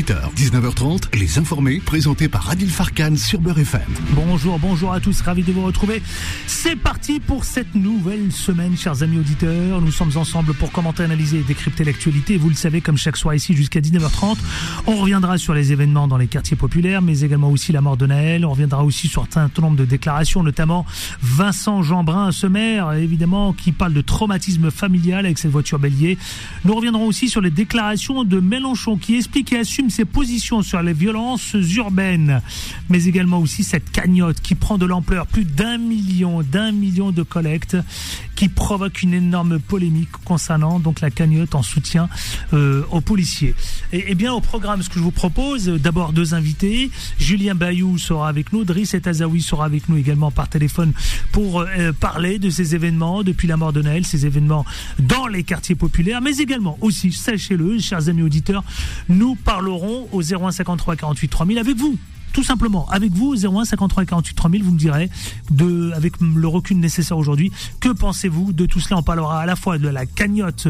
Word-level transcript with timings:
18h, 0.00 0.34
19h30, 0.34 1.18
Les 1.18 1.38
Informés, 1.38 1.78
présentés 1.84 2.30
par 2.30 2.48
Adil 2.48 2.70
Farkan 2.70 3.16
sur 3.16 3.38
Beurre 3.38 3.58
FM. 3.58 3.82
Bonjour, 4.12 4.58
bonjour 4.58 4.94
à 4.94 5.00
tous, 5.00 5.20
ravi 5.20 5.42
de 5.42 5.52
vous 5.52 5.62
retrouver. 5.62 6.00
C'est 6.46 6.76
parti 6.76 7.20
pour 7.20 7.44
cette 7.44 7.74
nouvelle 7.74 8.32
semaine, 8.32 8.78
chers 8.78 9.02
amis 9.02 9.18
auditeurs. 9.18 9.82
Nous 9.82 9.92
sommes 9.92 10.16
ensemble 10.16 10.54
pour 10.54 10.72
commenter, 10.72 11.02
analyser 11.02 11.40
et 11.40 11.42
décrypter 11.42 11.84
l'actualité. 11.84 12.38
Vous 12.38 12.48
le 12.48 12.54
savez, 12.54 12.80
comme 12.80 12.96
chaque 12.96 13.18
soir 13.18 13.34
ici 13.34 13.54
jusqu'à 13.54 13.80
19h30, 13.80 14.38
on 14.86 14.96
reviendra 14.96 15.36
sur 15.36 15.52
les 15.52 15.70
événements 15.70 16.08
dans 16.08 16.16
les 16.16 16.28
quartiers 16.28 16.56
populaires, 16.56 17.02
mais 17.02 17.20
également 17.20 17.50
aussi 17.50 17.70
la 17.70 17.82
mort 17.82 17.98
de 17.98 18.06
Naël. 18.06 18.46
On 18.46 18.52
reviendra 18.52 18.82
aussi 18.84 19.06
sur 19.06 19.22
un 19.22 19.28
certain 19.30 19.60
nombre 19.60 19.76
de 19.76 19.84
déclarations, 19.84 20.42
notamment 20.42 20.86
Vincent 21.20 21.82
Jeanbrun, 21.82 22.32
ce 22.32 22.46
maire, 22.46 22.92
évidemment, 22.94 23.52
qui 23.52 23.72
parle 23.72 23.92
de 23.92 24.00
traumatisme 24.00 24.70
familial 24.70 25.26
avec 25.26 25.36
cette 25.36 25.50
voiture 25.50 25.78
bélier. 25.78 26.16
Nous 26.64 26.74
reviendrons 26.74 27.04
aussi 27.04 27.28
sur 27.28 27.42
les 27.42 27.50
déclarations 27.50 28.24
de 28.24 28.40
Mélenchon 28.40 28.96
qui 28.96 29.16
explique 29.16 29.52
et 29.52 29.58
assume 29.58 29.89
ses 29.90 30.04
positions 30.04 30.62
sur 30.62 30.82
les 30.82 30.92
violences 30.92 31.54
urbaines, 31.76 32.42
mais 32.88 33.04
également 33.04 33.38
aussi 33.38 33.64
cette 33.64 33.90
cagnotte 33.90 34.40
qui 34.40 34.54
prend 34.54 34.78
de 34.78 34.86
l'ampleur, 34.86 35.26
plus 35.26 35.44
d'un 35.44 35.78
million, 35.78 36.42
d'un 36.42 36.72
million 36.72 37.10
de 37.10 37.22
collectes, 37.22 37.76
qui 38.36 38.48
provoque 38.48 39.02
une 39.02 39.12
énorme 39.14 39.58
polémique 39.58 40.12
concernant 40.24 40.80
donc 40.80 41.00
la 41.00 41.10
cagnotte 41.10 41.54
en 41.54 41.62
soutien 41.62 42.08
euh, 42.54 42.82
aux 42.90 43.02
policiers. 43.02 43.54
Et, 43.92 44.14
bien 44.14 44.32
au 44.32 44.40
programme, 44.40 44.82
ce 44.82 44.88
que 44.88 44.98
je 44.98 45.04
vous 45.04 45.10
propose, 45.10 45.66
d'abord 45.66 46.12
deux 46.12 46.32
invités, 46.32 46.90
Julien 47.18 47.54
Bayou 47.54 47.98
sera 47.98 48.28
avec 48.28 48.52
nous, 48.52 48.64
Driss 48.64 48.94
Etazaoui 48.94 49.42
sera 49.42 49.66
avec 49.66 49.88
nous 49.88 49.96
également 49.96 50.30
par 50.30 50.48
téléphone 50.48 50.92
pour 51.32 51.60
euh, 51.60 51.92
parler 51.92 52.38
de 52.38 52.48
ces 52.50 52.74
événements 52.74 53.22
depuis 53.22 53.46
la 53.46 53.56
mort 53.56 53.72
de 53.72 53.82
Naël, 53.82 54.06
ces 54.06 54.24
événements 54.24 54.64
dans 54.98 55.26
les 55.26 55.42
quartiers 55.42 55.74
populaires, 55.74 56.20
mais 56.20 56.36
également 56.38 56.78
aussi, 56.80 57.12
sachez-le, 57.12 57.78
chers 57.78 58.08
amis 58.08 58.22
auditeurs, 58.22 58.64
nous 59.08 59.34
parlerons 59.34 59.79
au 60.12 60.22
0153 60.22 60.96
48 60.96 61.28
3000 61.28 61.58
avec 61.58 61.76
vous 61.76 61.98
tout 62.32 62.44
simplement, 62.44 62.88
avec 62.88 63.12
vous, 63.12 63.34
01 63.34 63.64
53 63.64 64.04
48 64.04 64.34
3000, 64.34 64.62
vous 64.62 64.72
me 64.72 64.78
direz, 64.78 65.10
de, 65.50 65.92
avec 65.94 66.14
le 66.20 66.48
recul 66.48 66.78
nécessaire 66.78 67.18
aujourd'hui, 67.18 67.52
que 67.80 67.88
pensez-vous 67.88 68.52
de 68.52 68.66
tout 68.66 68.80
cela? 68.80 68.98
On 68.98 69.02
parlera 69.02 69.40
à 69.40 69.46
la 69.46 69.56
fois 69.56 69.78
de 69.78 69.88
la 69.88 70.06
cagnotte 70.06 70.68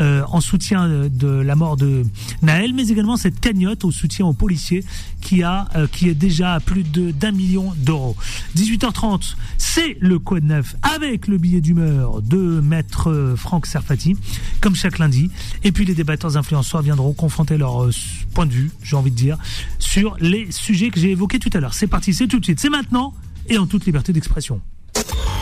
euh, 0.00 0.22
en 0.28 0.40
soutien 0.40 1.08
de 1.08 1.28
la 1.28 1.54
mort 1.54 1.76
de 1.76 2.04
Naël, 2.42 2.72
mais 2.74 2.88
également 2.88 3.16
cette 3.16 3.40
cagnotte 3.40 3.84
au 3.84 3.90
soutien 3.90 4.26
aux 4.26 4.32
policiers 4.32 4.84
qui, 5.20 5.42
a, 5.42 5.68
euh, 5.76 5.86
qui 5.86 6.08
est 6.08 6.14
déjà 6.14 6.54
à 6.54 6.60
plus 6.60 6.84
d'un 6.84 7.32
million 7.32 7.72
d'euros. 7.76 8.16
18h30, 8.56 9.34
c'est 9.56 9.96
le 10.00 10.18
Code 10.18 10.44
Neuf 10.44 10.76
avec 10.82 11.26
le 11.26 11.38
billet 11.38 11.60
d'humeur 11.60 12.22
de 12.22 12.60
maître 12.60 13.34
Franck 13.36 13.66
Serfati, 13.66 14.16
comme 14.60 14.74
chaque 14.74 14.98
lundi. 14.98 15.30
Et 15.64 15.72
puis 15.72 15.84
les 15.84 15.94
débatteurs 15.94 16.36
influenceurs 16.36 16.82
viendront 16.82 17.12
confronter 17.12 17.56
leur 17.56 17.84
euh, 17.84 17.90
point 18.34 18.46
de 18.46 18.52
vue, 18.52 18.70
j'ai 18.82 18.96
envie 18.96 19.10
de 19.10 19.16
dire, 19.16 19.38
sur 19.78 20.16
les 20.20 20.50
sujets 20.50 20.90
que 20.90 20.97
j'ai 20.98 21.12
évoqués 21.12 21.38
tout 21.38 21.50
à 21.54 21.60
l'heure. 21.60 21.74
C'est 21.74 21.86
parti, 21.86 22.12
c'est 22.12 22.26
tout 22.26 22.38
de 22.38 22.44
suite, 22.44 22.60
c'est 22.60 22.68
maintenant 22.68 23.14
et 23.48 23.56
en 23.56 23.66
toute 23.66 23.86
liberté 23.86 24.12
d'expression. 24.12 24.60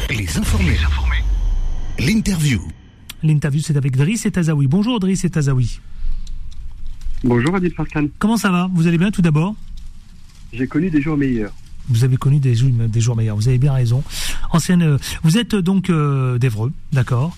Les 0.08 0.38
informés. 0.38 0.76
L'interview. 1.98 2.60
L'interview, 3.22 3.60
c'est 3.60 3.76
avec 3.76 3.96
Driss 3.96 4.26
et 4.26 4.30
Tazaoui. 4.30 4.66
Bonjour 4.68 5.00
Driss 5.00 5.24
et 5.24 5.30
Tazaoui. 5.30 5.80
Bonjour 7.24 7.56
Adil 7.56 7.72
Farkan. 7.72 8.06
Comment 8.18 8.36
ça 8.36 8.50
va? 8.50 8.70
Vous 8.72 8.86
allez 8.86 8.98
bien 8.98 9.10
tout 9.10 9.22
d'abord? 9.22 9.56
J'ai 10.52 10.68
connu 10.68 10.90
des 10.90 11.00
jours 11.00 11.16
meilleurs. 11.16 11.52
Vous 11.88 12.04
avez 12.04 12.16
connu 12.16 12.40
des, 12.40 12.54
des 12.54 13.00
jours 13.00 13.16
meilleurs, 13.16 13.36
vous 13.36 13.48
avez 13.48 13.58
bien 13.58 13.72
raison. 13.72 14.02
Ancienne, 14.50 14.82
euh, 14.82 14.98
vous 15.22 15.38
êtes 15.38 15.54
donc 15.54 15.88
euh, 15.88 16.36
d'Evreux, 16.36 16.72
d'accord? 16.92 17.36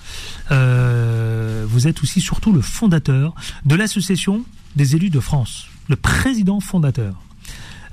Euh, 0.50 1.66
vous 1.68 1.86
êtes 1.86 2.02
aussi 2.02 2.20
surtout 2.20 2.52
le 2.52 2.62
fondateur 2.62 3.34
de 3.66 3.74
l'association 3.74 4.44
des 4.74 4.96
élus 4.96 5.10
de 5.10 5.20
France, 5.20 5.68
le 5.88 5.96
président 5.96 6.60
fondateur. 6.60 7.22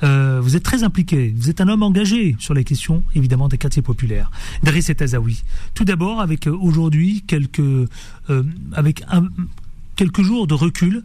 Vous 0.01 0.55
êtes 0.55 0.63
très 0.63 0.83
impliqué, 0.83 1.33
vous 1.35 1.49
êtes 1.49 1.61
un 1.61 1.67
homme 1.67 1.83
engagé 1.83 2.35
sur 2.39 2.53
les 2.53 2.63
questions 2.63 3.03
évidemment 3.15 3.47
des 3.47 3.57
quartiers 3.57 3.81
populaires. 3.81 4.31
Driss 4.63 4.89
et 4.89 4.95
Tazaoui. 4.95 5.44
Tout 5.73 5.85
d'abord 5.85 6.22
avec 6.22 6.47
aujourd'hui 6.47 7.23
quelques 7.25 7.89
avec 8.73 9.03
un, 9.09 9.28
quelques 9.95 10.22
jours 10.22 10.47
de 10.47 10.53
recul, 10.53 11.03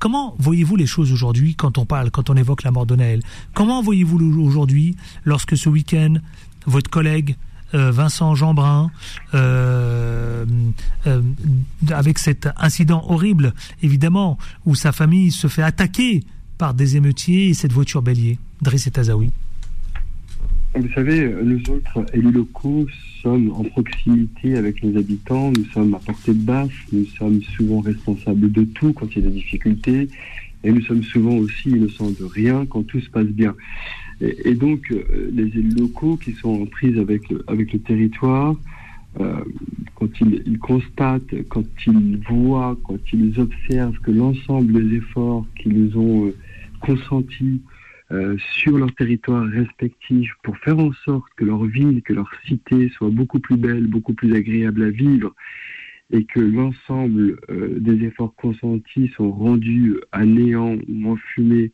Comment 0.00 0.34
voyez-vous 0.38 0.76
les 0.76 0.86
choses 0.86 1.12
aujourd'hui 1.12 1.54
quand 1.54 1.76
on 1.76 1.84
parle, 1.84 2.10
quand 2.10 2.30
on 2.30 2.34
évoque 2.34 2.62
la 2.62 2.70
mort 2.70 2.86
de 2.86 2.96
Naël? 2.96 3.20
Comment 3.52 3.82
voyez-vous 3.82 4.18
aujourd'hui 4.40 4.96
lorsque 5.26 5.58
ce 5.58 5.68
week-end, 5.68 6.14
votre 6.64 6.88
collègue 6.88 7.36
euh, 7.74 7.92
Vincent 7.92 8.34
Jeanbrun, 8.34 8.90
euh, 9.34 10.46
euh, 11.06 11.22
avec 11.90 12.18
cet 12.18 12.48
incident 12.56 13.04
horrible, 13.08 13.52
évidemment, 13.82 14.38
où 14.64 14.74
sa 14.74 14.90
famille 14.90 15.30
se 15.30 15.48
fait 15.48 15.62
attaquer 15.62 16.24
par 16.60 16.74
des 16.74 16.98
émeutiers 16.98 17.48
et 17.48 17.54
cette 17.54 17.72
voiture 17.72 18.02
bélier 18.02 18.38
Driss 18.60 18.86
et 18.86 18.90
Tazaoui. 18.90 19.30
Vous 20.74 20.92
savez, 20.94 21.34
nous 21.42 21.58
autres 21.70 22.04
élus 22.12 22.32
locaux 22.32 22.86
sommes 23.22 23.50
en 23.52 23.64
proximité 23.64 24.58
avec 24.58 24.82
nos 24.84 24.98
habitants, 24.98 25.50
nous 25.56 25.64
sommes 25.72 25.94
à 25.94 25.98
portée 25.98 26.34
de 26.34 26.42
baffe, 26.42 26.86
nous 26.92 27.06
sommes 27.18 27.40
souvent 27.56 27.80
responsables 27.80 28.52
de 28.52 28.64
tout 28.64 28.92
quand 28.92 29.06
il 29.16 29.22
y 29.22 29.26
a 29.26 29.30
des 29.30 29.36
difficultés, 29.36 30.08
et 30.62 30.70
nous 30.70 30.82
sommes 30.82 31.02
souvent 31.02 31.34
aussi 31.36 31.70
innocents 31.70 32.10
de 32.10 32.24
rien 32.24 32.66
quand 32.66 32.82
tout 32.82 33.00
se 33.00 33.08
passe 33.08 33.26
bien. 33.26 33.54
Et, 34.20 34.54
donc, 34.54 34.92
euh, 34.92 35.30
les 35.32 35.44
élus 35.44 35.76
locaux 35.78 36.18
qui 36.18 36.32
sont 36.32 36.60
en 36.62 36.66
prise 36.66 36.98
avec 36.98 37.30
le, 37.30 37.42
avec 37.48 37.72
le 37.72 37.78
territoire, 37.78 38.54
euh, 39.18 39.40
quand 39.94 40.08
ils, 40.20 40.42
ils, 40.44 40.58
constatent, 40.58 41.34
quand 41.48 41.64
ils 41.86 42.20
voient, 42.28 42.76
quand 42.84 42.98
ils 43.14 43.40
observent 43.40 43.98
que 44.00 44.10
l'ensemble 44.10 44.72
des 44.74 44.96
efforts 44.96 45.46
qu'ils 45.56 45.96
ont 45.96 46.26
euh, 46.26 46.36
consentis 46.80 47.62
euh, 48.12 48.36
sur 48.54 48.76
leur 48.76 48.92
territoire 48.94 49.44
respectif 49.44 50.32
pour 50.42 50.56
faire 50.58 50.78
en 50.78 50.92
sorte 51.04 51.32
que 51.36 51.44
leur 51.44 51.64
ville, 51.64 52.02
que 52.02 52.12
leur 52.12 52.30
cité 52.44 52.88
soit 52.90 53.10
beaucoup 53.10 53.38
plus 53.38 53.56
belle, 53.56 53.86
beaucoup 53.86 54.14
plus 54.14 54.34
agréable 54.34 54.82
à 54.82 54.90
vivre 54.90 55.32
et 56.12 56.24
que 56.24 56.40
l'ensemble 56.40 57.38
euh, 57.50 57.78
des 57.78 58.04
efforts 58.04 58.34
consentis 58.34 59.12
sont 59.16 59.30
rendus 59.30 59.96
à 60.10 60.24
néant 60.24 60.76
ou 60.88 61.12
enfumés 61.12 61.70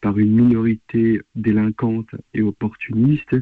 par 0.00 0.18
une 0.18 0.36
minorité 0.36 1.22
délinquante 1.34 2.10
et 2.34 2.42
opportuniste, 2.42 3.34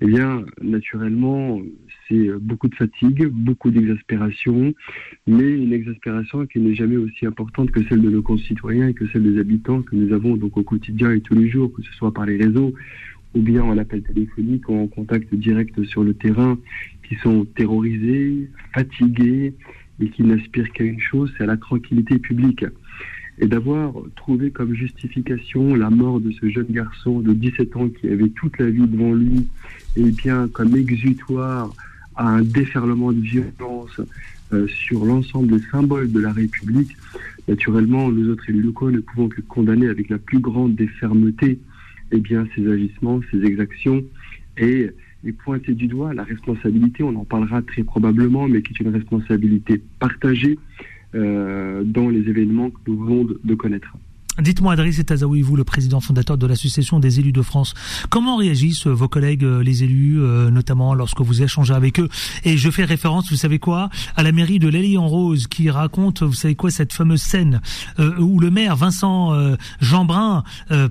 eh 0.00 0.06
bien, 0.06 0.44
naturellement, 0.60 1.60
c'est 2.08 2.28
beaucoup 2.40 2.68
de 2.68 2.74
fatigue, 2.74 3.26
beaucoup 3.26 3.70
d'exaspération, 3.70 4.74
mais 5.26 5.52
une 5.52 5.72
exaspération 5.72 6.46
qui 6.46 6.58
n'est 6.58 6.74
jamais 6.74 6.96
aussi 6.96 7.26
importante 7.26 7.70
que 7.70 7.82
celle 7.88 8.02
de 8.02 8.10
nos 8.10 8.22
concitoyens 8.22 8.88
et 8.88 8.94
que 8.94 9.06
celle 9.08 9.22
des 9.22 9.38
habitants 9.38 9.82
que 9.82 9.94
nous 9.94 10.12
avons 10.12 10.36
donc 10.36 10.56
au 10.56 10.62
quotidien 10.62 11.12
et 11.12 11.20
tous 11.20 11.34
les 11.34 11.48
jours, 11.48 11.72
que 11.72 11.82
ce 11.82 11.92
soit 11.92 12.12
par 12.12 12.26
les 12.26 12.36
réseaux 12.36 12.74
ou 13.34 13.40
bien 13.40 13.62
en 13.62 13.78
appel 13.78 14.02
téléphonique 14.02 14.68
ou 14.68 14.74
en 14.74 14.86
contact 14.86 15.34
direct 15.34 15.82
sur 15.84 16.04
le 16.04 16.14
terrain, 16.14 16.58
qui 17.08 17.16
sont 17.16 17.44
terrorisés, 17.44 18.48
fatigués 18.72 19.54
et 20.00 20.08
qui 20.10 20.22
n'aspirent 20.22 20.70
qu'à 20.72 20.84
une 20.84 21.00
chose, 21.00 21.32
c'est 21.36 21.44
à 21.44 21.46
la 21.46 21.56
tranquillité 21.56 22.18
publique 22.18 22.64
et 23.38 23.46
d'avoir 23.46 23.92
trouvé 24.16 24.50
comme 24.50 24.74
justification 24.74 25.74
la 25.74 25.90
mort 25.90 26.20
de 26.20 26.30
ce 26.32 26.48
jeune 26.48 26.70
garçon 26.70 27.20
de 27.20 27.32
17 27.32 27.76
ans 27.76 27.88
qui 27.88 28.08
avait 28.08 28.28
toute 28.28 28.58
la 28.58 28.70
vie 28.70 28.86
devant 28.86 29.12
lui, 29.12 29.46
et 29.96 30.10
bien 30.10 30.48
comme 30.48 30.76
exutoire 30.76 31.74
à 32.16 32.28
un 32.28 32.42
déferlement 32.42 33.12
de 33.12 33.20
violence 33.20 34.00
euh, 34.52 34.68
sur 34.68 35.04
l'ensemble 35.04 35.58
des 35.58 35.64
symboles 35.70 36.12
de 36.12 36.20
la 36.20 36.32
République, 36.32 36.96
naturellement, 37.48 38.10
nous 38.10 38.30
autres 38.30 38.48
élus 38.48 38.62
locaux 38.62 38.90
ne 38.90 39.00
pouvons 39.00 39.28
que 39.28 39.40
condamner 39.40 39.88
avec 39.88 40.08
la 40.08 40.18
plus 40.18 40.38
grande 40.38 40.76
des 40.76 40.86
fermetés 40.86 41.58
eh 42.12 42.20
bien, 42.20 42.46
ces 42.54 42.70
agissements, 42.70 43.20
ces 43.30 43.44
exactions, 43.44 44.04
et, 44.56 44.90
et 45.24 45.32
pointer 45.32 45.72
du 45.72 45.88
doigt 45.88 46.14
la 46.14 46.22
responsabilité, 46.22 47.02
on 47.02 47.16
en 47.16 47.24
parlera 47.24 47.62
très 47.62 47.82
probablement, 47.82 48.46
mais 48.46 48.62
qui 48.62 48.72
est 48.72 48.80
une 48.80 48.92
responsabilité 48.92 49.82
partagée 49.98 50.58
dans 51.14 52.08
les 52.08 52.28
événements 52.28 52.70
que 52.70 52.78
nous 52.88 53.04
venons 53.04 53.28
de, 53.44 53.54
connaître. 53.54 53.88
Dites-moi, 54.40 54.72
Adrien 54.72 54.90
Tazaoui, 54.90 55.42
vous, 55.42 55.54
le 55.54 55.62
président 55.62 56.00
fondateur 56.00 56.36
de 56.36 56.46
l'Association 56.48 56.98
des 56.98 57.20
élus 57.20 57.30
de 57.30 57.40
France, 57.40 57.72
comment 58.10 58.36
réagissent 58.36 58.88
euh, 58.88 58.92
vos 58.92 59.06
collègues, 59.06 59.44
euh, 59.44 59.62
les 59.62 59.84
élus, 59.84 60.18
notamment 60.50 60.92
lorsque 60.94 61.20
vous 61.20 61.42
échangez 61.42 61.72
avec 61.72 62.00
eux 62.00 62.08
Et 62.44 62.56
je 62.56 62.68
fais 62.68 62.84
référence, 62.84 63.30
vous 63.30 63.36
savez 63.36 63.60
quoi, 63.60 63.90
à 64.16 64.24
la 64.24 64.32
mairie 64.32 64.58
de 64.58 64.66
l'Elie 64.66 64.98
en 64.98 65.06
Rose, 65.06 65.46
qui 65.46 65.70
raconte, 65.70 66.24
vous 66.24 66.32
savez 66.32 66.56
quoi, 66.56 66.70
cette 66.70 66.92
fameuse 66.92 67.22
scène 67.22 67.60
où 68.18 68.40
le 68.40 68.50
maire 68.50 68.74
Vincent 68.74 69.32
Jeanbrun 69.80 70.42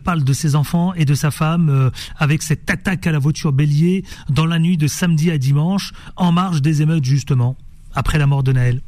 parle 0.03 0.23
de 0.23 0.33
ses 0.33 0.55
enfants 0.55 0.93
et 0.93 1.05
de 1.05 1.13
sa 1.13 1.31
femme 1.31 1.91
avec 2.17 2.41
cette 2.43 2.69
attaque 2.69 3.07
à 3.07 3.11
la 3.11 3.19
voiture 3.19 3.51
bélier 3.51 4.03
dans 4.29 4.45
la 4.45 4.59
nuit 4.59 4.77
de 4.77 4.87
samedi 4.87 5.31
à 5.31 5.37
dimanche, 5.37 5.93
en 6.15 6.31
marge 6.31 6.61
des 6.61 6.81
émeutes 6.81 7.05
justement, 7.05 7.57
après 7.93 8.17
la 8.17 8.27
mort 8.27 8.43
de 8.43 8.51
Naël. 8.51 8.81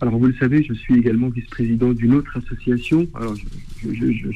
Alors 0.00 0.18
vous 0.18 0.26
le 0.26 0.34
savez, 0.34 0.62
je 0.62 0.72
suis 0.72 0.94
également 0.94 1.28
vice-président 1.28 1.92
d'une 1.92 2.14
autre 2.14 2.38
association. 2.38 3.06
Alors 3.14 3.36
je, 3.36 4.30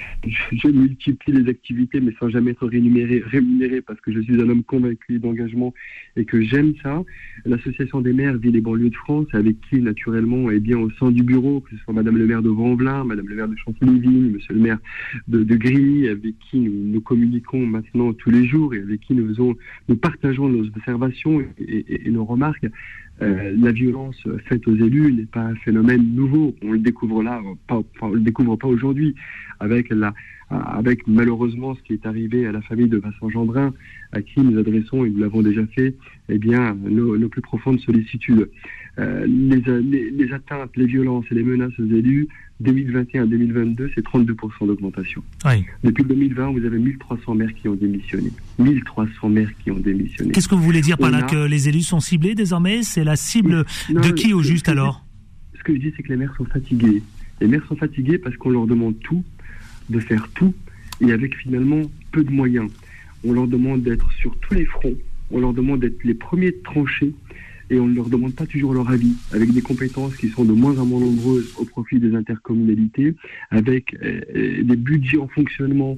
je, 0.53 0.69
multiplie 0.69 1.33
les 1.33 1.49
activités, 1.51 2.01
mais 2.01 2.13
sans 2.19 2.29
jamais 2.29 2.51
être 2.53 2.67
rémunéré, 2.67 3.23
rémunéré 3.25 3.81
parce 3.81 4.01
que 4.01 4.13
je 4.13 4.21
suis 4.21 4.41
un 4.41 4.49
homme 4.49 4.63
convaincu 4.63 5.19
d'engagement 5.19 5.73
et 6.17 6.25
que 6.25 6.43
j'aime 6.43 6.75
ça. 6.83 7.03
L'association 7.45 8.01
des 8.01 8.13
maires 8.13 8.37
Ville 8.37 8.57
et 8.57 8.61
banlieues 8.61 8.91
de 8.91 8.95
France, 8.95 9.27
avec 9.33 9.57
qui 9.69 9.81
naturellement 9.81 10.51
est 10.51 10.61
bien 10.61 10.79
au 10.79 10.91
sein 10.93 11.11
du 11.11 11.23
bureau, 11.23 11.61
que 11.61 11.71
ce 11.71 11.83
soit 11.85 11.95
Madame 11.95 12.19
le 12.19 12.27
maire 12.27 12.43
de 12.43 12.51
Vanvelin, 12.51 13.05
Madame 13.05 13.29
le 13.29 13.37
maire 13.37 13.49
de 13.49 13.57
Chantilly-Vigne, 13.57 14.33
Monsieur 14.33 14.55
le 14.55 14.61
maire 14.61 14.79
de, 15.29 15.45
de 15.45 15.55
avec 16.11 16.35
qui 16.51 16.59
nous, 16.59 17.01
communiquons 17.01 17.65
maintenant 17.65 18.13
tous 18.13 18.31
les 18.31 18.47
jours 18.47 18.75
et 18.75 18.81
avec 18.81 19.01
qui 19.01 19.15
nous 19.15 19.27
faisons, 19.29 19.57
nous 19.89 19.97
partageons 19.97 20.49
nos 20.49 20.67
observations 20.67 21.43
et 21.59 22.11
nos 22.11 22.25
remarques. 22.25 22.67
Euh, 23.23 23.55
la 23.57 23.73
violence 23.73 24.27
faite 24.49 24.67
aux 24.67 24.75
élus 24.75 25.13
n'est 25.13 25.27
pas 25.27 25.43
un 25.43 25.55
phénomène 25.57 26.15
nouveau. 26.15 26.55
On 26.63 26.73
le 26.73 26.79
découvre 26.79 27.23
là, 27.23 27.41
pas, 27.69 27.81
on 28.03 28.09
le 28.09 28.21
découvre 28.21 28.57
pas 28.57 28.67
aujourd'hui, 28.67 29.15
avec 29.61 29.89
la, 29.91 30.13
avec 30.51 31.07
malheureusement 31.07 31.75
ce 31.75 31.83
qui 31.83 31.95
est 31.95 32.07
arrivé 32.07 32.47
à 32.47 32.53
la 32.53 32.61
famille 32.63 32.89
de 32.89 32.99
Vincent 32.99 33.29
Gendrin, 33.31 33.73
à 34.13 34.23
qui 34.23 34.41
nous 34.41 34.59
adressons, 34.59 35.05
et 35.05 35.11
nous 35.11 35.19
l'avons 35.19 35.43
déjà 35.43 35.67
fait, 35.67 35.95
eh 36.29 36.39
bien, 36.39 36.75
nos, 36.75 37.29
plus 37.29 37.41
profondes 37.41 37.81
sollicitudes. 37.81 38.51
Euh, 38.99 39.27
les, 39.27 40.11
les, 40.11 40.33
atteintes, 40.33 40.71
les 40.77 40.87
violences 40.87 41.25
et 41.31 41.35
les 41.35 41.43
menaces 41.43 41.73
aux 41.81 41.87
élus, 41.87 42.29
2021-2022, 42.63 43.91
c'est 43.95 44.05
32% 44.05 44.67
d'augmentation. 44.67 45.23
Depuis 45.83 46.05
2020, 46.05 46.53
vous 46.53 46.65
avez 46.65 46.79
1300 46.79 47.35
maires 47.35 47.55
qui 47.55 47.69
ont 47.69 47.75
démissionné. 47.75 48.31
1300 48.59 49.29
maires 49.29 49.51
qui 49.63 49.71
ont 49.73 49.79
démissionné. 49.79 50.31
Qu'est-ce 50.31 50.49
que 50.49 50.55
vous 50.55 50.63
voulez 50.63 50.81
dire 50.81 50.97
par 50.97 51.11
là 51.11 51.23
Que 51.23 51.45
les 51.47 51.69
élus 51.69 51.83
sont 51.83 52.01
ciblés 52.01 52.35
désormais? 52.37 52.83
C'est 52.83 53.05
la 53.05 53.17
cible 53.17 53.65
de 53.91 54.11
qui 54.11 54.33
au 54.33 54.43
juste 54.43 54.69
alors? 54.69 55.05
Ce 55.59 55.65
que 55.65 55.75
je 55.75 55.81
dis, 55.81 55.93
c'est 55.97 56.03
que 56.03 56.11
les 56.11 56.17
maires 56.17 56.35
sont 56.37 56.45
fatigués. 56.45 57.03
Les 57.41 57.49
maires 57.49 57.67
sont 57.67 57.77
fatigués 57.77 58.19
parce 58.19 58.37
qu'on 58.37 58.51
leur 58.51 58.67
demande 58.67 58.99
tout, 59.01 59.25
de 59.91 59.99
faire 59.99 60.29
tout, 60.35 60.55
et 61.01 61.11
avec 61.11 61.37
finalement 61.37 61.83
peu 62.13 62.23
de 62.23 62.31
moyens. 62.31 62.71
On 63.25 63.33
leur 63.33 63.49
demande 63.49 63.83
d'être 63.83 64.13
sur 64.13 64.37
tous 64.39 64.55
les 64.55 64.67
fronts, 64.67 64.95
on 65.31 65.41
leur 65.41 65.53
demande 65.53 65.81
d'être 65.81 66.05
les 66.05 66.15
premiers 66.15 66.53
de 66.53 66.61
trancher, 66.63 67.13
et 67.71 67.81
on 67.81 67.87
ne 67.87 67.95
leur 67.95 68.09
demande 68.09 68.35
pas 68.35 68.47
toujours 68.47 68.75
leur 68.75 68.91
avis, 68.91 69.15
avec 69.33 69.53
des 69.53 69.63
compétences 69.63 70.17
qui 70.17 70.29
sont 70.29 70.45
de 70.45 70.53
moins 70.53 70.79
en 70.79 70.87
moins 70.87 71.01
nombreuses 71.01 71.55
au 71.59 71.65
profit 71.65 71.99
des 71.99 72.15
intercommunalités, 72.15 73.15
avec 73.51 73.95
euh, 74.03 74.21
euh, 74.35 74.63
des 74.63 74.77
budgets 74.77 75.19
en 75.19 75.29
fonctionnement 75.29 75.97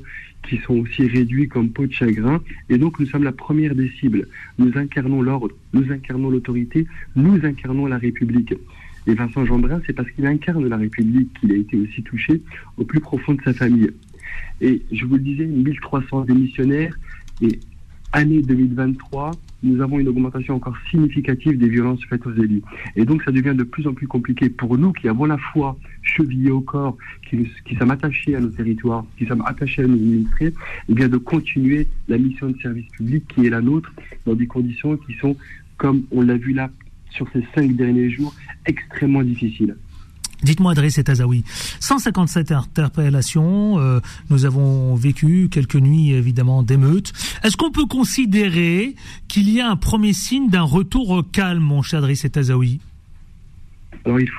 qui 0.49 0.59
sont 0.59 0.79
aussi 0.79 1.07
réduits 1.07 1.49
comme 1.49 1.71
peau 1.71 1.87
de 1.87 1.93
chagrin. 1.93 2.41
Et 2.69 2.79
donc 2.79 3.01
nous 3.01 3.07
sommes 3.07 3.25
la 3.25 3.33
première 3.33 3.75
des 3.75 3.91
cibles. 4.01 4.29
Nous 4.59 4.77
incarnons 4.77 5.23
l'ordre, 5.23 5.55
nous 5.73 5.91
incarnons 5.91 6.31
l'autorité, 6.31 6.87
nous 7.17 7.45
incarnons 7.45 7.87
la 7.87 7.99
République. 7.99 8.55
Et 9.09 9.15
Vincent 9.15 9.45
Gendrin, 9.45 9.81
c'est 9.87 9.93
parce 9.93 10.11
qu'il 10.11 10.27
incarne 10.27 10.67
la 10.67 10.77
République 10.77 11.33
qu'il 11.41 11.53
a 11.53 11.57
été 11.57 11.77
aussi 11.77 12.03
touché 12.03 12.43
au 12.77 12.85
plus 12.85 13.01
profond 13.01 13.35
de 13.35 13.43
sa 13.43 13.55
famille. 13.55 13.91
Et 14.61 14.83
je 14.91 15.05
vous 15.05 15.15
le 15.15 15.23
disais, 15.23 15.47
1300 15.47 16.23
démissionnaires 16.23 16.99
et 17.41 17.61
année 18.17 18.41
2023, 18.41 19.33
nous 19.63 19.83
avons 19.83 19.99
une 19.99 20.09
augmentation 20.09 20.55
encore 20.55 20.77
significative 20.91 21.59
des 21.59 21.69
violences 21.69 22.03
faites 22.09 22.27
aux 22.27 22.33
élus. 22.33 22.63
Et 22.97 23.05
donc 23.05 23.23
ça 23.23 23.31
devient 23.31 23.55
de 23.55 23.63
plus 23.63 23.87
en 23.87 23.93
plus 23.93 24.07
compliqué 24.07 24.49
pour 24.49 24.79
nous 24.79 24.93
qui 24.93 25.07
avons 25.07 25.27
la 25.27 25.37
foi 25.37 25.77
chevillée 26.01 26.51
au 26.51 26.63
corps, 26.63 26.97
qui, 27.29 27.47
qui 27.67 27.77
sommes 27.77 27.91
attachés 27.91 28.35
à 28.35 28.41
nos 28.41 28.49
territoires, 28.49 29.05
qui 29.19 29.27
sommes 29.27 29.43
attachés 29.45 29.83
à 29.83 29.87
nos 29.87 29.97
administrés, 29.97 30.47
et 30.47 30.55
eh 30.89 30.95
bien 30.95 31.09
de 31.09 31.19
continuer 31.19 31.89
la 32.09 32.17
mission 32.17 32.49
de 32.49 32.59
service 32.59 32.87
public 32.87 33.25
qui 33.29 33.47
est 33.47 33.51
la 33.51 33.61
nôtre 33.61 33.93
dans 34.25 34.35
des 34.35 34.47
conditions 34.47 34.97
qui 34.97 35.13
sont, 35.21 35.37
comme 35.77 36.05
on 36.11 36.23
l'a 36.23 36.39
vu 36.39 36.55
là 36.55 36.71
sur 37.11 37.29
ces 37.35 37.45
cinq 37.55 37.77
derniers 37.77 38.09
jours, 38.09 38.35
extrêmement 38.65 39.23
difficiles. 39.23 39.77
Dites-moi, 40.43 40.73
Adresse 40.73 41.01
Tazaoui, 41.03 41.45
157 41.81 42.53
interpellations, 42.53 43.79
euh, 43.79 44.01
nous 44.31 44.45
avons 44.45 44.95
vécu 44.95 45.49
quelques 45.51 45.77
nuits 45.77 46.13
évidemment 46.13 46.63
d'émeutes. 46.63 47.13
Est-ce 47.43 47.57
qu'on 47.57 47.71
peut 47.71 47.87
considérer 47.87 48.95
qu'il 49.29 49.51
y 49.51 49.61
a 49.61 49.71
un 49.71 49.77
premier 49.77 50.13
signe 50.13 50.49
d'un 50.51 50.63
retour 50.63 51.11
au 51.11 51.23
calme, 51.23 51.63
mon 51.63 51.83
cher 51.83 52.01
Adresse 52.01 52.27
Tazaoui? 52.31 52.81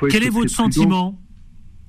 Quel 0.10 0.24
est 0.24 0.30
votre 0.30 0.50
sentiment? 0.50 1.20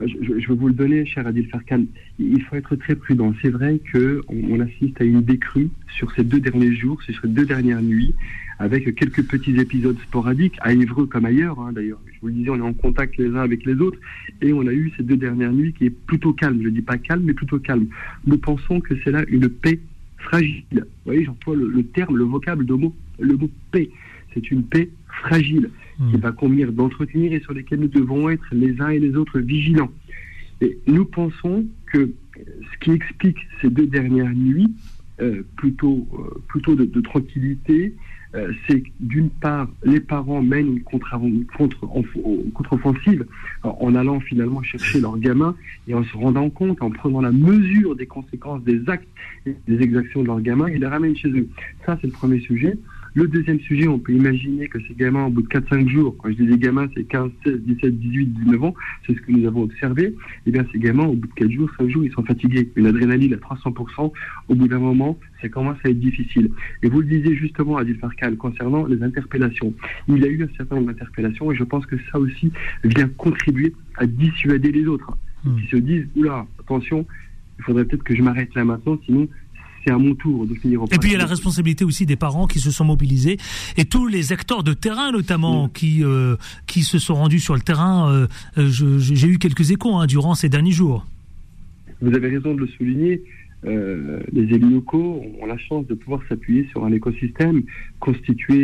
Je, 0.01 0.07
je, 0.07 0.49
vais 0.49 0.55
vous 0.55 0.69
le 0.69 0.75
donner, 0.75 1.05
cher 1.07 1.27
Adil 1.27 1.49
Farkan. 1.49 1.83
Il 2.19 2.41
faut 2.43 2.57
être 2.57 2.77
très 2.77 2.95
prudent. 2.95 3.35
C'est 3.43 3.51
vrai 3.51 3.81
qu'on 3.93 4.21
on 4.31 4.61
assiste 4.61 5.01
à 5.01 5.05
une 5.05 5.23
décrue 5.23 5.71
sur 5.97 6.11
ces 6.13 6.23
deux 6.23 6.41
derniers 6.41 6.75
jours, 6.75 7.03
sur 7.03 7.15
ces 7.21 7.29
deux 7.29 7.45
dernières 7.45 7.83
nuits 7.83 8.15
avec 8.59 8.95
quelques 8.97 9.23
petits 9.23 9.57
épisodes 9.57 9.99
sporadiques, 10.01 10.57
à 10.61 10.73
Évreux 10.73 11.07
comme 11.07 11.25
ailleurs. 11.25 11.59
Hein, 11.61 11.73
D'ailleurs, 11.73 12.01
je 12.13 12.21
vous 12.21 12.27
le 12.29 12.33
disais, 12.33 12.51
on 12.51 12.57
est 12.57 12.61
en 12.61 12.73
contact 12.73 13.17
les 13.17 13.29
uns 13.29 13.41
avec 13.41 13.65
les 13.65 13.75
autres, 13.75 13.99
et 14.43 14.53
on 14.53 14.67
a 14.67 14.73
eu 14.73 14.93
ces 14.97 15.03
deux 15.03 15.17
dernières 15.17 15.53
nuits 15.53 15.73
qui 15.73 15.87
est 15.87 15.91
plutôt 15.91 16.33
calme. 16.33 16.61
Je 16.63 16.69
dis 16.69 16.83
pas 16.83 16.99
calme, 16.99 17.23
mais 17.25 17.35
plutôt 17.35 17.59
calme. 17.59 17.87
Nous 18.27 18.39
pensons 18.39 18.81
que 18.81 18.95
c'est 19.05 19.13
là 19.13 19.25
une 19.29 19.49
paix 19.49 19.79
fragile. 20.19 20.65
Vous 20.73 20.85
voyez, 21.07 21.25
j'emploie 21.25 21.55
le, 21.55 21.83
terme, 21.85 22.17
le 22.17 22.25
vocable 22.25 22.67
de 22.67 22.75
mot, 22.75 22.95
le 23.21 23.37
mot 23.37 23.51
paix. 23.71 23.91
C'est 24.35 24.51
une 24.51 24.65
paix 24.65 24.91
fragile 25.07 25.71
mmh. 25.99 26.11
qu'il 26.11 26.21
va 26.21 26.33
convenir 26.33 26.73
d'entretenir 26.73 27.33
et 27.33 27.41
sur 27.41 27.55
lesquelles 27.55 27.81
nous 27.81 27.89
devons 27.89 28.29
être 28.29 28.47
les 28.53 28.81
uns 28.81 28.89
et 28.89 28.99
les 28.99 29.15
autres 29.15 29.39
vigilants. 29.39 29.93
Et 30.61 30.79
nous 30.89 31.05
pensons 31.05 31.65
que 31.87 32.11
ce 32.37 32.79
qui 32.81 32.91
explique 32.91 33.39
ces 33.61 33.71
deux 33.71 33.87
dernières 33.87 34.35
nuits, 34.35 34.75
euh, 35.21 35.43
plutôt, 35.57 36.07
euh, 36.13 36.41
plutôt 36.49 36.75
de, 36.75 36.85
de 36.85 37.01
tranquillité, 37.01 37.95
euh, 38.35 38.53
c'est 38.67 38.83
d'une 39.01 39.31
part, 39.31 39.69
les 39.85 40.01
parents 40.01 40.43
mènent 40.43 40.77
une 40.77 40.83
contre-offensive 40.83 43.27
en 43.63 43.95
allant 43.95 44.21
finalement 44.21 44.63
chercher 44.63 45.01
leurs 45.01 45.19
gamins 45.19 45.55
et 45.87 45.95
en 45.95 46.05
se 46.05 46.17
rendant 46.17 46.51
compte, 46.51 46.83
en 46.83 46.91
prenant 46.91 47.21
la 47.21 47.33
mesure 47.33 47.97
des 47.97 48.07
conséquences 48.07 48.63
des 48.63 48.89
actes 48.89 49.09
et 49.47 49.57
des 49.67 49.83
exactions 49.83 50.23
de 50.23 50.27
leurs 50.27 50.41
gamins, 50.41 50.69
ils 50.69 50.81
les 50.81 50.87
ramènent 50.87 51.17
chez 51.17 51.31
eux. 51.31 51.49
Ça, 51.87 51.99
c'est 52.01 52.07
le 52.07 52.13
premier 52.13 52.41
sujet. 52.41 52.77
Le 53.19 53.27
deuxième 53.27 53.59
sujet, 53.59 53.89
on 53.89 53.99
peut 53.99 54.13
imaginer 54.13 54.69
que 54.69 54.79
ces 54.87 54.95
gamins, 54.95 55.25
au 55.25 55.31
bout 55.31 55.43
de 55.43 55.49
4-5 55.49 55.89
jours, 55.89 56.15
quand 56.19 56.29
je 56.29 56.35
dis 56.35 56.47
des 56.47 56.57
gamins, 56.57 56.87
c'est 56.95 57.03
15, 57.03 57.33
16, 57.45 57.63
17, 57.63 57.99
18, 57.99 58.27
19 58.27 58.63
ans, 58.63 58.75
c'est 59.05 59.13
ce 59.13 59.21
que 59.21 59.33
nous 59.33 59.45
avons 59.45 59.63
observé, 59.63 60.15
eh 60.47 60.51
bien 60.53 60.65
ces 60.71 60.79
gamins, 60.79 61.07
au 61.07 61.15
bout 61.15 61.27
de 61.27 61.33
4 61.33 61.51
jours, 61.51 61.69
5 61.79 61.89
jours, 61.89 62.05
ils 62.05 62.13
sont 62.13 62.23
fatigués. 62.23 62.71
Une 62.77 62.87
adrénaline 62.87 63.35
à 63.35 63.39
300%, 63.39 64.13
au 64.47 64.55
bout 64.55 64.69
d'un 64.69 64.79
moment, 64.79 65.19
ça 65.43 65.49
commence 65.49 65.79
à 65.85 65.89
être 65.89 65.99
difficile. 65.99 66.53
Et 66.85 66.89
vous 66.89 67.01
le 67.01 67.09
disiez 67.09 67.35
justement, 67.35 67.77
Adil 67.77 67.97
Farkal, 67.97 68.37
concernant 68.37 68.87
les 68.87 69.03
interpellations. 69.03 69.75
Il 70.07 70.19
y 70.19 70.25
a 70.25 70.29
eu 70.29 70.45
un 70.45 70.57
certain 70.57 70.77
nombre 70.77 70.93
d'interpellations, 70.93 71.51
et 71.51 71.57
je 71.57 71.65
pense 71.65 71.87
que 71.87 71.97
ça 72.13 72.21
aussi 72.21 72.53
vient 72.85 73.09
contribuer 73.09 73.75
à 73.97 74.07
dissuader 74.07 74.71
les 74.71 74.87
autres, 74.87 75.11
hmm. 75.45 75.57
qui 75.57 75.67
se 75.67 75.77
disent, 75.77 76.07
oula, 76.15 76.47
attention, 76.61 77.05
il 77.59 77.65
faudrait 77.65 77.85
peut-être 77.85 78.05
que 78.05 78.15
je 78.15 78.23
m'arrête 78.23 78.55
là 78.55 78.65
maintenant, 78.65 78.97
sinon 79.05 79.27
c'est 79.85 79.93
à 79.93 79.99
mon 79.99 80.15
tour 80.15 80.47
de 80.47 80.55
finir 80.55 80.83
Et 80.93 80.99
puis 80.99 81.11
il 81.11 81.13
y 81.13 81.15
a 81.15 81.19
la 81.19 81.27
responsabilité 81.27 81.85
aussi 81.85 82.07
des 82.07 82.17
parents 82.17 82.47
qui 82.47 82.59
se 82.61 82.71
sont 82.71 82.85
mobilisés 82.85 83.37
et 83.77 83.85
tous 83.85 84.07
les 84.07 84.33
acteurs 84.33 84.63
de 84.63 84.73
terrain 84.73 85.13
notamment 85.13 85.69
qui 85.69 86.03
euh, 86.03 86.37
qui 86.67 86.83
se 86.83 86.99
sont 86.99 87.15
rendus 87.15 87.41
sur 87.41 87.55
le 87.55 87.61
terrain. 87.61 88.13
Euh, 88.13 88.27
euh, 88.59 88.69
j'ai 88.71 89.29
eu 89.29 89.39
quelques 89.39 89.71
échos 89.71 89.95
hein, 89.97 90.07
durant 90.07 90.35
ces 90.35 90.49
derniers 90.49 90.73
jours. 90.73 91.07
Vous 92.01 92.15
avez 92.15 92.29
raison 92.29 92.55
de 92.55 92.61
le 92.61 92.69
souligner. 92.69 93.23
les 93.65 94.55
élus 94.55 94.71
locaux 94.71 95.23
ont 95.41 95.47
la 95.47 95.59
chance 95.59 95.87
de 95.89 95.95
pouvoir 95.95 96.21
s'appuyer 96.29 96.67
sur 96.71 96.85
un 96.85 96.93
écosystème 96.93 97.63
constitué 97.99 98.61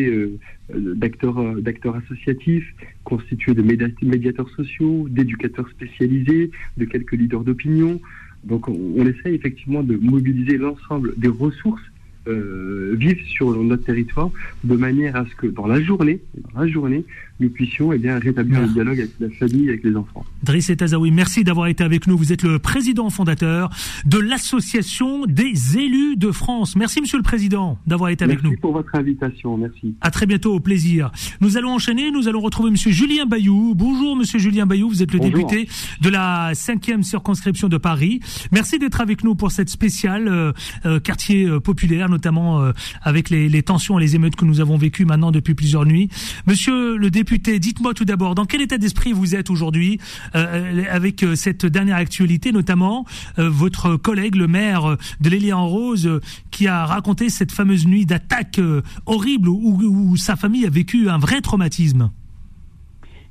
d'acteurs 0.72 1.60
d'acteurs 1.60 1.96
associatifs, 1.96 2.68
constitué 3.02 3.54
de 3.54 3.62
médiateurs 3.62 4.50
sociaux, 4.50 5.08
d'éducateurs 5.10 5.68
spécialisés, 5.70 6.52
de 6.76 6.84
quelques 6.84 7.12
leaders 7.12 7.42
d'opinion, 7.42 8.00
donc 8.44 8.68
on, 8.68 9.06
essaie 9.06 9.34
effectivement 9.34 9.82
de 9.82 9.96
mobiliser 9.96 10.56
l'ensemble 10.56 11.14
des 11.16 11.28
ressources 11.28 11.82
euh, 12.26 12.94
vivent 12.96 13.24
sur 13.26 13.54
notre 13.62 13.84
territoire 13.84 14.30
de 14.64 14.76
manière 14.76 15.16
à 15.16 15.26
ce 15.26 15.34
que 15.34 15.46
dans 15.46 15.66
la 15.66 15.80
journée, 15.80 16.20
dans 16.54 16.60
la 16.60 16.68
journée, 16.68 17.04
nous 17.40 17.50
puissions 17.50 17.92
eh 17.92 17.98
bien, 17.98 18.18
rétablir 18.18 18.60
un 18.60 18.66
dialogue 18.68 19.00
avec 19.00 19.12
la 19.18 19.28
famille, 19.30 19.68
avec 19.68 19.82
les 19.82 19.96
enfants. 19.96 20.24
Driss 20.42 20.70
Tazaoui, 20.76 21.10
merci 21.10 21.42
d'avoir 21.42 21.66
été 21.66 21.82
avec 21.82 22.06
nous. 22.06 22.16
Vous 22.16 22.32
êtes 22.32 22.44
le 22.44 22.58
président 22.58 23.10
fondateur 23.10 23.70
de 24.04 24.18
l'Association 24.18 25.26
des 25.26 25.78
élus 25.78 26.16
de 26.16 26.30
France. 26.30 26.76
Merci, 26.76 27.00
monsieur 27.00 27.18
le 27.18 27.24
président, 27.24 27.78
d'avoir 27.86 28.10
été 28.10 28.24
avec 28.24 28.42
nous. 28.42 28.50
Merci 28.50 28.60
pour 28.60 28.72
votre 28.72 28.94
invitation. 28.94 29.56
Merci. 29.56 29.94
À 30.00 30.10
très 30.10 30.26
bientôt, 30.26 30.54
au 30.54 30.60
plaisir. 30.60 31.10
Nous 31.40 31.56
allons 31.56 31.70
enchaîner. 31.70 32.12
Nous 32.12 32.28
allons 32.28 32.40
retrouver 32.40 32.70
monsieur 32.70 32.92
Julien 32.92 33.26
Bayou. 33.26 33.74
Bonjour, 33.74 34.14
monsieur 34.14 34.38
Julien 34.38 34.66
Bayou. 34.66 34.88
Vous 34.88 35.02
êtes 35.02 35.12
le 35.12 35.20
député 35.20 35.68
de 36.00 36.08
la 36.08 36.52
cinquième 36.54 37.02
circonscription 37.02 37.68
de 37.68 37.78
Paris. 37.78 38.20
Merci 38.52 38.78
d'être 38.78 39.00
avec 39.00 39.24
nous 39.24 39.34
pour 39.34 39.50
cette 39.50 39.70
spéciale 39.70 40.28
euh, 40.28 40.52
euh, 40.86 41.00
quartier 41.00 41.46
euh, 41.46 41.58
populaire, 41.58 42.08
notamment 42.08 42.62
avec 43.02 43.30
les, 43.30 43.48
les 43.48 43.62
tensions 43.62 43.98
et 43.98 44.02
les 44.02 44.14
émeutes 44.14 44.36
que 44.36 44.44
nous 44.44 44.60
avons 44.60 44.76
vécues 44.76 45.04
maintenant 45.04 45.32
depuis 45.32 45.54
plusieurs 45.54 45.84
nuits. 45.84 46.08
Monsieur 46.46 46.96
le 46.96 47.10
député, 47.10 47.23
député, 47.24 47.58
dites-moi 47.58 47.94
tout 47.94 48.04
d'abord, 48.04 48.34
dans 48.34 48.44
quel 48.44 48.60
état 48.60 48.76
d'esprit 48.76 49.14
vous 49.14 49.34
êtes 49.34 49.48
aujourd'hui 49.48 49.98
euh, 50.34 50.84
avec 50.90 51.22
euh, 51.22 51.34
cette 51.36 51.64
dernière 51.64 51.96
actualité, 51.96 52.52
notamment 52.52 53.06
euh, 53.38 53.48
votre 53.48 53.96
collègue, 53.96 54.34
le 54.34 54.46
maire 54.46 54.98
de 55.22 55.30
l'Élie 55.30 55.54
en 55.54 55.66
Rose, 55.66 56.20
qui 56.50 56.66
a 56.66 56.84
raconté 56.84 57.30
cette 57.30 57.50
fameuse 57.50 57.86
nuit 57.86 58.04
d'attaque 58.04 58.60
horrible 59.06 59.48
où, 59.48 60.16
sa 60.18 60.36
famille 60.36 60.66
a 60.66 60.70
vécu 60.70 61.08
un 61.08 61.16
vrai 61.16 61.40
traumatisme. 61.40 62.10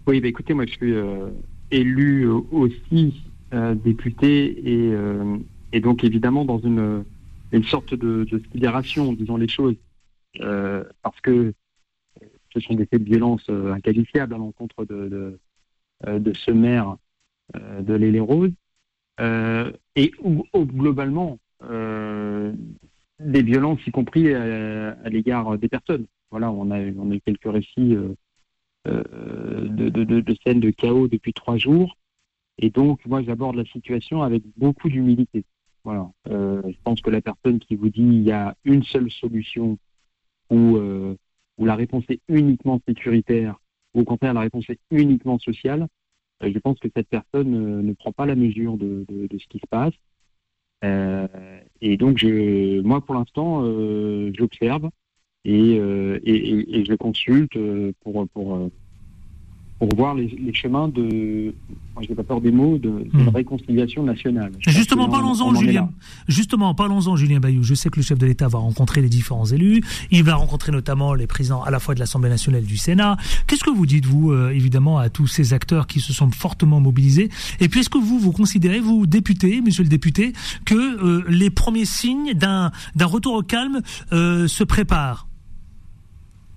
Oui, 0.07 0.19
bah 0.19 0.27
écoutez, 0.27 0.55
moi 0.55 0.65
je 0.65 0.71
suis 0.71 0.93
élu 1.69 2.27
aussi 2.51 3.21
député 3.83 4.57
et, 4.65 4.91
et, 5.71 5.79
donc 5.79 6.03
évidemment 6.03 6.45
dans 6.45 6.59
une, 6.59 7.03
une 7.51 7.63
sorte 7.63 7.93
de, 7.93 8.23
de 8.23 8.41
sidération, 8.51 9.13
disons 9.13 9.38
les 9.38 9.47
choses, 9.47 9.75
parce 10.39 11.19
que 11.21 11.53
ce 12.53 12.60
sont 12.60 12.75
des 12.75 12.86
faits 12.86 13.03
de 13.03 13.10
violence 13.10 13.48
inqualifiables 13.50 14.33
à 14.33 14.38
l'encontre 14.38 14.86
de, 14.86 15.39
de, 16.05 16.19
de, 16.19 16.33
ce 16.33 16.51
maire 16.51 16.98
de 17.55 17.93
l'Élé 17.93 18.19
Rose, 18.19 18.51
et 19.19 20.12
où, 20.22 20.45
globalement 20.55 21.39
des 23.19 23.43
violences, 23.43 23.86
y 23.86 23.91
compris 23.91 24.33
à, 24.33 25.10
l'égard 25.10 25.57
des 25.57 25.69
personnes. 25.69 26.05
Voilà, 26.31 26.51
on 26.51 26.72
a, 26.72 26.79
on 26.79 27.12
a 27.12 27.15
eu 27.15 27.22
quelques 27.22 27.51
récits 27.51 27.95
euh, 27.95 28.15
euh, 28.88 29.67
de, 29.67 30.03
de, 30.03 30.36
scènes 30.43 30.60
de 30.60 30.72
chaos 30.72 31.07
depuis 31.07 31.31
trois 31.31 31.57
jours. 31.57 31.95
Et 32.57 32.69
donc, 32.69 33.05
moi, 33.05 33.22
j'aborde 33.22 33.55
la 33.55 33.65
situation 33.65 34.24
avec 34.24 34.43
beaucoup 34.57 34.89
d'humilité. 34.89 35.45
Voilà. 35.83 36.10
Euh, 36.29 36.62
je 36.65 36.77
pense 36.83 37.01
que 37.01 37.10
la 37.10 37.22
personne 37.22 37.60
qui 37.60 37.75
vous 37.75 37.89
dit 37.89 38.01
il 38.01 38.24
y 38.24 38.31
a 38.31 38.55
une 38.63 38.83
seule 38.83 39.12
solution 39.12 39.77
où, 40.50 40.77
où 41.57 41.65
la 41.65 41.75
réponse 41.75 42.03
est 42.10 42.19
uniquement 42.27 42.79
sécuritaire, 42.88 43.55
ou 43.93 44.01
au 44.01 44.03
contraire 44.03 44.33
la 44.33 44.41
réponse 44.41 44.69
est 44.69 44.79
uniquement 44.91 45.39
sociale, 45.39 45.88
je 46.41 46.60
pense 46.60 46.79
que 46.79 46.89
cette 46.95 47.07
personne 47.07 47.81
ne 47.81 47.93
prend 47.93 48.12
pas 48.12 48.25
la 48.25 48.36
mesure 48.36 48.77
de, 48.77 49.05
de 49.07 49.38
ce 49.38 49.48
qui 49.48 49.60
se 49.60 49.67
passe. 49.69 49.93
Euh, 50.83 51.27
et 51.81 51.98
donc, 51.98 52.17
je, 52.17 52.81
moi, 52.81 53.01
pour 53.05 53.15
l'instant, 53.15 53.62
euh, 53.63 54.31
j'observe 54.38 54.89
et, 55.45 55.77
euh, 55.79 56.19
et, 56.24 56.79
et, 56.79 56.86
je 56.86 56.93
consulte 56.93 57.57
pour, 58.01 58.27
pour, 58.29 58.69
pour 59.88 59.98
voir 59.98 60.16
les, 60.16 60.54
chemins 60.54 60.88
de, 60.88 61.54
moi 61.94 62.04
je 62.04 62.08
n'ai 62.08 62.16
pas 62.16 62.24
peur 62.24 62.40
des 62.40 62.52
mots, 62.52 62.78
de, 62.78 63.06
hmm. 63.12 63.28
réconciliation 63.36 64.02
nationale. 64.04 64.54
Justement, 64.60 65.10
parlons-en, 65.10 65.54
Julien. 65.56 65.90
Justement, 66.30 66.74
parlons-en, 66.74 67.18
Julien 67.18 67.42
Bayou. 67.42 67.63
Je 67.63 67.74
sais 67.74 67.90
que 67.90 67.98
le 67.98 68.02
chef 68.02 68.18
de 68.18 68.25
l'État 68.25 68.48
va 68.48 68.60
rencontrer 68.60 69.02
les 69.02 69.10
différents 69.10 69.46
élus. 69.46 69.84
Il 70.10 70.24
va 70.24 70.36
rencontrer 70.36 70.72
notamment 70.72 71.13
les 71.13 71.28
présidents 71.28 71.63
à 71.63 71.70
la 71.70 71.82
fois 71.82 71.96
de 71.96 72.00
l'Assemblée 72.00 72.30
nationale 72.30 72.63
et 72.63 72.66
du 72.66 72.78
Sénat. 72.78 73.18
Qu'est-ce 73.46 73.66
que 73.66 73.72
vous 73.72 73.86
dites, 73.86 74.06
vous, 74.06 74.32
euh, 74.32 74.52
évidemment, 74.52 75.00
à 75.00 75.10
tous 75.10 75.28
ces 75.28 75.54
acteurs 75.54 75.86
qui 75.86 76.00
se 76.00 76.13
sont 76.13 76.32
fortement 76.32 76.80
mobilisés? 76.80 77.28
Et 77.60 77.68
puis, 77.68 77.82
est-ce 77.82 77.90
que 77.90 77.98
vous, 77.98 78.20
vous 78.20 78.32
considérez, 78.32 78.80
vous, 78.80 79.06
député, 79.06 79.60
monsieur 79.60 79.84
le 79.84 79.90
député, 79.90 80.32
que 80.63 80.75
euh, 80.75 81.25
les 81.28 81.50
premiers 81.50 81.84
signes 81.84 82.34
d'un 82.36 82.72
retour 83.02 83.34
au 83.34 83.44
calme 83.44 83.82
euh, 84.13 84.48
se 84.48 84.63
préparent? 84.63 85.28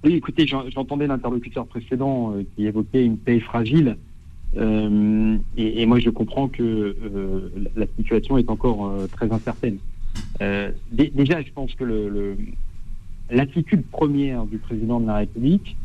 Oui, 0.04 0.14
écoutez, 0.14 0.46
j'entendais 0.46 1.06
l'interlocuteur 1.06 1.66
précédent 1.66 2.32
euh, 2.32 2.42
qui 2.54 2.66
évoquait 2.66 3.04
une 3.04 3.16
paix 3.16 3.40
fragile. 3.40 3.96
Euh, 4.56 5.36
et, 5.56 5.84
moi, 5.86 5.98
je 5.98 6.10
comprends 6.10 6.48
que 6.48 6.62
euh, 6.62 7.50
la 7.74 7.86
situation 7.96 8.38
est 8.38 8.48
encore 8.48 8.92
très 9.12 9.30
incertaine. 9.32 9.78
déjà, 10.92 11.42
je 11.42 11.50
pense 11.52 11.74
que 11.74 12.36
l'attitude 13.30 13.84
première 13.86 14.44
du 14.44 14.58
président 14.58 15.00
de 15.00 15.06
la 15.06 15.16
République 15.16 15.76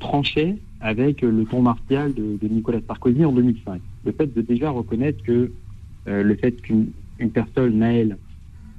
tranchait 0.00 0.56
avec 0.80 1.20
le 1.20 1.44
ton 1.44 1.60
martial 1.60 2.14
de, 2.14 2.48
Nicolas 2.48 2.80
Sarkozy 2.86 3.24
en 3.24 3.32
2005. 3.32 3.80
Le 4.04 4.12
fait 4.12 4.34
de 4.34 4.40
déjà 4.40 4.70
reconnaître 4.70 5.22
que 5.22 5.52
le 6.06 6.34
fait 6.36 6.52
qu'une 6.62 6.90
personne, 7.32 7.78
Naël, 7.78 8.16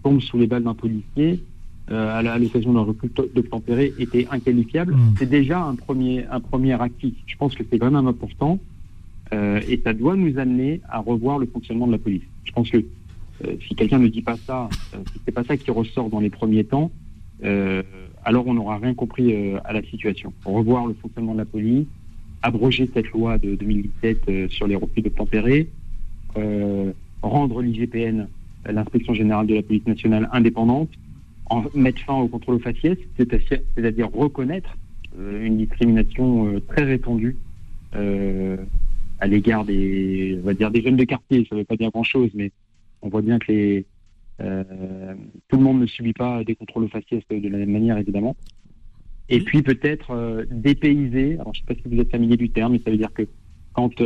tombe 0.04 0.20
sous 0.20 0.38
les 0.38 0.48
balles 0.48 0.64
d'un 0.64 0.74
policier, 0.74 1.44
euh, 1.92 2.18
à 2.18 2.40
l'occasion 2.40 2.72
d'un 2.72 2.82
recul 2.82 3.12
tempéré 3.50 3.94
était 4.00 4.26
inqualifiable, 4.32 4.96
hmm. 4.96 5.16
c'est 5.18 5.30
déjà 5.30 5.62
un 5.62 5.76
premier, 5.76 6.26
un 6.32 6.40
premier 6.40 6.82
actif. 6.82 7.14
Je 7.26 7.36
pense 7.36 7.56
que 7.56 7.64
c'est 7.70 7.78
quand 7.78 7.92
même 7.92 8.08
important 8.08 8.58
euh, 9.34 9.60
et 9.68 9.82
ça 9.84 9.94
doit 9.94 10.16
nous 10.16 10.40
amener 10.40 10.80
à 10.90 11.00
revoir 11.00 11.40
le 11.40 11.46
fonctionnement 11.46 11.86
de 11.86 11.92
la 11.92 11.98
police. 11.98 12.24
Je 12.46 12.54
pense 12.54 12.70
que 12.70 12.78
euh, 12.78 13.56
si 13.68 13.76
quelqu'un 13.76 14.00
ne 14.00 14.08
dit 14.08 14.22
pas 14.22 14.38
ça, 14.48 14.70
si 14.94 15.20
c'est 15.26 15.34
pas 15.34 15.44
ça 15.44 15.58
qui 15.58 15.72
ressort 15.72 16.10
dans 16.10 16.22
les 16.22 16.30
premiers 16.30 16.64
temps, 16.64 16.90
alors 18.24 18.48
on 18.48 18.54
n'aura 18.54 18.78
rien 18.78 18.94
compris 18.94 19.36
à 19.66 19.74
la 19.74 19.84
situation. 19.84 20.32
Revoir 20.46 20.88
le 20.88 20.94
fonctionnement 20.94 21.34
de 21.34 21.40
la 21.40 21.46
police, 21.46 21.88
abroger 22.42 22.90
cette 22.94 23.12
loi 23.12 23.38
de 23.38 23.56
2017 23.56 24.50
sur 24.50 24.66
les 24.66 24.78
refus 24.78 25.02
de 25.02 25.10
tempéré, 25.10 25.68
rendre 27.22 27.62
l'IGPN, 27.62 28.28
l'inspection 28.66 29.14
générale 29.14 29.48
de 29.48 29.56
la 29.56 29.62
police 29.62 29.86
nationale, 29.86 30.30
indépendante, 30.32 30.88
en 31.50 31.64
mettre 31.76 32.02
fin 32.02 32.16
au 32.16 32.28
contrôle 32.28 32.56
au 32.56 32.60
faciès, 32.60 32.98
c'est-à-dire 33.18 34.10
reconnaître 34.12 34.78
euh, 35.20 35.46
une 35.46 35.58
discrimination 35.58 36.48
euh, 36.48 36.60
très 36.60 36.84
répandue 36.84 37.38
euh, 37.96 38.58
à 39.20 39.28
l'égard 39.28 39.64
des, 39.64 40.40
on 40.42 40.46
va 40.46 40.54
dire 40.54 40.72
des 40.72 40.82
jeunes 40.82 40.96
de 40.96 41.04
quartier. 41.04 41.46
Ça 41.48 41.56
ne 41.56 41.62
veut 41.62 41.66
pas 41.66 41.76
dire 41.76 41.92
grand-chose, 41.92 42.32
mais 42.34 42.52
on 43.02 43.10
voit 43.10 43.22
bien 43.22 43.38
que 43.40 43.52
les, 43.52 43.86
tout 44.40 45.58
le 45.58 45.64
monde 45.64 45.80
ne 45.80 45.86
subit 45.86 46.14
pas 46.14 46.44
des 46.44 46.56
contrôles 46.56 46.86
au 46.86 46.88
faciès 46.88 47.22
de 47.30 47.48
la 47.48 47.60
même 47.60 47.72
manière, 47.72 47.98
évidemment. 47.98 48.36
Et 49.30 49.40
puis 49.40 49.62
peut-être 49.62 50.46
dépayser. 50.52 51.36
Alors 51.36 51.54
je 51.54 51.62
ne 51.62 51.68
sais 51.68 51.74
pas 51.74 51.82
si 51.82 51.96
vous 51.96 52.02
êtes 52.02 52.12
familier 52.12 52.36
du 52.36 52.50
terme, 52.50 52.74
mais 52.74 52.82
ça 52.84 52.90
veut 52.90 52.98
dire 52.98 53.14
que 53.14 53.24
quand 53.74 54.02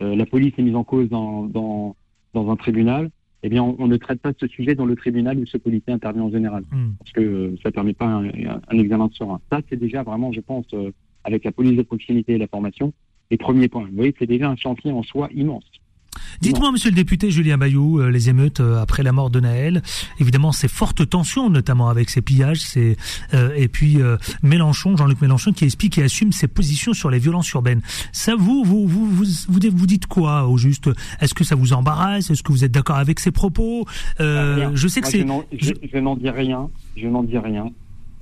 la 0.00 0.26
police 0.26 0.52
est 0.58 0.62
mise 0.62 0.76
en 0.76 0.84
cause 0.84 1.08
dans, 1.08 1.46
dans, 1.46 1.96
dans 2.34 2.50
un 2.50 2.56
tribunal, 2.56 3.10
eh 3.46 3.48
bien, 3.48 3.62
on, 3.62 3.86
ne 3.86 3.96
traite 3.96 4.20
pas 4.20 4.32
ce 4.36 4.48
sujet 4.48 4.74
dans 4.74 4.86
le 4.86 4.96
tribunal 4.96 5.38
où 5.38 5.46
ce 5.46 5.56
policier 5.56 5.92
intervient 5.92 6.24
en 6.24 6.30
général, 6.30 6.64
hmm. 6.72 6.94
parce 6.98 7.12
que 7.12 7.20
euh, 7.20 7.56
ça 7.62 7.68
ne 7.68 7.74
permet 7.74 7.92
pas 7.92 8.06
un, 8.06 8.24
examen 8.72 9.06
de 9.06 9.14
serein. 9.14 9.40
Ça, 9.52 9.60
c'est 9.68 9.76
déjà 9.76 10.02
vraiment, 10.02 10.32
je 10.32 10.40
pense, 10.40 10.66
euh, 10.74 10.90
avec 11.22 11.44
la 11.44 11.52
police 11.52 11.76
de 11.76 11.82
proximité 11.82 12.32
et 12.32 12.38
la 12.38 12.48
formation, 12.48 12.92
les 13.30 13.36
premiers 13.36 13.68
points. 13.68 13.84
Vous 13.84 13.94
voyez, 13.94 14.12
c'est 14.18 14.26
déjà 14.26 14.50
un 14.50 14.56
chantier 14.56 14.90
en 14.90 15.04
soi 15.04 15.28
immense. 15.32 15.62
Dites-moi, 16.40 16.72
monsieur 16.72 16.90
le 16.90 16.96
député 16.96 17.30
Julien 17.30 17.58
Bayou, 17.58 18.00
euh, 18.00 18.10
les 18.10 18.28
émeutes 18.28 18.60
euh, 18.60 18.80
après 18.80 19.02
la 19.02 19.12
mort 19.12 19.30
de 19.30 19.40
Naël, 19.40 19.82
évidemment 20.20 20.52
ces 20.52 20.68
fortes 20.68 21.08
tensions, 21.08 21.50
notamment 21.50 21.88
avec 21.88 22.10
ces 22.10 22.22
pillages, 22.22 22.60
ces, 22.60 22.96
euh, 23.34 23.52
et 23.56 23.68
puis 23.68 23.98
Mélenchon, 24.42 24.96
Jean-Luc 24.96 25.20
Mélenchon, 25.20 25.52
qui 25.52 25.64
explique 25.64 25.98
et 25.98 26.02
assume 26.02 26.32
ses 26.32 26.48
positions 26.48 26.92
sur 26.92 27.10
les 27.10 27.18
violences 27.18 27.50
urbaines. 27.52 27.82
Ça, 28.12 28.34
vous, 28.36 28.64
vous, 28.64 28.86
vous, 28.86 29.06
vous, 29.06 29.24
vous 29.48 29.86
dites 29.86 30.06
quoi 30.06 30.46
au 30.46 30.56
juste? 30.58 30.90
Est-ce 31.20 31.34
que 31.34 31.44
ça 31.44 31.54
vous 31.54 31.72
embarrasse? 31.72 32.30
Est-ce 32.30 32.42
que 32.42 32.52
vous 32.52 32.64
êtes 32.64 32.72
d'accord 32.72 32.96
avec 32.96 33.20
ses 33.20 33.30
propos? 33.30 33.86
Je 34.18 34.88
sais 34.88 35.00
que 35.00 35.08
c'est. 35.08 35.20
Je 35.20 35.98
n'en 35.98 36.16
dis 36.16 36.30
rien. 36.30 36.68
Je 36.96 37.06
n'en 37.06 37.22
dis 37.22 37.38
rien. 37.38 37.70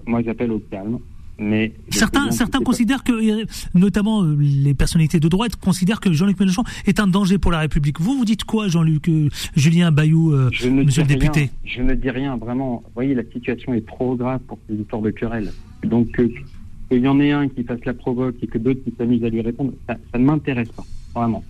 Moi, 0.06 0.22
j'appelle 0.22 0.52
au 0.52 0.62
calme. 0.70 0.98
Mais 1.38 1.72
certains, 1.90 2.30
certains 2.30 2.60
considèrent 2.60 3.02
que, 3.02 3.46
notamment 3.76 4.22
euh, 4.22 4.36
les 4.38 4.74
personnalités 4.74 5.18
de 5.18 5.28
droite, 5.28 5.56
considèrent 5.56 6.00
que 6.00 6.12
Jean-Luc 6.12 6.38
Mélenchon 6.38 6.62
est 6.86 7.00
un 7.00 7.08
danger 7.08 7.38
pour 7.38 7.50
la 7.50 7.58
République. 7.60 8.00
Vous, 8.00 8.16
vous 8.16 8.24
dites 8.24 8.44
quoi, 8.44 8.68
Jean-Luc, 8.68 9.08
euh, 9.08 9.28
Julien 9.56 9.90
Bayou, 9.90 10.32
euh, 10.32 10.50
monsieur 10.70 11.02
le 11.02 11.08
député 11.08 11.50
Je 11.64 11.82
ne 11.82 11.94
dis 11.94 12.10
rien, 12.10 12.36
vraiment. 12.36 12.82
Vous 12.84 12.92
voyez, 12.94 13.14
la 13.14 13.24
situation 13.24 13.74
est 13.74 13.86
trop 13.86 14.14
grave 14.14 14.40
pour 14.46 14.58
ces 14.68 14.76
histoires 14.76 15.02
de 15.02 15.10
querelles. 15.10 15.52
Donc, 15.82 16.14
qu'il 16.14 17.00
y 17.00 17.08
en 17.08 17.18
ait 17.18 17.32
un 17.32 17.48
qui 17.48 17.64
fasse 17.64 17.84
la 17.84 17.94
provoque 17.94 18.36
et 18.40 18.46
que 18.46 18.58
d'autres 18.58 18.84
qui 18.84 18.94
s'amusent 18.96 19.24
à 19.24 19.28
lui 19.28 19.40
répondre, 19.40 19.72
ça, 19.88 19.96
ne 20.16 20.24
m'intéresse 20.24 20.68
pas, 20.68 20.84
vraiment. 21.14 21.42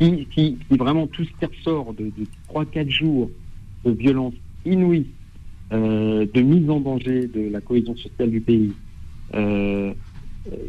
si, 0.00 0.58
vraiment 0.70 1.06
tout 1.08 1.24
ce 1.24 1.30
qui 1.38 1.44
ressort 1.44 1.92
de, 1.92 2.04
de 2.04 2.26
3-4 2.48 2.88
jours 2.88 3.30
de 3.84 3.90
violence 3.90 4.34
inouïe 4.64 5.00
euh, 5.00 5.23
de 5.78 6.40
mise 6.40 6.70
en 6.70 6.80
danger 6.80 7.26
de 7.26 7.50
la 7.50 7.60
cohésion 7.60 7.96
sociale 7.96 8.30
du 8.30 8.40
pays, 8.40 8.72
euh, 9.34 9.92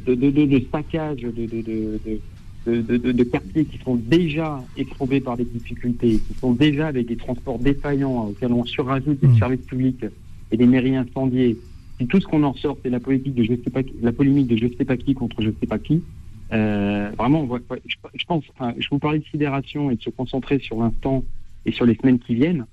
de, 0.05 0.15
de, 0.15 0.31
de, 0.31 0.61
saccage 0.71 1.21
de, 1.21 3.23
quartiers 3.23 3.65
qui 3.65 3.77
sont 3.83 3.95
déjà 3.95 4.63
éprouvés 4.77 5.19
par 5.19 5.37
des 5.37 5.43
difficultés, 5.43 6.19
qui 6.25 6.33
sont 6.39 6.53
déjà 6.53 6.87
avec 6.87 7.07
des 7.07 7.17
transports 7.17 7.59
défaillants 7.59 8.27
auxquels 8.27 8.53
on 8.53 8.65
surrajoute 8.65 9.19
des 9.19 9.27
mmh. 9.27 9.37
services 9.37 9.65
publics 9.65 10.05
et 10.51 10.57
des 10.57 10.65
mairies 10.65 10.95
incendiées. 10.95 11.57
Si 11.99 12.07
tout 12.07 12.19
ce 12.19 12.25
qu'on 12.25 12.43
en 12.43 12.53
sort, 12.53 12.77
c'est 12.83 12.89
la 12.89 12.99
politique 12.99 13.35
de 13.35 13.43
je 13.43 13.53
sais 13.63 13.69
pas 13.69 13.81
la 14.01 14.11
polémique 14.11 14.47
de 14.47 14.57
je 14.57 14.67
sais 14.77 14.85
pas 14.85 14.97
qui 14.97 15.13
contre 15.13 15.41
je 15.41 15.49
sais 15.59 15.67
pas 15.67 15.79
qui. 15.79 16.01
Euh, 16.53 17.09
vraiment, 17.17 17.47
je, 17.85 17.95
je 18.13 18.25
pense, 18.25 18.43
enfin, 18.55 18.73
je 18.77 18.87
vous 18.89 18.99
parlais 18.99 19.19
de 19.19 19.25
sidération 19.25 19.91
et 19.91 19.95
de 19.95 20.01
se 20.01 20.09
concentrer 20.09 20.59
sur 20.59 20.79
l'instant 20.79 21.23
et 21.65 21.71
sur 21.71 21.85
les 21.85 21.95
semaines 21.95 22.19
qui 22.19 22.35
viennent. 22.35 22.65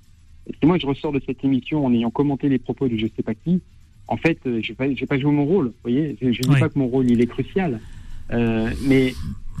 Et 0.47 0.65
moi, 0.65 0.77
je 0.77 0.85
ressors 0.85 1.11
de 1.11 1.21
cette 1.25 1.43
émission 1.43 1.85
en 1.85 1.93
ayant 1.93 2.11
commenté 2.11 2.49
les 2.49 2.59
propos 2.59 2.87
de 2.87 2.97
je 2.97 3.07
sais 3.15 3.23
pas 3.23 3.33
qui. 3.33 3.61
En 4.07 4.17
fait, 4.17 4.39
euh, 4.45 4.59
je 4.61 4.71
n'ai 4.71 4.75
pas, 4.75 5.05
pas, 5.07 5.19
joué 5.19 5.31
mon 5.31 5.45
rôle. 5.45 5.67
Vous 5.67 5.73
voyez, 5.83 6.17
je 6.21 6.27
ne 6.27 6.31
dis 6.31 6.59
pas 6.59 6.69
que 6.69 6.77
mon 6.77 6.87
rôle 6.87 7.09
il 7.09 7.21
est 7.21 7.27
crucial, 7.27 7.79
euh, 8.31 8.69
mais 8.85 9.13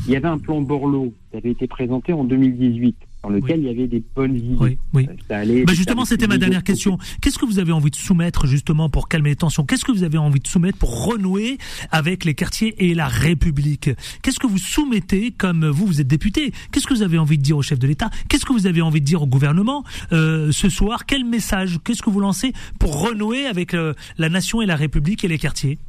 il 0.05 0.11
y 0.11 0.15
avait 0.15 0.27
un 0.27 0.37
plan 0.37 0.61
Borloo 0.61 1.13
qui 1.31 1.37
avait 1.37 1.51
été 1.51 1.67
présenté 1.67 2.11
en 2.11 2.23
2018 2.23 2.95
dans 3.23 3.29
lequel 3.29 3.59
il 3.59 3.65
y 3.65 3.69
avait 3.69 3.87
des 3.87 4.03
bonnes 4.15 4.35
idées. 4.35 4.77
Oui, 4.93 5.07
euh, 5.07 5.65
bah, 5.65 5.73
justement, 5.73 6.03
c'était 6.03 6.27
ma 6.27 6.37
dernière 6.37 6.63
question. 6.63 6.97
Qu'est-ce 7.21 7.39
que 7.39 7.45
vous 7.45 7.57
avez 7.57 7.71
envie 7.71 7.89
de 7.89 7.95
soumettre 7.95 8.47
justement 8.47 8.89
pour 8.89 9.07
calmer 9.07 9.29
les 9.29 9.35
tensions? 9.37 9.65
Qu'est-ce 9.65 9.85
que 9.85 9.93
vous 9.93 10.03
avez 10.03 10.17
envie 10.17 10.41
de 10.41 10.47
soumettre 10.47 10.77
pour 10.77 11.05
renouer 11.05 11.57
avec 11.91 12.25
les 12.25 12.33
quartiers 12.33 12.75
et 12.85 12.93
la 12.93 13.07
République? 13.07 13.89
Qu'est-ce 14.21 14.39
que 14.39 14.47
vous 14.47 14.57
soumettez 14.57 15.31
comme 15.31 15.65
vous, 15.67 15.85
vous 15.85 16.01
êtes 16.01 16.07
député? 16.07 16.51
Qu'est-ce 16.71 16.85
que 16.85 16.93
vous 16.93 17.01
avez 17.01 17.17
envie 17.17 17.37
de 17.37 17.43
dire 17.43 17.57
au 17.57 17.61
chef 17.61 17.79
de 17.79 17.87
l'État? 17.87 18.09
Qu'est-ce 18.27 18.45
que 18.45 18.53
vous 18.53 18.67
avez 18.67 18.81
envie 18.81 18.99
de 18.99 19.05
dire 19.05 19.21
au 19.21 19.27
gouvernement 19.27 19.85
euh, 20.11 20.51
ce 20.51 20.67
soir? 20.69 21.05
Quel 21.05 21.23
message 21.23 21.79
Qu'est-ce 21.85 22.01
que 22.01 22.09
vous 22.09 22.19
lancez 22.19 22.51
pour 22.77 23.01
renouer 23.01 23.45
avec 23.45 23.73
euh, 23.73 23.93
la 24.17 24.27
nation 24.27 24.61
et 24.61 24.65
la 24.65 24.75
République 24.75 25.23
et 25.23 25.29
les 25.29 25.37
quartiers? 25.37 25.79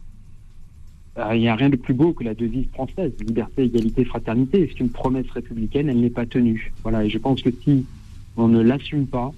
Il 1.16 1.40
n'y 1.40 1.48
a 1.48 1.54
rien 1.54 1.70
de 1.70 1.76
plus 1.76 1.94
beau 1.94 2.12
que 2.12 2.24
la 2.24 2.34
devise 2.34 2.66
française, 2.72 3.12
liberté, 3.24 3.64
égalité, 3.64 4.04
fraternité. 4.04 4.68
C'est 4.70 4.80
une 4.80 4.90
promesse 4.90 5.30
républicaine, 5.30 5.88
elle 5.88 6.00
n'est 6.00 6.10
pas 6.10 6.26
tenue. 6.26 6.72
Voilà, 6.82 7.04
et 7.04 7.10
je 7.10 7.18
pense 7.18 7.40
que 7.40 7.50
si 7.62 7.86
on 8.36 8.48
ne 8.48 8.60
l'assume 8.60 9.06
pas, 9.06 9.32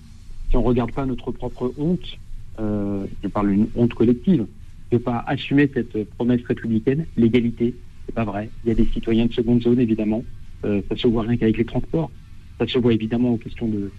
si 0.49 0.57
on 0.57 0.63
ne 0.63 0.67
regarde 0.67 0.93
pas 0.93 1.05
notre 1.05 1.33
propre 1.33 1.73
honte, 1.77 2.19
je 2.59 3.29
parle 3.29 3.51
d'une 3.51 3.67
honte 3.77 3.93
collective, 3.93 4.47
de 4.91 4.97
ne 4.97 4.99
pas 4.99 5.23
assumer 5.27 5.71
cette 5.73 6.09
promesse 6.17 6.41
républicaine, 6.47 7.07
l'égalité, 7.17 7.75
c'est 8.07 8.15
pas 8.15 8.25
vrai. 8.25 8.51
Il 8.65 8.69
y 8.69 8.71
a 8.71 8.75
des 8.75 8.87
citoyens 8.87 9.27
de 9.27 9.33
seconde 9.33 9.63
zone, 9.63 9.81
évidemment. 9.81 10.25
Euh, 10.65 10.81
ça 10.89 10.97
se 10.97 11.07
voit 11.09 11.23
rien 11.23 11.37
qu'avec 11.37 11.59
les 11.59 11.65
transports. 11.65 12.11
Ça 12.59 12.67
se 12.67 12.79
voit 12.79 12.95
évidemment 12.95 13.35
aux 13.35 13.37
questions 13.37 13.69
de, 13.69 13.91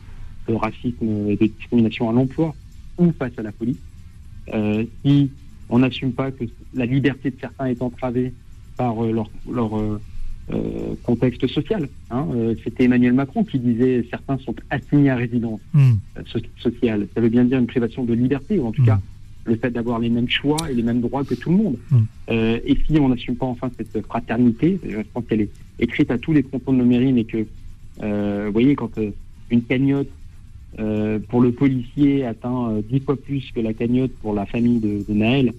racisme 0.50 1.30
et 1.30 1.36
de 1.36 1.46
discrimination 1.46 2.10
à 2.10 2.14
l'emploi 2.14 2.56
ou 2.98 3.12
face 3.12 3.34
à 3.38 3.44
la 3.44 3.52
police. 3.52 3.78
Euh, 4.54 4.86
si 5.04 5.30
on 5.70 5.80
n'assume 5.80 6.14
pas 6.14 6.32
que 6.32 6.46
la 6.74 6.86
liberté 6.86 7.32
de 7.32 7.36
certains 7.40 7.66
est 7.66 7.82
entravée 7.82 8.34
par 8.78 9.04
euh, 9.04 9.12
leur, 9.12 9.30
leur 9.52 10.00
contexte 11.04 11.46
social. 11.48 11.90
Hein, 12.10 12.26
C'était 12.64 12.86
Emmanuel 12.86 13.12
Macron 13.12 13.44
qui 13.44 13.60
disait 13.60 14.08
certains 14.10 14.38
sont 14.38 14.56
assignés 14.70 15.10
à 15.10 15.18
résidence 15.18 15.60
hmm. 15.74 15.96
sociale. 16.58 17.08
Ça 17.14 17.20
veut 17.20 17.28
bien 17.28 17.44
dire 17.44 17.60
une 17.60 17.68
privation 17.68 18.06
de 18.06 18.14
liberté, 18.14 18.58
ou 18.58 18.68
en 18.68 18.72
tout 18.72 18.82
hmm. 18.84 18.86
cas 18.86 19.00
le 19.44 19.58
fait 19.58 19.72
d'avoir 19.72 20.00
les 20.00 20.10
mêmes 20.10 20.30
choix 20.30 20.58
et 20.72 20.74
les 20.74 20.84
mêmes 20.84 21.02
droits 21.02 21.26
que 21.26 21.34
tout 21.34 21.50
le 21.50 21.58
monde. 21.58 21.78
Hmm. 21.92 22.04
et 22.30 22.78
si 22.88 22.98
on 22.98 23.10
n'assume 23.10 23.36
pas 23.36 23.46
enfin 23.46 23.70
cette 23.76 24.06
fraternité, 24.06 24.80
je 24.88 25.02
pense 25.14 25.26
qu'elle 25.26 25.42
est 25.42 25.52
écrite 25.80 26.12
à 26.12 26.18
tous 26.18 26.34
les 26.34 26.44
cantons 26.44 26.74
de 26.74 26.78
nos 26.78 26.86
mairies, 26.86 27.14
mais 27.14 27.24
que, 27.24 27.46
euh, 28.02 28.46
vous 28.48 28.54
voyez, 28.54 28.76
quand 28.76 28.98
euh, 28.98 29.12
une 29.50 29.64
cagnotte 29.64 30.10
euh, 30.80 31.20
pour 31.30 31.42
le 31.42 31.52
policier 31.52 32.26
atteint 32.26 32.82
dix 32.90 33.00
fois 33.00 33.16
plus 33.16 33.52
que 33.52 33.60
la 33.60 33.74
cagnotte 33.74 34.12
pour 34.22 34.34
la 34.34 34.46
famille 34.46 34.80
de, 34.80 35.14
Naël, 35.14 35.54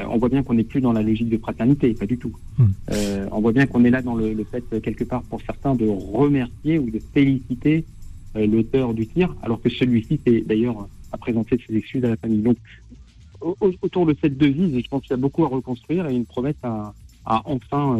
on 0.00 0.18
voit 0.18 0.28
bien 0.28 0.42
qu'on 0.42 0.54
n'est 0.54 0.64
plus 0.64 0.80
dans 0.80 0.92
la 0.92 1.02
logique 1.02 1.30
de 1.30 1.38
fraternité, 1.38 1.94
pas 1.94 2.06
du 2.06 2.18
tout. 2.18 2.36
Hmm. 2.58 2.66
on 3.32 3.40
voit 3.40 3.52
bien 3.52 3.66
qu'on 3.66 3.84
est 3.84 3.90
là 3.90 4.02
dans 4.02 4.14
le, 4.14 4.44
fait, 4.44 4.62
quelque 4.82 5.04
part, 5.04 5.22
pour 5.22 5.40
certains, 5.40 5.74
de 5.74 5.86
remercier 5.86 6.78
ou 6.78 6.90
de 6.90 7.00
féliciter 7.14 7.84
l'auteur 8.34 8.92
du 8.92 9.06
tir, 9.06 9.34
alors 9.42 9.60
que 9.60 9.70
celui-ci, 9.70 10.20
d'ailleurs, 10.46 10.86
a 11.12 11.16
présenté 11.16 11.58
ses 11.66 11.74
excuses 11.74 12.04
à 12.04 12.10
la 12.10 12.16
famille. 12.16 12.42
Donc, 12.42 12.58
autour 13.40 14.04
de 14.04 14.14
cette 14.20 14.36
devise, 14.36 14.78
je 14.78 14.88
pense 14.88 15.00
qu'il 15.02 15.12
y 15.12 15.14
a 15.14 15.16
beaucoup 15.16 15.44
à 15.44 15.48
reconstruire 15.48 16.06
et 16.06 16.14
une 16.14 16.26
promesse 16.26 16.56
à, 16.62 16.92
à 17.24 17.40
enfin 17.46 17.98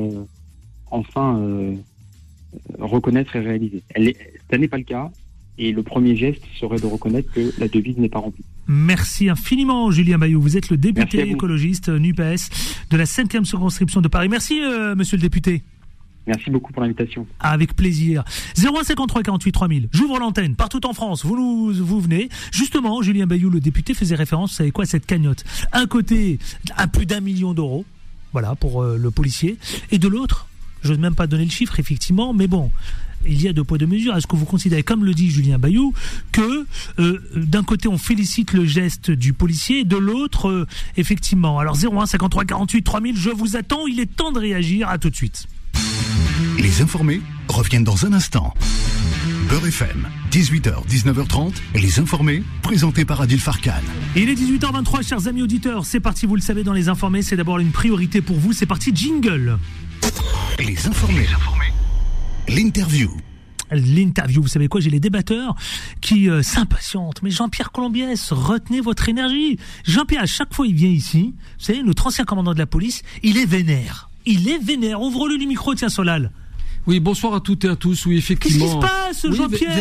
enfin 0.91 1.39
euh, 1.39 1.75
reconnaître 2.79 3.37
et 3.37 3.41
réaliser. 3.41 3.83
Elle 3.91 4.13
ça 4.51 4.59
n'est 4.59 4.69
pas 4.69 4.79
le 4.79 4.85
cas. 4.85 5.11
Et 5.59 5.73
le 5.73 5.83
premier 5.83 6.17
geste 6.17 6.43
serait 6.59 6.79
de 6.79 6.87
reconnaître 6.87 7.31
que 7.33 7.53
la 7.59 7.69
devise 7.69 7.99
n'est 7.99 8.09
pas 8.09 8.19
remplie. 8.19 8.45
Merci 8.67 9.29
infiniment, 9.29 9.91
Julien 9.91 10.17
Bayou. 10.17 10.41
Vous 10.41 10.57
êt 10.57 10.61
le 10.71 10.77
député 10.77 11.29
écologiste 11.29 11.89
NUPES 11.89 12.51
de 12.91 12.97
la 12.97 13.05
5e 13.05 13.45
circonscription 13.45 14.01
de 14.01 14.09
Paris. 14.09 14.29
Merci, 14.29 14.61
euh, 14.63 14.95
monsieur 14.95 15.17
le 15.17 15.23
député. 15.23 15.63
Merci 16.27 16.51
beaucoup 16.51 16.73
pour 16.73 16.83
l'invitation. 16.83 17.27
Avec 17.41 17.75
plaisir. 17.75 18.25
0153 18.57 19.23
48 19.23 19.53
3000. 19.53 19.89
J'ouvre 19.93 20.19
l'antenne 20.19 20.55
partout 20.55 20.87
en 20.87 20.93
France. 20.93 21.25
Vous 21.25 21.37
nous, 21.37 21.73
vous 21.85 22.01
venez. 22.01 22.29
Justement, 22.53 23.03
Julien 23.03 23.27
Bayou, 23.27 23.51
le 23.51 23.61
député, 23.61 23.95
faisait 23.95 24.15
référence, 24.15 24.51
vous 24.51 24.57
savez 24.57 24.71
quoi, 24.71 24.87
cette 24.87 25.07
cagnotte. 25.07 25.45
Un 25.73 25.87
côté, 25.87 26.39
à 26.77 26.87
plus 26.87 27.07
d'un 27.07 27.21
million 27.21 27.55
d'euros. 27.55 27.85
Voilà, 28.33 28.55
pour 28.55 28.83
euh, 28.83 28.97
le 28.97 29.11
policier. 29.11 29.57
Et 29.91 29.99
de 29.99 30.07
l'autre, 30.07 30.47
je 30.83 30.91
n'ose 30.91 30.99
même 30.99 31.17
pas 31.17 31.27
donner 31.27 31.45
le 31.45 31.51
chiffre, 31.51 31.81
effectivement, 31.81 32.33
mais 32.33 32.47
bon, 32.47 32.71
il 33.27 33.43
y 33.43 33.49
a 33.49 33.53
deux 33.53 33.65
poids 33.65 33.79
deux 33.79 33.87
mesures. 33.87 34.17
Est-ce 34.17 34.27
que 34.27 34.37
vous 34.37 34.45
considérez, 34.45 34.83
comme 34.83 35.05
le 35.05 35.15
dit 35.15 35.31
Julien 35.31 35.59
Bayou, 35.59 35.93
que 36.33 36.67
euh, 36.99 37.21
d'un 37.35 37.63
côté 37.63 37.89
on 37.89 37.99
félicite 37.99 38.53
le 38.53 38.65
geste 38.65 39.11
du 39.11 39.33
policier, 39.33 39.81
et 39.81 39.85
de 39.85 39.97
l'autre, 39.97 40.49
euh, 40.49 40.67
effectivement. 40.97 41.59
Alors 41.59 41.77
01 41.77 42.07
53 42.07 42.45
48 42.45 42.83
3000, 42.83 43.17
je 43.17 43.31
vous 43.31 43.57
attends. 43.57 43.87
Il 43.87 44.01
est 44.01 44.07
temps 44.07 44.33
de 44.33 44.39
réagir. 44.39 44.89
À 44.89 44.99
tout 44.99 45.11
de 45.11 45.17
suite. 45.17 45.47
Les 46.59 46.83
informés 46.83 47.21
reviennent 47.49 47.85
dans 47.85 48.07
un 48.07 48.13
instant. 48.13 48.55
Beurre 49.49 49.67
FM, 49.67 50.09
18h, 50.31 50.87
19h30, 50.87 51.55
les 51.75 51.99
informés, 51.99 52.43
présentés 52.63 53.05
par 53.05 53.21
Adil 53.21 53.41
Farkan. 53.41 53.73
Il 54.15 54.29
est 54.29 54.35
18h23, 54.35 55.07
chers 55.07 55.27
amis 55.27 55.43
auditeurs. 55.43 55.85
C'est 55.85 56.01
parti, 56.01 56.27
vous 56.27 56.37
le 56.37 56.43
savez, 56.43 56.63
dans 56.63 56.73
les 56.73 56.89
informés, 56.89 57.23
c'est 57.23 57.37
d'abord 57.37 57.59
une 57.59 57.73
priorité 57.73 58.21
pour 58.21 58.39
vous. 58.39 58.53
C'est 58.53 58.67
parti, 58.67 58.93
jingle. 58.95 59.59
Les 60.59 60.87
informés. 60.87 61.27
L'interview. 62.49 63.11
L'interview, 63.71 64.43
vous 64.43 64.49
savez 64.49 64.67
quoi, 64.67 64.81
j'ai 64.81 64.91
les 64.91 64.99
débatteurs 64.99 65.55
qui 66.01 66.29
euh, 66.29 66.43
s'impatientent. 66.43 67.23
Mais 67.23 67.31
Jean-Pierre 67.31 67.71
Colombiès, 67.71 68.33
retenez 68.33 68.81
votre 68.81 69.09
énergie. 69.09 69.59
Jean-Pierre, 69.85 70.23
à 70.23 70.27
chaque 70.27 70.53
fois 70.53 70.67
il 70.67 70.75
vient 70.75 70.89
ici, 70.91 71.35
vous 71.59 71.65
savez, 71.65 71.83
notre 71.83 72.07
ancien 72.07 72.25
commandant 72.25 72.53
de 72.53 72.59
la 72.59 72.67
police, 72.67 73.03
il 73.23 73.39
est 73.39 73.47
vénère. 73.47 74.11
Il 74.27 74.49
est 74.49 74.59
vénère. 74.59 75.01
Ouvre-le 75.01 75.37
le 75.37 75.47
micro, 75.47 75.75
tiens 75.75 75.89
Solal. 75.89 76.33
Oui, 76.87 76.99
bonsoir 76.99 77.35
à 77.35 77.41
toutes 77.41 77.65
et 77.65 77.69
à 77.69 77.77
tous. 77.77 78.07
Oui, 78.07 78.17
effectivement. 78.17 78.81
Qu'est-ce 78.81 79.17
qui 79.17 79.23
se 79.23 79.31
passe, 79.31 79.37
Jean-Pierre 79.37 79.79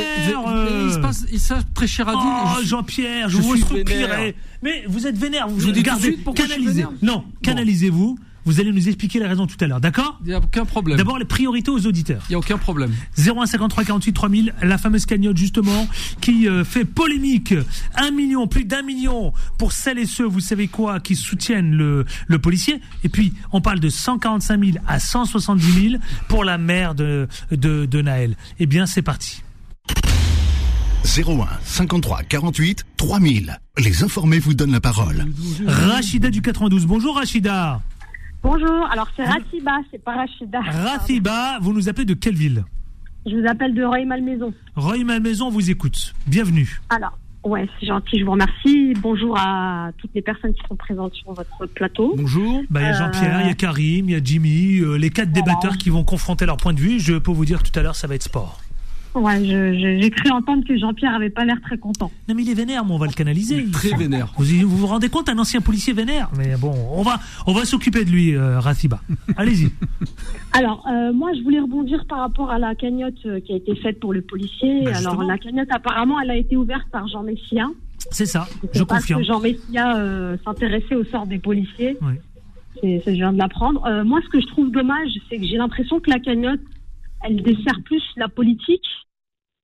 Il 0.86 0.94
se 0.94 1.00
passe, 1.00 1.26
ça, 1.38 1.60
très 1.74 1.88
cher 1.88 2.08
à 2.10 2.14
Oh, 2.16 2.64
Jean-Pierre, 2.64 3.30
je, 3.30 3.38
vous 3.38 3.56
souffrirai. 3.56 4.36
Mais 4.62 4.84
vous 4.88 5.08
êtes 5.08 5.18
vénère. 5.18 5.48
Vous, 5.48 5.60
je 5.60 5.66
vous 5.66 5.72
dis 5.72 5.82
gardez, 5.82 6.20
canalisez. 6.36 6.86
Non, 7.02 7.24
canalisez-vous. 7.42 8.20
Vous 8.50 8.60
allez 8.60 8.72
nous 8.72 8.88
expliquer 8.88 9.20
les 9.20 9.28
raisons 9.28 9.46
tout 9.46 9.64
à 9.64 9.68
l'heure, 9.68 9.80
d'accord? 9.80 10.18
Il 10.22 10.30
n'y 10.30 10.34
a 10.34 10.40
aucun 10.40 10.66
problème. 10.66 10.98
D'abord, 10.98 11.20
les 11.20 11.26
priorités 11.26 11.70
aux 11.70 11.86
auditeurs. 11.86 12.24
Il 12.30 12.32
n'y 12.32 12.36
a 12.36 12.40
aucun 12.40 12.58
problème. 12.58 12.92
0153 13.16 13.84
48 13.84 14.12
3000, 14.12 14.56
la 14.64 14.80
fameuse 14.80 15.06
cagnotte 15.06 15.38
justement, 15.38 15.88
qui 16.20 16.50
euh, 16.50 16.64
fait 16.64 16.84
polémique. 16.84 17.54
Un 17.96 18.10
million, 18.10 18.48
plus 18.48 18.66
d'un 18.66 18.82
million 18.82 19.34
pour 19.60 19.72
celles 19.72 20.00
et 20.00 20.08
ceux, 20.08 20.26
vous 20.26 20.40
savez 20.40 20.68
quoi, 20.68 21.00
qui 21.00 21.16
soutiennent 21.16 21.76
le, 21.76 22.06
le 22.26 22.40
policier. 22.40 22.82
Et 23.04 23.10
puis, 23.10 23.34
on 23.52 23.62
parle 23.62 23.80
de 23.80 23.90
145 23.90 24.66
000 24.66 24.78
à 24.88 25.00
170 25.00 25.90
000 25.92 26.02
pour 26.28 26.44
la 26.44 26.58
mère 26.58 26.96
de, 26.96 27.28
de, 27.52 27.86
de 27.86 28.02
Naël. 28.02 28.36
Eh 28.58 28.66
bien, 28.66 28.88
c'est 28.88 29.04
parti. 29.04 29.44
01 31.06 31.48
53 31.64 32.24
48 32.24 32.84
3000. 32.98 33.60
Les 33.78 34.04
informés 34.04 34.40
vous 34.40 34.56
donnent 34.56 34.72
la 34.72 34.82
parole. 34.82 35.28
Rachida 35.68 36.32
du 36.32 36.42
92. 36.42 36.88
Bonjour 36.88 37.16
Rachida. 37.16 37.82
Bonjour, 38.42 38.88
alors 38.92 39.10
c'est 39.16 39.26
Rathiba, 39.26 39.80
c'est 39.92 40.02
pas 40.04 40.16
Rachida. 40.16 40.62
Rathiba, 40.62 41.60
vous 41.62 41.74
nous 41.74 41.90
appelez 41.90 42.06
de 42.06 42.14
quelle 42.14 42.36
ville 42.36 42.64
Je 43.26 43.36
vous 43.36 43.46
appelle 43.48 43.74
de 43.74 43.84
Roy-Malmaison. 43.84 44.54
Roy-Malmaison, 44.76 45.50
vous 45.50 45.70
écoute. 45.70 46.14
Bienvenue. 46.26 46.80
Alors, 46.90 47.18
ouais, 47.44 47.68
c'est 47.80 47.88
gentil, 47.88 48.20
je 48.20 48.24
vous 48.24 48.32
remercie. 48.32 48.94
Bonjour 49.02 49.38
à 49.38 49.92
toutes 49.98 50.12
les 50.16 50.22
personnes 50.22 50.54
qui 50.54 50.62
sont 50.70 50.78
présentes 50.78 51.14
sur 51.16 51.34
votre 51.34 51.66
plateau. 51.66 52.14
Bonjour. 52.16 52.62
Bah, 52.70 52.80
il 52.82 52.86
y 52.86 52.90
a 52.90 52.94
Jean-Pierre, 52.94 53.42
il 53.42 53.48
y 53.48 53.52
a 53.52 53.56
Karim, 53.56 54.10
il 54.10 54.14
y 54.14 54.16
a 54.16 54.24
Jimmy, 54.24 54.78
euh, 54.80 54.96
les 54.96 55.10
quatre 55.10 55.32
débatteurs 55.32 55.78
qui 55.78 55.90
vont 55.90 56.06
confronter 56.06 56.46
leur 56.46 56.58
point 56.58 56.74
de 56.74 56.80
vue. 56.80 57.00
Je 57.00 57.16
peux 57.16 57.32
vous 57.32 57.46
dire 57.46 57.62
tout 57.62 57.78
à 57.78 57.84
l'heure, 57.84 57.96
ça 57.96 58.08
va 58.08 58.16
être 58.16 58.24
sport. 58.24 58.62
Ouais, 59.16 59.44
j'ai 59.44 60.10
cru 60.12 60.30
entendre 60.30 60.64
que 60.68 60.78
Jean-Pierre 60.78 61.16
avait 61.16 61.32
pas 61.32 61.44
l'air 61.44 61.60
très 61.62 61.78
content. 61.78 62.12
Non, 62.28 62.36
mais 62.36 62.44
il 62.44 62.50
est 62.50 62.54
vénère, 62.54 62.86
mais 62.86 62.92
on 62.92 62.98
va 62.98 63.08
le 63.08 63.14
canaliser. 63.14 63.66
très 63.72 63.96
vénère. 63.96 64.34
Vous, 64.38 64.68
vous, 64.68 64.86
rendez 64.86 65.10
compte, 65.10 65.30
un 65.30 65.38
ancien 65.40 65.62
policier 65.62 65.94
vénère 65.94 66.30
Mais 66.38 66.56
bon, 66.58 66.74
on 66.92 67.02
va, 67.02 67.20
on 67.48 67.54
va 67.54 67.66
s'occuper 67.66 68.06
de 68.06 68.12
lui, 68.12 68.36
euh, 68.36 68.60
Rathiba. 68.60 69.02
Allez-y. 69.36 69.72
Alors, 70.54 70.86
euh, 70.88 71.12
moi, 71.12 71.32
je 71.34 71.42
voulais 71.42 71.60
rebondir 71.60 72.06
par 72.06 72.20
rapport 72.20 72.52
à 72.52 72.60
la 72.60 72.76
cagnotte 72.76 73.26
euh, 73.26 73.40
qui 73.40 73.54
a 73.54 73.56
été 73.56 73.76
faite 73.76 74.00
pour 74.00 74.14
le 74.14 74.22
policier. 74.22 74.84
Bah, 74.84 74.92
Alors, 74.96 75.24
la 75.24 75.38
cagnotte, 75.38 75.70
apparemment, 75.72 76.20
elle 76.20 76.32
a 76.32 76.36
été 76.36 76.56
ouverte 76.56 76.88
par 76.92 77.08
Jean 77.08 77.24
Messia. 77.24 77.68
C'est 78.12 78.26
ça, 78.26 78.48
je 78.74 78.84
confirme. 78.84 79.22
Que 79.22 79.28
Jean 79.28 79.40
Messia 79.40 79.98
euh, 79.98 80.38
s'intéressait 80.46 80.96
au 80.96 81.04
sort 81.06 81.26
des 81.26 81.40
policiers. 81.40 81.98
Oui. 82.02 83.02
je 83.06 83.12
viens 83.12 83.34
de 83.34 83.38
l'apprendre. 83.38 84.04
moi, 84.04 84.20
ce 84.24 84.30
que 84.30 84.40
je 84.40 84.48
trouve 84.48 84.72
dommage, 84.72 85.10
c'est 85.30 85.38
que 85.38 85.46
j'ai 85.46 85.58
l'impression 85.58 86.00
que 86.00 86.10
la 86.10 86.20
cagnotte, 86.20 86.62
elle 87.24 87.42
dessert 87.42 87.82
plus 87.86 88.04
la 88.16 88.30
politique 88.30 88.86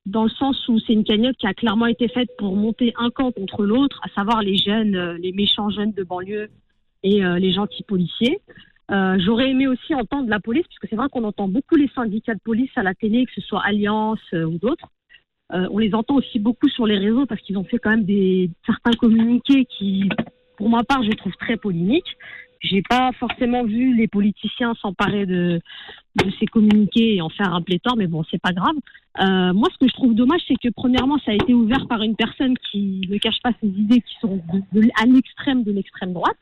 dans 0.06 0.24
le 0.24 0.30
sens 0.30 0.68
où 0.68 0.80
c'est 0.80 0.94
une 0.94 1.04
cagnotte 1.04 1.38
qui 1.38 1.48
a 1.48 1.54
clairement 1.54 1.88
été 1.88 2.08
faite 2.08 2.30
pour 2.38 2.56
monter 2.56 2.94
un 2.98 3.10
camp 3.10 3.32
contre 3.32 3.64
l'autre, 3.64 4.00
à 4.04 4.10
savoir 4.10 4.42
les 4.42 4.58
jeunes, 4.58 4.96
euh, 4.96 5.18
les 5.18 5.32
méchants 5.32 5.70
jeunes 5.70 5.94
de 5.94 6.04
banlieue 6.04 6.50
et 7.04 7.26
euh, 7.26 7.40
les 7.40 7.52
gentils 7.52 7.84
policiers. 7.84 8.40
Euh, 8.92 9.18
J'aurais 9.20 9.50
aimé 9.50 9.68
aussi 9.68 9.96
entendre 9.96 10.30
la 10.30 10.40
police, 10.40 10.66
puisque 10.68 10.88
c'est 10.88 10.96
vrai 10.96 11.08
qu'on 11.12 11.24
entend 11.24 11.48
beaucoup 11.48 11.76
les 11.76 11.90
syndicats 11.96 12.36
de 12.36 12.40
police 12.44 12.70
à 12.76 12.84
la 12.84 12.94
télé, 12.94 13.26
que 13.26 13.32
ce 13.34 13.42
soit 13.42 13.64
Alliance 13.66 14.22
ou 14.32 14.60
d'autres. 14.60 14.90
on 15.50 15.80
les 15.80 15.96
entend 15.96 16.16
aussi 16.16 16.38
beaucoup 16.38 16.70
sur 16.70 16.86
les 16.86 17.00
réseaux 17.00 17.26
parce 17.26 17.42
qu'ils 17.42 17.58
ont 17.58 17.64
fait 17.64 17.80
quand 17.80 17.90
même 17.90 18.06
des 18.06 18.52
certains 18.64 18.92
communiqués 18.92 19.66
qui, 19.66 20.08
pour 20.58 20.70
ma 20.70 20.84
part, 20.84 21.02
je 21.04 21.12
trouve 21.12 21.36
très 21.38 21.58
polémiques. 21.58 22.16
J'ai 22.66 22.82
pas 22.82 23.12
forcément 23.20 23.64
vu 23.64 23.96
les 23.96 24.08
politiciens 24.08 24.74
s'emparer 24.82 25.26
de, 25.26 25.62
de 26.16 26.32
ces 26.40 26.46
communiqués 26.46 27.16
et 27.16 27.22
en 27.22 27.30
faire 27.30 27.54
un 27.54 27.62
pléthore, 27.62 27.96
mais 27.98 28.08
bon, 28.08 28.24
c'est 28.30 28.42
pas 28.42 28.54
grave. 28.54 28.76
Euh, 29.20 29.54
moi, 29.54 29.70
ce 29.72 29.78
que 29.78 29.88
je 29.88 29.94
trouve 29.94 30.14
dommage, 30.14 30.42
c'est 30.48 30.56
que 30.56 30.70
premièrement, 30.70 31.18
ça 31.20 31.32
a 31.32 31.36
été 31.36 31.54
ouvert 31.54 31.88
par 31.88 32.02
une 32.02 32.16
personne 32.16 32.56
qui 32.72 33.02
ne 33.10 33.18
cache 33.18 33.42
pas 33.42 33.52
ses 33.62 33.68
idées, 33.68 34.02
qui 34.02 34.16
sont 34.20 34.42
à 35.02 35.06
l'extrême 35.06 35.64
de 35.64 35.72
l'extrême 35.72 36.14
droite. 36.14 36.38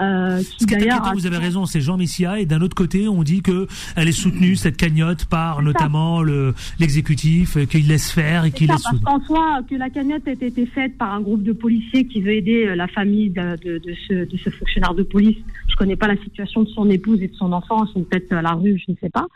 Euh, 0.00 0.42
qui 0.58 0.66
d'ailleurs, 0.66 1.12
vous 1.14 1.26
avez 1.26 1.38
raison, 1.38 1.64
c'est 1.64 1.80
Jean 1.80 1.96
Messia, 1.96 2.38
et 2.40 2.46
d'un 2.46 2.60
autre 2.60 2.74
côté, 2.74 3.08
on 3.08 3.22
dit 3.22 3.42
que 3.42 3.66
elle 3.94 4.08
est 4.08 4.12
soutenue 4.12 4.56
cette 4.56 4.76
cagnotte 4.76 5.24
par 5.26 5.62
notamment 5.62 6.22
le 6.22 6.54
l'exécutif, 6.78 7.56
qu'il 7.68 7.88
laisse 7.88 8.10
faire 8.10 8.44
et 8.44 8.50
qu'il 8.50 8.68
laisse. 8.68 8.82
Parce 8.82 9.00
qu'en 9.00 9.24
soi, 9.24 9.60
que 9.68 9.74
la 9.74 9.90
cagnotte 9.90 10.26
ait 10.28 10.32
été 10.32 10.66
faite 10.66 10.98
par 10.98 11.14
un 11.14 11.20
groupe 11.20 11.42
de 11.42 11.52
policiers 11.52 12.06
qui 12.06 12.20
veut 12.20 12.32
aider 12.32 12.74
la 12.74 12.88
famille 12.88 13.30
de, 13.30 13.56
de, 13.56 13.78
de, 13.78 13.94
ce, 14.06 14.12
de 14.30 14.36
ce 14.36 14.50
fonctionnaire 14.50 14.94
de 14.94 15.02
police. 15.02 15.38
Je 15.68 15.76
connais 15.76 15.96
pas 15.96 16.08
la 16.08 16.16
situation 16.16 16.62
de 16.62 16.68
son 16.68 16.90
épouse 16.90 17.22
et 17.22 17.28
de 17.28 17.34
son 17.34 17.52
enfant, 17.52 17.84
ils 17.86 17.92
sont 17.92 18.02
peut-être 18.02 18.32
à 18.32 18.42
la 18.42 18.52
rue, 18.52 18.82
je 18.84 18.92
ne 18.92 18.96
sais 19.00 19.10
pas. 19.10 19.26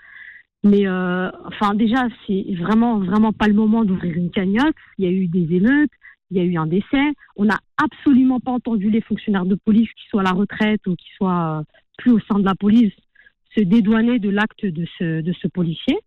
Mais 0.63 0.87
euh, 0.87 1.31
enfin 1.47 1.75
déjà, 1.75 2.09
c'est 2.27 2.45
vraiment 2.59 2.99
vraiment 2.99 3.33
pas 3.33 3.49
le 3.49 3.55
moment 3.55 3.85
d'ouvrir 3.85 4.15
une 4.17 4.31
cagnotte. 4.31 4.75
Il 4.99 5.07
y 5.07 5.09
a 5.09 5.11
eu 5.11 5.27
des 5.27 5.55
émeutes, 5.57 5.91
il 6.31 6.37
y 6.37 6.41
a 6.41 6.45
eu 6.45 6.57
un 6.57 6.67
décès. 6.67 7.13
On 7.37 7.45
n'a 7.45 7.59
absolument 7.77 8.41
pas 8.41 8.53
entendu 8.53 8.91
les 8.91 9.01
fonctionnaires 9.01 9.47
de 9.47 9.55
police, 9.55 9.89
qui 9.89 10.09
soient 10.09 10.21
à 10.21 10.25
la 10.25 10.33
retraite 10.33 10.87
ou 10.87 10.95
qui 10.97 11.09
soient 11.17 11.61
euh, 11.61 11.63
plus 11.99 12.13
au 12.13 12.21
sein 12.21 12.39
de 12.39 12.45
la 12.45 12.55
police, 12.55 12.93
se 13.57 13.61
dédouaner 13.63 14.19
de 14.19 14.31
l'acte 14.31 14.65
de 14.65 14.87
ce, 14.99 15.21
de 15.21 15.33
ce 15.33 15.49
policier. 15.49 15.99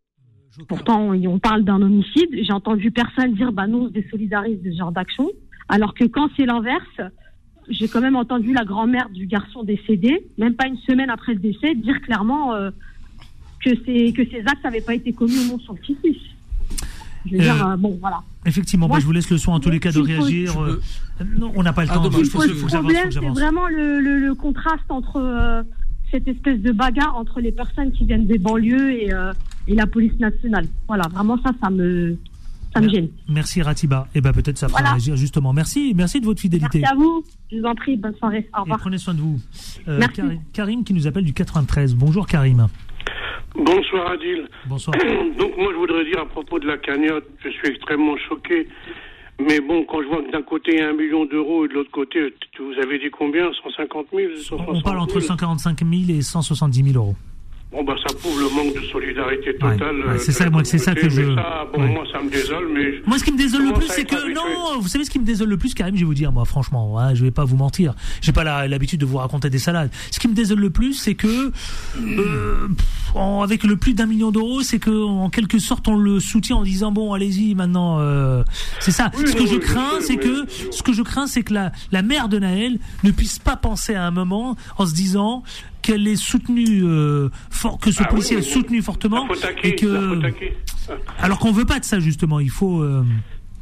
Pourtant, 0.68 1.12
on, 1.14 1.40
parle 1.40 1.64
d'un 1.64 1.82
homicide. 1.82 2.30
J'ai 2.32 2.54
entendu 2.54 2.92
personne 2.92 3.34
dire, 3.34 3.52
bah 3.52 3.68
non, 3.68 3.84
on 3.84 3.88
se 3.88 3.94
désolidarise 3.94 4.62
de 4.62 4.72
ce 4.72 4.78
genre 4.78 4.92
d'action. 4.92 5.28
Alors 5.68 5.96
que 5.96 6.04
quand 6.06 6.30
c'est 6.38 6.46
l'inverse, 6.46 7.02
j'ai 7.70 7.88
quand 7.88 8.02
même 8.02 8.16
entendu 8.16 8.54
la 8.54 8.64
grand-mère 8.64 9.10
du 9.10 9.26
garçon 9.26 9.64
décédé, 9.64 10.28
même 10.38 10.56
pas 10.56 10.68
une 10.68 10.78
semaine 10.78 11.10
après 11.10 11.34
le 11.34 11.40
décès, 11.40 11.74
dire 11.74 12.00
clairement 12.02 12.54
euh, 12.54 12.70
que, 13.64 13.72
ces, 13.84 14.14
que 14.14 14.24
ces 14.30 14.42
actes 14.42 14.64
n'avaient 14.64 14.82
pas 14.82 14.94
été 14.94 15.12
commis 15.12 15.40
au 15.40 15.52
nom 15.52 15.58
de 15.58 15.62
son 15.64 15.74
petit-fils. 15.74 16.22
Je 17.26 17.32
veux 17.32 17.40
dire, 17.40 17.68
euh, 17.68 17.78
bon, 17.78 17.98
voilà. 18.00 18.22
Effectivement, 18.46 18.88
bah, 18.88 18.98
je 19.00 19.06
vous 19.06 19.12
laisse 19.12 19.30
le 19.30 19.38
soin 19.38 19.56
en 19.56 19.60
tous 19.60 19.70
les 19.70 19.80
cas 19.80 19.92
de 19.92 20.00
réagir. 20.00 20.62
Euh, 20.62 20.82
non, 21.38 21.52
on 21.56 21.64
n'a 21.64 21.74
pas 21.74 21.84
le 21.84 21.90
ah, 21.92 21.96
temps. 21.96 22.04
Le 22.04 22.68
problème, 22.68 23.12
c'est 23.12 23.20
vraiment 23.20 23.68
le, 23.68 24.00
le, 24.00 24.36
contraste 24.36 24.84
entre 24.90 25.18
euh, 25.18 25.64
cette 26.12 26.28
espèce 26.28 26.60
de 26.60 26.72
bagarre 26.72 27.16
entre 27.16 27.40
les 27.40 27.52
personnes 27.52 27.92
qui 27.92 28.06
viennent 28.06 28.26
des 28.26 28.38
banlieues 28.38 28.92
et, 28.92 29.12
et 29.68 29.76
la 29.76 29.88
police 29.88 30.18
nationale. 30.20 30.68
Voilà, 30.88 31.08
vraiment 31.08 31.38
ça, 31.42 31.52
ça 31.62 31.70
me, 31.70 32.18
ça 32.74 32.82
me 32.82 32.90
gêne. 32.90 33.08
Merci 33.30 33.62
Ratiba. 33.62 34.08
Et 34.14 34.18
eh 34.18 34.22
ben 34.22 34.34
peut-être 34.34 34.58
ça 34.58 34.68
fera 34.68 34.82
réagir 34.82 35.16
justement. 35.16 35.54
Merci, 35.54 35.94
merci 35.96 36.20
de 36.20 36.26
votre 36.26 36.42
fidélité. 36.42 36.80
Merci 36.80 36.94
à 36.94 36.98
vous. 36.98 37.24
Je 37.52 37.58
vous 37.58 37.66
en 37.66 37.76
prie. 37.76 37.96
Bonne 37.96 38.16
soirée. 38.16 38.50
Au 38.58 38.62
revoir. 38.62 38.80
prenez 38.80 38.98
soin 38.98 39.14
de 39.14 39.22
vous. 39.22 39.40
Karim, 39.86 40.40
Karim 40.52 40.84
qui 40.84 40.94
nous 40.94 41.08
appelle 41.08 41.24
du 41.24 41.34
93. 41.34 41.96
Bonjour 41.96 42.28
Karim. 42.28 42.68
Bonsoir 43.56 44.12
Adil. 44.12 44.48
Bonsoir. 44.66 44.96
Donc 45.38 45.58
moi 45.58 45.72
je 45.72 45.78
voudrais 45.78 46.06
dire 46.06 46.20
à 46.20 46.26
propos 46.26 46.60
de 46.60 46.68
la 46.68 46.78
cagnotte, 46.78 47.26
je 47.44 47.50
suis 47.50 47.68
extrêmement 47.68 48.18
choqué. 48.30 48.68
Mais 49.39 49.60
bon, 49.60 49.84
quand 49.86 50.02
je 50.02 50.08
vois 50.08 50.22
que 50.24 50.32
d'un 50.32 50.44
côté 50.44 50.74
il 50.74 50.80
y 50.80 50.82
a 50.82 50.89
un 50.89 50.94
million 50.94 51.26
d'euros 51.26 51.66
et 51.66 51.68
de 51.68 51.74
l'autre 51.74 51.92
côté, 51.92 52.34
vous 52.60 52.74
avez 52.82 53.00
dit 53.00 53.10
combien? 53.10 53.52
150 53.63 54.08
000 54.13 54.58
On 54.68 54.82
parle 54.82 55.00
entre 55.00 55.20
145 55.20 55.80
000 55.80 56.18
et 56.18 56.22
170 56.22 56.92
000 56.92 57.04
euros. 57.04 57.16
Bon, 57.74 57.84
bah, 57.84 57.96
ça 58.08 58.14
prouve 58.14 58.40
le 58.40 58.50
manque 58.50 58.76
de 58.76 58.82
solidarité 58.88 59.56
totale. 59.56 59.96
Euh, 60.08 60.18
c'est 60.20 60.32
ça, 60.32 60.48
moi, 60.48 60.64
c'est 60.64 60.78
ça 60.78 60.94
que 60.94 61.10
je. 61.10 61.34
Ça, 61.34 61.68
bon, 61.74 61.82
moi, 61.88 62.04
ça 62.12 62.22
me 62.22 62.30
désole, 62.30 62.68
mais. 62.72 63.02
Moi, 63.08 63.18
ce 63.18 63.24
qui 63.24 63.32
me 63.32 63.38
désole 63.38 63.66
le 63.66 63.74
plus, 63.74 63.88
c'est 63.88 64.06
que. 64.06 64.32
Non, 64.32 64.80
vous 64.80 64.88
savez 64.88 65.06
ce 65.06 65.10
qui 65.10 65.18
me 65.18 65.26
désole 65.26 65.50
le 65.50 65.58
plus, 65.58 65.74
Karim, 65.74 65.96
je 65.96 66.02
vais 66.02 66.06
vous 66.06 66.14
dire, 66.14 66.32
moi, 66.32 66.46
franchement, 66.46 67.00
hein, 67.00 67.16
je 67.16 67.24
vais 67.24 67.32
pas 67.32 67.46
vous 67.46 67.58
mentir. 67.58 67.96
J'ai 68.22 68.32
pas 68.32 68.68
l'habitude 68.68 69.00
de 69.00 69.08
vous 69.08 69.18
raconter 69.18 69.50
des 69.50 69.58
salades. 69.58 69.90
Ce 70.12 70.20
qui 70.20 70.28
me 70.28 70.36
désole 70.36 70.60
le 70.60 70.70
plus, 70.70 70.94
c'est 70.94 71.16
que. 71.16 71.52
Euh, 71.98 72.68
avec 73.42 73.64
le 73.64 73.76
plus 73.76 73.96
d'un 73.96 74.06
million 74.06 74.32
d'euros, 74.32 74.62
c'est 74.62 74.80
que, 74.80 75.04
en 75.04 75.32
quelque 75.32 75.58
sorte, 75.58 75.88
on 75.88 75.96
le 75.96 76.20
soutient 76.20 76.58
en 76.58 76.64
disant, 76.64 76.92
bon, 76.92 77.14
allez-y, 77.14 77.56
maintenant. 77.56 77.98
Euh, 78.00 78.44
c'est 78.82 78.92
ça. 78.92 79.10
ce 79.16 79.34
que 79.34 79.48
je 79.48 79.56
crains, 79.56 80.00
c'est 80.00 80.18
que. 80.18 80.46
Ce 80.70 80.84
que 80.84 80.94
je 80.94 81.02
crains, 81.02 81.26
c'est 81.26 81.42
que 81.42 81.56
la, 81.56 81.72
la 81.92 82.04
mère 82.04 82.30
de 82.30 82.38
Naël 82.38 82.78
ne 83.04 83.10
puisse 83.10 83.40
pas 83.40 83.56
penser 83.56 83.96
à 83.96 84.06
un 84.06 84.12
moment 84.12 84.56
en 84.78 84.86
se 84.86 84.94
disant, 84.94 85.44
qu'elle 85.84 86.08
est 86.08 86.15
soutenue, 86.15 86.82
euh, 86.84 87.30
que 87.82 87.91
ce 87.91 88.04
ah 88.04 88.08
policier 88.08 88.38
est 88.38 88.41
soutenu 88.41 88.82
fortement, 88.82 89.28
et 89.63 89.76
que 89.76 90.19
alors 91.19 91.39
qu'on 91.39 91.52
veut 91.52 91.65
pas 91.65 91.80
de 91.80 91.86
ça 91.86 92.00
justement, 92.00 92.39
il 92.39 92.50
faut. 92.50 92.82
Euh, 92.82 93.04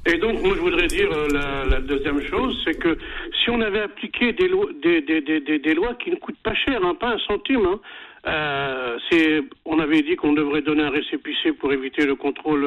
et 0.05 0.17
donc, 0.17 0.41
moi, 0.41 0.53
je 0.55 0.61
voudrais 0.61 0.87
dire 0.87 1.09
euh, 1.11 1.27
la, 1.69 1.79
deuxième 1.79 2.21
chose, 2.23 2.59
c'est 2.65 2.73
que 2.73 2.97
si 3.43 3.51
on 3.51 3.61
avait 3.61 3.81
appliqué 3.81 4.33
des, 4.33 4.47
lois, 4.47 4.65
des, 4.81 5.01
des, 5.01 5.21
des, 5.21 5.59
des 5.59 5.73
lois 5.75 5.93
qui 5.93 6.09
ne 6.09 6.15
coûtent 6.15 6.41
pas 6.41 6.55
cher, 6.55 6.83
hein, 6.83 6.95
pas 6.95 7.09
un 7.09 7.19
centime, 7.19 7.67
hein, 7.67 7.79
euh, 8.27 8.97
c'est, 9.09 9.41
on 9.65 9.79
avait 9.79 10.01
dit 10.01 10.15
qu'on 10.15 10.33
devrait 10.33 10.61
donner 10.61 10.83
un 10.83 10.89
récépissé 10.89 11.53
pour 11.53 11.71
éviter 11.71 12.05
le 12.05 12.15
contrôle. 12.15 12.63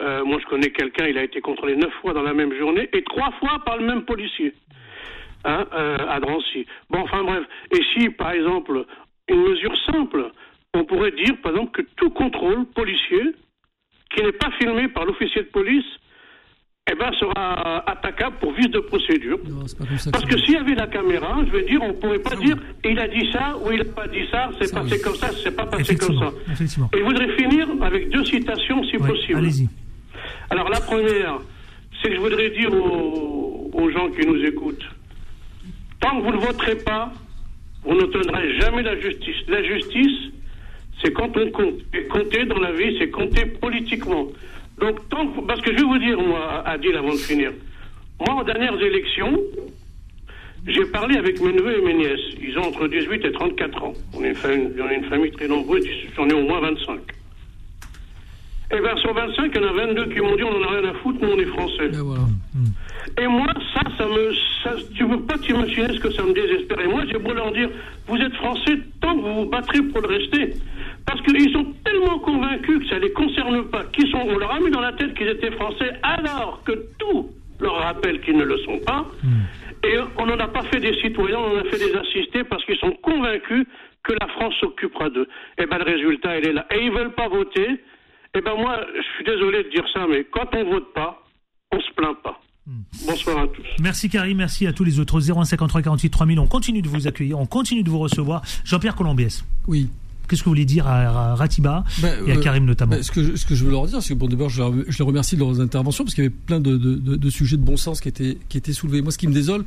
Euh, 0.00 0.24
moi, 0.24 0.38
je 0.42 0.46
connais 0.46 0.70
quelqu'un, 0.70 1.06
il 1.06 1.16
a 1.16 1.22
été 1.22 1.40
contrôlé 1.40 1.76
neuf 1.76 1.92
fois 2.02 2.12
dans 2.12 2.22
la 2.22 2.34
même 2.34 2.54
journée 2.54 2.88
et 2.92 3.02
trois 3.02 3.30
fois 3.32 3.62
par 3.64 3.78
le 3.78 3.86
même 3.86 4.02
policier 4.02 4.52
hein, 5.46 5.66
euh, 5.72 5.96
à 6.08 6.20
Drancy. 6.20 6.66
Bon, 6.90 7.00
enfin 7.00 7.22
bref. 7.22 7.44
Et 7.70 7.80
si, 7.94 8.10
par 8.10 8.32
exemple, 8.32 8.84
une 9.28 9.42
mesure 9.42 9.74
simple, 9.86 10.30
on 10.74 10.84
pourrait 10.84 11.12
dire, 11.12 11.36
par 11.42 11.52
exemple, 11.52 11.82
que 11.82 11.88
tout 11.96 12.10
contrôle 12.10 12.66
policier 12.66 13.34
qui 14.14 14.22
n'est 14.22 14.32
pas 14.32 14.50
filmé 14.58 14.88
par 14.88 15.04
l'officier 15.04 15.42
de 15.42 15.48
police 15.48 15.84
eh 16.88 16.94
ben, 16.94 17.10
sera 17.18 17.78
attaquable 17.90 18.36
pour 18.38 18.52
vice 18.52 18.70
de 18.70 18.78
procédure. 18.78 19.38
Parce 20.12 20.24
que 20.24 20.38
s'il 20.38 20.54
y 20.54 20.56
avait 20.56 20.76
la 20.76 20.86
caméra, 20.86 21.38
je 21.44 21.50
veux 21.50 21.62
dire, 21.62 21.80
on 21.82 21.88
ne 21.88 21.92
pourrait 21.94 22.20
pas 22.20 22.36
dire 22.36 22.56
il 22.84 22.98
a 22.98 23.08
dit 23.08 23.28
ça 23.32 23.56
ou 23.58 23.72
il 23.72 23.78
n'a 23.78 23.84
pas 23.84 24.06
dit 24.06 24.24
ça, 24.30 24.50
c'est 24.60 24.72
passé 24.72 25.00
comme 25.00 25.16
ça, 25.16 25.30
c'est 25.32 25.56
pas 25.56 25.66
passé 25.66 25.96
comme 25.96 26.16
ça. 26.16 26.32
Et 26.94 26.98
je 26.98 27.02
voudrais 27.02 27.36
finir 27.36 27.66
avec 27.82 28.10
deux 28.10 28.24
citations 28.24 28.84
si 28.84 28.98
possible. 28.98 29.48
Alors 30.50 30.68
la 30.68 30.80
première, 30.80 31.38
c'est 32.00 32.10
que 32.10 32.14
je 32.14 32.20
voudrais 32.20 32.50
dire 32.50 32.72
aux 32.72 33.90
gens 33.90 34.08
qui 34.10 34.24
nous 34.24 34.44
écoutent, 34.44 34.86
Tant 36.00 36.18
que 36.18 36.24
vous 36.24 36.32
ne 36.32 36.44
voterez 36.44 36.76
pas, 36.76 37.12
vous 37.84 37.94
n'obtiendrez 37.94 38.58
jamais 38.60 38.82
la 38.82 38.98
justice. 39.00 39.36
La 39.48 39.62
justice, 39.62 40.32
c'est 41.02 41.12
quand 41.12 41.36
on 41.36 41.50
compte. 41.50 41.80
Et 41.94 42.04
compter 42.06 42.44
dans 42.44 42.58
la 42.58 42.72
vie, 42.72 42.96
c'est 42.98 43.10
compter 43.10 43.46
politiquement. 43.46 44.26
Donc, 44.78 45.08
tant 45.08 45.26
que, 45.28 45.40
parce 45.46 45.60
que 45.60 45.72
je 45.72 45.78
vais 45.78 45.84
vous 45.84 45.98
dire, 45.98 46.20
moi, 46.20 46.62
Adil, 46.66 46.96
avant 46.96 47.12
de 47.12 47.18
finir, 47.18 47.52
moi, 48.20 48.40
aux 48.40 48.44
dernières 48.44 48.80
élections, 48.80 49.40
j'ai 50.66 50.84
parlé 50.86 51.16
avec 51.16 51.40
mes 51.40 51.52
neveux 51.52 51.78
et 51.78 51.82
mes 51.82 51.94
nièces. 51.94 52.34
Ils 52.40 52.58
ont 52.58 52.64
entre 52.64 52.88
18 52.88 53.24
et 53.24 53.32
34 53.32 53.84
ans. 53.84 53.92
On 54.14 54.24
est 54.24 54.30
une 54.30 55.04
famille, 55.04 55.30
très 55.30 55.48
nombreuse, 55.48 55.84
j'en 56.16 56.28
ai 56.28 56.34
au 56.34 56.42
moins 56.42 56.60
25. 56.60 57.00
Et 58.72 58.80
bien, 58.80 58.96
sur 58.96 59.14
25, 59.14 59.52
il 59.54 59.60
y 59.60 59.64
en 59.64 59.68
a 59.68 59.72
22 59.72 60.06
qui 60.12 60.20
m'ont 60.20 60.34
dit 60.34 60.42
on 60.42 60.58
n'en 60.58 60.66
a 60.66 60.70
rien 60.72 60.90
à 60.90 60.94
foutre, 60.94 61.20
nous 61.22 61.28
on 61.28 61.38
est 61.38 61.46
français. 61.46 61.86
Et, 61.86 61.98
moi, 63.28 63.46
ça, 63.74 63.80
ça 63.98 64.06
me. 64.06 64.32
Ça, 64.62 64.74
tu 64.94 65.06
peux 65.06 65.20
pas 65.22 65.38
t'imaginer 65.38 65.94
ce 65.94 66.00
que 66.00 66.10
ça 66.10 66.22
me 66.22 66.32
désespère. 66.32 66.80
Et 66.80 66.88
moi, 66.88 67.04
j'ai 67.10 67.18
beau 67.18 67.32
leur 67.32 67.52
dire 67.52 67.70
vous 68.06 68.16
êtes 68.16 68.34
français 68.34 68.78
tant 69.00 69.16
que 69.16 69.20
vous 69.20 69.34
vous 69.34 69.46
battrez 69.46 69.82
pour 69.82 70.00
le 70.00 70.08
rester. 70.08 70.54
Parce 71.06 71.20
qu'ils 71.22 71.52
sont 71.52 71.72
tellement 71.84 72.18
convaincus 72.18 72.80
que 72.80 72.88
ça 72.88 72.96
ne 72.96 73.02
les 73.02 73.12
concerne 73.12 73.64
pas, 73.68 73.84
qu'ils 73.84 74.10
sont, 74.10 74.18
on 74.18 74.38
leur 74.38 74.52
a 74.52 74.60
mis 74.60 74.70
dans 74.70 74.80
la 74.80 74.92
tête 74.92 75.14
qu'ils 75.14 75.28
étaient 75.28 75.52
français, 75.52 75.92
alors 76.02 76.62
que 76.64 76.72
tout 76.98 77.30
leur 77.60 77.76
rappelle 77.76 78.20
qu'ils 78.20 78.36
ne 78.36 78.44
le 78.44 78.58
sont 78.58 78.78
pas. 78.80 79.06
Hmm. 79.22 79.86
Et 79.86 79.96
on 80.18 80.26
n'en 80.26 80.38
a 80.38 80.48
pas 80.48 80.62
fait 80.62 80.80
des 80.80 80.94
citoyens, 81.00 81.38
on 81.38 81.56
en 81.56 81.60
a 81.60 81.64
fait 81.64 81.78
des 81.78 81.94
assistés 81.94 82.44
parce 82.44 82.64
qu'ils 82.64 82.78
sont 82.78 82.92
convaincus 83.02 83.66
que 84.02 84.12
la 84.20 84.26
France 84.28 84.54
s'occupera 84.60 85.10
d'eux. 85.10 85.28
Et 85.58 85.66
bien 85.66 85.78
le 85.78 85.84
résultat, 85.84 86.38
il 86.38 86.48
est 86.48 86.52
là. 86.52 86.66
Et 86.70 86.84
ils 86.84 86.90
veulent 86.90 87.14
pas 87.14 87.28
voter. 87.28 87.80
Eh 88.34 88.40
ben 88.40 88.54
moi, 88.54 88.80
je 88.94 89.02
suis 89.14 89.24
désolé 89.24 89.64
de 89.64 89.68
dire 89.70 89.84
ça, 89.92 90.06
mais 90.08 90.24
quand 90.24 90.54
on 90.54 90.64
vote 90.64 90.92
pas, 90.92 91.22
on 91.72 91.80
se 91.80 91.90
plaint 91.92 92.20
pas. 92.22 92.40
Bonsoir 93.06 93.38
à 93.38 93.46
tous. 93.48 93.62
Merci 93.80 94.08
Karim, 94.08 94.38
merci 94.38 94.66
à 94.66 94.72
tous 94.72 94.84
les 94.84 94.98
autres. 94.98 95.20
0153 95.20 95.82
48 95.82 96.10
3000, 96.10 96.38
on 96.40 96.46
continue 96.46 96.82
de 96.82 96.88
vous 96.88 97.06
accueillir, 97.06 97.38
on 97.38 97.46
continue 97.46 97.82
de 97.82 97.90
vous 97.90 97.98
recevoir. 97.98 98.42
Jean-Pierre 98.64 98.96
Colombiès. 98.96 99.44
Oui. 99.66 99.88
Qu'est-ce 100.28 100.40
que 100.40 100.46
vous 100.46 100.52
voulez 100.52 100.64
dire 100.64 100.88
à, 100.88 101.36
Ratiba 101.36 101.84
ben, 102.00 102.26
et 102.26 102.32
à 102.32 102.36
euh, 102.36 102.40
Karim 102.40 102.64
notamment 102.64 102.96
ben, 102.96 103.02
ce, 103.02 103.12
que, 103.12 103.36
ce 103.36 103.46
que 103.46 103.54
je 103.54 103.64
veux 103.64 103.70
leur 103.70 103.86
dire, 103.86 104.02
c'est 104.02 104.14
que 104.14 104.18
bon, 104.18 104.26
d'abord, 104.26 104.48
je, 104.48 104.60
je, 104.88 104.98
les 104.98 105.04
remercie 105.04 105.36
de 105.36 105.40
leurs 105.40 105.60
interventions 105.60 106.04
parce 106.04 106.14
qu'il 106.14 106.24
y 106.24 106.26
avait 106.26 106.34
plein 106.34 106.58
de, 106.58 106.76
de, 106.76 107.16
de, 107.16 107.30
sujets 107.30 107.56
de 107.56 107.62
bon 107.62 107.76
sens 107.76 108.00
qui 108.00 108.08
étaient, 108.08 108.38
qui 108.48 108.58
étaient 108.58 108.72
soulevés. 108.72 109.02
Moi, 109.02 109.12
ce 109.12 109.18
qui 109.18 109.28
me 109.28 109.32
désole, 109.32 109.64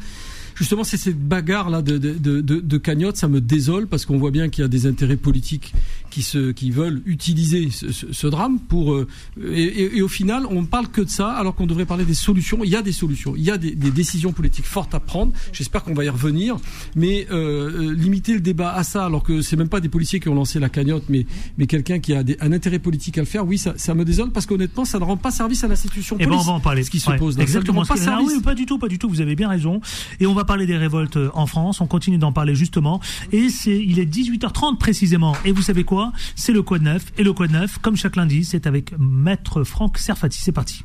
justement, 0.55 0.83
c'est 0.83 0.97
cette 0.97 1.19
bagarre 1.19 1.69
là 1.69 1.81
de, 1.81 1.97
de, 1.97 2.13
de, 2.13 2.41
de, 2.41 2.77
cagnotte. 2.77 3.15
Ça 3.15 3.29
me 3.29 3.39
désole 3.39 3.87
parce 3.87 4.05
qu'on 4.05 4.17
voit 4.17 4.31
bien 4.31 4.49
qu'il 4.49 4.63
y 4.63 4.65
a 4.65 4.67
des 4.67 4.85
intérêts 4.85 5.15
politiques 5.15 5.73
qui 6.09 6.21
se, 6.21 6.51
qui 6.51 6.71
veulent 6.71 7.01
utiliser 7.05 7.69
ce, 7.71 7.91
ce, 7.91 8.27
drame 8.27 8.59
pour. 8.59 8.93
Euh, 8.93 9.07
et, 9.51 9.97
et, 9.97 10.01
au 10.01 10.07
final, 10.07 10.45
on 10.49 10.61
ne 10.61 10.67
parle 10.67 10.87
que 10.87 11.01
de 11.01 11.09
ça, 11.09 11.31
alors 11.31 11.55
qu'on 11.55 11.65
devrait 11.65 11.85
parler 11.85 12.05
des 12.05 12.13
solutions. 12.13 12.63
Il 12.63 12.69
y 12.69 12.75
a 12.75 12.81
des 12.81 12.91
solutions, 12.91 13.35
il 13.35 13.43
y 13.43 13.51
a 13.51 13.57
des, 13.57 13.75
des 13.75 13.91
décisions 13.91 14.31
politiques 14.31 14.65
fortes 14.65 14.93
à 14.95 14.99
prendre. 14.99 15.33
J'espère 15.53 15.83
qu'on 15.83 15.93
va 15.93 16.05
y 16.05 16.09
revenir, 16.09 16.57
mais 16.95 17.27
euh, 17.31 17.89
euh, 17.89 17.93
limiter 17.93 18.33
le 18.33 18.39
débat 18.39 18.73
à 18.73 18.83
ça, 18.83 19.05
alors 19.05 19.23
que 19.23 19.41
c'est 19.41 19.55
même 19.55 19.69
pas 19.69 19.79
des 19.79 19.89
policiers 19.89 20.19
qui 20.19 20.29
ont 20.29 20.35
lancé 20.35 20.59
la 20.59 20.69
cagnotte, 20.69 21.03
mais 21.09 21.25
mais 21.57 21.67
quelqu'un 21.67 21.99
qui 21.99 22.13
a 22.13 22.23
des, 22.23 22.37
un 22.41 22.51
intérêt 22.51 22.79
politique 22.79 23.17
à 23.17 23.21
le 23.21 23.27
faire. 23.27 23.45
Oui, 23.45 23.57
ça, 23.57 23.73
ça 23.77 23.93
me 23.93 24.05
désole 24.05 24.31
parce 24.31 24.45
qu'honnêtement, 24.45 24.85
ça 24.85 24.99
ne 24.99 25.03
rend 25.03 25.17
pas 25.17 25.31
service 25.31 25.63
à 25.63 25.67
l'institution. 25.67 26.17
Et 26.17 26.23
eh 26.23 26.25
ben 26.25 26.33
on 26.33 26.41
va 26.41 26.53
en 26.53 26.59
parler. 26.59 26.83
Ce 26.83 26.89
qui 26.89 26.99
se 26.99 27.11
pose. 27.11 27.39
Exactement. 27.39 27.85
Pas, 27.85 27.95
ah 28.07 28.19
oui, 28.23 28.41
pas 28.41 28.55
du 28.55 28.65
tout, 28.65 28.77
pas 28.77 28.87
du 28.87 28.97
tout. 28.97 29.09
Vous 29.09 29.21
avez 29.21 29.35
bien 29.35 29.49
raison. 29.49 29.81
Et 30.19 30.25
on 30.25 30.33
va 30.33 30.45
parler 30.45 30.65
des 30.65 30.77
révoltes 30.77 31.17
en 31.33 31.45
France. 31.45 31.81
On 31.81 31.87
continue 31.87 32.17
d'en 32.17 32.31
parler 32.31 32.55
justement. 32.55 32.99
Et 33.31 33.49
c'est, 33.49 33.77
il 33.77 33.99
est 33.99 34.05
18h30 34.05 34.77
précisément. 34.77 35.35
Et 35.45 35.51
vous 35.51 35.61
savez 35.61 35.83
quoi? 35.83 35.98
C'est 36.35 36.53
le 36.53 36.61
Quad 36.61 36.81
Neuf. 36.81 37.11
Et 37.17 37.23
le 37.23 37.33
Quad 37.33 37.51
Neuf, 37.51 37.77
comme 37.79 37.95
chaque 37.95 38.15
lundi, 38.15 38.43
c'est 38.43 38.67
avec 38.67 38.93
Maître 38.99 39.63
Franck 39.63 39.97
Serfati. 39.97 40.39
C'est 40.39 40.51
parti. 40.51 40.83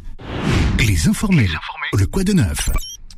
Les 0.78 1.08
informés. 1.08 1.48
Le 1.98 2.06
Quad 2.06 2.30
Neuf. 2.30 2.70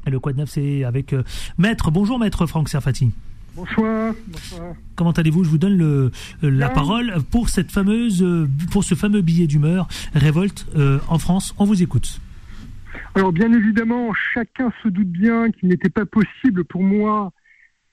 Et 0.07 0.11
le 0.11 0.21
Quad 0.21 0.37
Neuf, 0.37 0.51
c'est 0.51 0.85
avec 0.85 1.13
euh, 1.13 1.23
Maître. 1.59 1.91
Bonjour 1.91 2.19
Maître 2.19 2.47
Franck 2.47 2.69
Serfati. 2.69 3.11
Bonsoir. 3.55 4.15
Bonsoir. 4.29 4.75
Comment 4.97 5.13
allez-vous? 5.13 5.43
Je 5.45 5.49
vous 5.49 5.59
donne 5.59 5.77
le, 5.77 6.11
la 6.43 6.69
parole 6.69 7.15
pour 7.31 7.49
cette 7.49 7.73
fameuse, 7.73 8.25
pour 8.71 8.85
ce 8.85 8.95
fameux 8.95 9.23
billet 9.23 9.47
d'humeur 9.47 9.89
révolte 10.15 10.67
en 11.09 11.19
France. 11.19 11.55
On 11.59 11.65
vous 11.65 11.83
écoute. 11.83 12.21
Alors 13.15 13.33
bien 13.33 13.51
évidemment, 13.53 14.13
chacun 14.35 14.71
se 14.83 14.89
doute 14.89 15.09
bien 15.09 15.51
qu'il 15.51 15.71
n'était 15.71 15.89
pas 15.89 16.05
possible 16.05 16.65
pour 16.65 16.83
moi 16.83 17.27
euh, 17.27 17.46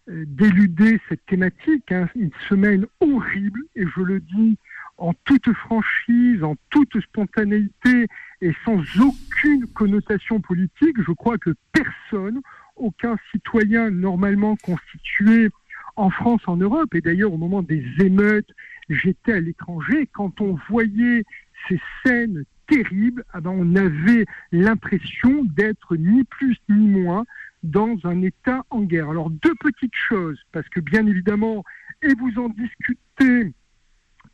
d'éluder 0.07 0.99
cette 1.07 1.25
thématique, 1.25 1.91
hein. 1.91 2.09
une 2.15 2.31
semaine 2.49 2.85
horrible, 2.99 3.61
et 3.75 3.85
je 3.95 4.01
le 4.01 4.19
dis 4.19 4.57
en 4.97 5.13
toute 5.25 5.51
franchise, 5.53 6.43
en 6.43 6.55
toute 6.69 6.99
spontanéité 7.01 8.07
et 8.41 8.53
sans 8.63 8.79
aucune 8.99 9.67
connotation 9.73 10.39
politique. 10.39 10.97
Je 11.05 11.11
crois 11.13 11.37
que 11.37 11.55
personne, 11.71 12.41
aucun 12.75 13.15
citoyen 13.31 13.89
normalement 13.89 14.55
constitué 14.57 15.49
en 15.95 16.09
France, 16.09 16.41
en 16.47 16.57
Europe, 16.57 16.93
et 16.95 17.01
d'ailleurs 17.01 17.33
au 17.33 17.37
moment 17.37 17.61
des 17.61 17.85
émeutes, 17.99 18.49
j'étais 18.89 19.33
à 19.33 19.39
l'étranger, 19.39 20.09
quand 20.11 20.41
on 20.41 20.57
voyait 20.69 21.23
ces 21.67 21.79
scènes 22.03 22.43
terribles, 22.67 23.23
ah 23.33 23.41
ben 23.41 23.51
on 23.51 23.75
avait 23.75 24.25
l'impression 24.51 25.43
d'être 25.55 25.95
ni 25.95 26.23
plus 26.23 26.57
ni 26.69 26.87
moins 26.87 27.25
dans 27.63 27.97
un 28.03 28.21
État 28.21 28.63
en 28.69 28.81
guerre. 28.81 29.09
Alors 29.09 29.29
deux 29.29 29.55
petites 29.55 29.95
choses, 29.95 30.39
parce 30.51 30.67
que 30.69 30.79
bien 30.79 31.05
évidemment, 31.07 31.63
et 32.01 32.13
vous 32.15 32.39
en 32.39 32.49
discutez 32.49 33.53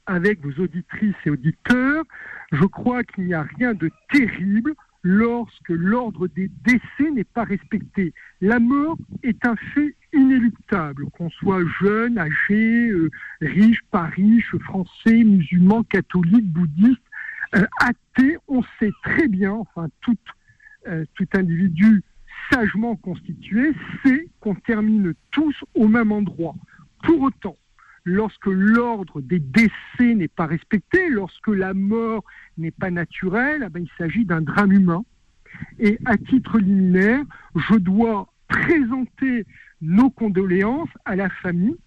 avec 0.06 0.42
vos 0.42 0.64
auditrices 0.64 1.16
et 1.26 1.30
auditeurs, 1.30 2.04
je 2.52 2.66
crois 2.66 3.04
qu'il 3.04 3.26
n'y 3.26 3.34
a 3.34 3.44
rien 3.44 3.74
de 3.74 3.92
terrible 4.12 4.74
lorsque 5.04 5.70
l'ordre 5.70 6.28
des 6.28 6.50
décès 6.66 7.12
n'est 7.14 7.24
pas 7.24 7.44
respecté. 7.44 8.14
La 8.42 8.60
mort 8.60 8.98
est 9.24 9.46
un 9.46 9.56
fait 9.74 9.96
inéluctable, 10.12 11.06
qu'on 11.12 11.30
soit 11.30 11.64
jeune, 11.82 12.18
âgé, 12.18 12.90
euh, 12.90 13.10
riche, 13.42 13.82
pas 13.92 14.06
riche, 14.06 14.56
français, 14.64 15.24
musulman, 15.24 15.84
catholique, 15.84 16.52
bouddhiste, 16.52 17.00
euh, 17.56 17.66
athée, 17.80 18.38
on 18.48 18.64
sait 18.80 18.92
très 19.04 19.28
bien, 19.28 19.54
enfin 19.54 19.88
tout, 20.02 20.18
euh, 20.88 21.06
tout 21.16 21.28
individu 21.34 22.04
sagement 22.52 22.96
constitué 22.96 23.74
sait 24.04 24.28
qu'on 24.40 24.56
termine 24.56 25.14
tous 25.32 25.56
au 25.76 25.88
même 25.88 26.12
endroit. 26.12 26.56
Pour 27.04 27.22
autant, 27.22 27.58
lorsque 28.04 28.48
l'ordre 28.48 29.22
des 29.22 29.40
décès 29.40 30.16
n'est 30.16 30.28
pas 30.28 30.46
respecté, 30.46 31.10
lorsque 31.10 31.48
la 31.48 31.74
mort 31.74 32.24
n'est 32.58 32.72
pas 32.72 32.92
naturelle, 32.92 33.64
eh 33.66 33.70
ben, 33.70 33.84
il 33.84 33.92
s'agit 33.98 34.26
d'un 34.26 34.42
drame 34.42 34.72
humain. 34.72 35.06
Et 35.80 36.00
à 36.06 36.18
titre 36.18 36.60
liminaire, 36.60 37.24
je 37.56 37.76
dois 37.76 38.32
présenter 38.48 39.46
nos 39.82 40.10
condoléances 40.10 40.90
à 41.06 41.16
la 41.16 41.30
famille 41.30 41.78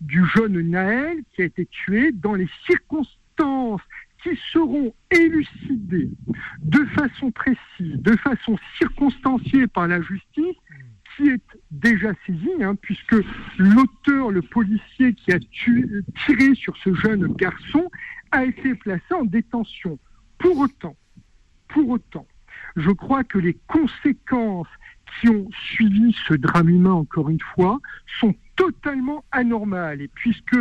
du 0.00 0.24
jeune 0.34 0.60
Naël 0.60 1.18
qui 1.32 1.42
a 1.42 1.44
été 1.44 1.66
tué 1.66 2.12
dans 2.12 2.34
les 2.34 2.48
circonstances 2.66 3.82
qui 4.22 4.30
seront 4.52 4.94
élucidées 5.10 6.10
de 6.62 6.84
façon 6.86 7.30
précise, 7.30 7.58
de 7.78 8.16
façon 8.16 8.58
circonstanciée 8.78 9.66
par 9.66 9.88
la 9.88 10.00
justice, 10.02 10.56
qui 11.16 11.28
est 11.28 11.42
déjà 11.70 12.12
saisie, 12.26 12.62
hein, 12.62 12.74
puisque 12.74 13.16
l'auteur, 13.58 14.30
le 14.30 14.42
policier 14.42 15.14
qui 15.14 15.32
a 15.32 15.38
tiré 15.38 16.54
sur 16.54 16.76
ce 16.78 16.94
jeune 16.94 17.32
garçon, 17.34 17.90
a 18.32 18.44
été 18.44 18.74
placé 18.74 19.14
en 19.14 19.24
détention. 19.24 19.98
Pour 20.38 20.58
autant, 20.58 20.96
pour 21.68 21.88
autant, 21.88 22.26
je 22.76 22.90
crois 22.90 23.24
que 23.24 23.38
les 23.38 23.56
conséquences 23.66 24.68
qui 25.20 25.28
ont 25.28 25.48
suivi 25.72 26.14
ce 26.28 26.34
drame 26.34 26.68
humain, 26.68 26.92
encore 26.92 27.30
une 27.30 27.40
fois, 27.40 27.80
sont 28.20 28.34
totalement 28.56 29.24
anormales. 29.32 30.02
Et 30.02 30.08
puisque, 30.08 30.56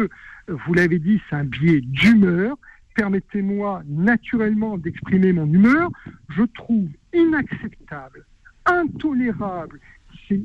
vous 0.48 0.74
l'avez 0.74 1.00
dit, 1.00 1.22
c'est 1.30 1.36
un 1.36 1.44
biais 1.44 1.82
d'humeur, 1.82 2.58
permettez-moi 2.96 3.84
naturellement 3.88 4.78
d'exprimer 4.78 5.34
mon 5.34 5.46
humeur, 5.46 5.92
je 6.30 6.44
trouve 6.44 6.90
inacceptable, 7.14 8.26
intolérable 8.66 9.80
ces 10.28 10.44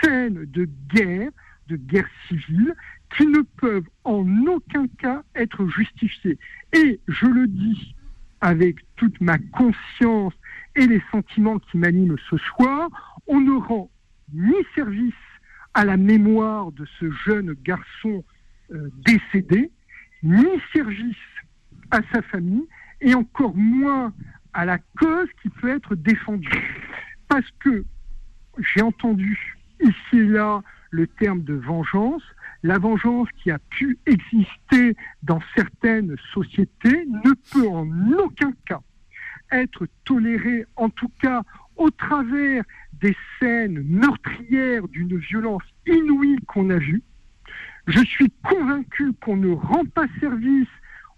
scènes 0.00 0.46
de 0.46 0.68
guerre, 0.94 1.30
de 1.68 1.76
guerre 1.76 2.08
civile, 2.28 2.74
qui 3.16 3.26
ne 3.26 3.42
peuvent 3.42 3.88
en 4.04 4.24
aucun 4.46 4.86
cas 4.98 5.22
être 5.34 5.66
justifiées. 5.68 6.38
Et 6.72 7.00
je 7.08 7.26
le 7.26 7.46
dis 7.48 7.94
avec 8.40 8.76
toute 8.96 9.20
ma 9.20 9.38
conscience 9.38 10.32
et 10.76 10.86
les 10.86 11.02
sentiments 11.10 11.58
qui 11.58 11.76
m'animent 11.76 12.16
ce 12.30 12.36
soir, 12.38 12.88
on 13.26 13.40
ne 13.40 13.52
rend 13.52 13.90
ni 14.32 14.54
service 14.74 15.12
à 15.74 15.84
la 15.84 15.96
mémoire 15.96 16.72
de 16.72 16.86
ce 16.98 17.10
jeune 17.10 17.52
garçon 17.64 18.24
euh, 18.72 18.90
décédé, 19.04 19.70
ni 20.22 20.46
service 20.72 21.16
à 21.90 22.00
sa 22.12 22.22
famille 22.22 22.66
et 23.00 23.14
encore 23.14 23.56
moins 23.56 24.12
à 24.52 24.64
la 24.64 24.78
cause 24.98 25.28
qui 25.42 25.48
peut 25.48 25.68
être 25.68 25.94
défendue. 25.94 26.48
Parce 27.28 27.48
que 27.60 27.84
j'ai 28.58 28.82
entendu 28.82 29.56
ici 29.80 30.18
et 30.18 30.24
là 30.24 30.62
le 30.90 31.06
terme 31.06 31.42
de 31.42 31.54
vengeance. 31.54 32.22
La 32.62 32.78
vengeance 32.78 33.28
qui 33.42 33.50
a 33.50 33.58
pu 33.58 33.98
exister 34.06 34.96
dans 35.22 35.40
certaines 35.56 36.16
sociétés 36.34 37.06
ne 37.06 37.32
peut 37.52 37.68
en 37.68 37.88
aucun 38.12 38.52
cas 38.66 38.80
être 39.50 39.86
tolérée, 40.04 40.66
en 40.76 40.90
tout 40.90 41.10
cas 41.20 41.42
au 41.76 41.90
travers 41.90 42.62
des 43.00 43.16
scènes 43.38 43.82
meurtrières 43.82 44.86
d'une 44.88 45.16
violence 45.16 45.62
inouïe 45.86 46.36
qu'on 46.46 46.68
a 46.70 46.76
vue. 46.76 47.02
Je 47.86 48.04
suis 48.04 48.30
convaincu 48.44 49.12
qu'on 49.24 49.36
ne 49.36 49.52
rend 49.52 49.84
pas 49.86 50.06
service 50.20 50.68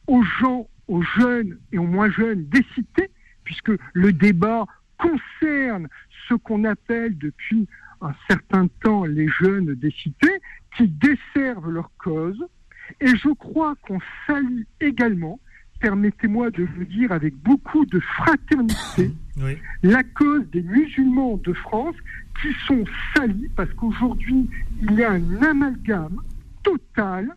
aux 0.07 0.23
gens, 0.41 0.69
aux 0.89 1.03
jeunes 1.03 1.59
et 1.73 1.79
aux 1.79 1.87
moins 1.87 2.11
jeunes 2.11 2.45
des 2.47 2.65
cités, 2.75 3.11
puisque 3.45 3.73
le 3.93 4.13
débat 4.13 4.67
concerne 4.99 5.89
ce 6.29 6.35
qu'on 6.35 6.65
appelle 6.65 7.17
depuis 7.19 7.67
un 8.01 8.15
certain 8.29 8.69
temps 8.83 9.05
les 9.05 9.29
jeunes 9.29 9.75
des 9.75 9.91
cités, 9.91 10.41
qui 10.77 10.89
desservent 10.89 11.71
leur 11.71 11.91
cause. 11.99 12.43
Et 13.01 13.09
je 13.09 13.29
crois 13.35 13.75
qu'on 13.83 13.99
salue 14.27 14.63
également, 14.81 15.39
permettez-moi 15.81 16.51
de 16.51 16.67
le 16.79 16.85
dire 16.85 17.13
avec 17.13 17.35
beaucoup 17.35 17.85
de 17.87 18.01
fraternité, 18.01 19.13
la 19.83 20.03
cause 20.03 20.49
des 20.51 20.63
musulmans 20.63 21.37
de 21.39 21.53
France 21.53 21.97
qui 22.41 22.49
sont 22.67 22.85
salis 23.15 23.49
parce 23.57 23.73
qu'aujourd'hui, 23.75 24.49
il 24.83 24.93
y 24.93 25.05
a 25.05 25.13
un 25.13 25.43
amalgame 25.43 26.21
total 26.63 27.35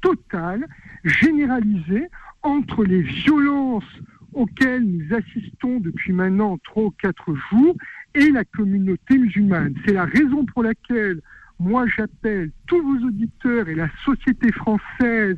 totale, 0.00 0.66
généralisée, 1.04 2.08
entre 2.42 2.84
les 2.84 3.02
violences 3.02 3.84
auxquelles 4.32 4.84
nous 4.84 5.14
assistons 5.14 5.80
depuis 5.80 6.12
maintenant 6.12 6.58
trois 6.58 6.84
ou 6.84 6.90
quatre 6.90 7.34
jours 7.50 7.76
et 8.14 8.30
la 8.30 8.44
communauté 8.44 9.18
musulmane. 9.18 9.74
C'est 9.84 9.92
la 9.92 10.04
raison 10.04 10.44
pour 10.44 10.62
laquelle 10.62 11.20
moi 11.58 11.86
j'appelle 11.86 12.50
tous 12.66 12.80
vos 12.80 13.06
auditeurs 13.06 13.68
et 13.68 13.74
la 13.74 13.88
société 14.04 14.52
française 14.52 15.36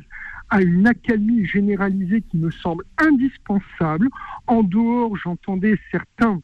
à 0.49 0.61
une 0.61 0.85
accalmie 0.85 1.45
généralisée 1.45 2.21
qui 2.21 2.37
me 2.37 2.51
semble 2.51 2.83
indispensable. 2.97 4.09
En 4.47 4.63
dehors, 4.63 5.15
j'entendais 5.17 5.79
certains 5.89 6.41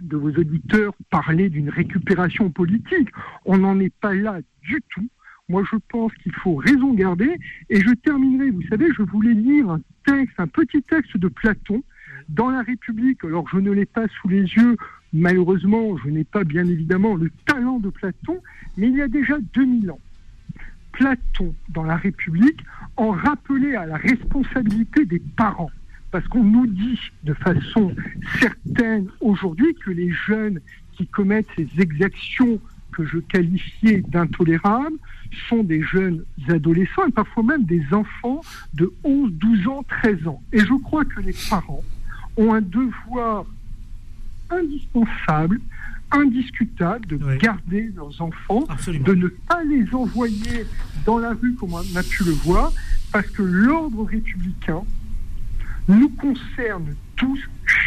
de 0.00 0.16
vos 0.16 0.30
auditeurs 0.30 0.92
parler 1.10 1.48
d'une 1.48 1.68
récupération 1.68 2.50
politique. 2.50 3.08
On 3.44 3.58
n'en 3.58 3.80
est 3.80 3.94
pas 4.00 4.14
là 4.14 4.40
du 4.62 4.80
tout. 4.90 5.08
Moi, 5.48 5.62
je 5.70 5.76
pense 5.90 6.12
qu'il 6.14 6.32
faut 6.32 6.56
raison 6.56 6.92
garder. 6.92 7.38
Et 7.70 7.80
je 7.80 7.90
terminerai, 7.94 8.50
vous 8.50 8.66
savez, 8.68 8.86
je 8.96 9.02
voulais 9.02 9.32
lire 9.32 9.70
un 9.70 9.80
texte, 10.04 10.34
un 10.38 10.48
petit 10.48 10.82
texte 10.82 11.16
de 11.16 11.28
Platon 11.28 11.84
dans 12.28 12.50
la 12.50 12.62
République. 12.62 13.22
Alors, 13.24 13.48
je 13.48 13.58
ne 13.58 13.70
l'ai 13.70 13.86
pas 13.86 14.08
sous 14.20 14.28
les 14.28 14.42
yeux. 14.42 14.76
Malheureusement, 15.12 15.96
je 15.98 16.10
n'ai 16.10 16.24
pas 16.24 16.42
bien 16.42 16.66
évidemment 16.66 17.14
le 17.14 17.30
talent 17.46 17.78
de 17.78 17.90
Platon, 17.90 18.42
mais 18.76 18.88
il 18.88 18.96
y 18.96 19.02
a 19.02 19.06
déjà 19.06 19.38
2000 19.54 19.92
ans, 19.92 20.00
Platon, 20.90 21.54
dans 21.68 21.84
la 21.84 21.96
République, 21.96 22.60
en 22.96 23.12
rappelait 23.12 23.76
à 23.76 23.86
la 23.86 23.98
responsabilité 23.98 25.04
des 25.04 25.22
parents. 25.36 25.70
Parce 26.10 26.26
qu'on 26.26 26.42
nous 26.42 26.66
dit 26.66 26.98
de 27.22 27.34
façon 27.34 27.94
certaine 28.40 29.06
aujourd'hui 29.20 29.74
que 29.74 29.92
les 29.92 30.10
jeunes 30.10 30.60
qui 30.96 31.06
commettent 31.06 31.48
ces 31.54 31.68
exactions 31.78 32.58
que 32.90 33.04
je 33.04 33.18
qualifiais 33.18 34.02
d'intolérables 34.08 34.96
sont 35.48 35.62
des 35.62 35.82
jeunes 35.82 36.24
adolescents 36.48 37.06
et 37.06 37.12
parfois 37.12 37.42
même 37.42 37.64
des 37.64 37.82
enfants 37.92 38.40
de 38.74 38.92
11, 39.04 39.32
12 39.32 39.68
ans, 39.68 39.84
13 39.88 40.26
ans. 40.26 40.42
Et 40.52 40.58
je 40.58 40.82
crois 40.82 41.04
que 41.04 41.20
les 41.20 41.34
parents 41.48 41.82
ont 42.36 42.52
un 42.52 42.60
devoir 42.60 43.46
indispensable, 44.50 45.60
indiscutable 46.10 47.06
de 47.06 47.36
garder 47.36 47.90
leurs 47.96 48.20
enfants, 48.20 48.64
de 48.86 49.14
ne 49.14 49.28
pas 49.28 49.64
les 49.64 49.92
envoyer 49.94 50.64
dans 51.04 51.18
la 51.18 51.32
rue 51.32 51.54
comme 51.54 51.74
on 51.74 51.96
a 51.96 52.02
pu 52.02 52.24
le 52.24 52.32
voir, 52.32 52.72
parce 53.12 53.26
que 53.28 53.42
l'ordre 53.42 54.04
républicain 54.04 54.82
nous 55.88 56.08
concerne 56.10 56.94
tous, 57.16 57.38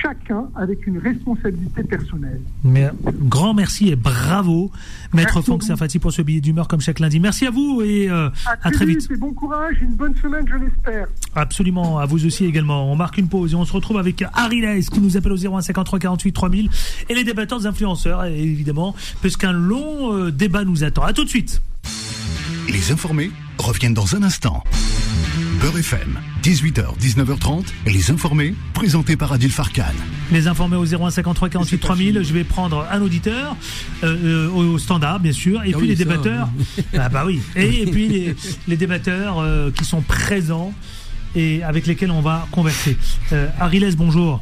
chacun 0.01 0.45
avec 0.55 0.85
une 0.87 0.97
responsabilité 0.97 1.83
personnelle. 1.83 2.41
Mais, 2.63 2.89
grand 3.13 3.53
merci 3.53 3.89
et 3.89 3.95
bravo, 3.95 4.71
Maître 5.13 5.41
Franck 5.41 5.63
Safati, 5.63 5.99
pour 5.99 6.11
ce 6.11 6.21
billet 6.21 6.41
d'humeur 6.41 6.67
comme 6.67 6.81
chaque 6.81 6.99
lundi. 6.99 7.19
Merci 7.19 7.45
à 7.47 7.51
vous 7.51 7.81
et 7.81 8.09
euh, 8.09 8.29
à, 8.45 8.71
très 8.71 8.85
vite. 8.85 9.07
Et 9.11 9.15
bon 9.15 9.33
courage, 9.33 9.77
une 9.81 9.95
bonne 9.95 10.15
semaine, 10.15 10.45
je 10.47 10.55
l'espère. 10.55 11.07
Absolument, 11.35 11.99
à 11.99 12.05
vous 12.05 12.25
aussi 12.25 12.45
également. 12.45 12.91
On 12.91 12.95
marque 12.95 13.17
une 13.17 13.29
pause 13.29 13.53
et 13.53 13.55
on 13.55 13.65
se 13.65 13.73
retrouve 13.73 13.97
avec 13.97 14.23
Ariles 14.33 14.83
qui 14.91 14.99
nous 14.99 15.17
appelle 15.17 15.31
au 15.31 15.37
0153 15.37 15.99
48 15.99 16.31
3000 16.31 16.69
et 17.09 17.13
les 17.13 17.23
débatteurs 17.23 17.65
influenceurs, 17.65 18.25
évidemment, 18.25 18.95
puisqu'un 19.21 19.51
long 19.51 20.13
euh, 20.13 20.31
débat 20.31 20.63
nous 20.63 20.83
attend. 20.83 21.03
À 21.03 21.13
tout 21.13 21.23
de 21.23 21.29
suite. 21.29 21.61
Les 22.67 22.91
informés 22.91 23.31
reviennent 23.57 23.93
dans 23.93 24.15
un 24.15 24.23
instant. 24.23 24.63
Beurre 25.61 25.79
FM, 25.79 26.17
18h, 26.41 26.97
19h30, 26.99 27.65
les 27.85 28.11
informés, 28.11 28.53
présentés 28.73 29.17
par 29.17 29.33
Adil 29.33 29.51
Farkan. 29.51 29.83
Les 30.31 30.47
informés 30.47 30.77
au 30.77 30.85
0153 30.85 31.49
48 31.49 31.77
3000, 31.79 32.23
je 32.23 32.33
vais 32.33 32.45
prendre 32.45 32.87
un 32.89 33.01
auditeur 33.01 33.57
euh, 34.05 34.47
euh, 34.47 34.49
au 34.51 34.77
standard, 34.77 35.19
bien 35.19 35.33
sûr, 35.33 35.61
et 35.65 35.73
ah 35.73 35.77
puis 35.77 35.87
les 35.87 35.95
débatteurs. 35.95 36.47
ah 36.97 37.09
bah 37.09 37.23
oui, 37.25 37.41
et, 37.57 37.85
puis 37.87 38.33
les, 38.67 38.77
débatteurs 38.77 39.39
euh, 39.39 39.69
qui 39.71 39.83
sont 39.83 39.99
présents 39.99 40.73
et 41.35 41.61
avec 41.63 41.87
lesquels 41.87 42.11
on 42.11 42.21
va 42.21 42.47
converser. 42.51 42.95
Ariles, 43.59 43.93
bonjour. 43.97 44.41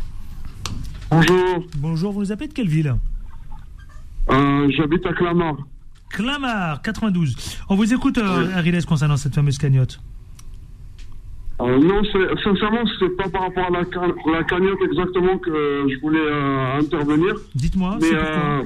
Bonjour. 1.10 1.65
Bonjour, 1.77 2.13
vous 2.13 2.19
nous 2.19 2.32
appelez 2.32 2.49
de 2.49 2.53
quelle 2.53 2.69
ville? 2.69 2.93
J'habite 4.30 5.06
à 5.08 5.13
Clamart. 5.13 5.58
Clamart, 6.12 6.82
92. 6.84 7.36
On 7.69 7.75
vous 7.75 7.91
écoute, 7.91 8.19
Ariles, 8.19 8.86
concernant 8.86 9.17
cette 9.17 9.34
fameuse 9.34 9.58
cagnotte. 9.58 9.99
Euh, 11.59 11.79
non, 11.79 12.03
sincèrement, 12.43 12.83
c'est 12.99 13.17
pas 13.17 13.29
par 13.29 13.43
rapport 13.43 13.65
à 13.65 13.71
la, 13.71 13.81
la, 14.31 14.43
cagnotte 14.43 14.79
exactement 14.83 15.39
que 15.39 15.87
je 15.89 15.99
voulais 16.01 16.19
euh, 16.19 16.79
intervenir. 16.79 17.33
Dites-moi. 17.55 17.97
Mais 17.99 18.13
euh, 18.13 18.63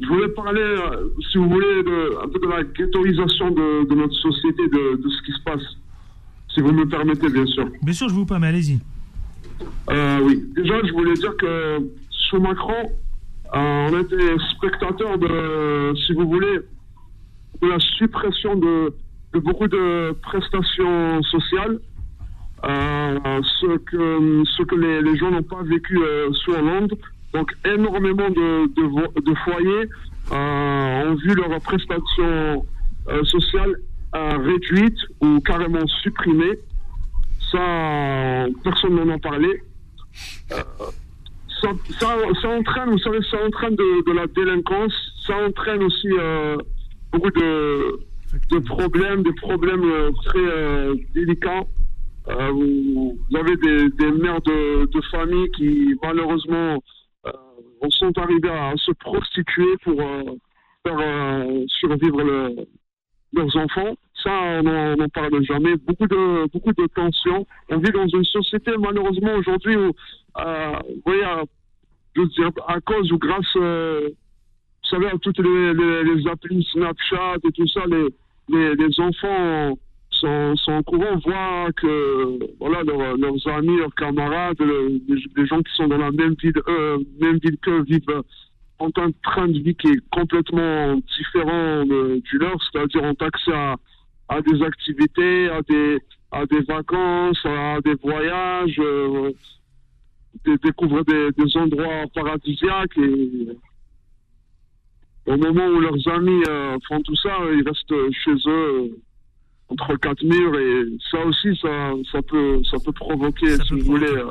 je 0.00 0.06
voulais 0.06 0.28
parler, 0.28 0.62
euh, 0.62 1.10
si 1.30 1.36
vous 1.36 1.50
voulez, 1.50 1.82
de, 1.82 2.24
un 2.24 2.28
peu 2.28 2.38
de 2.38 2.48
la 2.48 2.62
ghettoisation 2.62 3.50
de, 3.50 3.86
de 3.86 3.94
notre 3.94 4.14
société, 4.14 4.62
de, 4.68 5.02
de, 5.02 5.08
ce 5.10 5.22
qui 5.26 5.32
se 5.32 5.42
passe. 5.44 5.62
Si 6.54 6.60
vous 6.62 6.72
me 6.72 6.86
permettez, 6.88 7.28
bien 7.28 7.44
sûr. 7.44 7.68
Bien 7.82 7.92
sûr, 7.92 8.08
je 8.08 8.14
vous 8.14 8.24
permets, 8.24 8.48
allez-y. 8.48 8.80
oui, 9.90 10.44
déjà, 10.56 10.80
je 10.82 10.92
voulais 10.92 11.14
dire 11.14 11.36
que 11.36 11.78
sous 12.08 12.40
Macron, 12.40 12.90
on 13.52 14.00
était 14.00 14.38
spectateur 14.56 15.18
de, 15.18 15.92
si 16.06 16.14
vous 16.14 16.26
voulez, 16.26 16.60
de 17.60 17.68
la 17.68 17.78
suppression 17.98 18.56
de, 18.56 18.94
de 19.34 19.38
beaucoup 19.40 19.68
de 19.68 20.12
prestations 20.22 21.22
sociales 21.24 21.78
ce 22.62 23.76
que, 23.78 24.42
ce 24.44 24.62
que 24.62 24.74
les, 24.74 25.02
les 25.02 25.16
gens 25.16 25.30
n'ont 25.30 25.42
pas 25.42 25.62
vécu 25.62 25.98
euh, 25.98 26.32
sous 26.32 26.52
Hollande. 26.52 26.92
Donc 27.32 27.52
énormément 27.64 28.28
de, 28.28 28.66
de, 28.74 29.20
de 29.20 29.34
foyers 29.44 29.88
euh, 30.32 31.10
ont 31.10 31.14
vu 31.14 31.34
leurs 31.34 31.60
prestations 31.60 32.66
euh, 33.08 33.24
sociales 33.24 33.76
réduites 34.12 34.98
ou 35.20 35.40
carrément 35.40 35.86
supprimées. 36.02 36.58
Ça, 37.52 38.46
personne 38.64 38.96
n'en 38.96 39.14
a 39.14 39.18
parlé. 39.18 39.62
Ça, 40.48 40.64
ça, 42.00 42.16
ça, 42.42 42.48
entraîne, 42.48 42.90
vous 42.90 42.98
savez, 42.98 43.18
ça 43.30 43.36
entraîne 43.46 43.76
de, 43.76 44.10
de 44.10 44.12
la 44.12 44.26
délinquance, 44.26 44.92
ça 45.26 45.36
entraîne 45.46 45.84
aussi 45.84 46.08
beaucoup 47.12 47.30
de, 47.30 48.00
de 48.50 48.58
problèmes, 48.58 49.22
des 49.22 49.32
problèmes 49.34 49.84
très 50.24 50.40
délicats 51.14 51.64
euh, 52.28 52.50
vous, 52.50 53.18
avez 53.34 53.56
des, 53.56 53.88
des 53.90 54.10
mères 54.12 54.40
de, 54.42 54.86
de, 54.86 55.00
famille 55.10 55.50
qui 55.52 55.94
malheureusement 56.02 56.82
euh, 57.26 57.32
sont 57.88 58.16
arrivées 58.18 58.50
à 58.50 58.74
se 58.76 58.92
prostituer 58.92 59.76
pour 59.82 60.00
euh, 60.00 60.22
faire 60.84 61.68
survivre 61.68 62.22
leurs 63.32 63.56
enfants. 63.56 63.94
Ça, 64.22 64.30
on 64.32 64.96
n'en 64.96 65.08
parle 65.08 65.42
jamais. 65.44 65.76
Beaucoup 65.76 66.06
de, 66.06 66.46
beaucoup 66.52 66.72
de 66.72 66.86
tensions. 66.94 67.46
On 67.70 67.78
vit 67.78 67.90
dans 67.90 68.06
une 68.06 68.24
société, 68.24 68.72
malheureusement, 68.78 69.34
aujourd'hui 69.34 69.76
où, 69.76 69.92
euh, 70.38 70.72
vous 70.88 71.02
voyez, 71.06 71.24
à, 71.24 71.42
je 72.14 72.20
veux 72.20 72.26
dire, 72.28 72.50
à 72.66 72.80
cause 72.80 73.10
ou 73.12 73.18
grâce, 73.18 73.46
euh, 73.56 74.10
vous 74.10 74.88
savez, 74.90 75.06
à 75.06 75.16
toutes 75.22 75.38
les, 75.38 75.72
les, 75.72 76.04
les, 76.04 76.28
applis 76.28 76.68
Snapchat 76.72 77.36
et 77.44 77.52
tout 77.52 77.66
ça, 77.68 77.80
les, 77.86 78.74
les 78.74 79.00
enfants 79.00 79.78
sont, 80.20 80.56
sont 80.56 80.72
au 80.78 80.82
courant, 80.82 81.16
voient 81.24 81.72
que 81.76 82.38
voilà, 82.58 82.82
leurs 82.82 83.48
amis, 83.48 83.76
leurs 83.78 83.94
camarades, 83.94 84.60
les, 84.60 85.46
gens 85.46 85.62
qui 85.62 85.74
sont 85.74 85.88
dans 85.88 85.98
la 85.98 86.10
même 86.10 86.34
ville, 86.40 86.52
euh, 86.68 86.98
même 87.20 87.38
ville 87.38 87.56
qu'eux 87.62 87.82
vivent 87.82 88.22
ont 88.78 88.92
un 88.96 89.10
train 89.22 89.48
de 89.48 89.58
vie 89.58 89.74
qui 89.74 89.88
est 89.88 90.10
complètement 90.10 90.96
différent 91.18 91.84
du 91.84 92.38
leur, 92.38 92.56
c'est-à-dire 92.62 93.02
ont 93.02 93.16
accès 93.20 93.52
à, 93.52 94.40
des 94.42 94.62
activités, 94.62 95.50
à 95.50 95.60
des, 95.62 95.98
à 96.30 96.46
des 96.46 96.60
vacances, 96.60 97.44
à 97.44 97.80
des 97.84 97.94
voyages, 97.94 98.78
euh, 98.78 99.32
découvrent 100.64 101.04
des, 101.04 101.30
des, 101.36 101.56
endroits 101.56 102.04
paradisiaques 102.14 102.96
au 105.26 105.36
moment 105.36 105.66
où 105.66 105.80
leurs 105.80 106.08
amis 106.08 106.42
euh, 106.48 106.78
font 106.88 107.02
tout 107.02 107.16
ça, 107.16 107.36
ils 107.52 107.62
restent 107.66 108.12
chez 108.24 108.48
eux 108.48 108.96
entre 109.70 109.96
quatre 109.96 110.22
murs 110.24 110.58
et 110.58 110.84
ça 111.10 111.24
aussi 111.24 111.56
ça, 111.60 111.92
ça 112.10 112.20
peut 112.22 112.60
ça 112.70 112.76
peut 112.84 112.92
provoquer 112.92 113.56
si 113.66 113.74
vous 113.74 113.86
voulez 113.86 114.08
euh, 114.08 114.26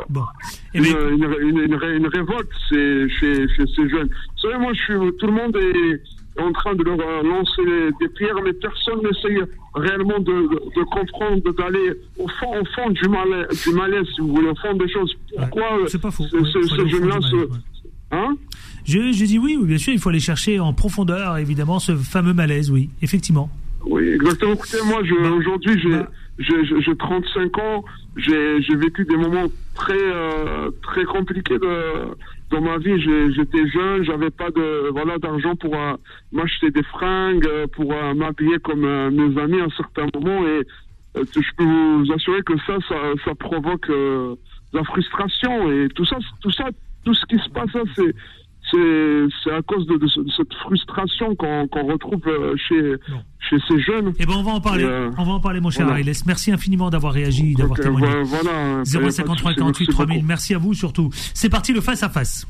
une, 0.73 0.86
une, 0.86 1.80
une, 1.82 2.08
révolte 2.08 2.49
chez, 2.69 3.10
chez, 3.10 3.47
ces 3.75 3.89
jeunes. 3.89 4.10
Vous 4.10 4.41
savez 4.41 4.58
moi 4.58 4.73
je 4.73 4.82
suis 4.82 5.17
tout 5.17 5.28
le 5.28 5.34
monde 5.34 5.56
est 5.56 6.41
en 6.41 6.52
train 6.52 6.75
de 6.75 6.84
leur 6.84 7.23
lancer 7.23 7.91
des 7.99 8.10
pierres 8.10 8.41
mais 8.43 8.54
personne 8.54 9.02
n'essaye 9.04 9.41
réellement 9.75 10.19
de, 10.19 10.49
de, 10.75 10.84
comprendre 10.84 11.54
d'aller 11.54 11.93
au 12.17 12.28
fond 12.28 12.60
au 12.60 12.65
fond 12.75 12.89
du 12.89 13.08
malaise 13.08 13.63
du 13.65 13.73
malaise 13.73 14.06
si 14.15 14.21
vous 14.21 14.36
voulez 14.36 14.49
au 14.49 14.56
fond 14.56 14.73
des 14.73 14.89
choses. 14.89 15.15
Pourquoi 15.38 15.80
c'est 15.88 16.02
pas 16.02 16.12
faux. 16.12 16.25
ce, 16.28 16.88
jeune-là 16.88 17.19
hein 18.12 18.36
je, 18.86 19.12
je 19.13 19.25
dis 19.25 19.38
oui, 19.38 19.58
oui, 19.60 19.67
bien 19.67 19.78
sûr, 19.78 19.93
il 19.93 19.99
faut 19.99 20.10
aller 20.10 20.19
chercher 20.19 20.60
en 20.60 20.73
profondeur, 20.73 21.38
évidemment, 21.38 21.78
ce 21.78 21.95
fameux 21.95 22.34
malaise, 22.34 22.71
oui, 22.71 22.89
effectivement. 23.04 23.49
Oui, 23.85 24.09
exactement. 24.09 24.53
Écoutez, 24.53 24.77
moi, 24.85 25.01
aujourd'hui, 25.35 25.79
j'ai, 26.37 26.81
j'ai, 26.81 26.95
35 26.95 27.57
ans. 27.59 27.83
J'ai, 28.17 28.75
vécu 28.75 29.05
des 29.05 29.15
moments 29.15 29.47
très, 29.75 29.93
euh, 29.93 30.69
très 30.83 31.05
compliqués 31.05 31.57
de, 31.57 32.15
dans 32.51 32.61
ma 32.61 32.77
vie. 32.77 32.99
j'étais 33.33 33.67
jeune, 33.69 34.03
j'avais 34.03 34.29
pas 34.29 34.49
de, 34.49 34.89
voilà, 34.91 35.17
d'argent 35.17 35.55
pour 35.55 35.75
euh, 35.75 35.93
m'acheter 36.31 36.71
des 36.71 36.83
fringues, 36.83 37.47
pour 37.73 37.93
euh, 37.93 38.13
m'habiller 38.13 38.59
comme 38.59 38.81
mes 39.09 39.41
amis 39.41 39.61
à 39.61 39.65
un 39.65 39.69
certain 39.77 40.07
moment. 40.13 40.45
Et 40.47 40.61
je 41.15 41.55
peux 41.57 41.63
vous 41.63 42.11
assurer 42.13 42.41
que 42.43 42.57
ça, 42.67 42.77
ça, 42.87 42.95
ça 43.25 43.35
provoque 43.35 43.89
la 44.73 44.83
frustration 44.83 45.71
et 45.71 45.87
tout 45.89 46.05
ça, 46.05 46.17
tout 46.41 46.51
ça, 46.51 46.65
tout 47.05 47.13
ce 47.13 47.25
qui 47.25 47.37
se 47.37 47.49
passe, 47.49 47.71
c'est 47.95 48.13
c'est 48.71 49.51
à 49.51 49.62
cause 49.62 49.86
de, 49.88 49.97
de, 49.97 50.08
cette 50.36 50.53
frustration 50.65 51.36
qu'on 51.36 51.88
retrouve 51.88 52.21
euh, 52.27 52.55
chez, 52.58 52.95
chez 53.49 53.58
ces 53.67 53.82
jeunes. 53.82 54.13
Eh 54.19 54.25
ben 54.25 54.34
on 54.38 54.43
va 54.43 54.51
en 54.51 54.62
parler, 54.62 54.84
euh, 54.84 55.10
on 55.17 55.23
va 55.23 55.34
en 55.34 55.39
parler 55.39 55.60
mon 55.60 55.69
cher 55.69 55.88
voilà. 55.88 56.03
Merci 56.25 56.51
infiniment 56.51 56.89
d'avoir 56.89 57.13
réagi, 57.13 57.53
d'avoir 57.55 57.79
témoigné. 57.79 58.08
Voilà, 58.23 58.84
053 58.86 59.53
48 59.53 59.88
3000, 59.88 60.25
merci 60.25 60.53
à 60.53 60.58
vous 60.58 60.73
surtout. 60.73 61.10
C'est 61.34 61.49
parti 61.49 61.73
le 61.73 61.82
face 61.82 62.03
à 62.03 62.10
face. 62.10 62.47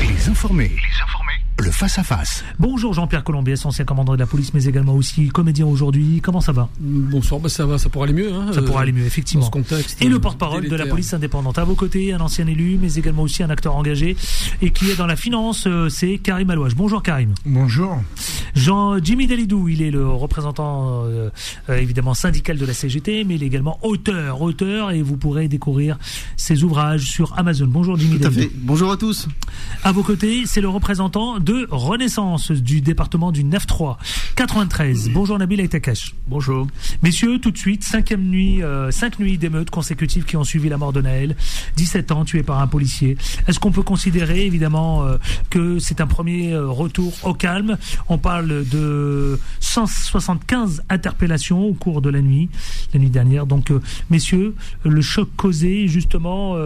Les 0.00 0.28
informés. 0.28 0.70
Les 0.70 1.02
informés 1.02 1.47
le 1.58 1.70
face-à-face. 1.72 2.44
Bonjour 2.58 2.94
Jean-Pierre 2.94 3.24
Colombier, 3.24 3.54
ancien 3.64 3.84
commandant 3.84 4.14
de 4.14 4.18
la 4.18 4.26
police, 4.26 4.54
mais 4.54 4.64
également 4.64 4.94
aussi 4.94 5.28
comédien 5.28 5.66
aujourd'hui. 5.66 6.20
Comment 6.22 6.40
ça 6.40 6.52
va? 6.52 6.68
Bonsoir, 6.78 7.40
bah 7.40 7.48
ça 7.48 7.66
va, 7.66 7.78
ça 7.78 7.88
pourrait 7.88 8.08
aller 8.08 8.22
mieux. 8.22 8.32
Hein, 8.32 8.52
ça 8.52 8.62
pourrait 8.62 8.82
aller 8.82 8.92
mieux, 8.92 9.04
effectivement. 9.04 9.40
Dans 9.40 9.46
ce 9.46 9.50
contexte, 9.50 10.00
et 10.00 10.08
le 10.08 10.20
porte-parole 10.20 10.68
de 10.68 10.76
la 10.76 10.86
police 10.86 11.12
indépendante. 11.14 11.58
À 11.58 11.64
vos 11.64 11.74
côtés, 11.74 12.12
un 12.12 12.20
ancien 12.20 12.46
élu, 12.46 12.78
mais 12.80 12.94
également 12.94 13.22
aussi 13.22 13.42
un 13.42 13.50
acteur 13.50 13.74
engagé 13.74 14.16
et 14.62 14.70
qui 14.70 14.90
est 14.90 14.96
dans 14.96 15.06
la 15.06 15.16
finance, 15.16 15.64
euh, 15.66 15.88
c'est 15.88 16.18
Karim 16.18 16.50
Alouage. 16.50 16.76
Bonjour 16.76 17.02
Karim. 17.02 17.34
Bonjour. 17.44 17.98
Jean 18.54 18.98
Jimmy 19.02 19.26
Delidou, 19.26 19.68
il 19.68 19.82
est 19.82 19.90
le 19.90 20.08
représentant 20.08 21.04
euh, 21.04 21.30
euh, 21.68 21.76
évidemment 21.76 22.14
syndical 22.14 22.56
de 22.56 22.66
la 22.66 22.72
CGT, 22.72 23.24
mais 23.24 23.34
il 23.34 23.42
est 23.42 23.46
également 23.46 23.78
auteur, 23.82 24.42
auteur, 24.42 24.90
et 24.90 25.02
vous 25.02 25.16
pourrez 25.16 25.48
découvrir 25.48 25.98
ses 26.36 26.62
ouvrages 26.62 27.02
sur 27.02 27.38
Amazon. 27.38 27.66
Bonjour 27.68 27.96
Jimmy 27.98 28.18
Tout 28.18 28.26
À 28.26 28.30
fait. 28.30 28.50
Bonjour 28.54 28.90
à 28.90 28.96
tous. 28.96 29.28
À 29.82 29.92
vos 29.92 30.02
côtés, 30.02 30.44
c'est 30.46 30.60
le 30.60 30.68
représentant 30.68 31.38
de 31.38 31.47
Renaissance 31.70 32.50
du 32.50 32.80
département 32.80 33.32
du 33.32 33.44
9-3, 33.44 33.96
93. 34.36 35.10
Bonjour 35.10 35.38
Nabil 35.38 35.60
Aitakash. 35.60 36.14
Bonjour. 36.26 36.66
Messieurs, 37.02 37.38
tout 37.38 37.50
de 37.50 37.58
suite, 37.58 37.84
cinquième 37.84 38.22
nuit, 38.22 38.62
euh, 38.62 38.90
cinq 38.90 39.18
nuits 39.18 39.38
d'émeutes 39.38 39.70
consécutives 39.70 40.24
qui 40.24 40.36
ont 40.36 40.44
suivi 40.44 40.68
la 40.68 40.76
mort 40.76 40.92
de 40.92 41.00
Naël, 41.00 41.36
17 41.76 42.12
ans, 42.12 42.24
tué 42.24 42.42
par 42.42 42.60
un 42.60 42.66
policier. 42.66 43.16
Est-ce 43.46 43.58
qu'on 43.58 43.72
peut 43.72 43.82
considérer 43.82 44.44
évidemment 44.44 45.04
euh, 45.04 45.16
que 45.50 45.78
c'est 45.78 46.00
un 46.00 46.06
premier 46.06 46.52
euh, 46.52 46.68
retour 46.68 47.12
au 47.22 47.34
calme? 47.34 47.78
On 48.08 48.18
parle 48.18 48.68
de 48.68 49.38
175 49.60 50.82
interpellations 50.88 51.64
au 51.64 51.74
cours 51.74 52.02
de 52.02 52.10
la 52.10 52.20
nuit, 52.20 52.50
la 52.92 53.00
nuit 53.00 53.10
dernière. 53.10 53.46
Donc, 53.46 53.70
euh, 53.70 53.80
messieurs, 54.10 54.54
le 54.84 55.00
choc 55.00 55.28
causé, 55.36 55.88
justement, 55.88 56.56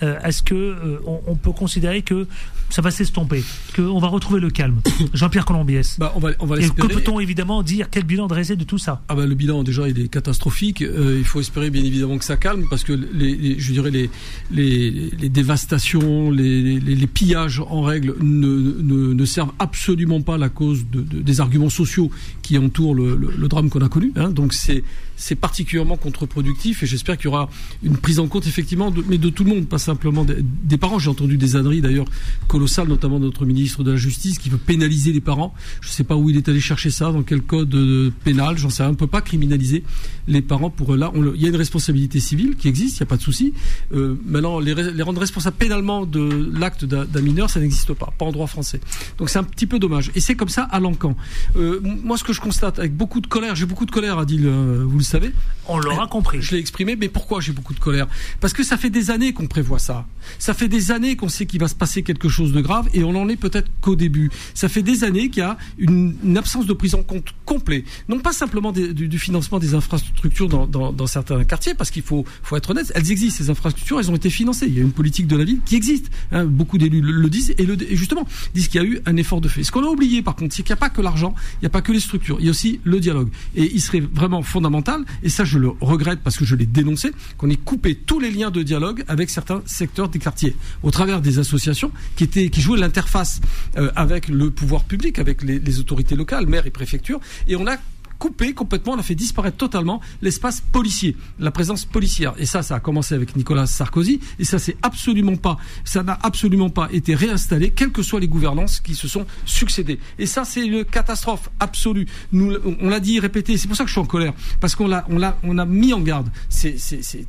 est-ce 0.00 0.42
que 0.42 1.00
on, 1.06 1.34
peut 1.36 1.52
considérer 1.52 2.02
que 2.02 2.26
ça 2.70 2.82
va 2.82 2.90
s'estomper, 2.90 3.44
qu'on 3.74 3.98
va 3.98 4.08
retrouver 4.18 4.40
le 4.40 4.50
calme 4.50 4.80
Jean-Pierre 5.14 5.44
Colombiès. 5.44 5.98
Bah, 5.98 6.12
on 6.16 6.20
va, 6.20 6.30
on 6.40 6.46
va 6.46 6.58
Et 6.58 6.68
que 6.68 6.86
peut-on 6.86 7.20
évidemment 7.20 7.62
dire 7.62 7.88
Quel 7.90 8.04
bilan 8.04 8.26
dresser 8.26 8.56
de 8.56 8.64
tout 8.64 8.78
ça? 8.78 9.02
Ah 9.08 9.14
bah, 9.14 9.26
Le 9.26 9.34
bilan, 9.34 9.62
déjà, 9.62 9.88
il 9.88 9.98
est 10.00 10.08
catastrophique. 10.08 10.80
il 10.80 11.24
faut 11.24 11.40
espérer, 11.40 11.70
bien 11.70 11.84
évidemment, 11.84 12.18
que 12.18 12.24
ça 12.24 12.36
calme, 12.36 12.64
parce 12.68 12.84
que, 12.84 12.92
les, 12.92 13.58
je 13.58 13.72
dirais, 13.72 13.90
les, 13.90 14.10
les, 14.50 15.28
dévastations, 15.28 16.30
les, 16.30 16.80
les, 16.80 17.06
pillages 17.06 17.60
en 17.60 17.82
règle 17.82 18.14
ne, 18.20 18.82
ne, 18.82 19.24
servent 19.24 19.52
absolument 19.58 20.20
pas 20.20 20.38
la 20.38 20.48
cause 20.48 20.86
de, 20.90 21.00
des 21.00 21.40
arguments 21.40 21.70
sociaux 21.70 22.10
qui 22.42 22.58
entourent 22.58 22.94
le, 22.94 23.16
le, 23.16 23.48
drame 23.48 23.70
qu'on 23.70 23.82
a 23.82 23.88
connu. 23.88 24.12
Hein. 24.16 24.30
Donc 24.30 24.52
c'est 24.52 24.82
c'est 25.18 25.34
particulièrement 25.34 25.96
contre-productif 25.96 26.82
et 26.82 26.86
j'espère 26.86 27.16
qu'il 27.16 27.26
y 27.26 27.28
aura 27.28 27.50
une 27.82 27.96
prise 27.96 28.20
en 28.20 28.28
compte 28.28 28.46
effectivement, 28.46 28.92
mais 29.08 29.18
de 29.18 29.28
tout 29.28 29.44
le 29.44 29.50
monde, 29.50 29.68
pas 29.68 29.78
simplement 29.78 30.24
des, 30.24 30.78
parents. 30.78 30.98
J'ai 30.98 31.10
entendu 31.10 31.36
des 31.36 31.56
âneries 31.56 31.80
d'ailleurs 31.80 32.06
colossales, 32.46 32.88
notamment 32.88 33.18
de 33.18 33.24
notre 33.24 33.44
ministre 33.44 33.82
de 33.82 33.90
la 33.90 33.96
Justice 33.96 34.38
qui 34.38 34.48
veut 34.48 34.58
pénaliser 34.58 35.12
les 35.12 35.20
parents. 35.20 35.52
Je 35.80 35.88
ne 35.88 35.92
sais 35.92 36.04
pas 36.04 36.16
où 36.16 36.30
il 36.30 36.36
est 36.36 36.48
allé 36.48 36.60
chercher 36.60 36.90
ça, 36.90 37.10
dans 37.12 37.22
quel 37.22 37.42
code 37.42 37.74
euh, 37.74 38.10
pénal, 38.24 38.56
j'en 38.56 38.70
sais 38.70 38.82
rien. 38.82 38.90
On 38.90 38.92
ne 38.92 38.96
peut 38.96 39.06
pas 39.06 39.20
criminaliser 39.20 39.82
les 40.28 40.42
parents 40.42 40.70
pour 40.70 40.96
là. 40.96 41.12
il 41.34 41.42
y 41.42 41.46
a 41.46 41.48
une 41.48 41.56
responsabilité 41.56 42.20
civile 42.20 42.56
qui 42.56 42.68
existe, 42.68 42.98
il 42.98 43.02
n'y 43.02 43.06
a 43.06 43.10
pas 43.10 43.16
de 43.16 43.22
souci. 43.22 43.52
Euh, 43.92 44.16
maintenant, 44.24 44.60
les, 44.60 45.02
rendre 45.02 45.20
responsables 45.20 45.56
pénalement 45.56 46.06
de 46.06 46.50
l'acte 46.58 46.84
d'un 46.84 47.20
mineur, 47.20 47.50
ça 47.50 47.60
n'existe 47.60 47.92
pas, 47.94 48.12
pas 48.16 48.24
en 48.24 48.32
droit 48.32 48.46
français. 48.46 48.80
Donc 49.18 49.30
c'est 49.30 49.38
un 49.38 49.44
petit 49.44 49.66
peu 49.66 49.78
dommage. 49.78 50.10
Et 50.14 50.20
c'est 50.20 50.34
comme 50.34 50.48
ça 50.48 50.62
à 50.62 50.80
l'encan. 50.80 51.16
Euh, 51.56 51.80
moi, 51.82 52.16
ce 52.16 52.24
que 52.24 52.32
je 52.32 52.40
constate 52.40 52.78
avec 52.78 52.96
beaucoup 52.96 53.20
de 53.20 53.26
colère, 53.26 53.54
j'ai 53.54 53.66
beaucoup 53.66 53.86
de 53.86 53.90
colère, 53.90 54.18
Adil, 54.18 54.46
euh, 54.46 54.84
vous 54.86 54.98
le 54.98 55.04
savez. 55.08 55.32
On 55.66 55.78
l'aura 55.78 56.06
compris. 56.06 56.40
Je 56.40 56.52
l'ai 56.52 56.58
exprimé, 56.60 56.96
mais 56.96 57.08
pourquoi 57.08 57.40
j'ai 57.40 57.52
beaucoup 57.52 57.74
de 57.74 57.80
colère? 57.80 58.06
Parce 58.40 58.52
que 58.52 58.62
ça 58.62 58.76
fait 58.76 58.90
des 58.90 59.10
années 59.10 59.32
qu'on 59.32 59.46
prévoit 59.46 59.78
ça. 59.78 60.06
Ça 60.38 60.54
fait 60.54 60.68
des 60.68 60.90
années 60.90 61.16
qu'on 61.16 61.28
sait 61.28 61.46
qu'il 61.46 61.60
va 61.60 61.68
se 61.68 61.74
passer 61.74 62.02
quelque 62.02 62.28
chose 62.28 62.52
de 62.52 62.60
grave 62.60 62.88
et 62.94 63.04
on 63.04 63.14
en 63.16 63.28
est 63.28 63.36
peut-être 63.36 63.70
qu'au 63.80 63.96
début. 63.96 64.30
Ça 64.54 64.68
fait 64.68 64.82
des 64.82 65.04
années 65.04 65.30
qu'il 65.30 65.42
y 65.42 65.46
a 65.46 65.56
une, 65.78 66.36
absence 66.36 66.66
de 66.66 66.72
prise 66.72 66.94
en 66.94 67.02
compte 67.02 67.34
complet. 67.44 67.84
Non 68.08 68.20
pas 68.20 68.32
simplement 68.32 68.72
du, 68.72 69.18
financement 69.18 69.58
des 69.58 69.74
infrastructures 69.74 70.48
dans, 70.48 71.06
certains 71.06 71.44
quartiers, 71.44 71.74
parce 71.74 71.90
qu'il 71.90 72.02
faut, 72.02 72.24
faut 72.42 72.56
être 72.56 72.70
honnête, 72.70 72.92
elles 72.94 73.10
existent, 73.10 73.42
ces 73.42 73.50
infrastructures, 73.50 73.98
elles 73.98 74.10
ont 74.10 74.16
été 74.16 74.30
financées. 74.30 74.66
Il 74.68 74.74
y 74.74 74.78
a 74.78 74.82
une 74.82 74.92
politique 74.92 75.26
de 75.26 75.36
la 75.36 75.44
ville 75.44 75.60
qui 75.64 75.76
existe. 75.76 76.10
Hein. 76.32 76.44
beaucoup 76.44 76.78
d'élus 76.78 77.00
le, 77.00 77.28
disent 77.28 77.54
et, 77.58 77.64
le, 77.64 77.76
et 77.82 77.96
justement 77.96 78.26
disent 78.54 78.68
qu'il 78.68 78.80
y 78.80 78.84
a 78.84 78.86
eu 78.86 79.00
un 79.06 79.16
effort 79.16 79.40
de 79.40 79.48
fait. 79.48 79.64
Ce 79.64 79.72
qu'on 79.72 79.84
a 79.84 79.88
oublié 79.88 80.22
par 80.22 80.36
contre, 80.36 80.54
c'est 80.54 80.62
qu'il 80.62 80.72
n'y 80.72 80.78
a 80.78 80.80
pas 80.80 80.90
que 80.90 81.00
l'argent, 81.00 81.34
il 81.54 81.60
n'y 81.62 81.66
a 81.66 81.70
pas 81.70 81.82
que 81.82 81.92
les 81.92 82.00
structures, 82.00 82.36
il 82.40 82.46
y 82.46 82.48
a 82.48 82.50
aussi 82.50 82.80
le 82.84 83.00
dialogue. 83.00 83.30
Et 83.54 83.70
il 83.74 83.80
serait 83.80 84.00
vraiment 84.00 84.42
fondamental, 84.42 84.97
et 85.22 85.28
ça 85.28 85.44
je 85.44 85.58
le 85.58 85.70
regrette 85.80 86.20
parce 86.22 86.36
que 86.36 86.44
je 86.44 86.54
l'ai 86.54 86.66
dénoncé, 86.66 87.12
qu'on 87.36 87.50
ait 87.50 87.56
coupé 87.56 87.94
tous 87.94 88.20
les 88.20 88.30
liens 88.30 88.50
de 88.50 88.62
dialogue 88.62 89.04
avec 89.08 89.30
certains 89.30 89.62
secteurs 89.66 90.08
des 90.08 90.18
quartiers, 90.18 90.56
au 90.82 90.90
travers 90.90 91.20
des 91.20 91.38
associations 91.38 91.90
qui, 92.16 92.28
jouaient 92.60 92.78
l'interface 92.78 93.40
euh, 93.76 93.90
avec 93.96 94.28
le 94.28 94.50
pouvoir 94.50 94.84
public, 94.84 95.18
avec 95.18 95.42
les, 95.42 95.58
les 95.58 95.80
autorités 95.80 96.16
locales, 96.16 96.46
maires 96.46 96.66
et 96.66 96.70
préfectures, 96.70 97.20
et 97.46 97.56
on 97.56 97.66
a 97.66 97.76
coupé 98.18 98.52
complètement, 98.52 98.94
on 98.94 98.98
a 98.98 99.02
fait 99.02 99.14
disparaître 99.14 99.56
totalement 99.56 100.00
l'espace 100.22 100.60
policier, 100.60 101.16
la 101.38 101.50
présence 101.50 101.84
policière. 101.84 102.34
Et 102.38 102.46
ça, 102.46 102.62
ça 102.62 102.76
a 102.76 102.80
commencé 102.80 103.14
avec 103.14 103.36
Nicolas 103.36 103.66
Sarkozy, 103.66 104.20
et 104.38 104.44
ça 104.44 104.58
c'est 104.58 104.76
absolument 104.82 105.36
pas, 105.36 105.56
ça 105.84 106.02
n'a 106.02 106.18
absolument 106.22 106.70
pas 106.70 106.88
été 106.92 107.14
réinstallé, 107.14 107.70
quelles 107.70 107.92
que 107.92 108.02
soient 108.02 108.20
les 108.20 108.28
gouvernances 108.28 108.80
qui 108.80 108.94
se 108.94 109.08
sont 109.08 109.26
succédées. 109.44 109.98
Et 110.18 110.26
ça, 110.26 110.44
c'est 110.44 110.66
une 110.66 110.84
catastrophe 110.84 111.50
absolue. 111.60 112.06
Nous, 112.32 112.56
on 112.80 112.88
l'a 112.88 113.00
dit, 113.00 113.20
répété. 113.20 113.56
C'est 113.56 113.68
pour 113.68 113.76
ça 113.76 113.84
que 113.84 113.88
je 113.88 113.94
suis 113.94 114.00
en 114.00 114.06
colère, 114.06 114.32
parce 114.60 114.74
qu'on 114.74 114.88
l'a, 114.88 115.04
on 115.08 115.18
l'a, 115.18 115.38
on 115.42 115.58
a 115.58 115.64
mis 115.64 115.92
en 115.92 116.00
garde. 116.00 116.28
C'est, 116.48 116.76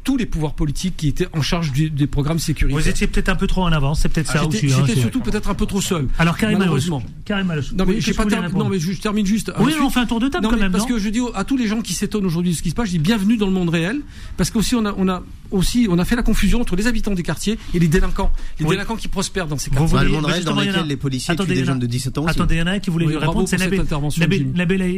tous 0.03 0.17
les 0.17 0.25
pouvoirs 0.25 0.53
politiques 0.53 0.97
qui 0.97 1.07
étaient 1.07 1.27
en 1.33 1.41
charge 1.41 1.71
des 1.71 2.07
programmes 2.07 2.39
sécuritaires. 2.39 2.81
Vous 2.81 2.89
étiez 2.89 3.07
peut-être 3.07 3.29
un 3.29 3.35
peu 3.35 3.47
trop 3.47 3.63
en 3.63 3.71
avance, 3.71 4.01
c'est 4.01 4.09
peut-être 4.09 4.31
ça 4.31 4.45
aussi. 4.45 4.71
Hein, 4.71 4.83
j'étais 4.85 4.99
surtout 4.99 5.21
peut-être 5.21 5.49
un 5.49 5.55
peu 5.55 5.65
trop 5.65 5.81
seul. 5.81 6.07
Alors 6.17 6.37
Karim 6.37 6.59
malheureusement. 6.59 7.03
Non 7.29 7.85
mais 7.85 8.01
j'ai 8.01 8.13
pas 8.13 8.25
non 8.25 8.69
mais 8.69 8.79
je 8.79 8.93
termine 8.93 9.25
juste. 9.25 9.51
Oui, 9.59 9.73
on 9.81 9.89
fait 9.89 9.99
un 9.99 10.05
tour 10.05 10.19
de 10.19 10.27
table 10.27 10.47
quand 10.47 10.57
même 10.57 10.78
parce 10.79 10.91
que 10.91 10.99
je 10.99 11.09
dis 11.09 11.21
à 11.35 11.43
tous 11.43 11.57
les 11.57 11.67
gens 11.67 11.81
qui 11.81 11.93
s'étonnent 11.93 12.25
aujourd'hui 12.25 12.51
de 12.51 12.57
ce 12.57 12.61
qui 12.61 12.69
se 12.69 12.75
passe, 12.75 12.87
je 12.87 12.93
dis 12.93 12.99
bienvenue 12.99 13.37
dans 13.37 13.45
le 13.45 13.51
monde 13.51 13.69
réel, 13.69 14.01
parce 14.37 14.51
qu'aussi 14.51 14.75
on 14.75 14.85
a, 14.85 14.93
on 14.97 15.07
a 15.07 15.23
aussi 15.51 15.87
on 15.89 15.97
a 15.97 16.05
fait 16.05 16.15
la 16.15 16.23
confusion 16.23 16.61
entre 16.61 16.75
les 16.75 16.87
habitants 16.87 17.13
des 17.13 17.23
quartiers 17.23 17.57
et 17.73 17.79
les 17.79 17.87
délinquants, 17.87 18.31
les 18.59 18.65
délinquants 18.65 18.95
qui 18.95 19.07
prospèrent 19.07 19.47
dans 19.47 19.57
ces 19.57 19.69
quartiers. 19.69 19.99
le 19.99 20.09
monde 20.09 20.25
réel 20.25 20.43
dans 20.43 20.55
lequel 20.55 20.85
les 20.85 20.97
policiers 20.97 21.35
tuent 21.35 21.45
des 21.45 21.65
jeunes 21.65 21.79
de 21.79 21.85
17 21.85 22.17
ans. 22.17 22.25
Attendez, 22.25 22.55
il 22.55 22.59
y 22.59 22.61
en 22.61 22.67
a 22.67 22.71
un 22.71 22.79
qui 22.79 22.89
voulait 22.89 23.05
lui 23.05 23.17
répondre, 23.17 23.47
c'est 23.47 23.57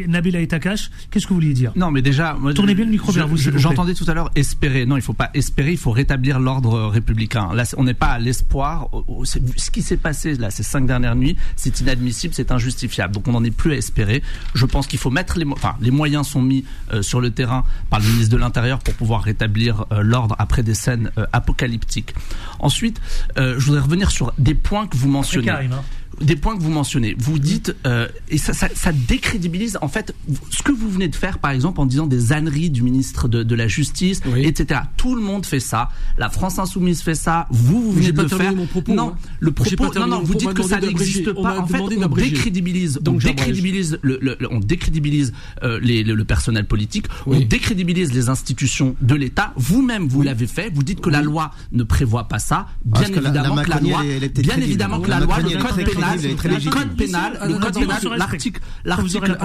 Nabil 0.08 0.36
Aitakash. 0.36 0.92
Qu'est-ce 1.10 1.26
que 1.26 1.30
vous 1.30 1.36
vouliez 1.36 1.54
dire? 1.54 1.72
Non, 1.76 1.92
mais 1.92 2.02
déjà, 2.02 2.38
tournez 2.56 2.76
bien 2.76 2.86
le 2.86 2.92
micro 2.92 3.12
vers 3.12 3.28
vous. 3.28 3.38
J'entendais 3.38 3.94
tout 3.94 4.06
à 4.08 4.14
l'heure 4.14 4.32
espérer. 4.36 4.86
Non, 4.86 4.98
il 4.98 5.02
faut 5.02 5.14
pas 5.14 5.30
espérer. 5.34 5.72
Il 5.72 5.78
faut 5.78 5.92
rétablir 5.92 6.40
l'ordre 6.40 6.88
républicain. 6.88 7.50
Là, 7.54 7.64
on 7.78 7.84
n'est 7.84 7.94
pas 7.94 8.08
à 8.08 8.20
l'espoir. 8.20 8.90
Ce 9.26 9.72
qui 9.72 9.82
s'est 9.82 9.98
passé 9.98 10.36
là 10.36 10.52
ces 10.52 10.64
cinq 10.64 10.86
dernières 10.86 11.16
nuits, 11.16 11.36
c'est 11.56 11.80
inadmissible, 11.80 12.34
c'est 12.34 12.52
injustifiable. 12.52 13.14
Donc 13.14 13.28
on 13.28 13.32
n'en 13.32 13.44
est 13.44 13.52
plus 13.52 13.74
à 13.74 13.76
espérer. 13.76 14.22
Je 14.54 14.66
pense 14.66 14.88
qu'il 14.88 15.00
faut 15.00 15.10
mettre 15.10 15.38
les, 15.38 15.46
enfin, 15.46 15.71
les 15.80 15.92
moyens 15.92 16.28
sont 16.28 16.42
mis 16.42 16.66
euh, 16.94 17.02
sur 17.02 17.22
le 17.22 17.32
terrain 17.32 17.64
par 17.90 18.00
le 18.00 18.06
ministre 18.08 18.32
de 18.36 18.38
l'Intérieur 18.38 18.80
pour 18.80 18.94
pouvoir 18.96 19.22
rétablir 19.22 19.86
euh, 19.92 20.02
l'ordre 20.02 20.36
après 20.40 20.64
des 20.64 20.74
scènes 20.74 21.12
euh, 21.18 21.26
apocalyptiques. 21.34 22.14
Ensuite, 22.60 23.02
je 23.38 23.58
voudrais 23.60 23.82
revenir 23.82 24.12
sur 24.12 24.34
des 24.38 24.54
points 24.54 24.88
que 24.88 24.98
vous 24.98 25.10
mentionnez. 25.10 25.50
Hein 25.50 25.82
des 26.22 26.36
points 26.36 26.58
que 26.58 26.62
vous 26.62 26.70
mentionnez. 26.70 27.16
Vous 27.18 27.40
dites, 27.40 27.76
euh, 27.86 28.08
et 28.30 28.38
ça, 28.38 28.54
ça, 28.54 28.68
ça, 28.74 28.92
décrédibilise 28.92 29.78
en 29.82 29.88
fait 29.88 30.14
ce 30.50 30.64
que 30.64 30.72
vous 30.72 30.90
venez 30.90 31.08
de 31.08 31.16
faire, 31.16 31.40
par 31.40 31.52
exemple, 31.52 31.80
en 31.82 31.86
disant 31.86 32.08
des 32.08 32.34
âneries 32.34 32.70
du 32.70 32.84
ministre 32.84 33.28
de, 33.28 33.44
de 33.44 33.56
la 33.56 33.68
Justice, 33.68 34.22
etc. 34.38 34.82
Tout 34.98 35.16
le 35.16 35.22
monde 35.22 35.46
fait 35.46 35.60
ça. 35.60 35.90
La 36.18 36.30
France 36.30 36.60
Insoumise 36.60 37.02
fait 37.02 37.16
ça. 37.16 37.48
Vous, 37.50 37.82
vous 37.82 37.92
venez 37.94 38.12
de 38.12 38.22
le 38.22 38.28
faire. 38.28 38.56
Mon 38.56 38.66
propos, 38.66 38.94
non, 38.94 39.16
le 39.40 39.52
propos, 39.52 39.94
non, 40.00 40.08
non, 40.08 40.22
vous 40.22 40.36
dites 40.36 40.54
que 40.54 40.64
ça 40.64 40.80
n'existe 40.80 41.32
pas. 41.34 41.60
En 41.60 41.68
fait, 41.68 41.80
on 41.80 41.88
décrédibilise, 41.88 43.00
Donc, 43.02 43.16
on 43.16 43.18
décrédibilise, 43.18 44.00
le, 44.02 44.20
le, 44.22 44.38
on 44.50 44.60
décrédibilise 44.60 45.34
euh, 45.64 45.80
les, 45.82 46.04
le, 46.04 46.24
personnel 46.24 46.66
politique, 46.66 47.08
on 47.26 47.40
décrédibilise 47.40 48.14
les 48.14 48.30
institutions 48.30 48.96
de 49.02 49.16
l'État. 49.16 49.54
Vous-même, 49.56 50.08
vous, 50.08 50.22
l'avez 50.22 50.48
fait. 50.48 50.72
Vous 50.74 50.84
dites 50.84 51.02
que 51.02 51.10
la 51.10 51.22
loi 51.22 51.52
ne 51.72 51.84
prévoit 51.84 52.28
pas 52.28 52.40
ça. 52.40 52.68
Bien 52.86 53.08
évidemment 53.08 53.56
que 53.64 53.70
la 53.70 53.80
loi, 53.80 54.04
bien 54.38 54.58
évidemment 54.58 55.00
que 55.00 55.10
la 55.10 55.20
loi, 55.20 55.40
le 55.40 55.62
code 55.62 55.84
pénal 55.86 56.11
le 56.16 56.70
code 56.70 56.96
pénal, 56.96 57.40
le 57.48 57.58
code 57.58 57.74
pénal, 57.74 58.02
l'article, 58.18 58.62
l'article. 58.86 59.38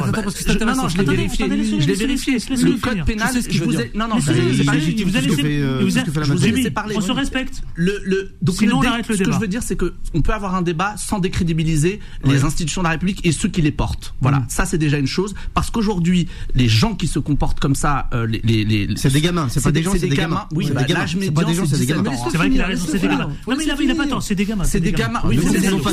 Non, 0.67 0.75
non, 0.75 0.89
je 0.89 0.99
l'ai 0.99 1.05
vérifié, 1.05 1.47
je 1.81 1.87
l'ai 1.87 1.95
vérifié. 1.95 2.39
Le 2.51 2.81
code 2.81 3.05
pénal, 3.05 3.35
je 3.49 3.64
vous 3.64 3.81
ai, 3.81 3.91
non, 3.95 4.09
non, 4.09 4.17
c'est 4.21 4.64
pas 4.64 4.75
légitime. 4.75 5.09
Vous 5.09 5.97
avez 5.99 6.53
laissé 6.53 6.71
parler. 6.71 6.95
On 6.97 7.01
se 7.01 7.12
respecte. 7.12 7.62
Le, 7.75 8.33
donc 8.43 8.57
Sinon, 8.57 8.79
on 8.79 8.83
arrête 8.83 9.09
le 9.09 9.17
débat. 9.17 9.25
Ce 9.25 9.31
que 9.31 9.35
je 9.35 9.41
veux 9.41 9.49
dire, 9.49 9.62
c'est 9.62 9.77
que 9.77 9.95
on 10.14 10.23
peut 10.23 10.33
avoir 10.33 10.55
un 10.55 10.62
débat 10.62 10.95
sans 10.97 11.19
décrédibiliser 11.19 12.01
les 12.25 12.45
institutions 12.45 12.81
de 12.83 12.87
la 12.87 12.91
République 12.91 13.25
et 13.25 13.33
ceux 13.33 13.49
qui 13.49 13.62
les 13.62 13.73
portent. 13.73 14.14
Voilà, 14.21 14.43
ça 14.49 14.64
c'est 14.67 14.79
déjà 14.79 14.99
une 14.99 15.07
chose, 15.07 15.35
parce 15.55 15.71
qu'aujourd'hui, 15.71 16.29
les 16.55 16.69
gens 16.69 16.95
qui 16.95 17.07
se 17.07 17.19
comportent 17.19 17.61
comme 17.61 17.75
ça, 17.75 18.09
les, 18.29 18.41
les, 18.64 18.89
c'est 18.97 19.12
des 19.12 19.21
gamins, 19.21 19.49
c'est 19.49 19.62
pas 19.62 19.73
des 19.73 19.83
gens, 19.83 19.93
c'est 19.93 20.09
des 20.09 20.17
gamins. 20.17 20.47
Oui, 20.53 20.71
l'âge 20.89 21.17
médian, 21.17 21.67
c'est 21.67 21.79
des 21.79 21.87
gamins. 21.87 22.12
C'est 22.31 22.37
vrai 22.37 22.51
qu'il 22.51 22.61
a 22.61 22.67
raison, 22.67 22.87
c'est 22.91 22.99
des 22.99 23.09
gamins. 23.09 23.31
Non 23.47 23.57
mais 23.57 23.64
il 23.64 23.91
a 23.91 23.95
pas 23.95 24.07
tort, 24.07 24.23
c'est 24.23 24.35
des 24.35 24.45
gamins. 24.45 24.64
C'est 24.64 24.81
des 24.81 24.93
gamins. 24.93 25.21
Oui, 25.25 25.39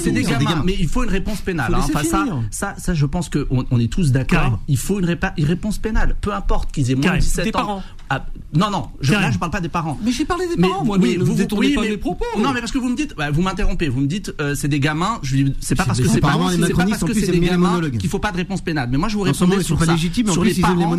c'est 0.02 0.12
des 0.12 0.24
gamins 0.24 0.63
mais 0.64 0.76
il 0.80 0.88
faut 0.88 1.04
une 1.04 1.10
réponse 1.10 1.42
pénale. 1.42 1.74
Hein. 1.74 1.80
Enfin, 1.84 2.04
ça, 2.04 2.26
ça, 2.52 2.76
ça, 2.78 2.94
je 2.94 3.06
pense 3.06 3.30
qu'on 3.30 3.66
on 3.70 3.80
est 3.80 3.92
tous 3.92 4.12
d'accord. 4.12 4.60
Il 4.68 4.78
faut 4.78 5.00
une, 5.00 5.18
une, 5.38 5.46
réponse 5.46 5.78
pénale. 5.78 6.16
Peu 6.22 6.34
importe 6.34 6.72
qu'ils 6.72 6.92
aient 6.92 6.96
moins 6.96 7.16
de 7.16 7.20
17 7.20 7.46
des 7.46 7.52
Parents. 7.52 7.84
Ah, 8.10 8.26
non, 8.54 8.70
non, 8.70 8.90
je, 9.02 9.12
là 9.14 9.32
je 9.32 9.40
parle 9.40 9.52
pas 9.52 9.62
des 9.62 9.70
parents. 9.70 9.98
Mais 10.04 10.12
j'ai 10.12 10.26
parlé 10.26 10.46
des 10.48 10.62
parents, 10.62 10.86
moi. 10.86 10.98
Oui, 11.00 11.18
vous, 11.20 11.34
vous 11.34 11.46
oui, 11.56 11.74
pas 11.74 11.82
mes 11.82 11.98
propos. 11.98 12.26
Non, 12.38 12.54
mais 12.54 12.60
parce 12.60 12.72
que 12.72 12.78
vous 12.78 12.90
me 12.90 12.96
dites, 12.96 13.16
bah, 13.16 13.32
vous 13.32 13.42
m'interrompez, 13.42 13.88
vous 13.90 14.02
me 14.02 14.08
dites, 14.08 14.34
euh, 14.40 14.54
c'est 14.54 14.68
des 14.68 14.80
gamins. 14.80 15.20
Je 15.24 15.38
c'est 15.60 15.76
pas 15.76 15.86
parce 15.86 16.00
que 16.00 16.08
c'est 16.08 16.20
pas 16.20 16.38
c'est 16.52 16.74
pas 16.74 16.86
parce 16.86 17.04
que 17.04 17.14
c'est 17.14 17.32
des 17.32 17.40
gamins 17.40 17.82
qu'il 17.90 18.10
faut 18.10 18.20
pas 18.20 18.32
de 18.32 18.38
réponse 18.38 18.62
pénale. 18.62 18.90
Mais 18.92 18.98
moi 18.98 19.10
je 19.10 19.16
vous 19.16 19.24
répondais 19.24 19.64
sur 19.64 19.84
ça. 19.84 19.98
Sur 19.98 20.44
les 20.44 20.54
parents, 20.54 20.98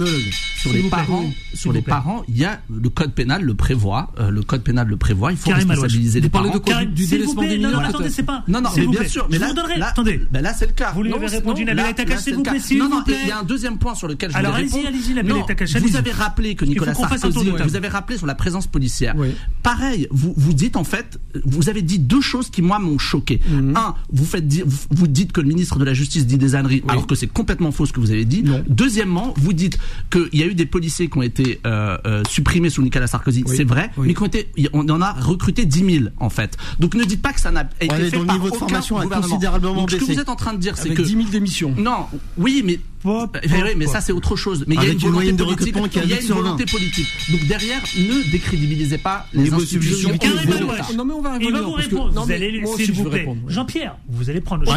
sur 0.56 0.72
les 0.72 0.82
parents, 0.88 1.24
sur 1.54 1.72
les 1.72 1.82
parents, 1.82 2.24
il 2.28 2.38
y 2.38 2.44
a 2.44 2.60
le 2.68 2.88
code 2.88 3.12
pénal 3.12 3.42
le 3.42 3.54
prévoit. 3.54 4.10
Euh, 4.18 4.30
le 4.30 4.42
code 4.42 4.62
pénal 4.62 4.88
le 4.88 4.96
prévoit. 4.96 5.30
Il 5.30 5.38
faut 5.38 5.50
responsabiliser 5.50 6.20
les 6.20 6.28
parents. 6.28 6.52
Du 6.84 7.06
délaissement 7.06 7.42
des 7.42 7.58
mineurs. 7.58 7.80
Attendez, 7.80 8.10
c'est 8.10 8.22
pas. 8.24 8.42
Non, 8.48 8.60
non, 8.60 8.70
mais 8.76 8.86
bien 8.86 9.08
sûr. 9.08 9.28
Mais 9.30 9.38
là, 9.38 9.52
attendez. 9.82 10.20
Là, 10.32 10.52
c'est 10.54 10.66
le 10.66 10.72
cas. 10.72 10.92
Vous 10.92 11.02
lui 11.02 11.12
avez 11.12 11.26
répondu, 11.26 11.64
Nabil 11.64 11.84
Aitakash, 11.84 12.20
s'il 12.20 12.34
vous 12.34 12.42
plaît. 12.42 12.58
Non, 12.76 12.88
non, 12.88 13.04
il 13.06 13.28
y 13.28 13.30
a 13.30 13.38
un 13.38 13.44
deuxième 13.44 13.78
point 13.78 13.94
sur 13.94 14.08
lequel 14.08 14.30
je. 14.30 14.36
Alors 14.36 14.54
allez-y, 14.54 14.86
allez-y, 14.86 15.14
Nabil 15.14 15.36
Aitakash. 15.36 15.76
Vous 15.76 15.96
avez 15.96 16.12
rappelé 16.12 16.54
que 16.54 16.64
Nicolas 16.64 16.94
Sarkozy, 16.94 17.50
vous 17.50 17.76
avez 17.76 17.88
rappelé 17.88 18.18
sur 18.18 18.26
la 18.26 18.34
présence 18.34 18.66
policière. 18.66 19.14
Pareil, 19.62 20.08
vous, 20.10 20.34
vous 20.36 20.52
dites 20.52 20.76
en 20.76 20.84
fait, 20.84 21.18
vous 21.44 21.68
avez 21.68 21.82
dit 21.82 21.98
deux 21.98 22.20
choses 22.20 22.50
qui 22.50 22.62
moi 22.62 22.78
m'ont 22.78 22.98
choqué. 22.98 23.40
Mhm. 23.48 23.76
Un, 23.76 23.94
vous 24.12 24.24
faites 24.24 24.46
dire, 24.46 24.64
vous 24.90 25.06
dites 25.06 25.32
que 25.32 25.40
le 25.40 25.48
ministre 25.48 25.78
de 25.78 25.84
la 25.84 25.94
Justice 25.94 26.26
dit 26.26 26.38
des 26.38 26.54
âneries, 26.54 26.82
alors 26.88 27.06
que 27.06 27.14
c'est 27.14 27.26
complètement 27.26 27.72
faux 27.72 27.86
ce 27.86 27.92
que 27.92 28.00
vous 28.00 28.10
avez 28.10 28.24
dit. 28.24 28.44
Deuxièmement, 28.68 29.34
vous 29.36 29.52
dites 29.52 29.78
qu'il 30.10 30.28
y 30.32 30.42
a 30.42 30.46
eu 30.46 30.54
des 30.54 30.66
policiers 30.66 31.08
qui 31.08 31.18
ont 31.18 31.22
été 31.22 31.60
euh, 31.66 31.96
euh, 32.06 32.22
supprimés 32.28 32.70
sous 32.70 32.82
Nicolas 32.82 33.06
Sarkozy, 33.06 33.44
c'est 33.46 33.64
vrai, 33.64 33.90
mais 33.98 34.14
qui 34.14 34.22
ont 34.22 34.26
été, 34.26 34.50
on 34.72 34.88
en 34.88 35.00
a 35.00 35.12
recruté 35.12 35.64
10 35.64 35.94
000 36.00 36.04
en 36.18 36.30
fait. 36.30 36.56
Donc 36.78 36.94
ne 36.94 37.04
dites 37.04 37.22
pas 37.22 37.32
que 37.32 37.40
ça 37.40 37.50
n'a 37.50 37.68
été 37.80 37.94
fait 38.10 38.24
par 38.24 38.44
aucun 38.44 38.80
gouvernement. 38.80 39.33
Considérablement 39.34 39.74
Donc, 39.74 39.90
ce 39.90 39.96
que 39.96 40.00
baissé. 40.00 40.14
vous 40.14 40.20
êtes 40.20 40.28
en 40.28 40.36
train 40.36 40.52
de 40.52 40.58
dire, 40.58 40.76
c'est 40.76 40.90
que 40.94 41.02
10 41.02 41.08
000 41.16 41.28
démissions. 41.30 41.74
non, 41.76 42.06
oui, 42.36 42.62
mais 42.64 42.80
Oui, 43.04 43.12
hop, 43.22 43.36
mais 43.76 43.86
ça 43.86 44.00
c'est 44.00 44.12
autre 44.12 44.36
chose. 44.36 44.64
Mais 44.66 44.74
il 44.76 44.82
y 44.82 44.86
a 44.86 44.90
une 44.92 44.98
volonté 44.98 45.32
de 45.32 45.36
politique. 45.44 45.58
recrutement 45.76 45.88
qui 45.88 45.98
est 45.98 46.02
à 46.02 46.04
Il 46.04 46.10
y 46.10 46.12
a 46.12 46.16
8 46.16 46.20
une 46.22 46.26
sur 46.26 46.36
20. 46.36 46.42
volonté 46.42 46.64
politique. 46.66 47.06
Donc 47.30 47.46
derrière, 47.46 47.80
ne 47.98 48.30
décrédibilisez 48.30 48.98
pas 48.98 49.26
les 49.32 49.42
Niveau 49.44 49.56
institutions. 49.56 50.10
de. 50.10 50.94
Non, 50.96 51.04
mais 51.04 51.14
on 51.14 51.20
va 51.20 51.36
Il 51.40 51.52
va 51.52 51.60
vous 51.62 51.72
répondre. 51.72 52.12
non, 52.14 52.24
vous 52.24 52.30
allez, 52.32 52.62
s'il 52.76 52.92
vous 52.92 53.04
plaît. 53.04 53.28
Jean-Pierre, 53.48 53.96
vous 54.08 54.30
allez 54.30 54.40
prendre. 54.40 54.64
Le 54.64 54.70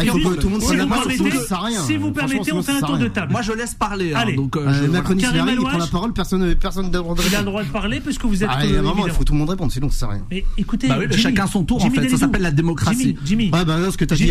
monde 0.48 0.62
si 0.62 0.76
vous 0.76 0.86
permettez, 0.88 1.16
sinon 1.16 1.30
ça 1.30 1.46
sert 1.46 1.58
à 1.58 1.66
rien. 1.66 1.80
Si 1.82 1.96
vous 1.96 2.12
Franchement, 2.12 2.12
permettez, 2.12 2.44
sinon 2.44 2.58
on 2.58 2.62
fait 2.62 2.72
un 2.72 2.76
à 2.76 2.80
tour 2.80 2.98
de 2.98 3.08
table. 3.08 3.32
Moi 3.32 3.42
je 3.42 3.52
laisse 3.52 3.74
parler. 3.74 4.12
hein, 4.14 4.18
Allez. 4.20 4.36
donc, 4.36 4.56
euh, 4.56 4.66
Euh, 4.68 5.14
Karim 5.14 5.46
il 5.50 5.56
prend 5.56 5.78
la 5.78 5.86
parole, 5.86 6.12
personne 6.12 6.54
personne 6.54 6.90
ne 6.90 6.98
Il 7.28 7.34
a 7.34 7.38
le 7.40 7.44
droit 7.44 7.62
de 7.62 7.68
parler 7.68 8.00
puisque 8.00 8.24
vous 8.24 8.42
êtes. 8.44 8.50
Ah, 8.52 8.64
il 8.64 8.70
y 8.72 8.74
a 8.74 8.76
euh, 8.76 8.80
un 8.80 8.82
moment, 8.82 9.06
il 9.06 9.12
faut 9.12 9.24
tout 9.24 9.32
le 9.32 9.38
monde 9.38 9.50
répondre, 9.50 9.72
sinon 9.72 9.90
ça 9.90 9.98
sert 10.00 10.08
à 10.08 10.12
rien. 10.12 10.26
Mais 10.30 10.44
écoutez, 10.56 10.88
Bah 10.88 10.98
chacun 11.16 11.46
son 11.46 11.64
tour, 11.64 11.84
en 11.84 11.90
fait. 11.90 12.08
Ça 12.08 12.16
s'appelle 12.16 12.42
la 12.42 12.50
démocratie. 12.50 13.16
Jimmy, 13.24 13.48
bah 13.50 13.64
non, 13.64 13.90
ce 13.90 13.96
que 13.96 14.04
t'as 14.04 14.16
dit, 14.16 14.30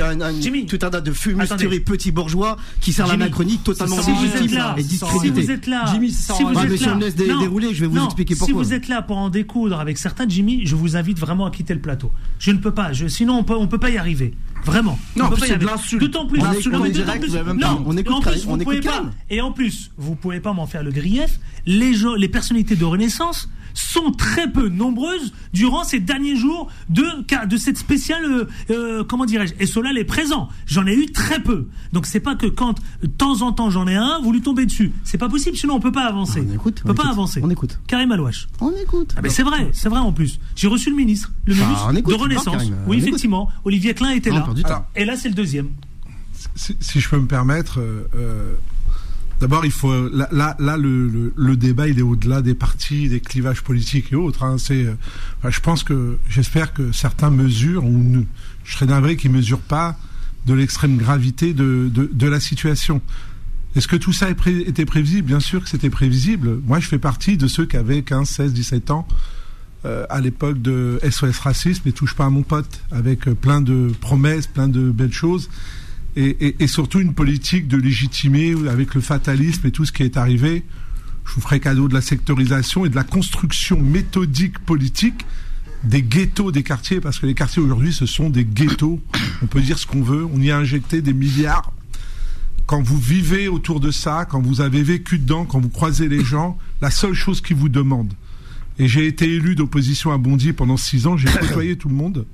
tout 0.68 0.80
un 0.82 0.90
tas 0.90 1.02
de 1.02 1.12
fumisterie 1.12 1.80
petits 1.80 2.12
bourgeois 2.12 2.58
qui 2.82 2.94
sert 2.94 3.06
la 3.08 3.14
Jimmy. 3.14 3.24
Macronie 3.26 3.60
totalement 3.96 4.22
si 4.22 4.28
vous 4.28 4.44
êtes 4.44 4.52
là, 4.52 4.76
si 4.80 5.30
vous 5.30 5.52
êtes 5.52 5.68
là, 5.68 5.86
Jimmy, 5.92 6.12
si 6.12 6.44
vous 6.44 6.60
êtes 6.60 6.78
si 6.78 6.86
là, 7.28 7.38
dérouler, 7.40 7.74
je 7.74 7.82
vais 7.82 7.88
vous 7.88 7.96
non, 7.96 8.06
expliquer 8.06 8.34
Si 8.36 8.40
pourquoi. 8.40 8.64
vous 8.64 8.74
êtes 8.74 8.88
là 8.88 9.02
pour 9.02 9.18
en 9.18 9.30
découdre 9.30 9.80
avec 9.80 9.98
certains 9.98 10.28
Jimmy, 10.28 10.66
je 10.66 10.76
vous 10.76 10.96
invite 10.96 11.20
vraiment 11.20 11.46
à 11.46 11.52
quitter 11.52 11.74
le 11.74 11.82
plateau. 11.82 12.12
Je 12.40 12.52
ne 12.52 12.58
peux 12.58 12.74
pas, 12.74 12.92
sinon 13.08 13.40
on 13.40 13.44
peut, 13.44 13.56
on 13.56 13.68
peut 13.68 13.80
pas 13.80 13.90
y 13.90 13.98
arriver. 13.98 14.34
Vraiment. 14.66 15.00
Non, 15.16 15.30
c'est 15.40 15.58
de 15.58 15.66
l'insulte. 15.66 16.02
D'autant 16.02 16.26
plus, 16.28 16.40
On 16.42 16.44
mais 16.44 16.58
on 16.76 16.86
direct, 16.86 17.24
plus- 17.24 17.34
même 17.34 17.58
non, 17.58 17.84
on 17.86 17.96
et 17.96 18.02
écoute 18.02 18.16
en 18.16 18.22
plus, 18.22 18.46
on 18.46 18.56
vous 18.56 18.62
écoute 18.62 18.64
pouvez 18.66 18.82
pas, 18.82 19.06
et 19.30 19.42
en 19.42 19.52
plus, 19.52 19.92
vous 19.98 20.16
pouvez 20.16 20.40
pas 20.40 20.54
m'en 20.54 20.68
faire 20.68 20.84
le 20.84 20.92
grief. 20.92 21.40
Les 21.66 21.94
les 22.18 22.28
personnalités 22.28 22.76
de 22.76 22.86
Renaissance 22.86 23.50
sont 23.78 24.12
très 24.12 24.52
peu 24.52 24.70
nombreuses 24.70 25.34
durant 25.54 25.84
ces 25.84 26.00
derniers 26.00 26.36
jours 26.36 26.70
de, 26.90 27.06
de 27.46 27.58
cette 27.58 27.78
spéciale, 27.78 28.24
euh, 28.26 28.48
euh, 28.72 29.04
comment 29.04 29.26
dirais-je, 29.26 29.54
et 29.60 29.66
Solal 29.66 29.98
est 29.98 30.04
présent. 30.04 30.50
J'en 30.66 30.86
ai 30.88 30.94
eu 30.96 31.06
très 31.12 31.42
peu. 31.42 31.68
Donc 31.94 32.06
c'est 32.06 32.20
pas 32.20 32.36
que 32.36 32.48
quand, 32.48 32.76
de 33.02 33.08
temps 33.08 33.42
en 33.42 33.52
temps, 33.54 33.70
j'en 33.70 33.88
ai 33.88 33.96
un, 33.96 34.20
vous 34.22 34.32
lui 34.34 34.42
tombez 34.42 34.66
dessus. 34.66 34.92
C'est 35.04 35.18
pas 35.18 35.30
possible, 35.30 35.56
sinon 35.58 35.76
on 35.76 35.80
peut 35.80 35.92
pas 35.92 36.06
avancer. 36.08 36.44
On 36.50 36.54
écoute, 36.54 36.82
on 36.84 36.88
on 36.90 36.94
peut 36.94 36.96
pas 36.96 37.04
écoute, 37.04 37.14
avancer. 37.14 37.42
on 37.44 37.50
écoute. 37.50 37.80
Karim 37.88 38.12
Alouache. 38.12 38.48
On 38.62 38.72
écoute. 38.82 39.14
Ah 39.18 39.22
ben 39.22 39.30
c'est 39.32 39.44
vrai, 39.44 39.70
c'est 39.74 39.90
vrai 39.90 40.00
en 40.00 40.12
plus. 40.12 40.40
J'ai 40.56 40.68
reçu 40.68 40.90
le 40.90 40.96
ministre, 40.96 41.32
le 41.46 41.54
Ah, 41.60 41.66
ministre 41.66 41.88
on 41.90 41.96
écoute, 41.96 42.14
de 42.16 42.20
Renaissance. 42.20 42.46
Karim, 42.58 42.76
oui, 42.88 42.98
effectivement. 42.98 43.50
Olivier 43.66 43.94
Klein 43.94 44.12
était 44.12 44.30
Non, 44.32 44.38
là. 44.68 44.88
Et 44.96 45.06
là, 45.06 45.16
c'est 45.16 45.30
le 45.30 45.36
deuxième. 45.36 45.70
si, 46.56 46.76
si 46.80 47.00
je 47.00 47.10
peux 47.10 47.20
me 47.20 47.28
permettre, 47.28 47.80
euh, 47.80 48.08
euh, 48.16 48.56
d'abord 49.40 49.66
il 49.66 49.72
faut 49.72 50.10
là, 50.10 50.28
là, 50.32 50.56
là, 50.60 50.78
le, 50.78 51.08
le, 51.08 51.34
le 51.36 51.58
débat 51.58 51.88
il 51.88 52.00
est 52.00 52.04
au-delà 52.04 52.42
des 52.42 52.56
partis, 52.56 53.10
des 53.10 53.20
clivages 53.20 53.62
politiques 53.64 54.12
et 54.12 54.16
autres. 54.16 54.44
Hein, 54.44 54.58
c'est, 54.58 54.86
euh, 54.86 54.96
je 55.50 55.60
pense 55.60 55.84
que 55.84 56.18
j'espère 56.30 56.74
que 56.74 56.92
certains 56.92 57.30
mesurent 57.30 57.86
ou 57.86 57.98
ne, 57.98 58.22
je 58.64 58.74
serais 58.74 58.86
navré 58.86 59.16
qu'ils 59.18 59.32
mesurent 59.32 59.60
pas 59.60 59.98
de 60.46 60.54
l'extrême 60.54 60.98
gravité 60.98 61.54
de, 61.54 61.90
de, 61.94 62.10
de 62.12 62.28
la 62.28 62.40
situation. 62.40 63.02
Est-ce 63.76 63.88
que 63.88 63.96
tout 63.96 64.14
ça 64.14 64.28
était 64.32 64.86
prévisible? 64.86 65.28
Bien 65.28 65.40
sûr 65.40 65.62
que 65.62 65.70
c'était 65.70 65.92
prévisible. 65.92 66.60
Moi, 66.66 66.80
je 66.80 66.88
fais 66.88 66.98
partie 66.98 67.38
de 67.38 67.48
ceux 67.48 67.66
qui 67.66 67.78
avaient 67.78 68.02
15, 68.02 68.28
16, 68.28 68.54
17 68.54 68.92
ans 68.92 69.08
euh, 69.86 70.06
à 70.10 70.20
l'époque 70.20 70.60
de 70.60 71.00
SOS 71.08 71.38
Racisme 71.38 71.88
et 71.88 71.92
Touche 71.92 72.16
pas 72.16 72.26
à 72.26 72.30
mon 72.30 72.42
pote, 72.42 72.82
avec 72.92 73.28
euh, 73.28 73.36
plein 73.36 73.62
de 73.62 73.92
promesses, 74.02 74.48
plein 74.48 74.68
de 74.68 74.90
belles 74.90 75.14
choses, 75.14 75.50
et, 76.18 76.68
surtout 76.68 77.00
une 77.00 77.14
politique 77.14 77.68
de 77.68 77.78
légitimer 77.78 78.56
avec 78.68 78.96
le 78.96 79.02
fatalisme 79.02 79.68
et 79.68 79.72
tout 79.72 79.86
ce 79.86 79.92
qui 79.92 80.04
est 80.04 80.18
arrivé. 80.18 80.64
Je 81.26 81.34
vous 81.36 81.42
ferai 81.42 81.60
cadeau 81.60 81.88
de 81.88 81.94
la 81.94 82.02
sectorisation 82.02 82.86
et 82.86 82.90
de 82.90 82.96
la 82.96 83.04
construction 83.04 83.80
méthodique 83.80 84.60
politique 84.60 85.26
des 85.84 86.02
ghettos 86.02 86.52
des 86.52 86.64
quartiers, 86.64 87.00
parce 87.00 87.20
que 87.20 87.28
les 87.28 87.36
quartiers 87.36 87.62
aujourd'hui, 87.62 87.94
ce 87.94 88.06
sont 88.06 88.30
des 88.30 88.46
ghettos. 88.46 89.00
On 89.44 89.46
peut 89.46 89.62
dire 89.62 89.78
ce 89.78 89.86
qu'on 89.86 90.02
veut, 90.02 90.26
on 90.26 90.42
y 90.42 90.50
a 90.50 90.58
injecté 90.58 91.02
des 91.02 91.14
milliards 91.14 91.72
quand 92.68 92.82
vous 92.82 93.00
vivez 93.00 93.48
autour 93.48 93.80
de 93.80 93.92
ça, 93.92 94.26
quand 94.30 94.42
vous 94.42 94.60
avez 94.60 94.84
vécu 94.84 95.18
dedans, 95.18 95.46
quand 95.46 95.60
vous 95.60 95.70
croisez 95.70 96.10
les 96.10 96.24
gens, 96.24 96.58
la 96.82 96.92
seule 96.92 97.14
chose 97.14 97.42
qu'ils 97.42 97.56
vous 97.56 97.70
demandent, 97.70 98.14
et 98.78 98.88
j'ai 98.88 99.08
été 99.08 99.26
élu 99.26 99.56
d'opposition 99.56 100.12
à 100.12 100.18
Bondy 100.18 100.52
pendant 100.54 100.78
six 100.78 101.08
ans, 101.08 101.18
j'ai 101.18 101.30
côtoyé 101.30 101.78
tout 101.78 101.88
le 101.88 101.96
monde, 101.96 102.28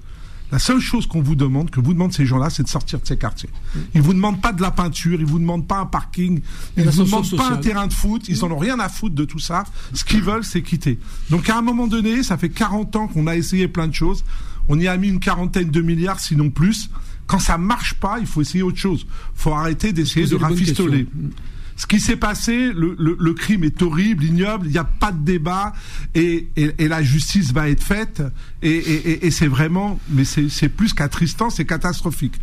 la 0.53 0.59
seule 0.59 0.79
chose 0.79 1.07
qu'on 1.07 1.21
vous 1.21 1.35
demande, 1.35 1.71
que 1.71 1.79
vous 1.79 1.93
demandent 1.93 2.13
ces 2.13 2.25
gens-là, 2.27 2.49
c'est 2.51 2.61
de 2.63 2.67
sortir 2.69 2.99
de 3.01 3.05
ces 3.07 3.17
quartiers. 3.17 3.49
Ils 3.95 4.01
vous 4.03 4.13
demandent 4.13 4.39
pas 4.39 4.53
de 4.53 4.61
la 4.61 4.69
peinture, 4.71 5.19
ils 5.19 5.25
vous 5.25 5.39
demandent 5.39 5.67
pas 5.67 5.79
un 5.79 5.85
parking, 5.87 6.41
ils 6.77 6.83
vous 6.91 7.03
demandent 7.05 7.23
pas 7.37 7.47
un 7.47 7.57
terrain 7.61 7.87
de 7.87 7.93
foot, 7.93 8.29
ils 8.29 8.45
en 8.45 8.51
ont 8.51 8.57
rien 8.59 8.79
à 8.79 8.87
foutre 8.87 9.15
de 9.15 9.25
tout 9.25 9.39
ça. 9.39 9.63
Ce 9.93 10.03
qu'ils 10.05 10.21
veulent, 10.21 10.43
c'est 10.43 10.61
quitter. 10.61 10.99
Donc 11.31 11.49
à 11.49 11.57
un 11.57 11.61
moment 11.63 11.87
donné, 11.87 12.21
ça 12.21 12.37
fait 12.37 12.49
40 12.49 12.95
ans 12.95 13.07
qu'on 13.07 13.25
a 13.27 13.35
essayé 13.35 13.67
plein 13.67 13.87
de 13.87 13.95
choses. 13.95 14.23
On 14.69 14.79
y 14.79 14.87
a 14.87 14.95
mis 14.95 15.09
une 15.09 15.19
quarantaine 15.19 15.71
de 15.71 15.81
milliards, 15.81 16.19
sinon 16.19 16.49
plus. 16.51 16.89
Quand 17.25 17.39
ça 17.39 17.57
marche 17.57 17.95
pas, 17.95 18.17
il 18.19 18.27
faut 18.27 18.41
essayer 18.41 18.61
autre 18.63 18.77
chose. 18.77 19.07
faut 19.33 19.53
arrêter 19.53 19.91
d'essayer 19.91 20.27
de 20.27 20.35
rafistoler. 20.35 21.05
questions. 21.05 21.29
Ce 21.75 21.87
qui 21.87 21.99
s'est 21.99 22.17
passé, 22.17 22.71
le, 22.71 22.95
le- 22.99 23.17
le 23.19 23.33
crime 23.33 23.63
est 23.63 23.81
horrible, 23.81 24.23
ignoble, 24.25 24.67
il 24.67 24.71
n'y 24.73 24.77
a 24.77 24.83
pas 24.83 25.11
de 25.11 25.17
débat 25.25 25.73
et, 26.13 26.47
et- 26.55 26.71
et 26.77 26.87
la 26.87 27.01
justice 27.01 27.51
va 27.51 27.67
être 27.67 27.81
faite 27.81 28.21
et, 28.65 29.31
c'est 29.31 29.47
vraiment, 29.47 29.99
mais 30.09 30.23
c'est 30.23 30.69
plus 30.69 30.93
qu'attristant, 30.93 31.49
c'est 31.49 31.65
catastrophique. 31.65 32.35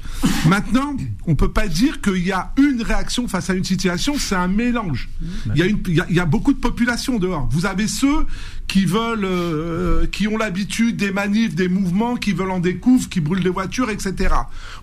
Maintenant, 0.46 0.94
on 1.26 1.34
peut 1.34 1.50
pas 1.50 1.66
dire 1.66 2.00
qu'il 2.00 2.26
y 2.26 2.32
a 2.32 2.52
une 2.58 2.82
réaction 2.82 3.26
face 3.26 3.48
à 3.48 3.54
une 3.54 3.64
situation, 3.64 4.16
c'est 4.18 4.34
un 4.34 4.48
mélange. 4.48 5.08
Il 5.54 5.78
y, 6.10 6.20
a 6.20 6.26
beaucoup 6.26 6.52
de 6.52 6.58
populations 6.58 7.18
dehors. 7.18 7.48
Vous 7.50 7.64
avez 7.64 7.88
ceux 7.88 8.26
qui 8.66 8.84
veulent, 8.84 9.24
euh, 9.24 10.06
qui 10.06 10.28
ont 10.28 10.36
l'habitude 10.36 10.96
des 10.96 11.10
manifs, 11.10 11.54
des 11.54 11.68
mouvements, 11.68 12.16
qui 12.16 12.32
veulent 12.32 12.50
en 12.50 12.60
découvrir, 12.60 13.08
qui 13.08 13.20
brûlent 13.20 13.42
des 13.42 13.50
voitures, 13.50 13.90
etc. 13.90 14.34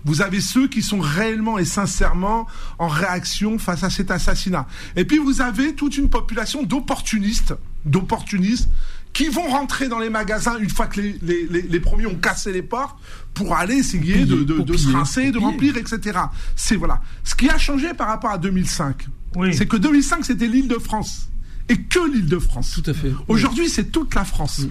Vous 0.04 0.22
avez 0.22 0.40
ceux 0.40 0.68
qui 0.68 0.82
sont 0.82 1.00
réellement 1.00 1.58
et 1.58 1.64
sincèrement 1.64 2.46
en 2.78 2.88
réaction 2.88 3.58
face 3.58 3.84
à 3.84 3.90
cet 3.90 4.10
assassinat. 4.10 4.66
Et 4.96 5.04
puis 5.04 5.18
vous 5.18 5.40
avez 5.40 5.74
toute 5.74 5.96
une 5.96 6.10
population 6.10 6.62
d'opportunistes, 6.62 7.54
d'opportunistes 7.84 8.68
qui 9.12 9.28
vont 9.28 9.48
rentrer 9.48 9.88
dans 9.88 9.98
les 9.98 10.10
magasins 10.10 10.58
une 10.58 10.70
fois 10.70 10.86
que 10.86 11.00
les, 11.00 11.18
les, 11.22 11.46
les, 11.46 11.62
les 11.62 11.80
premiers 11.80 12.06
ont 12.06 12.14
cassé 12.16 12.52
les 12.52 12.62
portes 12.62 12.96
pour 13.34 13.56
aller 13.56 13.74
essayer 13.76 14.24
de, 14.24 14.42
de, 14.42 14.76
se 14.76 14.88
rincer, 14.90 15.30
de 15.30 15.38
remplir, 15.38 15.76
etc. 15.76 16.18
C'est 16.56 16.76
voilà. 16.76 17.00
Ce 17.24 17.34
qui 17.34 17.48
a 17.48 17.58
changé 17.58 17.94
par 17.94 18.08
rapport 18.08 18.30
à 18.30 18.38
2005, 18.38 19.06
Oui. 19.36 19.54
c'est 19.54 19.66
que 19.66 19.76
2005 19.76 20.24
c'était 20.24 20.46
l'île 20.46 20.68
de 20.68 20.78
France 20.78 21.28
et 21.68 21.76
que 21.76 22.12
l'île 22.12 22.26
de 22.26 22.38
France. 22.38 22.80
Tout 22.82 22.90
à 22.90 22.94
fait. 22.94 23.12
Aujourd'hui, 23.28 23.68
c'est 23.68 23.90
toute 23.92 24.14
la 24.14 24.24
France. 24.24 24.62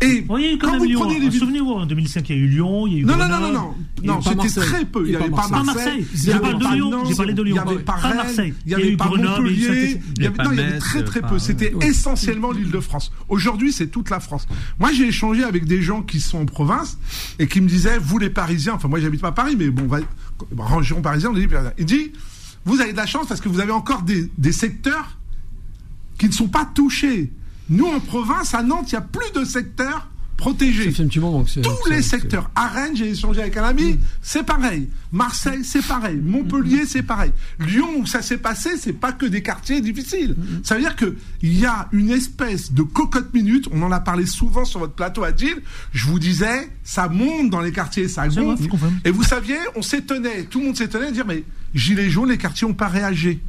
Et 0.00 0.24
Oui, 0.28 0.42
il 0.42 0.46
y 0.46 0.50
a 0.50 0.52
eu 0.54 0.58
quand, 0.58 0.66
quand 0.66 0.72
même 0.72 0.80
vous 0.80 0.86
Lyon. 0.86 1.00
prenez 1.00 1.16
hein. 1.16 1.18
les 1.20 1.28
villes 1.28 1.40
Souvenez-vous, 1.40 1.70
en 1.72 1.86
2005, 1.86 2.28
il 2.30 2.36
y 2.36 2.38
a 2.38 2.42
eu 2.42 2.46
Lyon, 2.48 2.86
il 2.86 2.92
y 2.92 2.96
a 2.96 2.98
eu 3.00 3.04
non, 3.04 3.16
non, 3.16 3.28
non, 3.28 3.40
non, 3.40 3.52
non, 3.52 3.74
y 4.02 4.06
non, 4.06 4.20
c'était 4.22 4.60
très 4.60 4.84
peu. 4.84 5.02
Il 5.04 5.08
Et 5.08 5.10
n'y 5.10 5.16
avait 5.16 5.30
pas 5.30 5.48
Marseille. 5.48 5.64
Marseille. 5.64 5.64
Pas 5.64 5.74
Marseille. 5.74 6.06
il 6.14 6.20
y 6.20 6.24
Je 6.24 6.30
avait 6.30 6.40
parle 6.40 6.58
de 6.58 6.64
pas 6.64 6.74
Lyon, 6.74 7.04
j'ai 7.08 7.14
parlé 7.14 7.32
de 7.34 7.42
Lyon. 7.42 7.56
Il 7.56 7.66
n'y 7.66 7.74
avait 7.74 7.82
pas 7.84 8.14
Marseille. 8.14 8.54
il 8.64 8.68
n'y 8.68 8.74
avait 8.74 8.96
pas 8.96 9.04
y 9.06 9.22
Montpellier. 9.22 10.00
Il 10.16 10.22
y 10.22 10.26
avait, 10.26 10.36
pas 10.36 10.44
non, 10.44 10.52
il 10.52 10.58
y 10.58 10.60
avait 10.60 10.70
Metz, 10.72 10.82
très 10.84 11.04
très 11.04 11.20
pas- 11.20 11.28
peu. 11.28 11.38
C'était 11.38 11.74
essentiellement 11.82 12.52
l'île 12.52 12.70
de 12.70 12.80
France. 12.80 13.10
Aujourd'hui, 13.28 13.72
c'est 13.72 13.88
toute 13.88 14.10
la 14.10 14.20
France. 14.20 14.46
Moi, 14.78 14.92
j'ai 14.92 15.08
échangé 15.08 15.42
avec 15.44 15.64
des 15.66 15.82
gens 15.82 16.02
qui 16.02 16.20
sont 16.20 16.38
en 16.38 16.46
province 16.46 16.98
et 17.38 17.46
qui 17.48 17.60
me 17.60 17.68
disaient, 17.68 17.98
vous 17.98 18.18
les 18.18 18.30
Parisiens, 18.30 18.74
enfin 18.74 18.88
moi 18.88 19.00
j'habite 19.00 19.20
pas 19.20 19.28
à 19.28 19.32
Paris, 19.32 19.56
mais 19.58 19.70
bon, 19.70 19.88
en 20.58 20.76
région 20.76 21.00
parisienne, 21.02 21.32
on 21.32 21.34
dit, 21.34 21.46
il 21.78 21.84
dit, 21.84 22.12
vous 22.64 22.80
avez 22.80 22.92
de 22.92 22.96
la 22.96 23.06
chance 23.06 23.26
parce 23.26 23.40
que 23.40 23.48
vous 23.48 23.60
avez 23.60 23.72
encore 23.72 24.02
des, 24.02 24.30
des 24.38 24.52
secteurs 24.52 25.18
qui 26.18 26.26
ne 26.26 26.32
sont 26.32 26.48
pas 26.48 26.64
touchés. 26.64 27.32
Nous, 27.68 27.86
en 27.86 28.00
province, 28.00 28.54
à 28.54 28.62
Nantes, 28.62 28.92
il 28.92 28.94
n'y 28.94 28.98
a 28.98 29.00
plus 29.00 29.32
de 29.32 29.44
secteurs 29.44 30.08
protégés. 30.36 30.90
C'est. 31.46 31.62
Tous 31.62 31.88
les 31.88 32.02
secteurs. 32.02 32.50
À 32.54 32.66
Rennes, 32.66 32.96
j'ai 32.96 33.10
échangé 33.10 33.40
avec 33.40 33.56
un 33.56 33.64
ami, 33.64 33.98
c'est 34.20 34.44
pareil. 34.44 34.88
Marseille, 35.12 35.64
c'est 35.64 35.86
pareil. 35.86 36.20
Montpellier, 36.22 36.86
c'est 36.86 37.02
pareil. 37.02 37.30
Lyon, 37.60 37.88
où 37.98 38.06
ça 38.06 38.20
s'est 38.20 38.38
passé, 38.38 38.76
c'est 38.76 38.92
pas 38.92 39.12
que 39.12 39.26
des 39.26 39.42
quartiers 39.42 39.80
difficiles. 39.80 40.36
Ça 40.62 40.74
veut 40.74 40.80
dire 40.80 40.96
que 40.96 41.16
il 41.40 41.58
y 41.58 41.64
a 41.66 41.88
une 41.92 42.10
espèce 42.10 42.72
de 42.72 42.82
cocotte 42.82 43.32
minute. 43.32 43.68
On 43.72 43.80
en 43.82 43.92
a 43.92 44.00
parlé 44.00 44.26
souvent 44.26 44.64
sur 44.64 44.80
votre 44.80 44.94
plateau 44.94 45.24
à 45.24 45.34
Gilles. 45.34 45.62
Je 45.92 46.06
vous 46.06 46.18
disais, 46.18 46.68
ça 46.82 47.08
monte 47.08 47.50
dans 47.50 47.60
les 47.60 47.72
quartiers, 47.72 48.08
ça 48.08 48.28
gonfle. 48.28 48.68
Et 49.04 49.10
vous 49.10 49.22
saviez, 49.22 49.56
on 49.76 49.82
s'étonnait, 49.82 50.44
tout 50.44 50.58
le 50.58 50.66
monde 50.66 50.76
s'étonnait 50.76 51.08
de 51.08 51.14
dire, 51.14 51.26
mais 51.26 51.44
gilets 51.74 52.10
jaunes, 52.10 52.30
les 52.30 52.38
quartiers 52.38 52.66
n'ont 52.66 52.74
pas 52.74 52.88
réagi. 52.88 53.40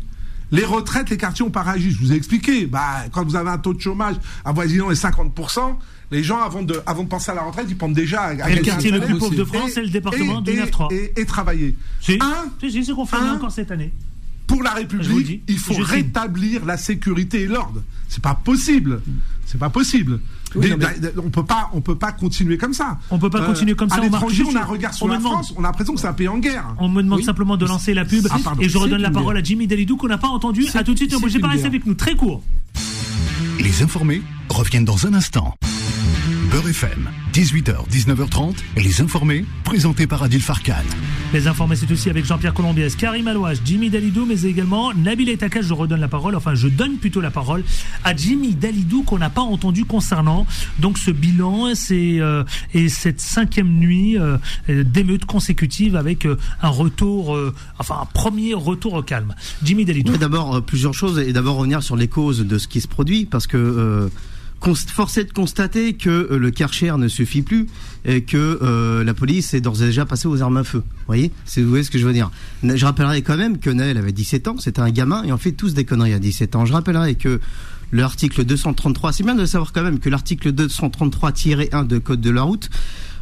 Les 0.52 0.64
retraites, 0.66 1.10
les 1.10 1.18
quartiers 1.18 1.50
pas 1.50 1.64
réagi. 1.64 1.92
Je 1.92 2.00
vous 2.00 2.12
ai 2.14 2.16
expliqué. 2.16 2.66
Bah, 2.66 3.04
quand 3.12 3.24
vous 3.26 3.36
avez 3.36 3.50
un 3.50 3.58
taux 3.58 3.74
de 3.74 3.80
chômage 3.82 4.16
avoisinant 4.44 4.90
les 4.90 4.96
50%, 4.96 5.76
les 6.12 6.24
gens, 6.24 6.42
avant 6.42 6.62
de, 6.62 6.82
avant 6.86 7.04
de 7.04 7.08
penser 7.10 7.32
à 7.32 7.34
la 7.36 7.42
retraite, 7.44 7.66
ils 7.70 7.78
pensent 7.78 7.94
déjà 7.94 8.22
à, 8.24 8.50
Et 8.50 8.56
le 8.56 8.62
quartier 8.62 8.92
le 8.92 9.02
plus 9.02 9.18
pauvre 9.18 9.36
de 9.36 9.44
France, 9.44 9.72
c'est 9.74 9.82
le 9.82 9.90
département 9.90 10.40
et- 10.40 10.44
du 10.44 10.52
et- 10.52 10.64
9-3. 10.66 10.88
Et, 10.94 11.14
et 11.20 11.26
travailler. 11.26 11.76
Si, 12.00 12.18
Un, 12.22 12.46
si, 12.60 12.72
si, 12.72 12.86
c'est 12.86 12.94
confirmé 12.94 13.28
un- 13.30 13.34
encore 13.36 13.52
cette 13.52 13.72
année. 13.72 13.92
Pour 14.48 14.64
la 14.64 14.72
République, 14.72 15.26
dis, 15.26 15.42
il 15.48 15.58
faut 15.60 15.74
signe. 15.74 15.84
rétablir 15.84 16.66
la 16.66 16.78
sécurité 16.78 17.42
et 17.44 17.48
l'ordre. 17.48 17.82
C'est 18.08 18.22
pas 18.24 18.36
possible. 18.36 19.02
C'est 19.46 19.58
pas 19.60 19.70
possible. 19.70 20.20
Oui, 20.56 20.72
mais- 20.78 20.86
On 21.24 21.30
peut 21.30 21.44
pas, 21.44 21.70
on 21.74 21.82
peut 21.82 21.96
pas 21.98 22.12
continuer 22.14 22.58
comme 22.58 22.74
ça. 22.74 22.98
On 23.12 23.20
peut 23.20 23.30
pas 23.30 23.46
continuer 23.46 23.76
comme 23.76 23.90
ça, 23.90 23.98
À 23.98 24.00
l'étranger, 24.00 24.44
on 24.50 24.56
a 24.56 24.62
un 24.62 24.66
regard 24.66 24.94
sur 24.94 25.06
On 25.06 25.10
la 25.10 25.18
demande- 25.18 25.34
France. 25.34 25.54
On 25.58 25.60
a 25.60 25.68
l'impression 25.68 25.94
que 25.94 26.00
c'est 26.00 26.08
un 26.08 26.14
pays 26.14 26.28
en 26.30 26.38
guerre. 26.38 26.74
On 26.78 26.88
me 26.88 27.02
demande 27.04 27.20
Oui. 27.20 27.26
simplement 27.26 27.58
de 27.58 27.66
lancer 27.66 27.94
la 27.94 28.06
pub 28.06 28.26
Ah, 28.32 28.38
pardon. 28.44 28.62
et 28.62 28.70
je 28.70 28.78
redonne 28.78 29.02
la 29.02 29.12
parole 29.12 29.34
guerre. 29.36 29.42
à 29.42 29.44
Jimmy 29.44 29.68
Dalidou 29.68 29.98
qu'on 29.98 30.08
n'a 30.08 30.18
pas 30.18 30.30
entendu. 30.30 30.66
À 30.74 30.84
tout 30.84 30.94
de 30.94 30.98
suite, 30.98 31.14
bougez 31.20 31.40
pas, 31.40 31.48
restez 31.48 31.64
guerre. 31.64 31.68
avec 31.72 31.86
nous. 31.86 31.94
Très 31.96 32.16
court. 32.16 32.42
Les 33.60 33.82
informés 33.84 34.22
reviennent 34.50 34.86
dans 34.86 35.06
un 35.08 35.14
instant. 35.14 35.56
Beurre 36.56 36.70
FM, 36.70 37.10
18h, 37.34 37.90
19h30, 37.90 38.56
Les 38.78 39.02
Informés, 39.02 39.44
présentés 39.66 40.08
par 40.08 40.24
Adil 40.24 40.40
Farkan. 40.40 40.86
Les 41.34 41.48
informés, 41.48 41.76
c'est 41.76 41.92
aussi 41.92 42.10
avec 42.10 42.24
Jean-Pierre 42.24 42.54
Colombiès, 42.54 42.96
Karim 42.96 43.28
Alouache, 43.28 43.58
Jimmy 43.66 43.90
Dalidou, 43.90 44.26
mais 44.26 44.44
également 44.44 44.94
Nabil 44.94 45.28
Etaka. 45.28 45.62
Je 45.62 45.74
redonne 45.74 46.00
la 46.00 46.08
parole, 46.08 46.34
enfin, 46.34 46.56
je 46.56 46.70
donne 46.70 46.96
plutôt 46.96 47.20
la 47.20 47.30
parole 47.30 47.66
à 48.06 48.16
Jimmy 48.16 48.54
Dalidou 48.54 49.04
qu'on 49.04 49.18
n'a 49.18 49.30
pas 49.30 49.42
entendu 49.42 49.84
concernant 49.84 50.48
donc 50.80 50.98
ce 50.98 51.12
bilan 51.12 51.76
c'est, 51.76 52.22
euh, 52.22 52.46
et 52.74 52.88
cette 52.88 53.20
cinquième 53.20 53.78
nuit 53.78 54.18
euh, 54.18 54.38
d'émeutes 54.70 55.26
consécutives 55.26 55.98
avec 55.98 56.26
euh, 56.26 56.38
un 56.62 56.70
retour, 56.70 57.36
euh, 57.36 57.54
enfin, 57.80 57.98
un 58.02 58.06
premier 58.06 58.54
retour 58.54 58.94
au 58.94 59.04
calme. 59.04 59.36
Jimmy 59.62 59.84
Dalidou. 59.84 60.14
Oui, 60.14 60.20
D'abord, 60.20 60.64
plusieurs 60.64 60.94
choses 60.94 61.20
et 61.20 61.34
d'abord 61.34 61.58
revenir 61.58 61.84
sur 61.84 61.98
les 61.98 62.08
causes 62.08 62.46
de 62.46 62.58
ce 62.58 62.70
qui 62.70 62.80
se 62.80 62.88
produit 62.88 63.26
parce 63.26 63.46
que 63.46 63.58
euh, 63.58 64.08
force 64.74 65.18
est 65.18 65.26
de 65.26 65.32
constater 65.32 65.94
que 65.94 66.10
euh, 66.10 66.38
le 66.40 66.52
Karcher 66.52 66.94
ne 66.98 67.08
suffit 67.08 67.42
plus 67.42 67.68
et 68.04 68.24
que 68.24 68.60
euh, 68.62 69.04
la 69.04 69.14
police 69.14 69.54
est 69.54 69.62
d'ores 69.62 69.82
et 69.82 69.88
déjà 69.88 70.06
passée 70.06 70.28
aux 70.28 70.42
armes 70.42 70.58
à 70.58 70.64
feu. 70.64 70.80
Vous 70.80 71.06
voyez, 71.06 71.32
vous 71.58 71.70
voyez 71.70 71.84
ce 71.84 71.92
que 71.92 72.00
je 72.00 72.06
veux 72.06 72.14
dire? 72.14 72.32
Je 72.64 72.86
rappellerai 72.86 73.22
quand 73.22 73.38
même 73.38 73.60
que 73.60 73.70
Naël 73.70 73.98
avait 73.98 74.12
17 74.12 74.48
ans, 74.48 74.56
c'était 74.58 74.82
un 74.82 74.90
gamin 74.90 75.24
et 75.24 75.32
on 75.32 75.38
fait 75.38 75.52
tous 75.52 75.74
des 75.74 75.86
conneries 75.86 76.14
à 76.14 76.20
17 76.20 76.56
ans. 76.56 76.66
Je 76.66 76.74
rappellerai 76.74 77.16
que 77.16 77.40
l'article 77.92 78.44
233, 78.44 79.14
c'est 79.14 79.24
bien 79.24 79.36
de 79.36 79.46
savoir 79.46 79.72
quand 79.72 79.84
même 79.84 80.00
que 80.00 80.10
l'article 80.10 80.52
233-1 80.52 81.86
de 81.86 81.98
Code 82.00 82.22
de 82.22 82.32
la 82.32 82.42
route 82.42 82.70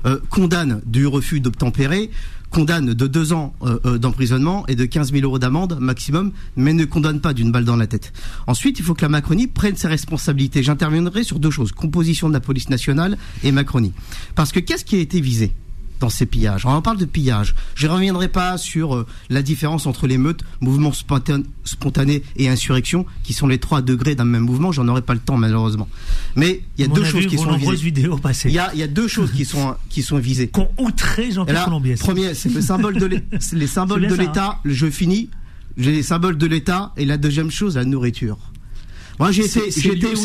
euh, 0.05 0.19
condamne 0.29 0.81
du 0.85 1.07
refus 1.07 1.39
d'obtempérer, 1.39 2.09
condamne 2.53 2.93
de 2.93 3.07
deux 3.07 3.33
ans 3.33 3.53
euh, 3.63 3.79
euh, 3.85 3.97
d'emprisonnement 3.97 4.65
et 4.67 4.75
de 4.75 4.85
15 4.85 5.11
000 5.11 5.25
euros 5.25 5.39
d'amende 5.39 5.77
maximum, 5.79 6.31
mais 6.55 6.71
ne 6.73 6.85
condamne 6.85 7.19
pas 7.19 7.33
d'une 7.33 7.51
balle 7.51 7.65
dans 7.65 7.75
la 7.75 7.87
tête. 7.87 8.13
Ensuite, 8.47 8.79
il 8.79 8.85
faut 8.85 8.93
que 8.93 9.01
la 9.01 9.09
Macronie 9.09 9.47
prenne 9.47 9.75
ses 9.75 9.87
responsabilités. 9.87 10.61
J'interviendrai 10.61 11.23
sur 11.23 11.39
deux 11.39 11.49
choses 11.49 11.71
composition 11.71 12.29
de 12.29 12.33
la 12.33 12.39
police 12.39 12.69
nationale 12.69 13.17
et 13.43 13.51
Macronie. 13.51 13.91
Parce 14.35 14.51
que 14.51 14.59
qu'est-ce 14.59 14.85
qui 14.85 14.95
a 14.95 14.99
été 14.99 15.19
visé? 15.19 15.51
Dans 15.99 16.09
ces 16.09 16.25
pillages. 16.25 16.65
On 16.65 16.69
en 16.69 16.81
parle 16.81 16.97
de 16.97 17.05
pillage. 17.05 17.55
Je 17.75 17.87
ne 17.87 17.91
reviendrai 17.93 18.27
pas 18.27 18.57
sur 18.57 18.95
euh, 18.95 19.05
la 19.29 19.41
différence 19.41 19.85
entre 19.85 20.07
l'émeute, 20.07 20.41
mouvement 20.61 20.91
spontan- 20.91 21.43
spontané 21.63 22.23
et 22.35 22.49
insurrection, 22.49 23.05
qui 23.23 23.33
sont 23.33 23.47
les 23.47 23.57
trois 23.57 23.81
degrés 23.81 24.15
d'un 24.15 24.25
même 24.25 24.43
mouvement. 24.43 24.71
J'en 24.71 24.87
aurai 24.87 25.01
pas 25.01 25.13
le 25.13 25.19
temps 25.19 25.37
malheureusement. 25.37 25.87
Mais 26.35 26.61
il 26.77 26.85
y 26.85 26.87
a 26.87 26.91
On 26.91 26.93
deux 26.93 27.03
choses 27.03 27.27
qui 27.27 27.37
sont 27.37 27.51
visées. 27.57 27.65
Il 28.49 28.53
y 28.53 28.59
a, 28.59 28.87
deux 28.87 29.07
choses 29.07 29.31
qui 29.31 29.45
sont 29.45 29.75
qui 29.89 30.01
sont 30.01 30.17
visées. 30.17 30.47
Qu'on 30.47 30.69
outré 30.77 31.31
Jean-Pierre 31.31 31.65
premier, 31.99 32.33
c'est 32.33 32.49
le 32.53 32.61
symbole 32.61 32.97
de 32.97 33.05
les 33.53 33.67
symboles 33.67 34.07
de 34.07 34.15
l'État. 34.15 34.59
Je 34.65 34.89
finis. 34.89 35.29
J'ai 35.75 35.91
les 35.91 36.03
symboles 36.03 36.37
de 36.37 36.45
l'État 36.45 36.91
et 36.97 37.05
la 37.05 37.17
deuxième 37.17 37.49
chose, 37.49 37.77
la 37.77 37.85
nourriture. 37.85 38.37
Moi, 39.19 39.31
j'étais 39.31 39.71
ce 39.71 39.89
week-end 39.89 40.09
ne 40.09 40.15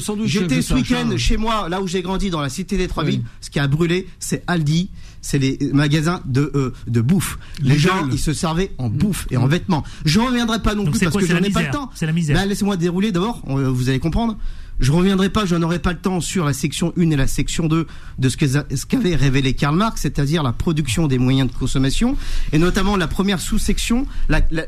ce 0.00 0.26
J'étais 0.26 0.62
ce 0.62 0.74
week-end 0.74 1.16
chez 1.16 1.36
moi, 1.36 1.68
là 1.68 1.80
où 1.80 1.86
j'ai 1.86 2.02
grandi, 2.02 2.30
dans 2.30 2.40
la 2.40 2.48
cité 2.48 2.76
des 2.76 2.88
Trois. 2.88 3.04
Villes. 3.04 3.22
Ce 3.40 3.50
qui 3.50 3.58
a 3.58 3.68
brûlé, 3.68 4.08
c'est 4.18 4.42
Aldi, 4.46 4.90
c'est 5.20 5.38
les 5.38 5.58
magasins 5.72 6.20
de 6.26 6.50
euh, 6.54 6.72
de 6.86 7.00
bouffe. 7.00 7.38
Les 7.62 7.78
gens, 7.78 8.08
ils 8.10 8.18
se 8.18 8.32
servaient 8.32 8.72
en 8.78 8.88
bouffe 8.88 9.26
et 9.30 9.36
en 9.36 9.46
vêtements. 9.46 9.84
Je 10.04 10.20
reviendrai 10.20 10.60
pas 10.62 10.74
non 10.74 10.84
Donc 10.84 10.92
plus 10.92 11.00
parce 11.00 11.12
quoi, 11.12 11.22
que 11.22 11.28
j'en 11.28 11.42
ai 11.42 11.50
pas 11.50 11.62
le 11.62 11.70
temps. 11.70 11.90
C'est 11.94 12.06
la 12.06 12.12
misère. 12.12 12.36
Ben, 12.36 12.46
laissez-moi 12.46 12.76
dérouler 12.76 13.12
d'abord, 13.12 13.42
euh, 13.48 13.70
vous 13.70 13.88
allez 13.88 13.98
comprendre. 13.98 14.36
Je 14.80 14.92
reviendrai 14.92 15.28
pas, 15.28 15.44
je 15.44 15.56
n'aurai 15.56 15.78
pas 15.78 15.92
le 15.92 15.98
temps 15.98 16.20
sur 16.20 16.44
la 16.44 16.52
section 16.52 16.92
1 16.96 17.10
et 17.10 17.16
la 17.16 17.26
section 17.26 17.66
2 17.66 17.86
de 18.18 18.28
ce 18.28 18.86
qu'avait 18.86 19.16
révélé 19.16 19.54
Karl 19.54 19.76
Marx, 19.76 20.02
c'est-à-dire 20.02 20.42
la 20.42 20.52
production 20.52 21.08
des 21.08 21.18
moyens 21.18 21.50
de 21.50 21.56
consommation, 21.56 22.16
et 22.52 22.58
notamment 22.58 22.96
la 22.96 23.08
première 23.08 23.40
sous-section, 23.40 24.06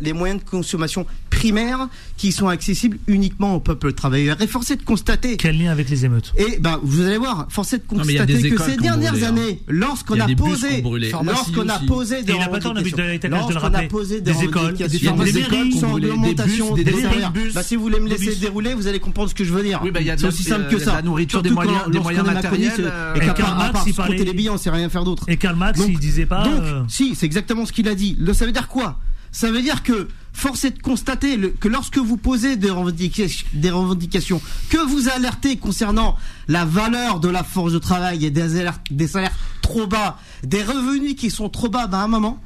les 0.00 0.12
moyens 0.12 0.42
de 0.42 0.48
consommation 0.48 1.06
primaires 1.30 1.88
qui 2.16 2.32
sont 2.32 2.48
accessibles 2.48 2.98
uniquement 3.06 3.54
au 3.54 3.61
peuple 3.61 3.92
travailleur. 3.92 4.40
Et 4.42 4.46
force 4.46 4.70
est 4.70 4.76
de 4.76 4.82
constater. 4.82 5.36
Quel 5.36 5.58
lien 5.58 5.70
avec 5.70 5.88
les 5.88 6.04
émeutes? 6.04 6.32
Et 6.36 6.58
ben, 6.58 6.80
vous 6.82 7.00
allez 7.00 7.18
voir, 7.18 7.46
force 7.48 7.72
est 7.72 7.78
de 7.78 7.86
constater 7.86 8.34
des 8.34 8.40
que 8.42 8.54
écoles 8.54 8.70
ces 8.70 8.76
dernières 8.76 9.12
brûlé, 9.12 9.26
hein. 9.26 9.28
années, 9.28 9.62
lorsqu'on 9.68 10.18
a 10.20 10.24
a 10.24 10.26
des 10.26 10.36
posé, 10.36 10.82
lorsqu'on 10.82 11.68
a 11.68 11.78
posé 11.78 12.22
des 12.22 12.32
revendications, 12.32 13.28
lorsqu'on 13.30 13.74
a 13.74 13.82
posé 13.84 14.20
des 14.20 14.32
Des 14.32 14.44
écoles, 14.44 14.74
des 14.74 14.88
des 14.88 14.98
des 14.98 15.06
écoles 15.38 15.58
mairies, 15.58 15.72
sans 15.72 15.98
des 15.98 16.11
des 16.11 16.84
des 16.84 16.92
bus, 17.32 17.54
Bah, 17.54 17.62
si 17.62 17.76
vous 17.76 17.82
voulez 17.82 18.00
me 18.00 18.08
des 18.08 18.16
laisser 18.16 18.36
dérouler, 18.36 18.74
vous 18.74 18.86
allez 18.86 19.00
comprendre 19.00 19.30
ce 19.30 19.34
que 19.34 19.44
je 19.44 19.52
veux 19.52 19.62
dire. 19.62 19.80
Oui, 19.82 19.90
bah, 19.90 19.99
il 20.01 20.07
y 20.07 20.11
a 20.11 20.16
de 20.16 20.20
c'est 20.20 20.26
la- 20.26 20.32
aussi 20.32 20.42
simple 20.44 20.68
que 20.68 20.78
ça. 20.78 20.94
la 20.94 21.03
nourriture, 21.03 21.42
des 21.42 21.51
moyens- 21.51 21.88
des 21.90 22.01
moyens 22.01 22.26
matériels, 22.26 22.72
et 22.80 22.84
euh, 22.84 23.14
qu'à 23.14 23.22
Et 23.22 23.26
part- 23.26 23.34
Karl 23.34 23.53
à 23.53 23.55
Marx, 23.57 23.72
part 23.72 23.82
il 23.86 23.90
se 23.92 23.96
parlait- 23.96 24.16
compter 24.16 24.24
les 24.24 24.34
billets, 24.34 24.51
on 24.51 24.59
sait 24.59 24.70
rien 24.70 24.88
faire 24.88 25.05
d'autre. 25.05 25.24
Et 25.28 25.36
Karl 25.36 25.57
Marx, 25.57 25.80
il 25.86 25.98
disait 25.98 26.26
pas. 26.26 26.44
Donc, 26.44 26.61
euh, 26.62 26.82
si, 26.88 27.14
c'est 27.14 27.26
exactement 27.26 27.66
ce 27.66 27.72
qu'il 27.72 27.88
a 27.88 27.94
dit. 27.94 28.16
Ça 28.34 28.46
veut 28.46 28.53
dire 28.53 28.68
quoi? 28.68 28.98
Ça 29.32 29.51
veut 29.53 29.62
dire 29.62 29.84
que 29.84 30.09
force 30.32 30.64
est 30.64 30.72
de 30.72 30.82
constater 30.82 31.36
le- 31.36 31.51
que 31.51 31.68
lorsque 31.68 31.98
vous 31.98 32.16
posez 32.16 32.57
des 32.57 32.70
revendications, 32.70 33.46
des 33.53 33.70
revendications, 33.70 34.40
que 34.70 34.78
vous 34.78 35.09
alertez 35.09 35.57
concernant 35.57 36.16
la 36.48 36.64
valeur 36.64 37.20
de 37.20 37.28
la 37.28 37.44
force 37.44 37.72
de 37.72 37.78
travail 37.78 38.24
et 38.26 38.30
des, 38.30 38.57
alertes- 38.59 38.80
des 38.90 39.07
salaires 39.07 39.36
trop 39.62 39.86
bas, 39.86 40.18
des 40.42 40.62
revenus 40.64 41.14
qui 41.14 41.30
sont 41.30 41.48
trop 41.48 41.68
bas, 41.68 41.86
ben 41.86 41.98
à 41.98 42.03
un 42.03 42.09
moment, 42.09 42.42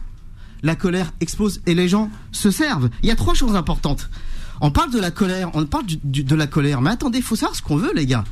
la 0.62 0.76
colère 0.76 1.12
explose 1.20 1.62
et 1.66 1.74
les 1.74 1.88
gens 1.88 2.10
se 2.32 2.50
servent. 2.50 2.90
Il 3.02 3.08
y 3.08 3.12
a 3.12 3.16
trois 3.16 3.34
choses 3.34 3.56
importantes. 3.56 4.10
On 4.60 4.70
parle 4.70 4.90
de 4.90 4.98
la 4.98 5.10
colère, 5.10 5.50
on 5.54 5.66
parle 5.66 5.84
de 6.04 6.34
la 6.34 6.46
colère, 6.46 6.80
mais 6.80 6.90
attendez, 6.90 7.18
il 7.18 7.24
faut 7.24 7.36
savoir 7.36 7.56
ce 7.56 7.62
qu'on 7.62 7.76
veut, 7.76 7.92
les 7.94 8.06
gars. 8.06 8.24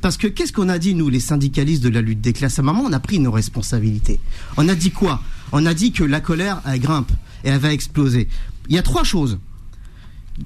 Parce 0.00 0.16
que 0.16 0.26
qu'est-ce 0.26 0.52
qu'on 0.52 0.68
a 0.68 0.78
dit, 0.78 0.94
nous, 0.94 1.08
les 1.08 1.20
syndicalistes 1.20 1.82
de 1.82 1.88
la 1.90 2.00
lutte 2.00 2.20
des 2.20 2.32
classes? 2.32 2.58
À 2.58 2.62
un 2.62 2.64
moment, 2.64 2.82
on 2.84 2.92
a 2.92 3.00
pris 3.00 3.18
nos 3.18 3.32
responsabilités. 3.32 4.18
On 4.56 4.68
a 4.68 4.74
dit 4.74 4.90
quoi? 4.90 5.22
On 5.52 5.66
a 5.66 5.74
dit 5.74 5.92
que 5.92 6.04
la 6.04 6.20
colère, 6.20 6.62
elle 6.66 6.80
grimpe 6.80 7.12
et 7.44 7.48
elle 7.48 7.60
va 7.60 7.72
exploser. 7.72 8.28
Il 8.68 8.74
y 8.74 8.78
a 8.78 8.82
trois 8.82 9.04
choses. 9.04 9.38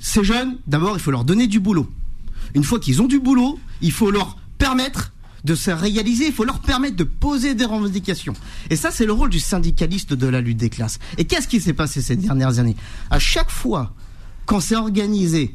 Ces 0.01 0.25
jeunes, 0.25 0.57
d'abord, 0.67 0.97
il 0.97 1.01
faut 1.01 1.13
leur 1.13 1.25
donner 1.25 1.47
du 1.47 1.61
boulot. 1.61 1.89
Une 2.55 2.65
fois 2.65 2.81
qu'ils 2.81 3.01
ont 3.01 3.07
du 3.07 3.21
boulot, 3.21 3.61
il 3.81 3.93
faut 3.93 4.11
leur 4.11 4.37
permettre 4.59 5.13
de 5.45 5.55
se 5.55 5.71
réaliser, 5.71 6.29
il 6.29 6.33
faut 6.33 6.45
leur 6.45 6.61
permettre 6.61 6.97
de 6.97 7.05
poser 7.05 7.55
des 7.55 7.67
revendications. 7.67 8.33
Et 8.71 8.77
ça, 8.77 8.91
c'est 8.91 9.07
le 9.07 9.13
rôle 9.13 9.31
du 9.31 9.41
syndicaliste 9.41 10.15
de 10.15 10.27
la 10.27 10.41
lutte 10.41 10.57
des 10.57 10.71
classes. 10.71 10.99
Et 11.19 11.27
qu'est-ce 11.27 11.47
qui 11.49 11.61
s'est 11.61 11.75
passé 11.75 12.01
ces 12.01 12.17
dernières 12.17 12.59
années? 12.59 12.77
À 13.11 13.19
chaque 13.19 13.51
fois 13.51 13.93
quand 14.47 14.61
c'est 14.61 14.77
organisé 14.77 15.55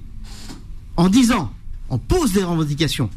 en 0.97 1.09
disant, 1.09 1.51
on 1.89 1.97
pose 1.97 2.33
des 2.33 2.43
revendications, 2.43 3.09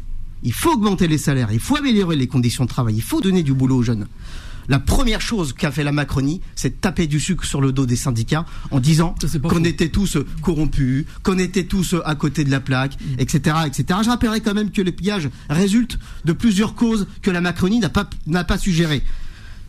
il 0.43 0.53
faut 0.53 0.73
augmenter 0.73 1.07
les 1.07 1.17
salaires, 1.17 1.51
il 1.51 1.59
faut 1.59 1.77
améliorer 1.77 2.15
les 2.15 2.27
conditions 2.27 2.63
de 2.65 2.69
travail, 2.69 2.95
il 2.95 3.01
faut 3.01 3.21
donner 3.21 3.43
du 3.43 3.53
boulot 3.53 3.77
aux 3.77 3.83
jeunes. 3.83 4.07
La 4.69 4.79
première 4.79 5.19
chose 5.19 5.51
qu'a 5.51 5.71
fait 5.71 5.83
la 5.83 5.91
Macronie, 5.91 6.39
c'est 6.55 6.69
de 6.69 6.75
taper 6.75 7.05
du 7.05 7.19
sucre 7.19 7.43
sur 7.43 7.59
le 7.59 7.73
dos 7.73 7.85
des 7.85 7.97
syndicats 7.97 8.45
en 8.71 8.79
disant 8.79 9.13
qu'on 9.49 9.65
était 9.65 9.89
tous 9.89 10.17
corrompus, 10.41 11.05
qu'on 11.21 11.37
était 11.37 11.65
tous 11.65 11.95
à 12.05 12.15
côté 12.15 12.45
de 12.45 12.49
la 12.51 12.61
plaque, 12.61 12.97
etc., 13.17 13.57
etc. 13.65 13.99
Je 14.03 14.09
rappellerai 14.09 14.39
quand 14.39 14.53
même 14.53 14.71
que 14.71 14.81
les 14.81 14.93
pillages 14.93 15.29
résultent 15.49 15.99
de 16.23 16.31
plusieurs 16.31 16.75
causes 16.75 17.07
que 17.21 17.29
la 17.29 17.41
Macronie 17.41 17.79
n'a 17.79 17.89
pas 17.89 18.09
n'a 18.25 18.45
pas 18.45 18.57
su 18.57 18.71
gérer. 18.71 19.03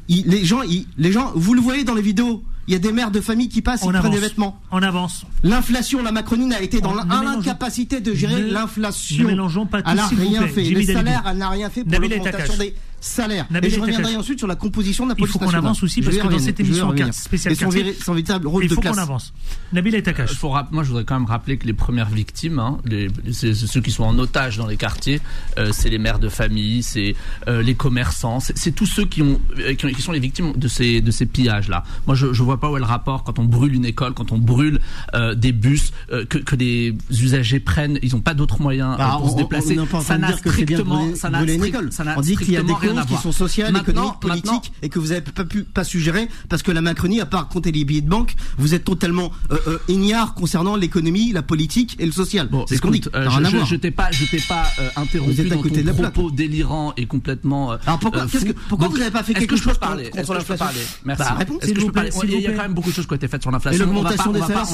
Il- 0.09 0.27
les 0.29 0.45
gens, 0.45 0.63
ils- 0.63 0.87
les 0.97 1.11
gens, 1.11 1.33
vous 1.35 1.55
le 1.55 1.61
voyez 1.61 1.83
dans 1.83 1.95
les 1.95 2.03
vidéos, 2.03 2.45
il 2.67 2.73
y 2.73 2.77
a 2.77 2.79
des 2.79 2.93
mères 2.93 3.11
de 3.11 3.21
famille 3.21 3.49
qui 3.49 3.63
passent, 3.63 3.83
On 3.83 3.93
ils 3.93 3.99
prennent 3.99 4.13
des 4.13 4.19
vêtements. 4.19 4.61
On 4.71 4.83
avance. 4.83 5.25
L'inflation, 5.43 6.03
la 6.03 6.13
Macronie 6.13 6.47
n'a 6.47 6.63
été 6.63 6.81
dans 6.81 6.95
l'incapacité 6.95 8.01
de 8.01 8.15
gérer 8.15 8.43
l'inflation. 8.43 9.25
ne 9.25 9.29
mélangeons 9.29 9.67
pas 9.67 9.83
tout, 9.83 9.91
Elle 9.91 9.97
n'a 9.97 10.07
rien 10.07 10.47
fait. 10.49 10.63
Les 10.63 10.87
salaires, 10.87 11.25
elle 11.31 11.39
n'a 11.39 11.49
rien 11.51 11.71
fait 11.71 11.85
pour 11.85 12.01
l'augmentation 12.01 12.55
des 12.59 12.75
salaires. 13.05 13.47
Nabil 13.51 13.71
Et 13.71 13.75
je 13.75 13.81
reviendrai 13.81 14.17
ensuite 14.17 14.39
sur 14.39 14.49
la 14.49 14.57
composition 14.57 15.05
de 15.05 15.11
la 15.11 15.15
Il 15.15 15.19
police 15.21 15.33
faut 15.33 15.39
qu'on 15.39 15.51
avance 15.55 15.83
aussi 15.83 16.01
parce 16.03 16.17
que 16.17 16.27
dans 16.29 16.39
cette 16.39 16.61
émission 16.61 16.95
spéciale 17.13 17.57
quartier, 17.57 17.95
son 18.03 18.13
véritable 18.13 18.47
rôle 18.47 18.65
il 18.65 18.71
faut 18.71 18.81
qu'on 18.81 18.97
avance. 18.99 19.33
Nabil 19.73 19.95
Etakash. 19.95 20.31
Il 20.33 20.37
faut 20.37 20.51
rap- 20.51 20.73
moi, 20.73 20.83
je 20.83 20.89
voudrais 20.89 21.05
quand 21.05 21.19
même 21.19 21.29
rappeler 21.29 21.57
que 21.59 21.67
les 21.67 21.73
premières 21.73 22.09
victimes, 22.09 22.59
hein, 22.59 22.79
les, 22.85 23.09
ceux 23.33 23.81
qui 23.81 23.91
sont 23.91 24.05
en 24.05 24.19
otage 24.19 24.57
dans 24.57 24.67
les 24.67 24.77
quartiers, 24.77 25.21
euh, 25.59 25.71
c'est 25.73 25.91
les 25.91 25.99
mères 25.99 26.19
de 26.19 26.29
famille, 26.29 26.83
c'est 26.83 27.15
euh, 27.49 27.63
les 27.63 27.75
commerçants, 27.75 28.39
c'est 28.41 28.73
tous 28.75 28.87
ceux 28.87 29.05
qui, 29.05 29.23
ont, 29.23 29.41
euh, 29.59 29.75
qui, 29.75 29.87
ont- 29.87 29.91
qui 29.91 30.03
sont 30.03 30.13
les 30.13 30.21
victimes 30.21 30.53
de 30.57 30.69
ces, 30.69 31.01
de 31.01 31.11
ces 31.11 31.27
pillages-là. 31.27 31.85
Moi, 32.07 32.15
je, 32.17 32.33
je 32.33 32.43
vois 32.43 32.59
pas 32.61 32.71
où 32.71 32.77
est 32.77 32.81
le 32.81 32.87
rapport 32.87 33.25
quand 33.25 33.39
on 33.39 33.45
brûle 33.45 33.75
une 33.75 33.85
école, 33.85 34.15
quand 34.15 34.33
on 34.33 34.39
brûle 34.39 34.81
euh, 35.15 35.35
des 35.35 35.53
bus, 35.53 35.93
euh, 36.13 36.25
que, 36.25 36.39
que 36.39 36.57
des 36.57 36.95
usagers 37.11 37.61
prennent, 37.61 37.99
ils 38.03 38.13
n'ont 38.15 38.21
pas 38.21 38.35
d'autres 38.35 38.61
moyens 38.63 38.97
Bah, 38.97 39.15
euh, 39.15 39.19
pour 39.19 39.27
on- 39.27 39.31
se 39.33 39.37
déplacer. 39.37 39.79
on 39.79 39.87
train 39.87 40.01
ça 40.01 40.19
n'a 40.19 40.37
strictement, 40.37 41.15
ça 41.15 41.31
n'a 41.31 42.19
On 42.19 42.23
strictement 42.23 42.75
rien 42.77 42.94
à 42.99 43.05
qui 43.05 43.17
sont 43.17 43.33
sociales, 43.33 43.73
Maintenant- 43.73 43.93
économiques, 43.93 44.21
politiques, 44.21 44.45
maintenant- 44.47 44.63
et 44.83 44.89
que 44.89 44.99
vous 44.99 45.09
n'avez 45.09 45.21
pas 45.21 45.45
pu, 45.45 45.65
pas 45.65 45.85
su 45.85 46.01
gérer 46.01 46.29
parce 46.49 46.63
que 46.63 46.71
la 46.73 46.81
Macronie 46.81 47.21
a 47.21 47.27
pas 47.27 47.39
raconté 47.39 47.73
les 47.73 47.85
billets 47.85 48.01
de 48.01 48.09
banque. 48.09 48.35
Vous 48.59 48.75
êtes 48.75 48.85
totalement 48.85 49.31
euh, 49.51 49.57
euh, 49.67 49.79
ignare 49.89 50.35
concernant 50.35 50.77
l'économie, 50.77 51.33
la 51.33 51.43
politique 51.43 51.97
et 51.99 52.07
le 52.07 52.13
social. 52.13 52.49
Bon, 52.49 52.65
c'est 52.69 52.77
ce 52.77 52.81
qu'on 52.81 52.91
dit. 52.91 53.03
euh, 53.15 53.29
je, 53.31 53.61
à 53.61 53.65
je, 53.65 53.77
t'ai 53.77 53.91
pas, 53.91 54.11
je 54.11 54.25
t'ai 54.25 54.39
pas 54.49 54.65
euh, 54.79 54.89
interrompu 54.97 55.33
Vous 55.33 55.41
êtes 55.41 55.53
à 55.53 55.55
dans 55.57 55.63
côté 55.63 55.75
ton 55.77 55.81
de 55.83 55.87
la 55.87 55.93
plaque. 55.95 56.13
propos 56.13 56.31
délirant 56.31 56.93
et 56.97 57.07
complètement. 57.07 57.73
euh, 57.73 57.77
Alors 57.87 57.99
pourquoi, 57.99 58.23
euh, 58.23 58.27
qu'est-ce 58.31 58.45
que- 58.45 58.53
pourquoi 58.53 58.87
Donc, 58.87 58.93
vous 58.97 58.99
n'avez 59.01 59.11
pas 59.11 59.23
fait 59.23 59.35
quelque 59.35 59.51
que 59.51 59.57
chose 59.57 59.79
parler 59.79 60.11
contre 60.11 60.35
l'inflation 60.35 60.65
parler 60.67 60.81
Merci. 61.05 61.23
Bah, 61.23 61.45
que 61.45 61.81
je 61.81 61.87
peux 61.87 61.93
parler 61.93 62.11
plaît, 62.11 62.29
Il 62.35 62.41
y 62.41 62.47
a- 62.47 62.53
quand 62.53 62.63
même 62.63 62.75
beaucoup 62.75 62.91
de 62.91 62.95
choses 62.95 63.07
qui 63.07 63.13
ont 63.13 63.17
été 63.17 63.29
faites 63.29 63.43
sur 63.43 63.51
l'inflation. 63.51 63.85
L'augmentation 63.85 64.33
pas- 64.33 64.39
des 64.39 64.47
salaires, 64.47 64.67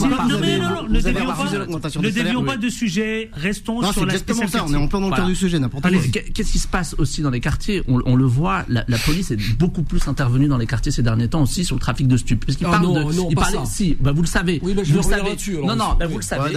ne 2.03 2.11
dévions 2.11 2.45
pas, 2.45 2.57
de 2.57 2.69
sujet. 2.69 3.31
Restons 3.35 3.81
Non, 3.81 3.89
c'est 3.89 3.93
sur 3.95 4.07
la 4.07 4.13
exactement 4.15 4.49
ça. 4.49 4.65
On 4.67 4.73
est 4.73 4.77
en 4.77 4.89
plein 4.89 5.01
dans 5.01 5.09
le 5.11 5.17
cœur 5.17 5.27
du 5.27 5.37
sujet, 5.37 5.59
n'importe 5.59 5.83
quoi. 5.83 5.91
Qu'est-ce 6.35 6.53
qui 6.53 6.59
se 6.59 6.69
passe 6.69 6.95
aussi 6.99 7.23
dans 7.23 7.31
les 7.31 7.41
quartiers 7.41 7.83
on, 8.07 8.13
on 8.13 8.17
le 8.17 8.25
voit, 8.25 8.65
la, 8.69 8.85
la 8.89 8.99
police 8.99 9.31
est 9.31 9.57
beaucoup 9.59 9.83
plus 9.83 10.07
intervenue 10.09 10.49
dans 10.49 10.59
les 10.59 10.67
quartiers 10.67 10.93
ces 10.93 11.03
derniers 11.03 11.29
temps 11.29 11.43
aussi 11.43 11.65
sur 11.65 11.77
le 11.77 11.81
trafic 11.81 12.09
de 12.09 12.17
stupes. 12.17 12.45
Parce 12.45 12.57
qu'il 12.59 12.67
Ah 12.67 12.71
parle 12.73 12.85
non, 12.85 12.95
de, 13.09 13.13
non, 13.15 13.29
il 13.31 13.35
pas 13.35 13.43
parlait, 13.43 13.59
ça. 13.59 13.65
si, 13.65 13.97
bah 14.01 14.13
vous 14.13 14.23
le 14.23 14.29
savez. 14.29 14.61
Oui, 14.63 14.75
bah, 14.75 14.83
je 14.85 14.91
vous 14.93 14.99
le 14.99 15.03
savez. 15.03 15.37
alors. 15.49 15.67
Non, 15.67 15.77
non, 15.77 15.95
bah, 15.99 16.07
Oui. 16.07 16.13
vous 16.13 16.19
le 16.19 16.25
savez. 16.25 16.55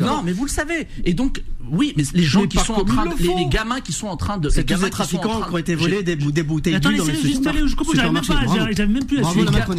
Non, 0.00 0.22
mais 0.24 0.32
vous 0.32 0.44
le 0.44 0.50
savez. 0.50 0.86
Et 1.04 1.14
donc, 1.14 1.42
Oui, 1.70 1.92
mais 1.96 2.04
les 2.14 2.22
gens 2.22 2.42
Mais 2.42 2.48
qui 2.48 2.58
sont 2.58 2.74
en 2.74 2.84
train, 2.84 3.04
le 3.04 3.10
les, 3.18 3.46
gamins 3.46 3.80
qui 3.80 3.92
sont 3.92 4.06
en 4.06 4.16
train 4.16 4.38
de, 4.38 4.48
C'est 4.48 4.58
les 4.60 4.64
tous 4.64 4.74
gamins 4.74 4.84
des 4.84 4.90
qui 4.90 4.96
sont 4.96 5.16
en 5.16 5.20
trafiquants 5.20 5.48
qui 5.48 5.54
ont 5.54 5.58
été 5.58 5.74
volés 5.74 6.02
des, 6.02 6.16
des 6.16 6.42
bouteilles 6.42 6.78
juste 6.82 7.52
jusqu'au 7.56 7.84
bout, 7.84 7.94
j'arrive 7.94 8.12
même 8.12 8.24
pas, 8.24 9.04
plus 9.06 9.22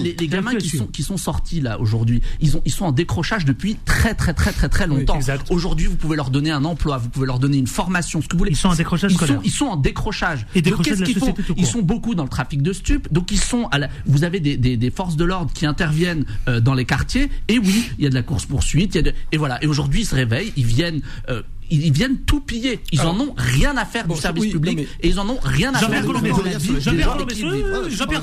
les, 0.04 0.28
gamins 0.28 0.56
qui 0.56 0.70
sont 0.70 0.88
qui 0.88 1.04
sont 1.04 1.18
sortis 1.18 1.62
là 1.62 1.80
aujourd'hui, 1.80 2.22
ils 2.42 2.58
ont 2.58 2.62
ils 2.66 2.72
sont 2.72 2.86
en 2.86 2.92
décrochage 2.92 3.46
depuis 3.46 3.78
très 3.86 4.14
très 4.14 4.34
très 4.34 4.52
très 4.52 4.70
très 4.70 4.88
longtemps. 4.88 5.20
aujourd'hui, 5.50 5.88
vous 5.88 5.96
pouvez 5.96 6.16
leur 6.16 6.30
donner 6.30 6.52
un 6.52 6.66
emploi, 6.66 6.98
vous 6.98 7.10
pouvez 7.10 7.26
leur 7.28 7.40
donner 7.40 7.58
une 7.58 7.68
formation, 7.68 8.22
ce 8.22 8.28
que 8.28 8.34
vous 8.34 8.40
voulez. 8.40 8.52
Ils 8.52 8.56
sont 8.58 8.70
en 8.70 8.76
décrochage 8.76 9.12
ils 9.12 9.16
scolaire. 9.16 9.38
sont, 9.38 9.42
ils 9.44 9.52
sont 9.52 9.66
en 9.66 9.78
décrochage. 9.78 10.46
Et 10.56 10.62
décrochage 10.62 10.97
qu'ils 11.06 11.16
font 11.20 11.34
Ils 11.58 11.66
sont 11.66 11.82
beaucoup 11.82 12.16
dans 12.16 12.24
le 12.24 12.30
trafic 12.30 12.62
de 12.62 12.74
stupes. 12.74 13.12
Donc 13.12 13.32
ils 13.32 13.40
sont 13.40 13.66
à 13.72 13.80
la, 13.80 13.90
vous 14.06 14.24
avez 14.24 14.40
des, 14.40 14.58
des, 14.58 14.78
des 14.78 14.92
forces 14.92 15.16
de 15.16 15.24
l'ordre 15.26 15.52
qui 15.54 15.66
interviennent 15.66 16.26
euh, 16.48 16.60
dans 16.60 16.74
les 16.74 16.86
quartiers. 16.86 17.30
Et 17.48 17.60
oui, 17.60 17.90
il 17.98 18.04
y 18.04 18.08
a 18.08 18.10
de 18.10 18.16
la 18.16 18.24
course 18.24 18.46
poursuite. 18.46 18.96
Il 18.96 18.98
y 18.98 19.00
a 19.00 19.12
de- 19.12 19.14
et 19.32 19.38
voilà. 19.38 19.64
Et 19.64 19.68
aujourd'hui, 19.68 20.02
ils 20.02 20.06
se 20.06 20.16
réveillent, 20.16 20.54
ils 20.58 20.66
viennent. 20.66 21.02
euh, 21.30 21.42
ils 21.70 21.92
viennent 21.92 22.18
tout 22.26 22.40
piller. 22.42 22.80
Ils 22.92 23.00
Alors, 23.00 23.16
en 23.16 23.20
ont 23.20 23.34
rien 23.38 23.76
à 23.78 23.86
faire 23.86 24.08
bon, 24.08 24.16
du 24.16 24.22
service 24.22 24.44
oui, 24.46 24.52
public 24.52 24.78
mais- 24.78 24.88
et 25.02 25.10
ils 25.10 25.20
en 25.20 25.28
ont 25.30 25.40
rien 25.44 25.74
à 25.74 25.80
Jean-Pierre 25.80 26.04
faire. 26.06 26.22
des 26.22 26.80
Jean-Pierre 26.82 27.10
oui, 27.12 27.92
Jean-Pierre 27.92 28.22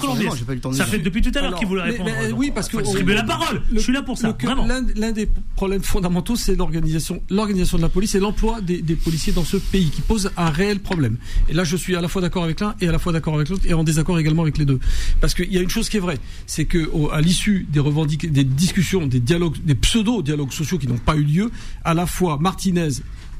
de 0.70 0.72
Ça 0.74 0.86
fait 0.86 0.98
depuis 0.98 1.22
tout 1.22 1.32
à 1.34 1.40
l'heure 1.42 1.54
qu'il 1.56 1.66
voulait 1.68 1.82
répondre. 1.82 2.10
mais, 2.22 2.32
oui, 2.32 2.50
parce 2.54 2.68
que 2.68 2.78
distribuer 2.78 3.14
la 3.14 3.22
parole. 3.24 3.62
Je 3.72 3.78
suis 3.78 3.92
là 3.92 4.02
pour 4.02 4.16
ça, 4.18 4.28
le- 4.28 4.46
vraiment. 4.46 4.66
L'un 4.96 5.12
des 5.12 5.28
problèmes 5.56 5.82
fondamentaux, 5.82 6.36
c'est 6.36 6.56
l'organisation, 6.56 7.22
l'organisation 7.30 7.76
de 7.78 7.82
la 7.82 7.88
police 7.88 8.14
et 8.14 8.20
l'emploi 8.20 8.60
des, 8.60 8.80
des 8.82 8.94
policiers 8.96 9.32
dans 9.32 9.44
ce 9.44 9.56
pays, 9.56 9.90
qui 9.90 10.00
pose 10.00 10.30
un 10.36 10.50
réel 10.50 10.80
problème. 10.80 11.16
Et 11.48 11.52
là, 11.54 11.64
je 11.64 11.76
suis 11.76 11.96
à 11.96 12.00
la 12.00 12.08
fois 12.08 12.22
d'accord 12.22 12.44
avec 12.44 12.60
l'un 12.60 12.74
et 12.80 12.88
à 12.88 12.92
la 12.92 12.98
fois 12.98 13.12
d'accord 13.12 13.34
avec 13.34 13.48
l'autre, 13.48 13.64
et 13.66 13.74
en 13.74 13.84
désaccord 13.84 14.18
également 14.18 14.42
avec 14.42 14.58
les 14.58 14.64
deux. 14.64 14.78
Parce 15.20 15.34
qu'il 15.34 15.52
y 15.52 15.58
a 15.58 15.60
une 15.60 15.70
chose 15.70 15.88
qui 15.88 15.96
est 15.96 16.00
vraie, 16.00 16.18
c'est 16.46 16.64
que 16.64 16.88
au- 16.92 17.10
à 17.10 17.20
l'issue 17.20 17.66
des 17.70 17.80
revendications, 17.80 18.32
des 18.34 18.44
discussions, 18.44 19.06
des 19.06 19.20
dialogues, 19.20 19.56
des 19.64 19.74
pseudo 19.74 20.22
dialogues 20.22 20.52
sociaux 20.52 20.78
qui 20.78 20.86
n'ont 20.88 20.98
pas 20.98 21.16
eu 21.16 21.22
lieu, 21.24 21.50
à 21.84 21.94
la 21.94 22.06
fois 22.06 22.38
Martinez 22.40 22.88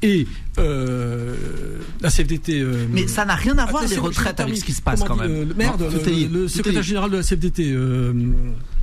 et 0.05 0.27
euh, 0.59 1.35
la 2.01 2.09
CFDT. 2.09 2.59
euh, 2.61 2.85
Mais 2.91 3.07
ça 3.07 3.25
n'a 3.25 3.35
rien 3.35 3.57
à 3.57 3.65
voir 3.65 3.83
les 3.87 3.97
retraites 3.97 4.39
avec 4.39 4.55
ce 4.57 4.63
qui 4.63 4.71
se 4.73 4.81
passe 4.81 5.03
quand 5.03 5.15
dit, 5.15 5.21
même. 5.21 5.31
euh, 5.31 5.45
le 5.45 6.41
Non, 6.43 6.47
secrétaire 6.47 6.83
général 6.83 7.09
de 7.11 7.17
la 7.17 7.23
CFDT. 7.23 7.71
euh, 7.71 8.13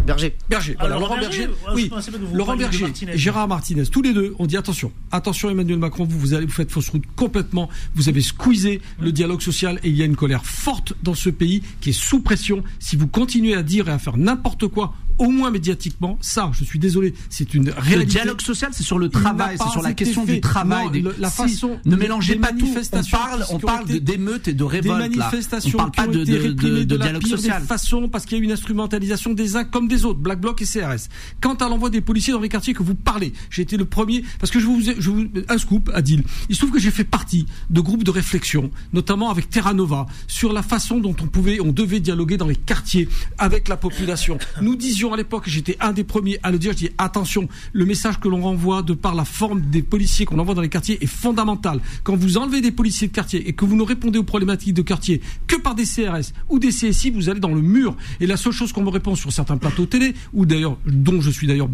Berger. 0.07 0.35
Berger, 0.51 0.75
Ah, 0.79 0.87
voilà, 0.89 0.99
Laurent 0.99 1.16
Berger, 1.16 1.49
oui, 1.77 1.89
Laurent 2.35 2.57
Berger, 2.57 2.83
Martinez. 2.87 3.12
et 3.12 3.18
Gérard 3.18 3.47
Martinez, 3.47 3.87
tous 3.87 4.03
les 4.03 4.12
deux, 4.12 4.35
on 4.41 4.47
dit 4.47 4.57
attention, 4.57 4.91
attention 5.12 5.49
Emmanuel 5.49 5.79
Macron, 5.79 6.05
vous, 6.05 6.18
vous 6.18 6.35
allez, 6.35 6.45
vous 6.47 6.53
faites 6.53 6.73
fausse 6.73 6.89
route 6.89 7.05
complètement, 7.14 7.68
vous 7.95 8.09
avez 8.09 8.20
squeezé 8.20 8.81
le 9.01 9.12
dialogue 9.12 9.41
social 9.41 9.79
et 9.85 9.91
il 9.91 9.97
y 9.97 10.03
a 10.03 10.05
une 10.05 10.16
colère 10.16 10.45
forte 10.45 10.95
dans 11.05 11.14
ce 11.14 11.31
pays 11.31 11.62
qui 11.81 11.91
est 11.91 11.93
sous 11.93 12.18
pression. 12.20 12.64
Si 12.81 12.97
vous 12.97 13.07
continuez 13.07 13.55
à 13.55 13.62
dire 13.62 13.89
et 13.89 13.93
à 13.93 13.99
faire 14.01 14.16
n'importe 14.16 14.66
quoi, 14.66 14.93
au 15.23 15.31
moins 15.31 15.51
médiativement, 15.51 16.18
ça, 16.20 16.51
je 16.53 16.64
suis 16.64 16.79
désolé, 16.79 17.14
c'est 17.31 17.55
une 17.55 17.70
réalité. 17.70 17.97
Le 17.97 18.05
dialogue 18.05 18.41
social, 18.41 18.70
c'est 18.73 18.83
sur 18.83 18.99
le 18.99 19.09
travail, 19.09 19.57
c'est 19.59 19.70
sur 19.70 19.83
la 19.83 19.95
question 19.95 20.27
fait. 20.27 20.35
du 20.35 20.41
travail. 20.41 20.85
Non, 20.85 20.91
des- 20.91 21.03
la 21.18 21.31
Si, 21.31 21.37
façon 21.37 21.79
ne 21.85 21.91
des- 21.93 21.97
mélangez 21.97 22.35
des 22.35 22.41
pas 22.41 22.53
tout. 22.53 22.66
On 22.93 23.03
parle, 23.05 23.45
on 23.51 23.59
parle 23.59 23.87
d'émeutes 24.01 24.49
et 24.49 24.53
de 24.53 24.59
des 24.59 24.64
révoltes. 24.68 24.99
là. 25.01 25.09
manifestations 25.09 25.70
On 25.75 25.77
parle 25.91 25.93
pas 25.93 26.07
de, 26.07 26.25
de, 26.25 26.25
de, 26.53 26.85
de, 26.85 26.97
dialogue 26.97 27.27
social. 27.27 27.62
des 27.62 27.66
façons 27.68 28.09
parce 28.09 28.27
qu'il 28.27 28.37
y 28.37 28.41
a 28.41 28.43
eu 28.43 28.45
une 28.45 28.53
instrumentalisation 28.53 29.33
des 29.33 29.57
uns 29.57 29.64
comme 29.64 29.89
des 29.89 30.05
autres, 30.05 30.18
Black 30.20 30.41
Bloc 30.41 30.61
et 30.61 30.64
CRS. 30.66 31.09
Quant 31.41 31.55
à 31.55 31.68
l'envoi 31.68 31.89
des 31.91 32.01
policiers 32.01 32.33
dans 32.33 32.41
les 32.41 32.49
quartiers 32.49 32.75
que 32.75 32.83
vous 32.83 32.95
parlez, 32.95 33.33
j'ai 33.51 33.62
été 33.62 33.77
le 33.77 33.85
premier 33.85 34.25
parce 34.41 34.51
que 34.51 34.59
je 34.61 34.66
vous, 34.66 34.91
ai- 34.91 34.97
je 34.99 35.11
vous 35.11 35.27
un 35.49 35.59
scoop, 35.59 35.91
Adil. 35.95 36.23
Il 36.49 36.55
se 36.57 36.61
trouve 36.61 36.73
que 36.73 36.81
j'ai 36.81 36.91
fait 36.91 37.05
partie 37.05 37.47
de 37.70 37.81
groupes 37.81 38.05
de 38.05 38.11
réflexion, 38.11 38.70
notamment 38.93 39.31
avec 39.31 39.49
Terra 39.51 39.73
Nova, 39.75 40.07
sur 40.27 40.53
la 40.53 40.62
façon 40.62 40.99
dont 40.99 41.14
on 41.23 41.27
pouvait, 41.27 41.61
on 41.61 41.73
devait 41.73 42.01
dialoguer 42.01 42.37
dans 42.37 42.47
les 42.49 42.57
quartiers 42.57 43.09
avec 43.39 43.68
la 43.68 43.77
population. 43.77 44.39
Nous 44.61 44.77
disions 44.77 45.12
à 45.15 45.17
l'époque, 45.17 45.45
j'étais 45.47 45.77
un 45.81 45.93
des 45.93 46.05
premiers 46.05 46.39
à 46.43 46.51
le 46.51 46.59
dire, 46.59 46.73
je 46.73 46.77
dis 46.79 46.91
attention, 46.99 47.49
le 47.73 47.85
message 47.87 48.19
que 48.21 48.29
l'on 48.29 48.41
renvoie 48.43 48.83
de 48.83 48.95
par 48.95 49.15
la 49.15 49.25
forme 49.25 49.61
des 49.63 49.83
policiers 49.83 50.25
qu'on 50.27 50.39
envoie 50.39 50.55
dans 50.55 50.61
les 50.63 50.69
quartiers 50.69 50.99
est 51.03 51.07
fondamental. 51.07 51.81
Quand 52.05 52.17
vous 52.17 52.39
enlevez 52.39 52.61
des 52.61 52.73
policiers 52.73 53.09
de 53.09 53.13
quartier 53.13 53.49
et 53.49 53.53
que 53.53 53.65
vous 53.65 53.77
ne 53.77 53.83
répondez 53.83 54.19
aux 54.19 54.23
problématiques 54.25 54.75
de 54.75 54.83
quartier 54.83 55.21
que 55.47 55.57
par 55.57 55.75
des 55.75 55.85
CRS 55.85 56.33
ou 56.49 56.59
des 56.59 56.69
CSI, 56.71 57.11
vous 57.11 57.29
allez 57.29 57.41
dans 57.41 57.55
le 57.55 57.61
mur. 57.63 57.97
Et 58.21 58.27
la 58.27 58.37
seule 58.37 58.53
chose 58.53 58.73
qu'on 58.73 58.83
me 58.83 58.91
répond 58.91 59.15
sur 59.15 59.33
certains 59.33 59.57
plateaux 59.57 59.87
télé, 59.87 60.15
ou 60.33 60.47
d'ailleurs, 60.47 60.77
dont 60.87 61.21
je 61.21 61.31
suis 61.31 61.47
d'ailleurs 61.47 61.69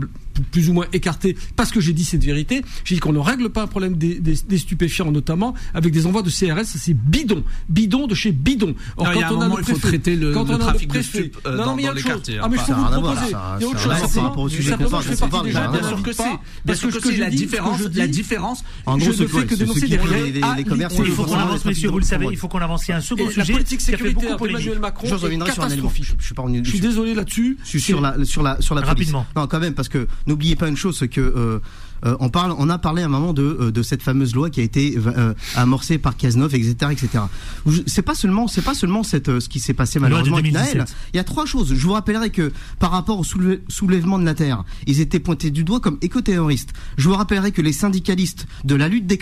plus 0.53 0.68
ou 0.68 0.72
moins 0.72 0.86
écarté 0.93 1.36
parce 1.57 1.70
que 1.70 1.80
j'ai 1.80 1.93
dit 1.93 2.05
cette 2.05 2.24
vérité, 2.24 2.62
j'ai 2.84 2.95
dit 2.95 3.01
qu'on 3.01 3.12
ne 3.12 3.18
règle 3.18 3.51
pas 3.51 3.62
un 3.62 3.66
problème 3.66 3.97
des, 3.97 4.20
des- 4.20 4.36
des 4.49 4.59
stupéfiants 4.59 5.11
notamment 5.11 5.55
avec 5.74 5.93
des 5.93 6.07
envois 6.07 6.22
de 6.22 6.30
CRS, 6.30 6.64
c'est 6.64 6.95
bidon, 6.95 7.43
bidon 7.68 8.07
de 8.07 8.14
chez 8.14 8.32
bidon. 8.32 8.74
Or, 8.97 9.07
Non, 9.07 9.12
il 9.14 9.20
y 9.20 9.22
a 9.24 9.32
on 9.32 9.39
moment, 9.39 9.57
le 9.57 9.62
préfet- 9.62 9.80
traiter 9.80 10.16
le- 10.16 10.32
quand 10.32 10.45
le 10.45 10.51
on 10.53 10.55
a 10.55 10.59
trafic 10.59 10.89
de 10.89 10.95
préfet- 10.99 11.18
stupes, 11.20 11.39
euh, 11.47 11.57
non, 11.64 11.74
mais 11.74 11.82
il 11.82 11.84
y 11.86 11.89
a 11.89 11.93
autre 11.93 12.01
chose. 12.01 12.11
quartiers, 12.12 12.39
Ah, 12.41 12.49
mais 12.49 12.59
hein, 12.59 12.62
je 12.62 12.66
peux 12.66 12.72
a 12.72 12.76
vous 12.76 12.91
proposer. 13.03 13.17
Ça, 13.18 13.56
Il 13.58 13.62
y 13.62 13.64
a 13.64 13.68
autre 13.68 13.78
chose. 13.80 13.92
a 13.92 13.94
rien 13.94 14.04
à 14.04 14.06
voir 14.06 14.10
par 14.14 14.22
rapport 14.24 14.42
au 14.44 14.48
Simplement, 14.48 14.48
sujet 14.48 14.70
qu'on 14.70 14.70
simplement, 14.70 14.90
parle, 14.90 15.02
je 15.04 15.08
fais 15.08 15.16
partie 15.28 15.42
des 15.46 15.52
gens 15.52 15.70
Bien 15.72 15.82
sûr 15.88 16.02
que 16.02 16.12
si. 16.12 16.18
parce 16.18 16.28
Bien 16.64 16.74
que 16.74 16.78
sûr 16.80 16.90
ce 16.92 16.96
que 16.98 17.02
que 17.02 17.08
si, 17.10 17.16
je 17.16 17.20
la 17.20 17.30
différence- 17.30 17.80
la 17.94 18.06
différence, 18.06 18.64
En 18.86 18.98
je 18.98 19.04
gros, 19.04 19.08
ne 19.12 19.16
c'est 19.16 19.28
fais 19.28 19.46
que 19.46 19.54
dénoncer 19.54 19.80
des 19.80 19.86
les- 19.88 20.42
aliments. 20.42 20.68
commerçants, 20.68 21.02
Il 21.04 21.12
faut 21.12 21.24
qu'on 21.24 21.34
avance, 21.38 21.64
messieurs, 21.64 21.90
vous 21.90 21.98
le 21.98 22.04
savez, 22.04 22.26
il 22.30 22.36
faut 22.36 22.48
qu'on 22.48 22.58
avance. 22.60 22.86
Il 22.88 22.90
y 22.90 22.94
a 22.94 22.96
un 22.96 23.00
second 23.00 23.22
Et 23.22 23.26
la 23.26 23.32
sujet 23.32 23.52
politique 23.52 23.80
sécuritaire 23.80 24.36
d'Emmanuel 24.36 24.78
Macron 24.78 25.06
Je 25.08 25.14
est 25.14 25.16
reviendrai 25.18 25.52
sur 25.52 25.62
un 25.62 25.66
élément. 25.68 25.88
catastrophique. 25.88 26.16
Je, 26.20 26.24
suis 26.26 26.34
pas 26.34 26.42
revenu 26.42 26.60
Je 26.64 26.70
suis 26.70 26.80
désolé 26.80 27.14
là-dessus. 27.14 27.58
Sur, 27.64 28.00
la 28.00 28.24
sur 28.24 28.42
la 28.42 28.60
sur 28.60 28.74
la 28.74 28.80
Rapidement. 28.82 29.26
Non, 29.36 29.46
quand 29.46 29.60
même, 29.60 29.74
parce 29.74 29.88
que 29.88 30.06
n'oubliez 30.26 30.56
pas 30.56 30.68
une 30.68 30.76
chose, 30.76 30.96
c'est 30.98 31.08
que 31.08 31.60
euh, 32.05 32.11
euh, 32.12 32.16
on 32.20 32.28
parle, 32.28 32.55
on 32.59 32.68
a 32.70 32.78
parlé 32.78 33.03
à 33.03 33.07
un 33.07 33.09
moment 33.09 33.32
de 33.32 33.42
euh, 33.42 33.70
de 33.70 33.82
cette 33.82 34.03
fameuse 34.03 34.34
loi 34.34 34.51
qui 34.51 34.61
a 34.61 34.62
été 34.62 34.96
euh, 34.96 35.34
amorcée 35.57 35.99
par 35.99 36.16
Cazeneuve, 36.16 36.55
etc., 36.55 36.74
etc. 36.92 37.24
C'est 37.86 38.03
pas 38.03 38.14
seulement 38.14 38.49
c'est 38.49 38.62
pas 38.62 38.74
seulement 38.74 39.03
cette 39.03 39.28
euh, 39.28 39.40
ce 39.40 39.49
qui 39.49 39.61
s'est 39.61 39.74
passé 39.74 39.99
malheureusement 39.99 40.36
avec 40.36 40.53
2017. 40.53 40.74
Naël. 40.76 40.86
Il 41.12 41.16
y 41.16 41.20
a 41.20 41.24
trois 41.24 41.44
choses. 41.46 41.74
Je 41.74 41.82
vous 41.86 41.92
rappellerai 41.92 42.30
que 42.30 42.53
par 42.78 42.90
rapport 42.90 43.18
au 43.18 43.24
soulève- 43.24 43.61
soulèvement 43.68 44.18
de 44.18 44.24
la 44.24 44.34
terre, 44.34 44.64
ils 44.86 45.01
étaient 45.01 45.18
pointés 45.20 45.51
du 45.51 45.64
doigt 45.64 45.80
comme 45.80 45.99
éco-terroristes. 46.03 46.72
Je 46.96 47.09
vous 47.09 47.14
rappellerai 47.14 47.53
que 47.53 47.62
les 47.62 47.72
syndicalistes 47.72 48.46
de 48.64 48.74
la 48.74 48.88
lutte 48.88 49.07
des, 49.07 49.18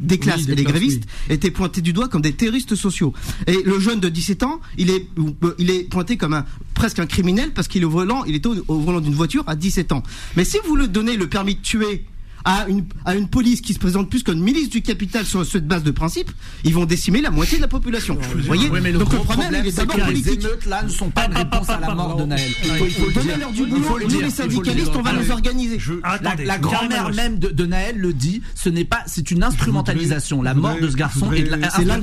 des 0.00 0.18
classes 0.18 0.46
des 0.46 0.52
et 0.52 0.56
classes, 0.56 0.72
grévistes 0.72 1.04
étaient 1.28 1.50
pointés 1.50 1.80
du 1.80 1.92
doigt 1.92 2.08
comme 2.08 2.22
des 2.22 2.32
terroristes 2.32 2.74
sociaux. 2.74 3.12
Et 3.46 3.62
le 3.64 3.78
jeune 3.80 4.00
de 4.00 4.08
17 4.08 4.42
ans, 4.42 4.60
il 4.78 4.90
est, 4.90 5.06
euh, 5.44 5.54
il 5.58 5.70
est 5.70 5.84
pointé 5.88 6.16
comme 6.16 6.34
un 6.34 6.44
presque 6.74 6.98
un 6.98 7.06
criminel 7.06 7.52
parce 7.52 7.68
qu'il 7.68 7.82
est 7.82 7.84
au 7.86 7.90
volant, 7.90 8.24
il 8.24 8.34
est 8.34 8.46
au, 8.46 8.54
au 8.68 8.80
volant 8.80 9.00
d'une 9.00 9.14
voiture 9.14 9.44
à 9.46 9.54
17 9.56 9.92
ans. 9.92 10.02
Mais 10.36 10.44
si 10.44 10.58
vous 10.66 10.76
le 10.76 10.88
donnez 10.88 11.16
le 11.16 11.28
permis 11.28 11.54
de 11.56 11.60
tuer 11.60 11.99
à 12.44 12.66
une, 12.68 12.84
à 13.04 13.14
une 13.14 13.28
police 13.28 13.60
qui 13.60 13.74
se 13.74 13.78
présente 13.78 14.08
plus 14.10 14.22
qu'une 14.22 14.40
milice 14.40 14.70
du 14.70 14.82
capital 14.82 15.24
sur 15.24 15.44
cette 15.44 15.66
base 15.66 15.82
de 15.82 15.90
principe, 15.90 16.30
ils 16.64 16.74
vont 16.74 16.84
décimer 16.86 17.20
la 17.20 17.30
moitié 17.30 17.58
de 17.58 17.62
la 17.62 17.68
population. 17.68 18.18
Vous 18.34 18.42
voyez 18.44 18.68
Oui, 18.70 18.80
mais 18.82 18.92
le 18.92 18.98
Donc 18.98 19.12
le 19.12 19.18
problème, 19.18 19.48
problème, 19.48 19.66
est 19.66 19.70
c'est 19.70 19.86
d'abord 19.86 20.06
que 20.06 20.12
les 20.12 20.28
émeutes 20.30 20.66
là 20.66 20.82
ne 20.82 20.88
sont 20.88 21.10
pas 21.10 21.26
une 21.26 21.34
réponse 21.36 21.68
à 21.68 21.80
la 21.80 21.94
mort 21.94 22.16
de 22.16 22.24
Naël. 22.24 22.50
Il 22.64 22.70
faut, 22.70 22.84
il 22.86 22.90
faut 22.92 23.06
le 23.06 23.12
dire. 23.12 23.22
Donnez-leur 23.22 23.52
du 23.52 23.66
boulot, 23.66 24.08
nous 24.08 24.20
les 24.20 24.30
syndicalistes, 24.30 24.92
on 24.94 25.02
va 25.02 25.12
les 25.12 25.30
organiser. 25.30 25.78
La, 26.44 26.58
grand-mère 26.58 27.10
même 27.12 27.38
de, 27.38 27.66
Naël 27.66 27.96
le 27.98 28.12
dit, 28.12 28.42
ce 28.54 28.68
n'est 28.68 28.84
pas, 28.84 29.02
c'est 29.06 29.30
une 29.30 29.42
instrumentalisation. 29.42 30.42
La 30.42 30.54
mort 30.54 30.78
de 30.80 30.88
ce 30.88 30.96
garçon 30.96 31.32
est 31.32 31.42
de 31.42 31.50
la, 31.50 31.70
C'est 31.70 31.84
la 31.84 31.98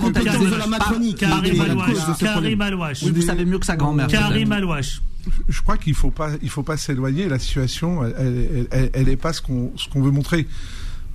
Macronie 0.68 1.16
qui 1.16 1.26
Karim 1.26 2.62
Alouache. 2.62 3.04
vous 3.04 3.22
savez 3.22 3.46
mieux 3.46 3.60
que 3.60 3.66
sa 3.66 3.76
grand-mère. 3.76 4.08
Karim. 4.08 4.52
Alouache. 4.52 5.02
Je 5.48 5.62
crois 5.62 5.78
qu'il 5.78 5.94
faut 5.94 6.12
pas, 6.12 6.32
il 6.42 6.50
faut 6.50 6.64
pas 6.64 6.78
s'éloigner. 6.78 7.28
La 7.28 7.40
situation, 7.40 8.04
elle, 8.06 8.68
elle, 8.72 8.90
elle, 8.94 9.10
est 9.10 9.18
pas 9.18 9.34
ce 9.34 9.42
qu'on, 9.42 9.72
ce 9.76 9.88
qu'on 9.90 10.02
veut 10.02 10.12
montrer. 10.12 10.48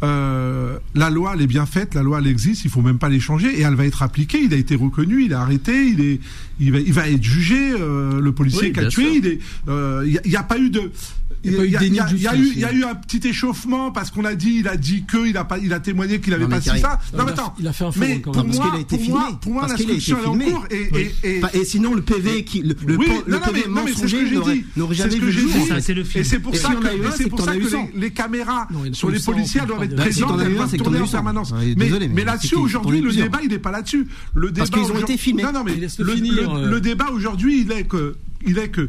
Euh, 0.02 0.78
la 0.96 1.10
loi, 1.10 1.32
elle 1.34 1.42
est 1.42 1.46
bien 1.46 1.64
faite, 1.64 1.94
la 1.94 2.02
loi, 2.02 2.18
elle 2.18 2.26
existe. 2.26 2.64
Il 2.64 2.70
faut 2.70 2.82
même 2.82 2.98
pas 2.98 3.08
les 3.08 3.20
changer 3.20 3.58
et 3.58 3.62
elle 3.62 3.74
va 3.74 3.86
être 3.86 4.02
appliquée. 4.02 4.40
Il 4.42 4.52
a 4.52 4.56
été 4.56 4.74
reconnu, 4.74 5.24
il 5.24 5.32
est 5.32 5.36
arrêté, 5.36 5.88
il 5.90 6.00
est, 6.00 6.20
il 6.58 6.72
va, 6.72 6.80
il 6.80 6.92
va 6.92 7.08
être 7.08 7.22
jugé. 7.22 7.72
euh, 7.72 8.20
le 8.20 8.32
policier 8.32 8.68
Oui, 8.68 8.72
qui 8.72 8.80
a 8.80 8.86
tué, 8.86 9.02
sûr. 9.04 9.14
il 9.14 9.26
est, 9.26 9.38
euh, 9.68 10.04
il 10.24 10.30
y, 10.30 10.36
a 10.36 10.42
pas 10.42 10.58
eu 10.58 10.70
de. 10.70 10.90
Il 11.44 11.52
y 11.52 11.54
a 11.54 11.58
pas 11.58 11.64
eu 11.64 11.66
il 11.66 11.72
y 11.72 11.76
a- 11.76 11.82
y 11.82 12.00
a- 12.00 12.04
de 12.06 12.14
il 12.16 12.22
y 12.22 12.26
a 12.28 12.36
eu, 12.36 12.46
y 12.54 12.64
a 12.64 12.72
eu 12.72 12.84
un 12.84 12.94
petit 12.94 13.26
échauffement 13.26 13.90
parce 13.90 14.10
qu'on 14.12 14.24
a 14.24 14.34
dit, 14.34 14.58
il 14.60 14.68
a 14.68 14.76
dit 14.76 15.04
que, 15.04 15.26
il 15.26 15.36
a 15.36 15.44
pas, 15.44 15.58
il 15.58 15.72
a 15.72 15.80
témoigné 15.80 16.20
qu'il 16.20 16.32
avait 16.34 16.44
Non, 16.44 16.50
pas 16.50 16.60
dit 16.60 16.66
Karim- 16.66 16.82
ça. 16.82 17.00
Non, 17.16 17.24
mais 17.24 17.30
a- 17.30 17.34
attends. 17.34 17.54
il 17.58 17.66
a 17.66 17.72
fait 17.72 17.84
un 17.84 17.90
faux 17.92 17.98
mais 18.00 18.20
quand 18.20 18.30
pour 18.30 18.42
même. 18.44 18.46
Parce 18.52 18.58
moi, 18.58 18.66
qu'il 18.70 18.78
a 18.78 18.80
été 18.82 18.96
pour 18.96 19.04
filmé. 19.04 19.18
moi, 19.18 19.38
pour 19.40 19.52
moi, 19.52 19.60
Parce 19.62 19.72
a 19.72 19.74
été 19.82 19.92
l'instruction 19.92 20.18
est 20.22 20.26
en 20.26 20.38
cours 20.38 20.66
et, 20.70 20.88
Oui. 20.92 21.10
et, 21.24 21.28
et, 21.38 21.42
Et 21.60 21.64
sinon, 21.64 21.94
le 21.94 22.02
PV 22.02 22.44
qui, 22.44 22.62
le, 22.62 22.76
le 22.86 22.96
oui, 22.96 23.06
le 23.26 23.32
non, 23.34 23.40
PV 23.40 23.64
mais, 23.66 23.74
non, 23.74 23.82
mais 23.84 23.90
c'est 23.90 23.96
ce 23.96 24.02
mensonger 24.02 24.18
que 24.18 24.26
j'ai 24.28 24.34
n'aurait 24.36 24.54
dit. 24.54 24.64
n'aurait 24.76 24.94
C'est 24.94 24.98
jamais 25.02 25.10
ce 25.10 25.16
que 25.16 25.20
vu 25.20 25.26
le 25.26 25.32
j'ai 25.32 25.40
jour. 25.40 25.50
dit. 25.62 25.66
Ça, 25.68 25.80
c'est 25.80 25.94
le 25.94 26.04
film. 26.04 26.20
Et 26.20 26.24
c'est 26.24 26.38
pour 26.38 26.56
ça 26.56 26.68
que, 26.74 26.86
et 26.86 27.10
c'est 27.16 27.28
pour 27.28 27.40
ça 27.40 27.56
que 27.56 27.98
les, 27.98 28.10
caméras 28.12 28.68
sur 28.92 29.10
les 29.10 29.18
policiers 29.20 29.60
doivent 29.66 29.82
être 29.82 29.96
présentes, 29.96 30.40
elles 30.44 30.54
doivent 30.54 30.76
tourner 30.76 31.00
en 31.00 31.06
permanence. 31.08 31.52
Mais, 31.76 32.24
là-dessus, 32.24 32.54
aujourd'hui, 32.54 33.00
le 33.00 33.12
débat, 33.12 33.40
il 33.42 33.48
n'est 33.50 33.58
pas 33.58 33.72
là-dessus. 33.72 34.06
Le 34.34 34.48
débat 34.52 34.58
Parce 34.58 34.70
qu'ils 34.70 34.80
ont 34.80 34.84
aujourd'hui- 34.84 35.02
été 35.02 35.16
filmés. 35.16 35.42
Non, 35.42 35.52
non, 35.52 35.64
mais 35.64 35.74
le 35.74 36.80
débat 36.80 37.10
aujourd'hui, 37.12 37.62
il 37.62 37.72
est 37.72 37.84
que, 37.84 38.14
il 38.46 38.58
est 38.58 38.68
que, 38.68 38.88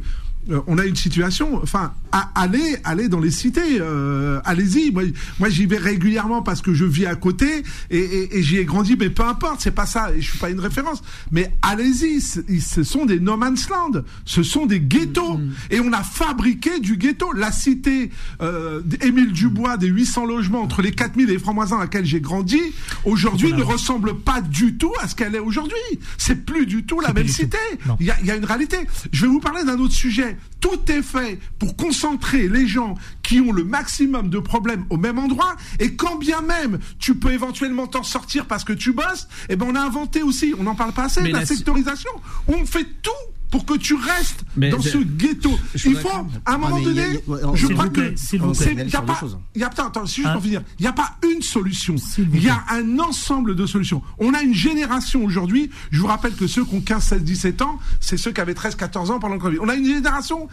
euh, 0.50 0.60
on 0.68 0.78
a 0.78 0.86
une 0.86 0.96
situation, 0.96 1.60
enfin, 1.62 1.94
allez, 2.36 2.78
allez 2.84 3.08
dans 3.10 3.20
les 3.20 3.32
cités, 3.32 3.80
euh, 3.80 4.40
allez-y. 4.46 4.92
Moi, 4.92 5.04
moi 5.40 5.50
j'y 5.50 5.66
vais 5.66 5.78
régulièrement 5.78 6.42
parce 6.42 6.62
que 6.62 6.74
je 6.74 6.86
vis 6.86 7.06
à 7.06 7.16
côté 7.16 7.64
et, 7.90 7.98
et- 7.98 8.38
et 8.38 8.44
j'y 8.44 8.58
ai 8.58 8.66
grandi, 8.66 8.96
mais 9.00 9.10
peu 9.10 9.24
importe, 9.24 9.62
c'est 9.62 9.72
pas 9.72 9.86
ça. 9.86 10.12
Et 10.16 10.22
je 10.22 10.30
suis 10.30 10.38
pas 10.40 10.50
une 10.50 10.60
référence. 10.60 11.02
Mais 11.32 11.52
allez-y, 11.62 12.22
ce 12.22 12.84
sont 12.84 13.06
des 13.06 13.20
no 13.20 13.38
man's 13.38 13.70
land, 13.70 14.02
ce 14.26 14.44
sont 14.44 14.66
des 14.66 14.80
ghettos, 14.80 15.40
et 15.72 15.80
on 15.80 15.92
a 15.94 16.04
fabriqué 16.04 16.80
du 16.80 16.98
ghetto. 16.98 17.32
La 17.34 17.52
cité 17.52 18.10
euh, 18.42 18.82
d'Émile 18.84 19.32
Dubois 19.32 19.78
des 19.78 19.88
800 19.88 20.26
logements 20.26 20.62
entre 20.62 20.82
les 20.82 20.92
4000 20.92 21.30
et 21.30 21.34
les 21.34 21.40
francs-maçons 21.40 21.78
à 21.78 21.82
laquelle 21.82 22.06
j'ai 22.06 22.22
grandi, 22.22 22.60
aujourd'hui 23.06 23.54
ne 23.54 23.64
ressemble 23.64 24.20
pas 24.20 24.42
du 24.42 24.76
tout 24.78 24.92
à 25.02 25.08
ce 25.08 25.16
qu'elle 25.16 25.36
est 25.36 25.40
aujourd'hui. 25.40 25.74
C'est 26.18 26.46
plus 26.46 26.66
du 26.66 26.84
tout 26.84 27.00
la 27.00 27.14
même 27.14 27.28
cité. 27.28 27.58
Non. 27.88 27.98
Il 28.00 28.06
y 28.06 28.12
a, 28.12 28.16
il 28.22 28.28
y 28.28 28.32
a 28.32 28.36
une 28.36 28.46
réalité. 28.46 28.78
Je 29.12 29.22
vais 29.22 29.28
vous 29.28 29.40
parler 29.40 29.64
d'un 29.64 29.80
autre 29.80 29.94
sujet. 29.94 30.33
Fait, 30.34 30.40
tout 30.60 30.92
est 30.92 31.02
fait 31.02 31.40
pour 31.60 31.76
concentrer 31.76 32.48
les 32.48 32.68
gens 32.68 32.96
qui 33.22 33.40
ont 33.42 33.52
le 33.52 33.64
maximum 33.64 34.30
de 34.30 34.40
problèmes 34.40 34.86
au 34.90 34.98
même 34.98 35.20
endroit. 35.20 35.56
Et 35.80 35.96
quand 35.96 36.18
bien 36.18 36.42
même 36.42 36.80
tu 37.00 37.16
peux 37.16 37.32
éventuellement 37.32 37.88
t'en 37.88 38.04
sortir 38.04 38.46
parce 38.46 38.64
que 38.64 38.74
tu 38.74 38.92
bosses, 38.94 39.28
eh 39.50 39.56
ben 39.56 39.68
on 39.70 39.76
a 39.76 39.82
inventé 39.82 40.22
aussi, 40.24 40.54
on 40.60 40.64
n'en 40.64 40.76
parle 40.76 40.94
pas 40.94 41.06
assez, 41.06 41.22
la- 41.32 41.46
sectorisation. 41.46 42.12
On 42.48 42.66
fait 42.66 42.86
tout 43.02 43.12
pour 43.54 43.66
que 43.68 43.76
tu 43.78 43.94
restes 43.94 44.44
Mais 44.58 44.70
dans 44.72 44.82
ce 44.82 44.98
ghetto. 44.98 45.52
Il 45.86 45.96
faut, 45.96 46.10
à 46.44 46.56
un 46.56 46.58
moment 46.58 46.78
Ah, 46.82 46.84
donné, 46.84 47.02
a- 47.04 47.56
je 47.56 47.68
crois 47.68 47.88
que 47.88 48.16
il 48.34 48.90
y 48.90 48.96
a 48.96 49.02
pas, 49.04 49.22
y 49.56 49.62
a, 49.62 49.68
attends, 49.68 49.88
attends, 49.90 50.06
juste 50.08 50.26
Hein 50.28 50.34
pour 50.34 50.42
finir. 50.42 50.64
Il 50.80 50.82
n'y 50.82 50.88
a 50.88 50.92
pas 50.92 51.18
une 51.32 51.44
solution. 51.44 51.94
Il 52.18 52.44
y 52.44 52.50
a 52.50 52.64
un 52.72 52.98
ensemble 52.98 53.56
de 53.56 53.68
solutions. 53.68 54.02
On 54.18 54.34
a 54.34 54.42
une 54.42 54.56
génération 54.56 55.24
aujourd'hui. 55.24 55.70
Je 55.92 56.00
vous 56.00 56.08
rappelle 56.08 56.34
que 56.34 56.48
ceux 56.48 56.66
qui 56.66 56.74
ont 56.74 56.82
15, 56.82 57.04
16, 57.04 57.24
17 57.24 57.62
ans, 57.62 57.78
c'est 58.00 58.18
ceux 58.18 58.32
qui 58.32 58.42
avaient 58.42 58.56
13, 58.56 58.74
14 58.74 59.12
ans 59.12 59.20
pendant 59.20 59.36
le 59.36 59.40
Covid. 59.40 59.60
On 59.62 59.70
a 59.70 59.76
une 59.76 59.86
génération. 59.86 60.48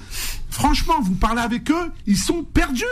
Franchement, 0.51 1.01
vous 1.01 1.15
parlez 1.15 1.41
avec 1.41 1.71
eux, 1.71 1.91
ils 2.07 2.19
sont 2.19 2.43
perdus. 2.45 2.85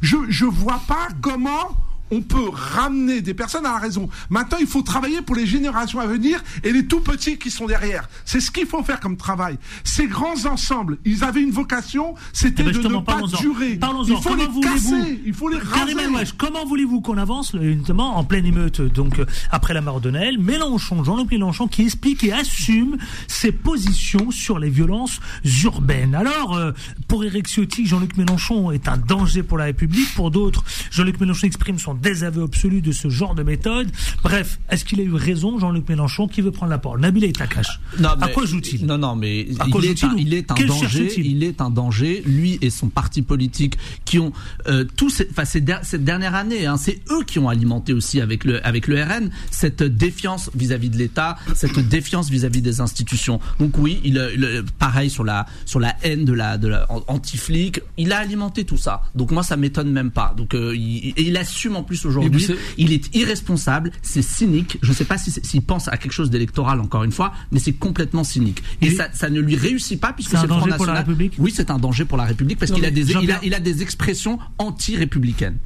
Je, 0.00 0.16
je 0.28 0.44
vois 0.44 0.82
pas 0.88 1.06
comment 1.20 1.76
on 2.12 2.20
peut 2.20 2.50
ramener 2.52 3.22
des 3.22 3.32
personnes 3.32 3.64
à 3.64 3.72
la 3.72 3.78
raison. 3.78 4.08
Maintenant, 4.28 4.58
il 4.60 4.66
faut 4.66 4.82
travailler 4.82 5.22
pour 5.22 5.34
les 5.34 5.46
générations 5.46 5.98
à 5.98 6.06
venir 6.06 6.42
et 6.62 6.70
les 6.70 6.86
tout 6.86 7.00
petits 7.00 7.38
qui 7.38 7.50
sont 7.50 7.66
derrière. 7.66 8.08
C'est 8.26 8.40
ce 8.40 8.50
qu'il 8.50 8.66
faut 8.66 8.82
faire 8.82 9.00
comme 9.00 9.16
travail. 9.16 9.58
Ces 9.82 10.06
grands 10.06 10.44
ensembles, 10.44 10.98
ils 11.06 11.24
avaient 11.24 11.40
une 11.40 11.50
vocation, 11.50 12.14
c'était 12.34 12.62
Eh 12.66 12.72
ben 12.72 12.82
de 12.82 12.88
ne 12.88 12.98
pas 12.98 13.20
durer. 13.40 13.78
Il 14.06 14.16
faut 14.16 14.30
Comment 14.30 14.44
les 14.54 14.60
casser, 14.60 15.22
il 15.24 15.32
faut 15.32 15.48
les 15.48 15.58
raser. 15.58 15.94
Comment 16.36 16.66
voulez-vous 16.66 17.00
qu'on 17.00 17.16
avance, 17.16 17.54
notamment 17.54 18.16
en 18.16 18.24
pleine 18.24 18.44
émeute, 18.44 18.82
donc 18.82 19.18
euh, 19.18 19.26
après 19.50 19.72
la 19.72 19.80
mort 19.80 20.00
de 20.00 20.10
Noël 20.10 20.38
Mélenchon, 20.38 21.02
Jean-Luc 21.04 21.30
Mélenchon, 21.30 21.66
qui 21.66 21.82
explique 21.82 22.24
et 22.24 22.32
assume 22.32 22.98
ses 23.26 23.52
positions 23.52 24.30
sur 24.30 24.58
les 24.58 24.68
violences 24.68 25.20
urbaines. 25.64 26.14
Alors, 26.14 26.56
euh, 26.56 26.72
pour 27.08 27.24
Eric 27.24 27.46
Ciotti, 27.48 27.86
Jean-Luc 27.86 28.18
Mélenchon 28.18 28.70
est 28.70 28.88
un 28.88 28.98
danger 28.98 29.42
pour 29.42 29.56
la 29.56 29.64
République. 29.64 30.14
Pour 30.14 30.30
d'autres, 30.30 30.62
Jean-Luc 30.90 31.18
Mélenchon 31.18 31.46
exprime 31.46 31.78
son 31.78 31.94
désaveu 32.02 32.42
absolu 32.44 32.80
de 32.82 32.92
ce 32.92 33.08
genre 33.08 33.34
de 33.34 33.42
méthode. 33.42 33.90
Bref, 34.22 34.58
est-ce 34.70 34.84
qu'il 34.84 35.00
a 35.00 35.04
eu 35.04 35.14
raison, 35.14 35.58
Jean-Luc 35.58 35.88
Mélenchon, 35.88 36.28
qui 36.28 36.40
veut 36.40 36.50
prendre 36.50 36.70
la 36.70 36.78
parole? 36.78 37.00
Nabil 37.00 37.24
et 37.24 37.32
Takash. 37.32 37.80
Non, 37.98 38.10
À 38.10 38.16
mais- 38.26 38.32
quoi 38.32 38.44
joue-t-il? 38.44 38.84
Non, 38.86 38.98
non, 38.98 39.16
mais 39.16 39.40
il 39.42 39.52
est, 39.52 40.04
un, 40.04 40.12
ou 40.14 40.18
il 40.18 40.34
est 40.34 40.50
un 40.50 40.54
quel 40.54 40.66
danger. 40.68 41.12
Il 41.20 41.42
est 41.44 41.60
un 41.60 41.70
danger. 41.70 42.22
Lui 42.26 42.58
et 42.60 42.70
son 42.70 42.88
parti 42.88 43.22
politique 43.22 43.76
qui 44.04 44.18
ont 44.18 44.32
euh, 44.66 44.84
tous, 44.96 45.10
ces- 45.10 45.28
enfin 45.30 45.44
ces 45.44 45.60
der- 45.60 45.80
cette 45.84 46.04
dernière 46.04 46.34
année, 46.34 46.66
hein, 46.66 46.76
c'est 46.76 47.00
eux 47.10 47.22
qui 47.24 47.38
ont 47.38 47.48
alimenté 47.48 47.92
aussi 47.92 48.20
avec 48.20 48.44
le 48.44 48.64
avec 48.66 48.86
le 48.88 49.02
RN 49.02 49.30
cette 49.50 49.82
défiance 49.82 50.50
vis-à-vis 50.54 50.90
de 50.90 50.96
l'État, 50.98 51.36
cette 51.54 51.78
défiance 51.78 52.30
vis-à-vis 52.30 52.62
des 52.62 52.80
institutions. 52.80 53.40
Donc 53.60 53.78
oui, 53.78 54.00
il, 54.04 54.14
il- 54.34 54.62
pareil 54.78 55.10
sur 55.10 55.24
la 55.24 55.46
sur 55.66 55.80
la 55.80 55.94
haine 56.02 56.24
de 56.24 56.32
la 56.32 56.58
de 56.58 56.68
la 56.68 56.90
an- 56.90 57.04
anti-flic, 57.08 57.80
il 57.96 58.12
a 58.12 58.18
alimenté 58.18 58.64
tout 58.64 58.76
ça. 58.78 59.02
Donc 59.14 59.30
moi 59.30 59.42
ça 59.42 59.56
m'étonne 59.56 59.90
même 59.90 60.10
pas. 60.10 60.34
Donc 60.36 60.54
euh, 60.54 60.74
il, 60.76 61.08
et 61.16 61.22
il 61.22 61.36
assume 61.36 61.76
en 61.76 61.82
plus 61.82 61.91
Aujourd'hui. 62.04 62.46
Il 62.78 62.92
est 62.92 63.14
irresponsable, 63.14 63.90
c'est 64.02 64.22
cynique. 64.22 64.78
Je 64.82 64.88
ne 64.90 64.94
sais 64.94 65.04
pas 65.04 65.18
si 65.18 65.30
s'il 65.30 65.62
pense 65.62 65.88
à 65.88 65.96
quelque 65.96 66.12
chose 66.12 66.30
d'électoral 66.30 66.80
encore 66.80 67.04
une 67.04 67.12
fois, 67.12 67.32
mais 67.50 67.58
c'est 67.58 67.72
complètement 67.72 68.24
cynique. 68.24 68.62
Et 68.80 68.86
Et- 68.86 68.90
ça, 68.94 69.08
ça 69.12 69.30
ne 69.30 69.40
lui 69.40 69.56
réussit 69.56 70.00
pas 70.00 70.12
puisque 70.12 70.30
C'est 70.30 70.36
un 70.36 70.46
Front 70.46 70.58
danger 70.60 70.72
pour 70.76 70.86
la. 70.86 70.94
République? 70.94 71.34
Oui, 71.38 71.52
c'est 71.54 71.70
un 71.70 71.78
danger 71.78 72.04
pour 72.04 72.18
la 72.18 72.24
République 72.24 72.58
parce 72.58 72.72
qu'il 72.72 72.84
a 72.84 72.90
des 72.90 73.02
il 73.02 73.10
a, 73.10 73.20
Jean-Pierre- 73.20 73.40
il 73.42 73.54
a 73.54 73.60
des 73.60 73.82
expressions 73.82 74.38
anti-républicaines. 74.58 75.56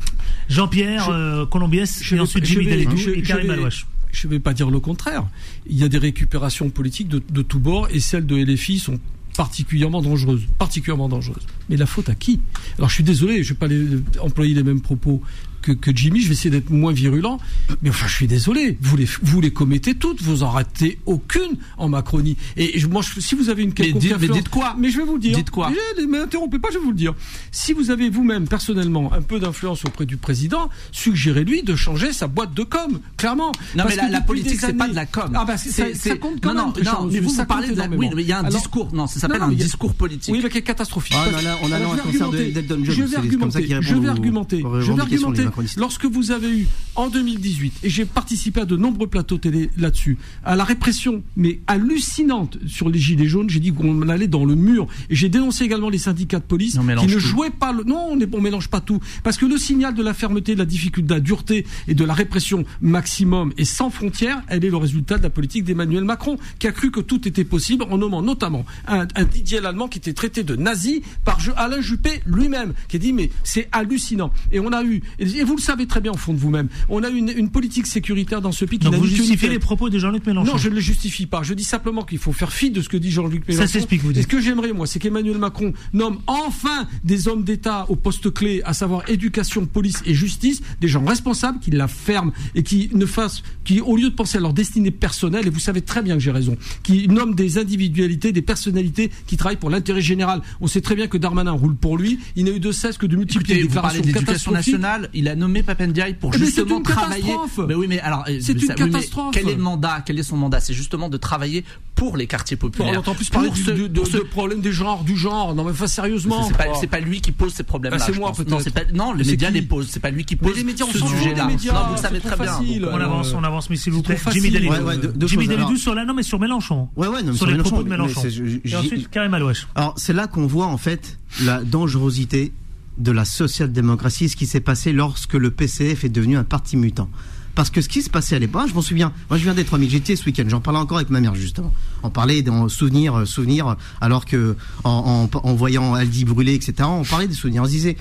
Jean-Pierre 0.49 1.05
Je- 1.07 1.11
euh, 1.13 1.47
Colombiès, 1.47 2.01
Je 2.03 2.15
et 2.15 2.17
vais- 2.17 2.23
ensuite 2.23 2.45
Jimmy 2.45 2.67
Dalidou 2.67 2.97
et 3.15 3.23
Karim 3.23 3.51
Alouache. 3.51 3.87
Je 4.13 4.27
ne 4.27 4.33
vais 4.33 4.39
pas 4.41 4.55
dire 4.55 4.71
le 4.71 4.81
contraire. 4.81 5.27
Il 5.69 5.77
y 5.77 5.85
a 5.85 5.89
des 5.89 5.99
récupérations 5.99 6.71
politiques 6.71 7.09
de, 7.09 7.21
de 7.31 7.43
tous 7.43 7.59
bords 7.59 7.89
et 7.91 8.01
celles 8.01 8.25
de 8.27 8.37
LFI 8.37 8.79
sont 8.79 8.99
particulièrement 9.37 10.01
dangereuses, 10.01 10.43
particulièrement 10.59 11.09
dangereuses. 11.11 11.47
Mais 11.69 11.77
la 11.77 11.85
faute 11.85 12.09
à 12.09 12.15
qui? 12.15 12.41
Alors 12.79 12.89
je 12.89 12.95
suis 12.95 13.05
désolé, 13.05 13.43
je 13.43 13.53
ne 13.53 13.55
vais 13.55 13.59
pas 13.59 13.67
les- 13.67 13.99
employer 14.21 14.55
les 14.55 14.63
mêmes 14.63 14.81
propos 14.81 15.21
que, 15.67 15.73
que 15.73 15.97
Jimmy, 15.97 16.21
je 16.21 16.29
vais 16.29 16.35
essayer 16.35 16.51
d'être 16.51 16.71
moins 16.71 16.93
virulent, 16.93 17.39
mais 17.83 17.91
enfin 17.91 18.07
je 18.07 18.15
suis 18.15 18.27
désolé, 18.29 18.79
vous 18.81 18.97
les, 18.97 19.09
vous 19.23 19.41
les 19.41 19.51
commettez 19.53 19.95
toutes, 19.95 20.23
vous 20.23 20.43
en 20.45 20.51
ratez 20.51 20.99
aucune 21.07 21.57
en 21.77 21.89
Macronie. 21.89 22.37
Et 22.57 22.79
je- 22.79 22.87
moi, 22.87 23.03
je- 23.03 23.21
si 23.21 23.35
vous 23.35 23.49
avez 23.51 23.63
une 23.65 23.73
quelconque 23.75 24.01
dites- 24.01 24.11
mais 24.11 24.17
influence- 24.17 24.39
dites 24.39 24.49
quoi 24.49 24.77
Mais 24.79 24.91
je 24.91 24.99
vais 24.99 25.05
vous 25.05 25.15
le 25.15 25.21
dire. 25.21 25.37
Dites 25.37 25.51
quoi 25.51 25.71
Mais, 25.71 26.07
mais 26.07 26.19
interrompez 26.19 26.59
pas, 26.59 26.69
je 26.73 26.79
vais 26.79 26.85
vous 26.85 26.91
le 26.91 26.97
dire. 26.97 27.15
Si 27.51 27.73
vous 27.73 27.91
avez 27.91 28.09
vous-même 28.11 28.47
personnellement 28.47 29.13
un 29.13 29.23
peu 29.23 29.41
d'influence 29.41 29.85
auprès 29.85 30.07
du 30.07 30.17
président, 30.17 30.71
suggérez-lui 30.93 31.63
de 31.63 31.75
changer 31.77 32.13
sa 32.13 32.27
boîte 32.29 32.55
de 32.55 32.63
com, 32.63 33.01
clairement. 33.17 33.53
Non, 33.75 33.85
Parce 33.85 33.91
mais 33.91 33.97
la, 33.97 34.07
que 34.09 34.13
la 34.13 34.21
politique, 34.21 34.61
c'est 34.61 34.73
pas 34.73 34.89
de 34.89 34.95
la 34.95 35.07
com. 35.07 35.31
Ah, 35.35 35.45
bah, 35.45 35.57
c'est- 35.57 35.71
ça, 35.71 35.85
ça 35.95 36.17
compte 36.17 36.41
quand 36.41 36.55
non, 36.55 36.73
même. 36.75 36.85
non, 36.85 36.93
non, 37.03 37.09
mais 37.11 37.21
vous, 37.21 37.31
ça 37.31 37.43
vous 37.43 37.49
parlez 37.49 37.69
de 37.69 37.75
la. 37.77 37.89
Oui, 37.89 38.09
mais 38.15 38.23
il 38.23 38.29
y 38.29 38.33
a 38.33 38.39
un 38.39 38.45
Alors- 38.45 38.61
discours. 38.61 38.95
Non, 38.95 39.07
ça 39.07 39.21
s'appelle 39.21 39.43
un 39.43 39.49
mais 39.49 39.55
discours 39.57 39.95
politique. 39.95 40.33
Oui, 40.33 40.41
mais 40.43 40.49
qui 40.51 40.59
est 40.59 40.63
catastrophique. 40.63 41.17
Ah, 41.19 41.27
on 41.63 41.73
a 41.73 41.77
un 41.77 41.81
je 41.81 41.97
vais 41.97 42.03
concert 42.19 42.31
d'Elton 42.31 42.79
John, 42.85 42.95
Je 42.95 43.03
vais 43.03 43.17
argumenter. 43.17 44.63
Je 44.63 44.93
vais 44.93 45.01
argumenter. 45.01 45.45
Lorsque 45.77 46.05
vous 46.07 46.31
avez 46.31 46.51
eu 46.51 46.67
en 46.95 47.09
2018, 47.09 47.75
et 47.83 47.91
j'ai 47.91 48.05
participé 48.05 48.61
à 48.61 48.65
de 48.65 48.77
nombreux 48.77 49.07
plateaux 49.07 49.39
télé 49.39 49.71
là-dessus, 49.77 50.19
à 50.45 50.57
la 50.57 50.65
répression, 50.65 51.23
mais 51.37 51.61
hallucinante 51.67 52.59
sur 52.67 52.89
les 52.89 52.99
gilets 52.99 53.27
jaunes, 53.27 53.49
j'ai 53.51 53.61
dit 53.61 53.73
qu'on 53.73 54.09
allait 54.09 54.27
dans 54.29 54.45
le 54.45 54.55
mur. 54.55 54.87
Et 55.11 55.15
j'ai 55.15 55.29
dénoncé 55.29 55.65
également 55.65 55.89
les 55.89 55.99
syndicats 55.99 56.39
de 56.39 56.45
police 56.45 56.77
On 56.79 56.83
qui 56.83 57.07
ne 57.07 57.13
tout. 57.15 57.19
jouaient 57.21 57.51
pas 57.51 57.73
le. 57.73 57.85
Non, 57.85 58.09
on, 58.13 58.19
on 58.33 58.41
mélange 58.41 58.69
pas 58.69 58.81
tout. 58.81 59.01
Parce 59.23 59.37
que 59.37 59.47
le 59.47 59.59
signal 59.59 59.95
de 59.95 60.03
la 60.03 60.15
fermeté, 60.15 60.55
de 60.55 60.59
la 60.59 60.65
difficulté, 60.65 61.07
de 61.09 61.15
la 61.15 61.21
dureté 61.21 61.67
et 61.89 61.95
de 61.95 62.05
la 62.05 62.15
répression 62.15 62.65
maximum 62.81 63.53
et 63.59 63.65
sans 63.65 63.91
frontières, 63.91 64.43
elle 64.49 64.65
est 64.65 64.71
le 64.71 64.77
résultat 64.77 65.19
de 65.19 65.23
la 65.23 65.31
politique 65.31 65.65
d'Emmanuel 65.65 66.05
Macron, 66.05 66.39
qui 66.59 66.67
a 66.67 66.73
cru 66.73 66.91
que 66.91 67.01
tout 67.01 67.27
était 67.29 67.45
possible 67.45 67.85
en 67.91 67.99
nommant 67.99 68.23
notamment 68.23 68.65
un, 68.87 69.07
un 69.15 69.25
Didier 69.25 69.61
Lallemand 69.61 69.89
qui 69.89 69.99
était 69.99 70.13
traité 70.13 70.43
de 70.45 70.57
nazi 70.57 71.03
par 71.25 71.39
Alain 71.57 71.81
Juppé 71.81 72.21
lui-même, 72.27 72.73
qui 72.89 72.97
a 72.97 72.99
dit 72.99 73.13
mais 73.13 73.31
c'est 73.45 73.69
hallucinant. 73.73 74.33
Et 74.53 74.61
on 74.61 74.73
a 74.73 74.83
eu, 74.85 75.03
et 75.19 75.45
vous 75.47 75.57
le 75.57 75.63
savez 75.63 75.87
très 75.87 76.01
bien 76.01 76.13
au 76.13 76.17
fond 76.17 76.33
de 76.35 76.39
vous-même, 76.39 76.69
on 76.89 77.03
a 77.03 77.09
une, 77.09 77.33
une 77.35 77.51
politique 77.51 77.87
sécuritaire 77.87 78.41
dans 78.43 78.53
ce 78.53 78.65
pays 78.65 78.79
qui 78.79 78.91
n'a 78.91 78.97
vous 78.97 79.07
justifiez 79.07 79.49
les 79.49 79.59
propos 79.59 79.89
de 79.89 79.99
Jean-Luc 79.99 80.27
Mélenchon 80.27 80.53
Non, 80.53 80.59
je 80.59 80.69
ne 80.69 80.75
les 80.75 80.81
justifie 80.81 81.27
pas. 81.27 81.43
Je 81.43 81.55
dis 81.55 81.65
simplement 81.65 82.03
qu'il 82.05 82.19
faut 82.19 82.33
faire 82.33 82.53
fi 82.53 82.71
de 82.71 82.81
ce 82.83 82.89
que 82.89 82.97
dit 82.97 83.11
Jean-Luc 83.11 83.47
Mélenchon. 83.49 83.67
Ça 83.67 83.73
s'explique, 83.73 84.03
vous 84.03 84.11
Et 84.11 84.15
dites. 84.15 84.23
ce 84.25 84.29
que 84.29 84.41
j'aimerais, 84.41 84.73
moi, 84.73 84.87
c'est 84.87 84.99
qu'Emmanuel 84.99 85.39
Macron 85.39 85.73
nomme 85.93 86.19
enfin 86.27 86.87
des 87.05 87.29
hommes 87.29 87.45
d'État 87.45 87.87
au 87.89 87.97
poste 87.97 88.33
clé, 88.33 88.61
à 88.65 88.73
savoir 88.75 89.09
éducation, 89.09 89.67
police 89.67 90.03
et 90.05 90.15
justice, 90.15 90.61
des 90.81 90.89
gens 90.89 91.05
responsables 91.05 91.59
qui 91.61 91.71
la 91.71 91.89
ferment 91.89 92.33
et 92.55 92.63
qui 92.63 92.91
ne 92.93 93.07
fassent, 93.07 93.43
qui, 93.65 93.81
au 93.81 93.97
lieu 93.97 94.11
de 94.11 94.15
penser 94.15 94.39
à 94.39 94.41
leur 94.41 94.53
destinée 94.53 94.91
personnelle, 94.91 95.47
et 95.47 95.51
vous 95.51 95.61
savez 95.61 95.83
très 95.83 96.03
bien 96.03 96.15
que 96.15 96.21
j'ai 96.21 96.31
raison, 96.31 96.57
qui 96.83 97.07
nomment 97.09 97.35
des 97.35 97.59
individualités, 97.59 98.33
des 98.33 98.43
personnalités 98.43 99.11
qui 99.27 99.37
travaillent 99.37 99.57
pour 99.57 99.71
l'intérêt 99.71 100.01
général. 100.01 100.41
On 100.61 100.67
sait 100.67 100.81
très 100.81 100.95
bien 100.95 101.07
que 101.07 101.19
Darmanin 101.19 101.53
roule 101.53 101.77
pour 101.77 101.97
lui. 101.99 102.19
Il 102.35 102.45
n'a 102.47 102.51
eu 102.51 102.61
de 102.61 102.73
cesse 102.73 102.99
que 102.99 103.07
de 103.07 103.17
multiplier 103.17 103.61
Écoutez, 103.61 103.63
les 103.63 103.69
vous 103.69 103.75
parlez 103.81 104.01
déclarations 104.01 104.21
d'éducation 104.21 104.53
catastrophiques. 104.53 104.73
nationale, 104.75 105.11
il 105.15 105.29
a 105.29 105.36
nommé 105.37 105.63
Papendiaï 105.63 106.15
pour 106.15 106.33
Eh 106.35 106.39
c'est 106.39 106.45
justement 106.47 106.79
une 106.79 106.83
travailler. 106.83 107.35
Mais 107.69 107.75
oui, 107.75 107.87
mais 107.89 108.01
alors, 108.01 108.25
euh, 108.29 108.39
C'est 108.41 108.55
mais 108.55 108.61
une 108.61 108.67
ça- 108.67 108.75
oui, 108.79 108.85
mais 108.85 108.91
catastrophe. 108.91 109.35
quel 109.35 109.49
est 109.49 109.55
le 109.55 109.63
mandat? 109.63 110.03
Quel 110.05 110.19
est 110.19 110.23
son 110.23 110.37
mandat? 110.37 110.61
C'est 110.61 110.75
justement 110.75 111.09
de 111.09 111.17
travailler 111.17 111.65
pour 111.95 112.17
les 112.17 112.27
quartiers 112.27 112.57
populaires. 112.57 112.93
on 112.95 112.99
entend 112.99 113.15
plus 113.15 113.31
parler 113.31 113.51
ce- 113.55 113.71
de, 113.71 114.05
ce- 114.05 114.17
de 114.19 114.23
problème 114.23 114.61
des 114.61 114.73
genres, 114.73 115.05
du 115.05 115.17
genre. 115.17 115.55
Non, 115.55 115.65
mais 115.65 115.71
enfin, 115.71 115.87
sérieusement. 115.87 116.47
C'est 116.49 116.57
pas, 116.57 116.75
c'est 116.81 116.87
pas 116.87 117.01
lui 117.01 117.21
qui 117.21 117.33
pose 117.33 117.53
ces 117.55 117.63
problèmes-là. 117.63 117.99
Ah, 118.01 118.05
c'est 118.05 118.19
moi, 118.19 118.33
peut-être. 118.33 118.51
Non, 118.51 118.59
c'est 118.61 118.73
pas, 118.75 118.83
non, 118.93 119.13
les 119.13 119.25
Mais 119.25 119.31
médias 119.33 119.51
les 119.51 119.63
posent. 119.63 119.89
C'est 119.91 120.01
pas 120.01 120.11
lui 120.11 120.25
qui 120.25 120.37
Mais 120.41 120.49
pose 120.49 120.57
les 120.57 120.65
médias, 120.65 120.87
ce 120.93 120.99
sujet-là. 120.99 121.45
Non, 121.45 121.51
vous 121.51 121.55
le 121.55 121.97
c'est 121.97 122.03
savez 122.03 122.21
très 122.21 122.37
bien. 122.37 122.59
On 122.59 122.85
euh, 122.99 123.01
avance, 123.05 123.33
on 123.35 123.43
avance, 123.45 123.71
mais 123.71 123.77
s'il 123.77 123.93
vous 123.93 124.03
plaît. 124.03 124.19
Jimmy. 124.33 124.51
Dalidou. 124.51 125.27
Jimmy 125.27 125.47
Dalidou 125.49 125.77
sur 125.77 125.95
la, 125.95 126.05
non, 126.05 126.15
mais 126.15 126.23
sur 126.23 126.39
Mélenchon. 126.41 126.89
Ouais, 126.97 127.09
ouais, 127.09 127.23
non, 127.23 127.33
mais 127.33 127.39
sur 127.39 127.47
les 127.47 127.57
propos 127.59 127.83
de 127.83 127.89
mais- 127.89 127.97
Mélenchon. 127.97 128.23
mais 128.25 128.71
Et 128.71 128.77
ensuite, 128.77 129.09
Karim 129.11 129.33
Alouache. 129.35 129.67
Alors 129.75 129.95
c'est 129.97 130.13
là 130.13 130.27
qu'on 130.27 130.47
voit 130.47 130.67
en 130.67 130.77
fait 130.79 131.19
la 131.45 131.63
dangerosité 131.65 132.53
de 132.99 133.13
la 133.13 133.25
social-démocratie, 133.25 134.29
ce 134.29 134.37
qui 134.37 134.47
s'est 134.47 134.61
passé 134.61 134.93
lorsque 134.93 135.35
le 135.35 135.51
PCF 135.51 136.05
est 136.05 136.09
devenu 136.09 136.37
un 136.37 136.45
parti 136.45 136.77
mutant. 136.77 137.09
Parce 137.55 137.71
que 137.71 137.81
ce 137.81 137.89
qui 137.89 138.03
se 138.03 138.11
passait 138.11 138.37
à 138.37 138.39
l'époque, 138.39 138.69
je 138.69 138.75
m'en 138.75 138.83
souviens, 138.83 139.13
moi 139.31 139.39
je 139.39 139.45
viens 139.45 139.55
des 139.55 139.65
3000, 139.65 139.89
j'étais 139.89 140.15
ce 140.15 140.27
week-end, 140.27 140.45
j'en 140.47 140.61
parlais 140.61 140.79
encore 140.79 140.99
avec 140.99 141.09
ma 141.11 141.21
mère 141.21 141.35
justement. 141.35 141.73
On 142.03 142.11
parlait 142.11 142.43
dans 142.43 142.69
souvenirs, 142.69 143.15
euh, 143.21 143.25
souvenirs, 143.25 143.77
alors 144.03 144.27
que 144.27 144.57
en, 144.85 145.29
en- 145.33 145.39
en 145.39 145.55
voyant 145.55 145.95
Aldi 145.95 146.25
brûler, 146.27 146.55
etc., 146.55 146.75
on 146.83 147.03
parlait 147.05 147.27
des 147.29 147.35
souvenirs. 147.35 147.63
On 147.63 147.67
se 147.67 147.71
disait, 147.71 147.97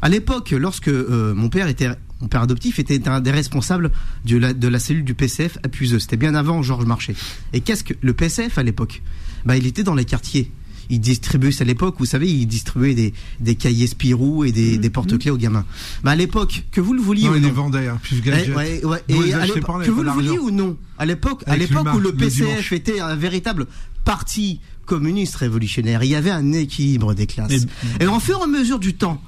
à 0.00 0.08
l'époque, 0.08 0.50
lorsque 0.52 0.88
euh, 0.88 1.34
mon 1.34 1.50
père 1.50 1.68
était, 1.68 1.90
mon 2.22 2.28
père 2.28 2.40
adoptif 2.42 2.78
était 2.78 3.06
un 3.06 3.20
des 3.20 3.30
responsables 3.30 3.90
de 4.24 4.38
la, 4.38 4.54
de 4.54 4.68
la 4.68 4.78
cellule 4.78 5.04
du 5.04 5.12
PCF 5.14 5.58
à 5.62 5.68
Puiseux. 5.68 5.98
C'était 5.98 6.16
bien 6.16 6.34
avant 6.34 6.62
Georges 6.62 6.86
Marchais. 6.86 7.14
Et 7.52 7.60
qu'est-ce 7.60 7.84
que 7.84 7.92
le 8.00 8.14
PCF 8.14 8.56
à 8.56 8.62
l'époque? 8.62 9.02
Bah, 9.44 9.58
il 9.58 9.66
était 9.66 9.82
dans 9.82 9.94
les 9.94 10.06
quartiers. 10.06 10.50
Il 10.90 11.00
distribuait, 11.00 11.52
c'est 11.52 11.62
à 11.62 11.66
l'époque, 11.66 11.96
vous 11.98 12.06
savez, 12.06 12.30
il 12.30 12.46
distribuait 12.46 12.94
des, 12.94 13.12
des 13.40 13.54
cahiers 13.54 13.86
Spirou 13.86 14.44
et 14.44 14.52
des, 14.52 14.78
des 14.78 14.90
porte-clés 14.90 15.30
aux 15.30 15.36
gamins. 15.36 15.64
Bah, 16.04 16.12
à 16.12 16.16
l'époque, 16.16 16.64
que 16.70 16.80
vous 16.80 16.92
le 16.92 17.00
vouliez 17.00 17.24
Non, 17.24 17.30
ou 17.30 17.34
les 17.34 17.40
non, 17.40 17.52
vendait, 17.52 17.88
hein, 17.88 17.98
plus 18.02 18.18
eh, 18.18 18.22
gadget. 18.22 18.54
ouais, 18.56 18.84
ouais, 18.84 19.04
Vous 19.08 19.22
et 19.22 19.26
les 19.26 19.32
à 19.34 19.38
pas, 19.40 19.82
que 19.84 19.90
vous 19.90 20.02
le 20.02 20.10
vouliez 20.10 20.38
ou 20.38 20.50
non, 20.50 20.76
à 20.98 21.06
l'époque, 21.06 21.42
à 21.46 21.56
l'époque 21.56 21.88
où 21.94 21.98
le 22.00 22.12
PCF 22.12 22.72
était 22.72 23.00
un 23.00 23.16
véritable 23.16 23.66
parti 24.04 24.60
communiste 24.84 25.34
révolutionnaire, 25.36 26.04
il 26.04 26.10
y 26.10 26.14
avait 26.14 26.30
un 26.30 26.52
équilibre 26.52 27.12
des 27.14 27.26
classes. 27.26 27.50
Mais- 27.98 28.04
Et 28.04 28.08
en 28.08 28.20
fur 28.20 28.38
et 28.38 28.42
à 28.44 28.46
mesure 28.46 28.78
du 28.78 28.94
temps, 28.94 29.20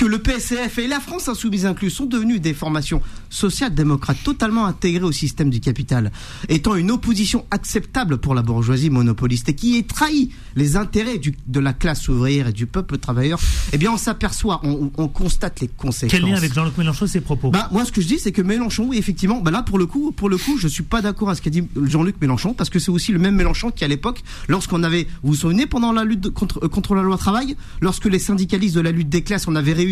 que 0.00 0.06
le 0.06 0.18
PSF 0.18 0.78
et 0.78 0.86
la 0.86 0.98
France 0.98 1.28
Insoumise 1.28 1.66
inclus 1.66 1.90
sont 1.90 2.06
devenus 2.06 2.40
des 2.40 2.54
formations 2.54 3.02
social-démocrates 3.28 4.16
totalement 4.24 4.64
intégrées 4.64 5.04
au 5.04 5.12
système 5.12 5.50
du 5.50 5.60
capital, 5.60 6.10
étant 6.48 6.74
une 6.74 6.90
opposition 6.90 7.44
acceptable 7.50 8.16
pour 8.16 8.34
la 8.34 8.40
bourgeoisie 8.40 8.88
monopoliste 8.88 9.50
et 9.50 9.54
qui 9.54 9.76
est 9.76 9.86
trahi 9.86 10.30
les 10.56 10.76
intérêts 10.76 11.18
du, 11.18 11.36
de 11.46 11.60
la 11.60 11.74
classe 11.74 12.08
ouvrière 12.08 12.48
et 12.48 12.52
du 12.54 12.64
peuple 12.64 12.96
travailleur, 12.96 13.38
eh 13.74 13.76
bien 13.76 13.92
on 13.92 13.98
s'aperçoit, 13.98 14.62
on, 14.64 14.90
on, 14.96 15.08
constate 15.08 15.60
les 15.60 15.68
conséquences. 15.68 16.18
Quel 16.18 16.30
lien 16.30 16.34
avec 16.34 16.54
Jean-Luc 16.54 16.78
Mélenchon 16.78 17.06
ses 17.06 17.20
propos? 17.20 17.50
Bah, 17.50 17.68
Moi 17.70 17.84
ce 17.84 17.92
que 17.92 18.00
je 18.00 18.06
dis 18.06 18.18
c'est 18.18 18.32
que 18.32 18.40
Mélenchon, 18.40 18.86
oui 18.88 18.96
effectivement, 18.96 19.42
bah 19.42 19.50
là 19.50 19.62
pour 19.62 19.78
le 19.78 19.84
coup, 19.84 20.12
pour 20.12 20.30
le 20.30 20.38
coup 20.38 20.56
je 20.56 20.66
suis 20.66 20.82
pas 20.82 21.02
d'accord 21.02 21.28
à 21.28 21.34
ce 21.34 21.42
qu'a 21.42 21.50
dit 21.50 21.68
Jean-Luc 21.84 22.16
Mélenchon 22.22 22.54
parce 22.54 22.70
que 22.70 22.78
c'est 22.78 22.90
aussi 22.90 23.12
le 23.12 23.18
même 23.18 23.34
Mélenchon 23.34 23.70
qui 23.70 23.84
à 23.84 23.88
l'époque, 23.88 24.22
lorsqu'on 24.48 24.82
avait, 24.82 25.06
vous 25.22 25.32
vous 25.32 25.34
souvenez 25.34 25.66
pendant 25.66 25.92
la 25.92 26.04
lutte 26.04 26.30
contre, 26.30 26.64
euh, 26.64 26.68
contre 26.68 26.94
la 26.94 27.02
loi 27.02 27.18
travail, 27.18 27.54
lorsque 27.82 28.06
les 28.06 28.18
syndicalistes 28.18 28.76
de 28.76 28.80
la 28.80 28.92
lutte 28.92 29.10
des 29.10 29.22
classes, 29.22 29.46
on 29.46 29.54
avait 29.54 29.74
réussi 29.74 29.89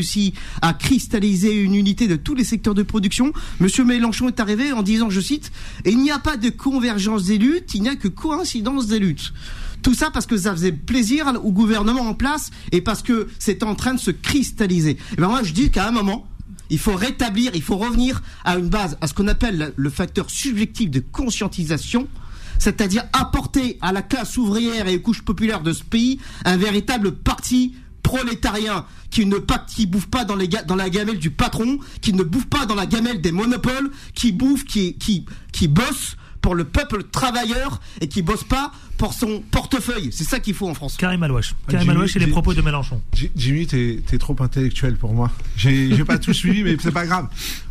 à 0.63 0.73
cristalliser 0.73 1.53
une 1.53 1.75
unité 1.75 2.09
de 2.09 2.17
tous 2.17 2.35
les 2.35 2.45
secteurs 2.45 2.75
de 2.75 2.83
production, 2.83 3.33
Monsieur 3.61 3.85
Mélenchon 3.85 4.29
est 4.29 4.41
arrivé 4.41 4.73
en 4.73 4.83
disant, 4.83 5.11
je 5.11 5.21
cite, 5.21 5.51
il 5.85 5.99
n'y 5.99 6.11
a 6.11 6.19
pas 6.19 6.37
de 6.37 6.51
convergence 6.51 7.25
des 7.25 7.39
luttes, 7.39 7.75
il 7.75 7.83
n'y 7.83 7.89
a 7.89 7.97
que 7.97 8.09
coïncidence 8.09 8.87
des 8.87 8.99
luttes. 8.99 9.33
Tout 9.83 9.95
ça 9.95 10.11
parce 10.11 10.27
que 10.27 10.37
ça 10.37 10.53
faisait 10.53 10.73
plaisir 10.73 11.33
au 11.43 11.53
gouvernement 11.53 12.03
en 12.03 12.15
place 12.15 12.51
et 12.73 12.81
parce 12.81 13.03
que 13.03 13.29
c'est 13.39 13.63
en 13.63 13.75
train 13.75 13.95
de 13.95 14.01
se 14.01 14.11
cristalliser. 14.11 14.97
Et 15.13 15.21
ben 15.21 15.29
moi 15.29 15.43
je 15.43 15.53
dis 15.53 15.71
qu'à 15.71 15.87
un 15.89 15.93
moment, 15.93 16.27
il 16.71 16.79
faut 16.79 16.95
rétablir, 16.95 17.53
il 17.55 17.63
faut 17.63 17.77
revenir 17.77 18.23
à 18.45 18.57
une 18.57 18.69
base, 18.69 18.99
à 19.01 19.07
ce 19.07 19.15
qu'on 19.15 19.29
appelle 19.29 19.73
le 19.77 19.91
facteur 19.91 20.31
subjectif 20.31 20.91
de 20.91 21.01
conscientisation, 21.01 22.09
c'est-à-dire 22.59 23.05
apporter 23.13 23.79
à 23.81 23.93
la 23.93 24.03
classe 24.03 24.37
ouvrière 24.37 24.89
et 24.89 24.97
aux 24.97 25.01
couches 25.01 25.23
populaires 25.23 25.63
de 25.63 25.73
ce 25.73 25.85
pays 25.85 26.19
un 26.45 26.57
véritable 26.57 27.13
parti 27.13 27.75
prolétarien 28.09 28.87
qui 29.11 29.27
ne 29.27 29.37
qui 29.67 29.85
bouffe 29.87 30.07
pas 30.07 30.25
dans, 30.25 30.35
les, 30.35 30.49
dans 30.49 30.77
la 30.77 30.89
gamelle 30.89 31.19
du 31.19 31.31
patron, 31.31 31.79
qui 32.01 32.15
ne 32.15 32.23
bouffe 32.23 32.47
pas 32.47 32.65
dans 32.65 32.75
la 32.75 32.87
gamelle 32.87 33.21
des 33.21 33.33
monopoles, 33.33 33.91
qui 34.15 34.33
bouffe, 34.33 34.65
qui, 34.65 34.95
qui, 34.95 35.27
qui 35.53 35.69
bosse 35.69 36.17
pour 36.41 36.55
le 36.55 36.65
peuple 36.65 37.05
travailleur 37.05 37.81
et 38.01 38.09
qui 38.09 38.23
bosse 38.23 38.45
pas 38.45 38.73
pour 38.97 39.15
son 39.15 39.43
portefeuille. 39.51 40.11
C'est 40.13 40.25
ça 40.25 40.41
qu'il 40.41 40.55
faut 40.55 40.69
en 40.69 40.75
France. 40.75 40.97
Karim 40.97 41.23
Alouache. 41.23 41.55
Karim 41.69 41.89
Alouache 41.91 42.17
et 42.17 42.19
les 42.19 42.27
propos 42.27 42.53
de 42.53 42.63
Mélenchon. 42.63 43.01
Jimmy, 43.37 43.67
t'es 43.67 44.03
es 44.13 44.19
trop 44.19 44.37
intellectuel 44.41 44.97
pour 44.97 45.15
moi. 45.15 45.31
J'ai 45.57 46.05
pas 46.05 46.19
tout 46.19 46.33
suivi, 46.33 46.65
mais 46.65 46.77
c'est 46.81 46.93
pas 46.93 47.07
grave. 47.07 47.29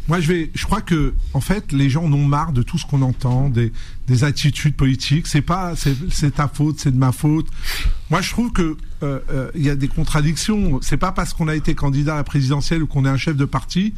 Moi, 0.07 0.22
je 0.22 0.28
vais. 0.28 0.51
Je 0.55 0.63
crois 0.65 0.82
que, 0.82 1.13
en 1.34 1.41
fait, 1.41 1.74
les 1.74 1.89
gens 1.89 2.05
en 2.05 2.13
ont 2.13 2.26
marre 2.26 2.53
de 2.53 2.63
tout 2.63 2.78
ce 2.78 2.86
qu'on 2.86 3.01
entend, 3.01 3.49
des, 3.49 3.74
des 4.07 4.24
attitudes 4.24 4.76
politiques. 4.76 5.28
C'est 5.28 5.41
pas, 5.41 5.74
c'est 5.76 6.36
ta 6.36 6.47
faute, 6.47 6.80
c'est 6.80 6.91
de 6.91 6.97
ma 6.97 7.11
faute. 7.11 7.47
Moi, 8.09 8.22
je 8.22 8.30
trouve 8.30 8.53
que 8.53 8.78
euh, 9.03 9.20
euh, 9.30 9.51
il 9.53 9.63
y 9.63 9.70
a 9.70 9.76
des 9.76 9.89
contradictions. 9.89 10.80
C'est 10.82 10.97
pas 10.97 11.11
parce 11.11 11.34
qu'on 11.34 11.49
a 11.49 11.55
été 11.55 11.76
candidat 11.76 12.13
à 12.13 12.18
la 12.18 12.24
présidentielle 12.24 12.84
ou 12.84 12.88
qu'on 12.88 13.05
est 13.05 13.09
un 13.09 13.18
chef 13.18 13.36
de 13.36 13.45
parti 13.45 13.93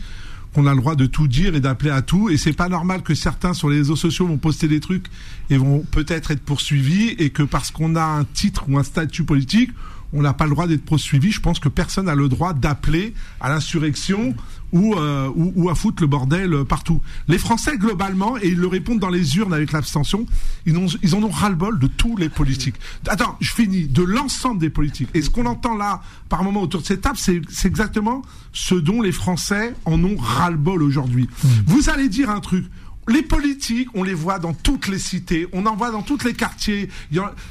qu'on 0.54 0.66
a 0.66 0.74
le 0.74 0.80
droit 0.80 0.96
de 0.96 1.06
tout 1.06 1.28
dire 1.28 1.56
et 1.56 1.60
d'appeler 1.60 1.92
à 1.92 2.02
tout. 2.02 2.30
Et 2.30 2.38
c'est 2.38 2.54
pas 2.54 2.70
normal 2.70 3.04
que 3.04 3.16
certains 3.16 3.54
sur 3.54 3.70
les 3.70 3.78
réseaux 3.78 3.96
sociaux 3.96 4.28
vont 4.28 4.38
poster 4.38 4.68
des 4.68 4.80
trucs 4.80 5.06
et 5.50 5.58
vont 5.58 5.86
peut-être 5.92 6.32
être 6.32 6.42
poursuivis 6.42 7.10
et 7.20 7.30
que 7.30 7.44
parce 7.44 7.72
qu'on 7.72 7.96
a 7.96 8.04
un 8.04 8.24
titre 8.24 8.66
ou 8.68 8.78
un 8.78 8.84
statut 8.84 9.24
politique, 9.24 9.72
on 10.14 10.22
n'a 10.22 10.34
pas 10.34 10.46
le 10.46 10.52
droit 10.52 10.68
d'être 10.68 10.86
poursuivi. 10.86 11.32
Je 11.32 11.40
pense 11.42 11.60
que 11.60 11.70
personne 11.70 12.06
n'a 12.06 12.16
le 12.16 12.30
droit 12.30 12.54
d'appeler 12.54 13.14
à 13.40 13.50
l'insurrection 13.50 14.36
ou, 14.72 14.96
euh, 14.96 15.30
ou, 15.36 15.54
ou, 15.56 15.70
à 15.70 15.76
foutre 15.76 16.04
le 16.04 16.08
bordel 16.08 16.54
euh, 16.54 16.64
partout. 16.64 17.02
Les 17.28 17.38
Français, 17.38 17.78
globalement, 17.78 18.38
et 18.38 18.48
ils 18.48 18.58
le 18.58 18.68
répondent 18.68 19.00
dans 19.00 19.10
les 19.10 19.38
urnes 19.38 19.54
avec 19.54 19.72
l'abstention, 19.72 20.26
ils, 20.66 20.76
ils 21.04 21.16
en 21.16 21.24
ont 21.24 21.30
ras-le-bol 21.30 21.80
de 21.80 21.88
tous 21.88 22.18
les 22.18 22.30
politiques. 22.30 22.76
Attends, 23.08 23.38
je 23.40 23.52
finis. 23.52 23.88
De 23.88 24.04
l'ensemble 24.04 24.60
des 24.60 24.70
politiques. 24.70 25.10
Et 25.14 25.22
ce 25.22 25.30
qu'on 25.30 25.46
entend 25.46 25.76
là, 25.76 26.02
par 26.28 26.44
moment, 26.44 26.62
autour 26.62 26.82
de 26.82 26.86
cette 26.86 27.02
table, 27.02 27.18
c'est 27.18 27.42
exactement 27.66 28.22
ce 28.52 28.76
dont 28.76 29.02
les 29.02 29.12
Français 29.12 29.74
en 29.86 30.04
ont 30.04 30.18
ras-le-bol 30.18 30.84
aujourd'hui. 30.84 31.30
Mmh. 31.44 31.48
Vous 31.68 31.90
allez 31.90 32.10
dire 32.10 32.30
un 32.30 32.40
truc 32.40 32.66
les 33.10 33.24
politiques, 33.24 33.90
on 33.96 34.04
les 34.04 34.14
voit 34.14 34.40
dans 34.40 34.54
toutes 34.54 34.88
les 34.88 35.00
cités, 35.00 35.48
on 35.52 35.66
en 35.66 35.76
voit 35.76 35.92
dans 35.92 36.04
tous 36.04 36.24
les 36.24 36.34
quartiers. 36.34 36.90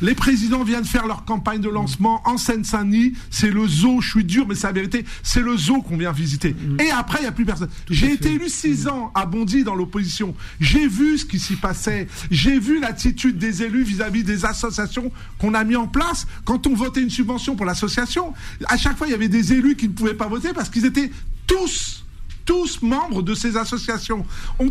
Les 0.01 0.15
présidents 0.15 0.63
viennent 0.63 0.85
faire 0.85 1.07
leur 1.07 1.25
campagne 1.25 1.61
de 1.61 1.69
lancement 1.69 2.23
en 2.27 2.39
Seine-Saint-Denis. 2.39 3.15
C'est 3.31 3.51
le 3.51 3.67
zoo, 3.67 4.01
je 4.01 4.09
suis 4.09 4.25
dur, 4.25 4.47
mais 4.49 4.55
c'est 4.55 4.69
la 4.69 4.73
vérité. 4.73 5.05
C'est 5.23 5.43
le 5.43 5.57
zoo 5.57 5.83
qu'on 5.83 5.97
vient 5.97 6.13
visiter. 6.13 6.55
Mm. 6.55 6.81
Et 6.81 6.91
après, 6.91 7.19
il 7.19 7.23
n'y 7.23 7.29
a 7.29 7.33
plus 7.33 7.45
personne. 7.45 7.69
J'ai 7.91 8.13
été 8.13 8.33
élu 8.33 8.49
six 8.49 8.89
ans 8.89 9.11
à 9.15 9.27
Bondy 9.27 9.65
dans 9.65 9.75
l'opposition. 9.75 10.35
J'ai 10.61 10.87
vu 10.87 11.19
ce 11.19 11.25
qui 11.25 11.39
s'y 11.39 11.57
passait. 11.57 12.07
J'ai 12.31 12.59
vu 12.59 12.81
l'attitude 12.81 13.39
des 13.39 13.63
élus 13.63 13.83
vis-à-vis 13.83 14.23
des 14.23 14.45
associations 14.45 15.11
qu'on 15.39 15.55
a 15.55 15.65
mis 15.65 15.77
en 15.77 15.89
place. 15.89 16.27
Quand 16.45 16.67
on 16.67 16.75
votait 16.75 17.03
une 17.03 17.11
subvention 17.11 17.57
pour 17.57 17.67
l'association, 17.67 18.33
à 18.67 18.77
chaque 18.77 18.97
fois, 18.97 19.07
il 19.07 19.11
y 19.11 19.15
avait 19.15 19.29
des 19.29 19.53
élus 19.53 19.77
qui 19.77 19.89
ne 19.89 19.93
pouvaient 19.93 20.15
pas 20.15 20.29
voter 20.29 20.53
parce 20.53 20.69
qu'ils 20.69 20.87
étaient 20.87 21.11
tous 21.47 22.05
tous 22.49 22.81
membres 22.81 23.21
de 23.21 23.35
ces 23.35 23.59
associations. 23.59 24.25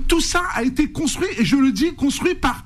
tout 0.08 0.20
ça 0.20 0.42
a 0.56 0.64
été 0.64 0.92
construit, 0.92 1.28
et 1.38 1.46
je 1.46 1.56
le 1.58 1.72
dis, 1.72 1.94
construit 1.94 2.34
par 2.34 2.66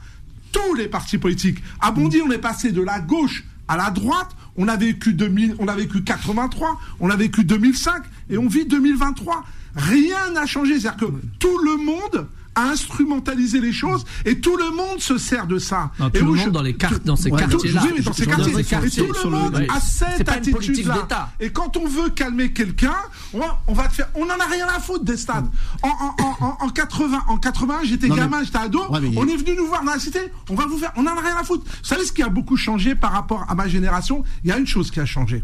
tous 0.53 0.73
les 0.75 0.87
partis 0.87 1.17
politiques. 1.17 1.61
À 1.81 1.91
Bondy, 1.91 2.21
on 2.25 2.31
est 2.31 2.37
passé 2.37 2.71
de 2.71 2.81
la 2.81 3.01
gauche 3.01 3.43
à 3.67 3.75
la 3.75 3.89
droite. 3.89 4.29
On 4.55 4.69
a 4.69 4.77
vécu 4.77 5.13
2000, 5.13 5.57
on 5.59 5.67
a 5.67 5.75
vécu 5.75 6.05
83, 6.05 6.79
on 7.01 7.09
a 7.09 7.17
vécu 7.17 7.43
2005, 7.43 8.03
et 8.29 8.37
on 8.37 8.47
vit 8.47 8.65
2023. 8.65 9.43
Rien 9.75 10.31
n'a 10.31 10.45
changé. 10.45 10.79
C'est-à-dire 10.79 11.07
que 11.09 11.13
tout 11.39 11.57
le 11.57 11.75
monde 11.75 12.29
à 12.55 12.69
instrumentaliser 12.69 13.61
les 13.61 13.71
choses 13.71 14.05
et 14.25 14.39
tout 14.39 14.57
le 14.57 14.75
monde 14.75 14.99
se 14.99 15.17
sert 15.17 15.47
de 15.47 15.57
ça. 15.57 15.91
et 16.13 16.19
tout 16.19 16.25
le 16.25 16.33
monde 16.33 16.51
dans 16.51 16.61
les 16.61 16.75
cartes, 16.75 17.03
dans 17.05 17.15
ces 17.15 17.31
quartiers-là. 17.31 17.81
Oui, 17.85 17.93
mais 17.97 18.01
dans 18.03 18.13
ces 18.13 18.25
quartiers, 18.25 19.03
et 19.03 19.07
tout 19.07 19.29
le 19.29 19.29
monde 19.29 19.65
a 19.69 19.79
cette 19.79 20.27
attitude-là. 20.27 21.31
Et 21.39 21.51
quand 21.51 21.77
on 21.77 21.87
veut 21.87 22.09
calmer 22.09 22.51
quelqu'un, 22.51 22.95
on 23.33 23.39
va, 23.39 23.61
on 23.67 23.73
va 23.73 23.87
te 23.87 23.93
faire. 23.93 24.09
On 24.15 24.25
en 24.25 24.39
a 24.39 24.45
rien 24.45 24.67
à 24.67 24.79
foutre 24.79 25.05
des 25.05 25.17
stades. 25.17 25.47
En, 25.81 25.87
en, 25.89 26.15
en, 26.45 26.57
en 26.59 26.69
80, 26.69 27.23
en 27.27 27.37
80, 27.37 27.79
j'étais 27.83 28.09
gamin, 28.09 28.43
j'étais 28.43 28.57
ado. 28.57 28.81
on 28.89 29.27
est 29.27 29.37
venu 29.37 29.55
nous 29.57 29.67
voir 29.67 29.83
dans 29.83 29.91
la 29.93 29.99
cité. 29.99 30.19
On 30.49 30.55
va 30.55 30.65
vous 30.65 30.77
faire. 30.77 30.91
On 30.95 31.03
en 31.03 31.17
a 31.17 31.21
rien 31.21 31.37
à 31.37 31.43
foutre. 31.43 31.63
Vous 31.65 31.85
savez 31.87 32.05
ce 32.05 32.11
qui 32.11 32.23
a 32.23 32.29
beaucoup 32.29 32.57
changé 32.57 32.95
par 32.95 33.11
rapport 33.11 33.45
à 33.49 33.55
ma 33.55 33.67
génération? 33.67 34.23
Il 34.43 34.49
y 34.49 34.53
a 34.53 34.57
une 34.57 34.67
chose 34.67 34.91
qui 34.91 34.99
a 34.99 35.05
changé, 35.05 35.43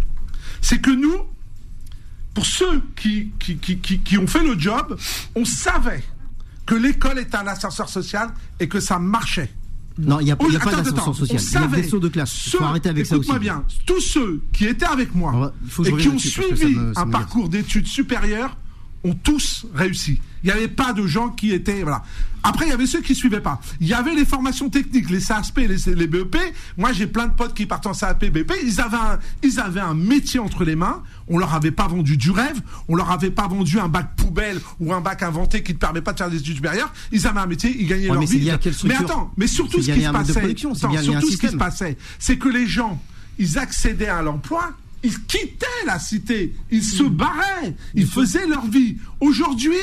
c'est 0.61 0.79
que 0.79 0.91
nous, 0.91 1.15
pour 2.33 2.45
ceux 2.45 2.81
qui, 2.95 3.31
qui, 3.39 3.57
qui, 3.57 3.77
qui, 3.79 3.99
qui 3.99 4.17
ont 4.17 4.27
fait 4.27 4.43
le 4.43 4.57
job, 4.59 4.97
on 5.35 5.45
savait 5.45 6.03
que 6.67 6.75
l'école 6.75 7.17
est 7.17 7.33
un 7.33 7.47
ascenseur 7.47 7.89
social 7.89 8.29
et 8.59 8.67
que 8.67 8.79
ça 8.79 8.99
marchait. 8.99 9.49
Non, 9.97 10.19
il 10.19 10.25
n'y 10.25 10.31
a, 10.31 10.37
y 10.39 10.55
a 10.55 10.59
pas 10.59 10.75
d'ascenseur 10.75 11.15
social. 11.15 11.63
Il 11.71 11.77
y 11.77 11.79
a 11.79 11.81
des 11.81 11.99
de 11.99 12.07
classe. 12.09 12.45
Il 12.45 12.51
faut 12.51 12.63
arrêter 12.63 12.89
avec 12.89 13.05
ça 13.07 13.17
aussi. 13.17 13.39
Bien. 13.39 13.63
Tous 13.87 13.99
ceux 13.99 14.43
qui 14.53 14.65
étaient 14.67 14.85
avec 14.85 15.15
moi 15.15 15.53
et 15.83 15.93
qui 15.93 16.07
ont 16.09 16.19
suivi 16.19 16.77
un 16.95 17.07
parcours 17.07 17.49
d'études 17.49 17.87
supérieures 17.87 18.55
ont 19.03 19.13
tous 19.13 19.65
réussi. 19.73 20.19
Il 20.43 20.47
n'y 20.47 20.51
avait 20.51 20.67
pas 20.67 20.93
de 20.93 21.05
gens 21.07 21.29
qui 21.29 21.51
étaient 21.51 21.81
voilà. 21.83 22.03
Après, 22.43 22.65
il 22.65 22.69
y 22.69 22.71
avait 22.71 22.85
ceux 22.85 23.01
qui 23.01 23.13
suivaient 23.13 23.41
pas. 23.41 23.59
Il 23.81 23.87
y 23.87 23.93
avait 23.93 24.15
les 24.15 24.23
formations 24.23 24.69
techniques, 24.69 25.09
les 25.09 25.19
CASP, 25.19 25.57
les, 25.57 25.93
les 25.93 26.07
BEP. 26.07 26.37
Moi, 26.77 26.93
j'ai 26.93 27.07
plein 27.07 27.27
de 27.27 27.33
potes 27.33 27.53
qui 27.53 27.65
partent 27.65 27.87
en 27.87 27.91
CAP, 27.91 28.25
BEP. 28.25 28.53
Ils 28.63 28.79
avaient 28.79 28.95
un, 28.95 29.19
ils 29.43 29.59
avaient 29.59 29.81
un 29.81 29.93
métier 29.93 30.39
entre 30.39 30.63
les 30.63 30.75
mains. 30.75 31.03
On 31.27 31.39
leur 31.39 31.53
avait 31.53 31.71
pas 31.71 31.87
vendu 31.87 32.15
du 32.15 32.31
rêve. 32.31 32.61
On 32.87 32.95
leur 32.95 33.11
avait 33.11 33.31
pas 33.31 33.47
vendu 33.47 33.79
un 33.79 33.89
bac 33.89 34.15
poubelle 34.15 34.61
ou 34.79 34.93
un 34.93 35.01
bac 35.01 35.23
inventé 35.23 35.61
qui 35.61 35.73
ne 35.73 35.77
permet 35.77 36.01
pas 36.01 36.13
de 36.13 36.19
faire 36.19 36.29
des 36.29 36.37
études 36.37 36.55
supérieures. 36.55 36.93
Ils 37.11 37.27
avaient 37.27 37.39
un 37.39 37.47
métier, 37.47 37.75
ils 37.77 37.87
gagnaient 37.87 38.07
leur 38.07 38.21
vie. 38.21 38.49
Mais 38.85 38.95
attends, 38.95 39.33
mais 39.35 39.47
surtout 39.47 39.81
ce 39.81 39.91
qui 39.91 40.01
se 40.01 40.11
passait, 40.11 40.55
surtout 40.55 41.31
ce 41.31 41.37
qui 41.37 41.47
se 41.49 41.57
passait, 41.57 41.97
c'est 42.19 42.37
que 42.37 42.47
les 42.47 42.67
gens, 42.67 43.01
ils 43.39 43.57
accédaient 43.57 44.07
à 44.07 44.21
l'emploi 44.21 44.71
ils 45.03 45.23
quittaient 45.25 45.65
la 45.85 45.99
cité, 45.99 46.53
ils 46.71 46.83
se 46.83 47.03
mm. 47.03 47.09
barraient, 47.09 47.75
ils 47.95 48.07
faisaient 48.07 48.47
leur 48.47 48.65
vie. 48.67 48.97
Aujourd'hui, 49.19 49.75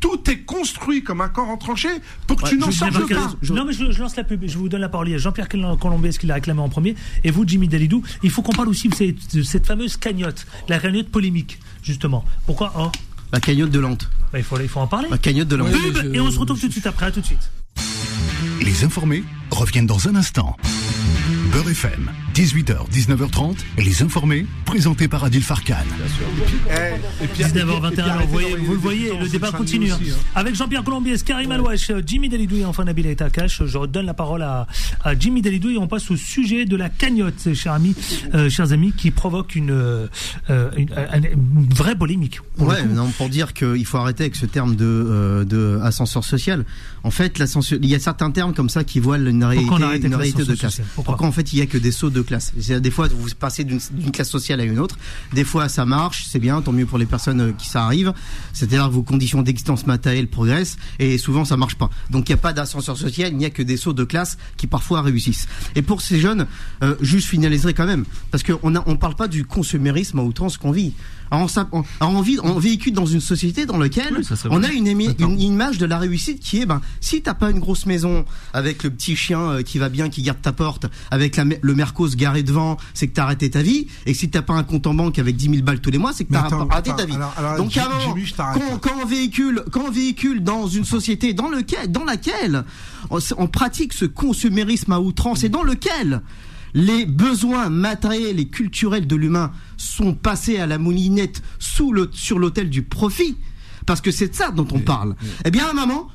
tout 0.00 0.30
est 0.30 0.40
construit 0.40 1.02
comme 1.02 1.20
un 1.20 1.28
corps 1.28 1.48
entranché 1.48 1.88
pour 2.26 2.40
que 2.40 2.48
tu 2.48 2.58
n'en 2.58 2.70
sortes 2.70 3.08
pas. 3.08 3.32
Non, 3.50 3.64
mais 3.64 3.72
je, 3.72 4.00
lance 4.00 4.16
la 4.16 4.24
pub. 4.24 4.44
Je 4.46 4.58
vous 4.58 4.68
donne 4.68 4.80
la 4.80 4.88
parole. 4.88 5.08
Il 5.08 5.12
y 5.12 5.14
a 5.14 5.18
Jean-Pierre 5.18 5.48
Colombier, 5.48 6.12
ce 6.12 6.18
qu'il 6.18 6.30
a 6.30 6.34
réclamé 6.34 6.60
en 6.60 6.68
premier. 6.68 6.94
Et 7.24 7.30
vous, 7.30 7.44
Jimmy 7.46 7.68
Dalidou, 7.68 8.02
il 8.22 8.30
faut 8.30 8.42
qu'on 8.42 8.52
parle 8.52 8.68
aussi 8.68 8.88
de 8.88 9.42
cette, 9.42 9.66
fameuse 9.66 9.96
cagnotte, 9.96 10.46
la 10.68 10.78
cagnotte 10.78 11.08
polémique, 11.08 11.58
justement. 11.82 12.24
Pourquoi 12.44 12.72
oh 12.78 12.92
La 13.32 13.40
cagnotte 13.40 13.70
de 13.70 13.80
Lente. 13.80 14.08
Bah, 14.32 14.38
il, 14.38 14.44
faut, 14.44 14.58
il 14.60 14.68
faut 14.68 14.80
en 14.80 14.86
parler. 14.86 15.08
La 15.10 15.18
cagnotte 15.18 15.48
de 15.48 15.56
Lente. 15.56 15.72
et 16.12 16.20
on 16.20 16.30
se 16.30 16.38
retrouve 16.38 16.60
tout 16.60 16.68
de 16.68 16.72
suite 16.72 16.86
après. 16.86 17.06
À 17.06 17.10
tout 17.10 17.20
de 17.20 17.26
suite. 17.26 17.50
Les 18.60 18.84
informés 18.84 19.24
reviennent 19.50 19.86
dans 19.86 20.08
un 20.08 20.16
instant. 20.16 20.56
Beurre 21.56 21.70
FM, 21.70 22.10
18h, 22.34 22.90
19h30, 22.92 23.56
les 23.78 24.02
informés, 24.02 24.44
présentés 24.66 25.08
par 25.08 25.24
Adil 25.24 25.42
Farkan. 25.42 25.76
19h21, 27.38 28.26
vous, 28.26 28.38
le 28.72 28.78
voyez, 28.78 29.10
le 29.18 29.26
débat 29.26 29.50
continue. 29.52 29.90
Hein. 29.90 29.98
Hein. 30.02 30.14
Avec 30.34 30.54
Jean-Pierre 30.54 30.84
Colombier, 30.84 31.16
Karim 31.24 31.50
Alouache, 31.52 31.92
Jimmy 32.04 32.28
Dalidou 32.28 32.56
et 32.56 32.66
enfin 32.66 32.84
Nabil 32.84 33.16
Takash. 33.16 33.64
Je 33.64 33.78
redonne 33.78 34.04
la 34.04 34.12
parole 34.12 34.42
à, 34.42 34.66
Jimmy 35.18 35.40
Dalidou 35.40 35.70
et 35.70 35.78
on 35.78 35.88
passe 35.88 36.10
au 36.10 36.16
sujet 36.16 36.66
de 36.66 36.76
la 36.76 36.90
cagnotte, 36.90 37.54
chers 37.54 37.72
amis, 37.72 37.94
euh, 38.34 38.50
chers 38.50 38.72
amis, 38.72 38.92
qui 38.92 39.10
provoque 39.10 39.56
une, 39.56 39.70
euh, 39.70 40.08
une, 40.76 41.68
vraie 41.74 41.96
polémique. 41.96 42.40
Pour 42.58 42.68
ouais, 42.68 42.84
non, 42.84 43.08
pour 43.16 43.30
dire 43.30 43.54
qu'il 43.54 43.86
faut 43.86 43.96
arrêter 43.96 44.24
avec 44.24 44.36
ce 44.36 44.44
terme 44.44 44.76
de, 44.76 44.84
euh, 44.84 45.44
de 45.46 45.80
ascenseur 45.82 46.22
social. 46.22 46.66
En 47.02 47.10
fait, 47.10 47.40
il 47.70 47.86
y 47.88 47.94
a 47.94 47.98
certains 47.98 48.30
termes 48.30 48.52
comme 48.52 48.68
ça 48.68 48.84
qui 48.84 49.00
voilent 49.00 49.28
une 49.28 49.44
réalité, 49.44 50.06
une 50.06 50.14
réalité 50.14 50.44
de 50.44 50.54
classe. 50.54 50.82
Pourquoi, 50.96 51.26
en 51.26 51.32
fait, 51.32 51.45
fait, 51.46 51.52
il 51.56 51.58
y 51.58 51.62
a 51.62 51.66
que 51.66 51.78
des 51.78 51.92
sauts 51.92 52.10
de 52.10 52.22
classe. 52.22 52.52
Des 52.54 52.90
fois, 52.90 53.08
vous 53.08 53.28
passez 53.38 53.64
d'une 53.64 53.80
classe 54.12 54.30
sociale 54.30 54.60
à 54.60 54.64
une 54.64 54.78
autre. 54.78 54.96
Des 55.32 55.44
fois, 55.44 55.68
ça 55.68 55.84
marche, 55.84 56.26
c'est 56.30 56.38
bien, 56.38 56.60
tant 56.62 56.72
mieux 56.72 56.86
pour 56.86 56.98
les 56.98 57.06
personnes 57.06 57.40
euh, 57.40 57.52
qui 57.52 57.68
ça 57.68 57.84
arrive. 57.84 58.12
C'est-à-dire 58.52 58.86
que 58.88 58.92
vos 58.92 59.02
conditions 59.02 59.42
d'existence 59.42 59.86
matérielle 59.86 60.28
progressent 60.28 60.76
et 60.98 61.18
souvent 61.18 61.44
ça 61.44 61.56
marche 61.56 61.76
pas. 61.76 61.90
Donc 62.10 62.28
il 62.28 62.32
n'y 62.32 62.38
a 62.38 62.42
pas 62.42 62.52
d'ascenseur 62.52 62.96
social, 62.96 63.30
il 63.32 63.36
n'y 63.38 63.44
a 63.44 63.50
que 63.50 63.62
des 63.62 63.76
sauts 63.76 63.92
de 63.92 64.04
classe 64.04 64.38
qui 64.56 64.66
parfois 64.66 65.02
réussissent. 65.02 65.46
Et 65.74 65.82
pour 65.82 66.02
ces 66.02 66.18
jeunes, 66.18 66.46
euh, 66.82 66.94
juste 67.00 67.28
finaliserai 67.28 67.74
quand 67.74 67.86
même, 67.86 68.04
parce 68.30 68.42
qu'on 68.42 68.74
a, 68.74 68.82
on 68.86 68.96
parle 68.96 69.14
pas 69.16 69.28
du 69.28 69.44
consumérisme 69.44 70.18
à 70.18 70.22
outrance 70.22 70.56
qu'on 70.56 70.72
vit. 70.72 70.92
Alors, 71.28 71.50
on, 72.00 72.20
vit, 72.20 72.38
on 72.44 72.56
véhicule 72.56 72.92
dans 72.92 73.04
une 73.04 73.20
société 73.20 73.66
dans 73.66 73.78
laquelle 73.78 74.14
Oui, 74.16 74.24
on 74.48 74.62
a 74.62 74.68
une, 74.70 74.86
émi- 74.86 75.20
une 75.20 75.40
image 75.40 75.76
de 75.76 75.84
la 75.84 75.98
réussite 75.98 76.38
qui 76.38 76.60
est, 76.60 76.66
ben, 76.66 76.80
si 77.00 77.20
t'as 77.20 77.34
pas 77.34 77.50
une 77.50 77.58
grosse 77.58 77.84
maison 77.84 78.24
avec 78.52 78.84
le 78.84 78.90
petit 78.90 79.16
chien 79.16 79.40
euh, 79.40 79.62
qui 79.62 79.78
va 79.78 79.88
bien, 79.88 80.08
qui 80.08 80.22
garde 80.22 80.40
ta 80.40 80.52
porte, 80.52 80.86
avec 81.10 81.35
la, 81.36 81.44
le 81.60 81.74
Mercos 81.74 82.08
garé 82.16 82.42
devant, 82.42 82.76
c'est 82.94 83.08
que 83.08 83.14
t'as 83.14 83.24
arrêté 83.24 83.50
ta 83.50 83.62
vie. 83.62 83.86
Et 84.06 84.14
si 84.14 84.28
t'as 84.30 84.42
pas 84.42 84.54
un 84.54 84.62
compte 84.64 84.86
en 84.86 84.94
banque 84.94 85.18
avec 85.18 85.36
10 85.36 85.50
000 85.50 85.62
balles 85.62 85.80
tous 85.80 85.90
les 85.90 85.98
mois, 85.98 86.12
c'est 86.12 86.24
que 86.24 86.32
t'as 86.32 86.46
attends, 86.46 86.96
ta 86.96 87.04
vie. 87.06 87.14
alors- 87.14 87.34
alors, 87.36 87.56
Donc, 87.56 87.72
t'arrête 88.34 88.62
quand, 88.80 88.92
on 89.02 89.06
véhicule, 89.06 89.62
quand 89.70 89.82
on 89.86 89.90
véhicule 89.90 90.42
dans 90.42 90.66
une 90.66 90.84
société 90.84 91.34
dans 91.34 91.48
lequel, 91.48 91.90
dans 91.90 92.04
laquelle 92.04 92.64
on, 93.10 93.46
pratique 93.46 93.92
ce 93.92 94.04
consumérisme 94.04 94.92
à 94.92 95.00
outrance 95.00 95.44
et 95.44 95.48
dans 95.48 95.62
lequel 95.62 96.22
les 96.74 97.06
besoins 97.06 97.70
matériels 97.70 98.38
et 98.40 98.48
culturels 98.48 99.06
de 99.06 99.16
l'humain 99.16 99.52
sont 99.76 100.14
passés 100.14 100.58
à 100.58 100.66
la 100.66 100.78
moulinette 100.78 101.42
sous 101.58 101.92
le, 101.92 102.10
sur 102.12 102.38
l'autel 102.38 102.68
du 102.68 102.82
profit, 102.82 103.36
parce 103.86 104.00
que 104.00 104.10
c'est 104.10 104.28
de 104.28 104.34
ça 104.34 104.50
dont 104.50 104.66
on 104.72 104.80
parle. 104.80 105.14
Eh 105.44 105.50
bien, 105.50 105.66
à 105.66 105.70
un 105.70 105.74
moment, 105.74 106.08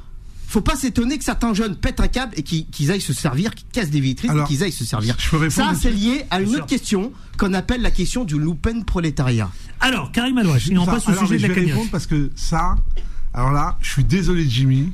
faut 0.51 0.61
pas 0.61 0.75
s'étonner 0.75 1.17
que 1.17 1.23
certains 1.23 1.53
jeunes 1.53 1.75
pètent 1.75 1.99
un 1.99 2.07
câble 2.07 2.33
et 2.35 2.43
qu'ils 2.43 2.91
aillent 2.91 2.99
se 3.01 3.13
servir, 3.13 3.55
qu'ils 3.55 3.67
cassent 3.69 3.89
des 3.89 3.99
vitrines 3.99 4.31
Alors, 4.31 4.45
et 4.45 4.47
qu'ils 4.47 4.63
aillent 4.63 4.71
se 4.71 4.85
servir. 4.85 5.15
je 5.17 5.29
peux 5.29 5.37
répondre 5.37 5.69
Ça, 5.69 5.75
c'est 5.79 5.91
lié 5.91 6.25
à 6.29 6.41
une 6.41 6.55
autre 6.55 6.65
question 6.65 7.13
qu'on 7.37 7.53
appelle 7.53 7.81
la 7.81 7.91
question 7.91 8.25
du 8.25 8.37
loupen 8.37 8.83
prolétariat. 8.83 9.49
Alors, 9.79 10.11
Karim 10.11 10.37
Alouache, 10.37 10.69
et 10.69 10.77
on 10.77 10.85
passe 10.85 11.07
au 11.07 11.11
alors, 11.11 11.23
sujet 11.27 11.37
de 11.37 11.41
la 11.43 11.47
je 11.47 11.53
vais 11.53 11.59
cagnotte. 11.59 11.73
répondre 11.73 11.91
parce 11.91 12.05
que 12.05 12.31
ça, 12.35 12.75
alors 13.33 13.51
là, 13.51 13.77
je 13.81 13.89
suis 13.91 14.03
désolé 14.03 14.47
Jimmy, 14.47 14.91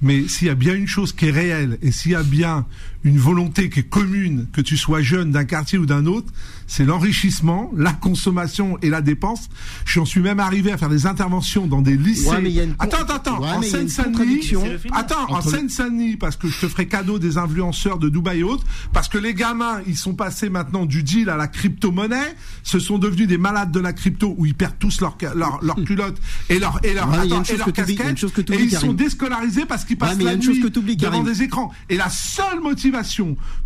mais 0.00 0.28
s'il 0.28 0.46
y 0.46 0.50
a 0.50 0.54
bien 0.54 0.74
une 0.74 0.86
chose 0.86 1.12
qui 1.12 1.26
est 1.26 1.30
réelle 1.32 1.78
et 1.82 1.90
s'il 1.90 2.12
y 2.12 2.14
a 2.14 2.22
bien 2.22 2.64
une 3.04 3.18
volonté 3.18 3.70
qui 3.70 3.80
est 3.80 3.88
commune, 3.88 4.46
que 4.52 4.60
tu 4.60 4.76
sois 4.76 5.00
jeune 5.02 5.30
d'un 5.30 5.44
quartier 5.44 5.78
ou 5.78 5.86
d'un 5.86 6.06
autre, 6.06 6.32
c'est 6.66 6.84
l'enrichissement, 6.84 7.70
la 7.76 7.92
consommation 7.92 8.76
et 8.82 8.90
la 8.90 9.00
dépense. 9.00 9.48
J'en 9.86 10.04
suis 10.04 10.20
même 10.20 10.40
arrivé 10.40 10.72
à 10.72 10.76
faire 10.76 10.88
des 10.90 11.06
interventions 11.06 11.66
dans 11.66 11.80
des 11.80 11.96
lycées. 11.96 12.28
Ouais, 12.28 12.40
mais 12.42 12.50
il 12.50 12.56
y 12.56 12.60
a 12.60 12.64
une 12.64 12.74
con- 12.74 12.84
Attends, 12.84 12.98
attends, 13.02 13.14
attends. 13.14 13.40
Ouais, 13.40 13.48
en 13.50 13.62
Seine-Saint-Denis, 13.62 14.52
attends, 14.92 15.24
en 15.30 15.36
Entre 15.36 15.50
Seine-Saint-Denis, 15.50 16.16
parce 16.16 16.36
que 16.36 16.48
je 16.48 16.60
te 16.60 16.68
ferai 16.68 16.86
cadeau 16.88 17.18
des 17.18 17.38
influenceurs 17.38 17.98
de 17.98 18.08
Dubaï 18.08 18.40
et 18.40 18.42
autres, 18.42 18.64
parce 18.92 19.08
que 19.08 19.16
les 19.18 19.32
gamins, 19.32 19.80
ils 19.86 19.96
sont 19.96 20.14
passés 20.14 20.50
maintenant 20.50 20.84
du 20.84 21.02
deal 21.02 21.30
à 21.30 21.36
la 21.36 21.46
crypto-monnaie, 21.46 22.34
ce 22.62 22.78
sont 22.78 22.98
devenus 22.98 23.28
des 23.28 23.38
malades 23.38 23.70
de 23.70 23.80
la 23.80 23.92
crypto 23.92 24.34
où 24.36 24.44
ils 24.44 24.54
perdent 24.54 24.78
tous 24.78 25.00
leur, 25.00 25.16
leur, 25.34 25.60
leur 25.62 25.76
culotte 25.84 26.18
et 26.50 26.58
leur, 26.58 26.80
et 26.84 26.92
leur, 26.94 27.08
Ouais, 27.08 27.18
attends, 27.18 27.42
et 27.44 27.56
leur 27.56 27.72
casquette, 27.72 28.24
et 28.52 28.62
ils 28.62 28.70
sont 28.76 28.92
déscolarisés 28.92 29.64
parce 29.66 29.84
qu'ils 29.84 29.96
passent 29.96 30.18
la 30.20 30.36
nuit 30.36 30.60
devant 30.60 30.96
Karim. 30.96 31.24
des 31.24 31.42
écrans. 31.42 31.72
Et 31.88 31.96
la 31.96 32.10
seule 32.10 32.60
motivation, 32.60 32.87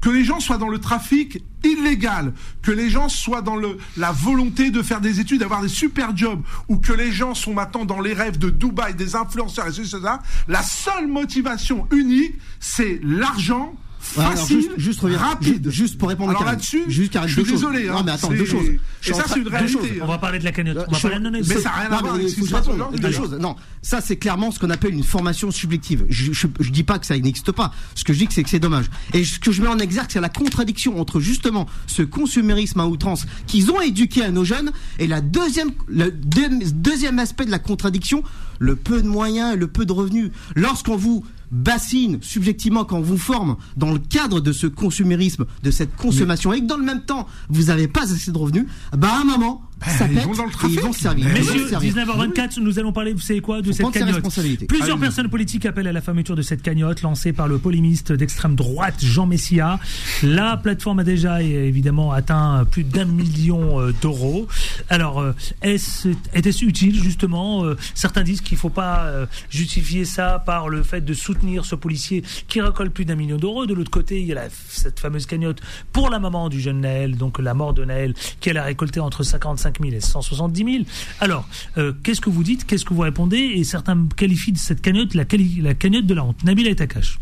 que 0.01 0.11
les 0.11 0.25
gens 0.25 0.41
soient 0.41 0.59
dans 0.59 0.69
le 0.69 0.79
trafic 0.79 1.43
illégal, 1.65 2.33
que 2.63 2.73
les 2.73 2.91
gens 2.91 3.09
soient 3.09 3.43
dans 3.43 3.57
le, 3.57 3.79
la 3.97 4.13
volonté 4.13 4.71
de 4.71 4.83
faire 4.83 5.01
des 5.01 5.21
études, 5.21 5.41
d'avoir 5.41 5.63
des 5.63 5.69
super 5.69 6.17
jobs, 6.17 6.43
ou 6.69 6.79
que 6.79 6.93
les 6.93 7.13
gens 7.13 7.35
sont 7.35 7.55
maintenant 7.55 7.85
dans 7.85 8.01
les 8.01 8.13
rêves 8.13 8.39
de 8.39 8.51
Dubaï, 8.51 8.95
des 8.95 9.17
influenceurs 9.17 9.69
et 9.69 9.73
ceci, 9.73 9.91
cela, 9.91 10.23
la 10.49 10.63
seule 10.63 11.07
motivation 11.07 11.87
unique, 11.93 12.35
c'est 12.61 13.01
l'argent 13.03 13.75
facile, 14.03 14.61
juste, 14.61 14.71
juste, 14.77 15.01
reviens- 15.01 15.19
rapide. 15.19 15.65
ju- 15.71 15.83
juste 15.83 15.99
pour 15.99 16.09
répondre 16.09 16.31
Alors 16.31 16.43
à 16.43 16.53
là-dessus, 16.53 16.83
juste 16.89 17.17
je 17.23 17.27
suis 17.29 17.37
deux 17.37 17.45
choses. 17.49 17.61
désolé. 17.61 17.87
Non, 17.87 17.99
hein, 17.99 18.03
mais 18.05 18.13
attends, 18.13 18.29
deux 18.31 18.45
choses. 18.45 18.67
Je 19.01 19.11
Et 19.11 19.15
ça, 19.15 19.25
c'est 19.29 19.41
une 19.41 19.49
réalité. 19.49 19.79
hein. 20.01 20.03
On 20.03 20.07
va 20.07 20.19
parler 20.19 20.39
de 20.39 20.45
la 20.45 20.53
cagnotte. 20.53 20.77
Euh, 20.79 20.85
On 20.89 20.93
va 20.93 20.99
je- 20.99 21.03
parler 21.03 21.19
non, 21.19 21.31
non, 21.31 21.39
mais 21.39 21.55
ça 21.55 21.61
n'a 21.63 21.71
rien 21.77 21.87
à 21.87 21.91
Non, 21.91 21.99
voir 22.01 22.15
avec 22.15 22.29
ce. 22.29 22.97
Deux 23.01 23.13
choses. 23.13 23.33
Non, 23.41 23.57
ça 23.81 24.01
c'est 24.01 24.17
clairement 24.17 24.51
ce 24.51 24.59
qu'on 24.59 24.71
appelle 24.71 24.95
une 24.95 25.03
formation 25.05 25.51
subjective. 25.51 26.05
Je, 26.09 26.33
je, 26.33 26.47
je 26.61 26.71
dis 26.71 26.83
pas 26.85 26.99
que 26.99 27.07
ça 27.07 27.17
n'existe 27.19 27.53
pas. 27.53 27.73
Ce 27.95 28.05
que 28.05 28.13
je 28.13 28.19
dis 28.19 28.29
c'est 28.31 28.43
que 28.43 28.51
c'est 28.51 28.59
dommage. 28.61 28.87
Et 29.13 29.25
ce 29.25 29.39
que 29.39 29.53
je 29.53 29.63
mets 29.63 29.69
en 29.69 29.79
exergue, 29.79 30.09
c'est 30.11 30.21
la 30.21 30.29
contradiction 30.29 31.01
entre 31.01 31.21
justement 31.21 31.67
ce 31.87 32.03
consumérisme 32.03 32.81
à 32.81 32.87
outrance 32.87 33.27
qu'ils 33.47 33.71
ont 33.71 33.81
éduqué 33.81 34.23
à 34.25 34.31
nos 34.31 34.45
jeunes 34.45 34.73
et 34.99 35.07
la 35.07 35.21
deuxième, 35.21 35.71
le 35.89 36.11
deux- 36.11 36.49
deuxième 36.75 37.19
aspect 37.19 37.45
de 37.47 37.51
la 37.51 37.59
contradiction, 37.59 38.23
le 38.63 38.77
peu 38.77 39.03
de 39.03 39.09
moyens 39.09 39.55
et 39.55 39.57
le 39.57 39.67
peu 39.67 39.85
de 39.85 39.93
revenus. 39.93 40.31
Lorsqu'on 40.55 40.97
vous 40.97 41.25
bassine 41.51 42.19
subjectivement 42.23 42.85
quand 42.85 42.99
on 42.99 43.03
vous 43.03 43.19
forme 43.19 43.57
dans 43.77 43.93
le 43.93 43.99
cadre 43.99 44.41
de 44.41 44.53
ce 44.53 44.69
consumérisme, 44.69 45.45
de 45.63 45.71
cette 45.71 45.95
consommation, 45.97 46.53
et 46.53 46.61
que 46.61 46.67
dans 46.67 46.79
le 46.79 46.85
même 46.85 47.03
temps 47.03 47.27
vous 47.51 47.65
n'avez 47.65 47.89
pas 47.89 48.05
assez 48.05 48.31
de 48.31 48.39
revenus, 48.39 48.67
bah 48.97 49.11
à 49.13 49.21
un 49.21 49.25
moment 49.25 49.63
ça 49.91 50.07
ils 50.09 50.15
pète 50.17 50.25
vont 50.25 50.35
dans 50.35 50.45
le 50.45 50.51
ils 50.51 50.53
trafic. 50.53 50.81
vont 50.81 50.93
servir. 50.93 51.27
Ils 51.27 51.33
vont 51.33 51.39
Messieurs, 51.55 51.69
servir. 51.69 51.95
19h24, 51.95 52.61
nous 52.61 52.79
allons 52.79 52.93
parler, 52.93 53.13
vous 53.13 53.21
savez 53.21 53.41
quoi, 53.41 53.61
de 53.63 53.67
Faut 53.69 53.73
cette 53.73 53.91
cagnotte. 53.93 54.15
responsabilités. 54.15 54.67
Plusieurs 54.67 54.99
personnes 54.99 55.29
politiques 55.29 55.67
appellent 55.67 55.89
à 55.89 55.93
la 55.93 56.01
fermeture 56.01 56.37
de 56.37 56.43
cette 56.43 56.63
cagnotte 56.63 57.03
lancée 57.03 57.33
par 57.33 57.49
le 57.49 57.59
polémiste 57.59 58.13
d'extrême 58.13 58.55
droite 58.55 58.97
Jean 59.03 59.27
Messia. 59.27 59.79
La 60.23 60.57
plateforme 60.57 61.01
a 61.01 61.05
déjà 61.05 61.43
évidemment 61.43 62.13
atteint 62.13 62.65
plus 62.71 62.85
d'un 62.85 63.05
million 63.05 63.81
euh, 63.81 63.93
d'euros. 64.03 64.47
Alors, 64.91 65.21
euh, 65.21 65.33
est-ce 65.63 66.09
était-ce 66.35 66.65
utile 66.65 67.03
justement 67.03 67.65
euh, 67.65 67.77
Certains 67.95 68.23
disent 68.23 68.41
qu'il 68.41 68.57
ne 68.57 68.61
faut 68.61 68.69
pas 68.71 69.11
justifier 69.51 70.05
ça 70.05 70.43
par 70.45 70.69
le 70.69 70.83
fait 70.83 71.01
de 71.03 71.15
soutenir 71.15 71.65
ce 71.65 71.75
policier 71.75 72.23
qui 72.49 72.61
récolte 72.61 72.93
plus 72.93 73.05
d'un 73.05 73.15
million 73.17 73.37
d'euros? 73.37 73.67
De 73.67 73.75
l'autre 73.75 73.91
côté, 73.91 74.21
il 74.21 74.27
y 74.27 74.33
a 74.33 74.37
la- 74.37 74.49
cette 74.69 75.01
fameuse 75.01 75.27
cagnotte 75.27 75.61
pour 75.93 76.11
la 76.11 76.19
maman 76.19 76.49
du 76.49 76.61
jeune 76.61 76.81
Naël, 76.81 77.17
donc 77.17 77.39
la 77.39 77.55
mort 77.55 77.75
de 77.75 77.85
Naël, 77.85 78.15
qu'elle 78.41 78.59
a 78.59 78.65
récolté 78.65 79.01
entre 79.01 79.23
55 79.73 79.85
000 79.85 79.97
et 79.97 80.01
170 80.01 80.65
000. 80.73 80.85
Alors, 81.21 81.49
euh, 81.79 81.93
qu'est-ce 82.03 82.21
que 82.21 82.31
vous 82.31 82.43
dites 82.45 82.67
Qu'est-ce 82.67 82.85
que 82.85 82.95
vous 82.95 83.01
répondez 83.03 83.37
Et 83.39 83.65
certains 83.65 84.07
qualifient 84.17 84.53
de 84.53 84.59
cette 84.59 84.81
cagnotte 84.81 85.15
la, 85.15 85.25
cagnotte 85.25 86.07
de 86.07 86.15
la 86.15 86.25
honte. 86.25 86.43
Nabila 86.45 86.71
et 86.71 86.77
Takash. 86.77 87.19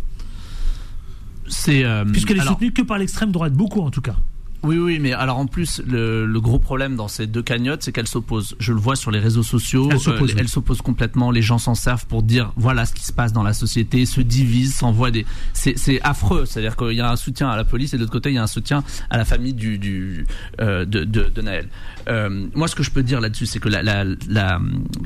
C'est 1.48 1.84
euh, 1.84 2.04
Puisqu'elle 2.04 2.36
est 2.36 2.40
alors- 2.40 2.54
soutenue 2.54 2.72
que 2.72 2.82
par 2.82 2.98
l'extrême 2.98 3.32
droite, 3.32 3.52
beaucoup 3.52 3.80
en 3.80 3.90
tout 3.90 4.00
cas. 4.02 4.16
Oui, 4.62 4.76
oui, 4.76 4.98
mais 4.98 5.12
alors 5.14 5.38
en 5.38 5.46
plus, 5.46 5.80
le, 5.86 6.26
le 6.26 6.40
gros 6.40 6.58
problème 6.58 6.94
dans 6.94 7.08
ces 7.08 7.26
deux 7.26 7.42
cagnottes, 7.42 7.82
c'est 7.82 7.92
qu'elles 7.92 8.06
s'opposent. 8.06 8.56
Je 8.58 8.72
le 8.72 8.78
vois 8.78 8.94
sur 8.94 9.10
les 9.10 9.18
réseaux 9.18 9.42
sociaux, 9.42 9.88
Elles 9.90 9.98
s'opposent, 9.98 10.30
euh, 10.32 10.34
oui. 10.34 10.40
elles 10.40 10.48
s'opposent 10.48 10.82
complètement. 10.82 11.30
Les 11.30 11.40
gens 11.40 11.56
s'en 11.58 11.74
servent 11.74 12.04
pour 12.06 12.22
dire 12.22 12.52
voilà 12.56 12.84
ce 12.84 12.92
qui 12.92 13.04
se 13.04 13.12
passe 13.12 13.32
dans 13.32 13.42
la 13.42 13.54
société, 13.54 14.04
se 14.04 14.20
divisent, 14.20 14.74
s'envoient 14.74 15.10
des. 15.10 15.24
C'est 15.54 15.78
c'est 15.78 16.00
affreux. 16.02 16.44
C'est-à-dire 16.44 16.76
qu'il 16.76 16.92
y 16.92 17.00
a 17.00 17.10
un 17.10 17.16
soutien 17.16 17.48
à 17.48 17.56
la 17.56 17.64
police 17.64 17.94
et 17.94 17.96
de 17.96 18.02
l'autre 18.02 18.12
côté, 18.12 18.30
il 18.30 18.34
y 18.34 18.38
a 18.38 18.42
un 18.42 18.46
soutien 18.46 18.84
à 19.08 19.16
la 19.16 19.24
famille 19.24 19.54
du, 19.54 19.78
du 19.78 20.26
euh, 20.60 20.84
de, 20.84 21.04
de, 21.04 21.24
de 21.24 21.40
Naël. 21.42 21.68
Euh, 22.08 22.46
moi, 22.54 22.68
ce 22.68 22.74
que 22.74 22.82
je 22.82 22.90
peux 22.90 23.02
dire 23.02 23.20
là-dessus, 23.20 23.46
c'est 23.46 23.60
que 23.60 23.68
la, 23.70 23.82
la, 23.82 24.04
la 24.28 24.60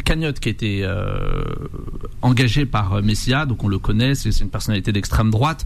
cagnotte 0.04 0.40
qui 0.40 0.48
a 0.48 0.52
été 0.52 0.80
euh, 0.84 1.44
engagée 2.22 2.66
par 2.66 2.94
euh, 2.94 3.02
Messia, 3.02 3.46
donc 3.46 3.62
on 3.62 3.68
le 3.68 3.78
connaît, 3.78 4.14
c'est 4.16 4.32
c'est 4.32 4.42
une 4.42 4.50
personnalité 4.50 4.90
d'extrême 4.92 5.30
droite. 5.30 5.64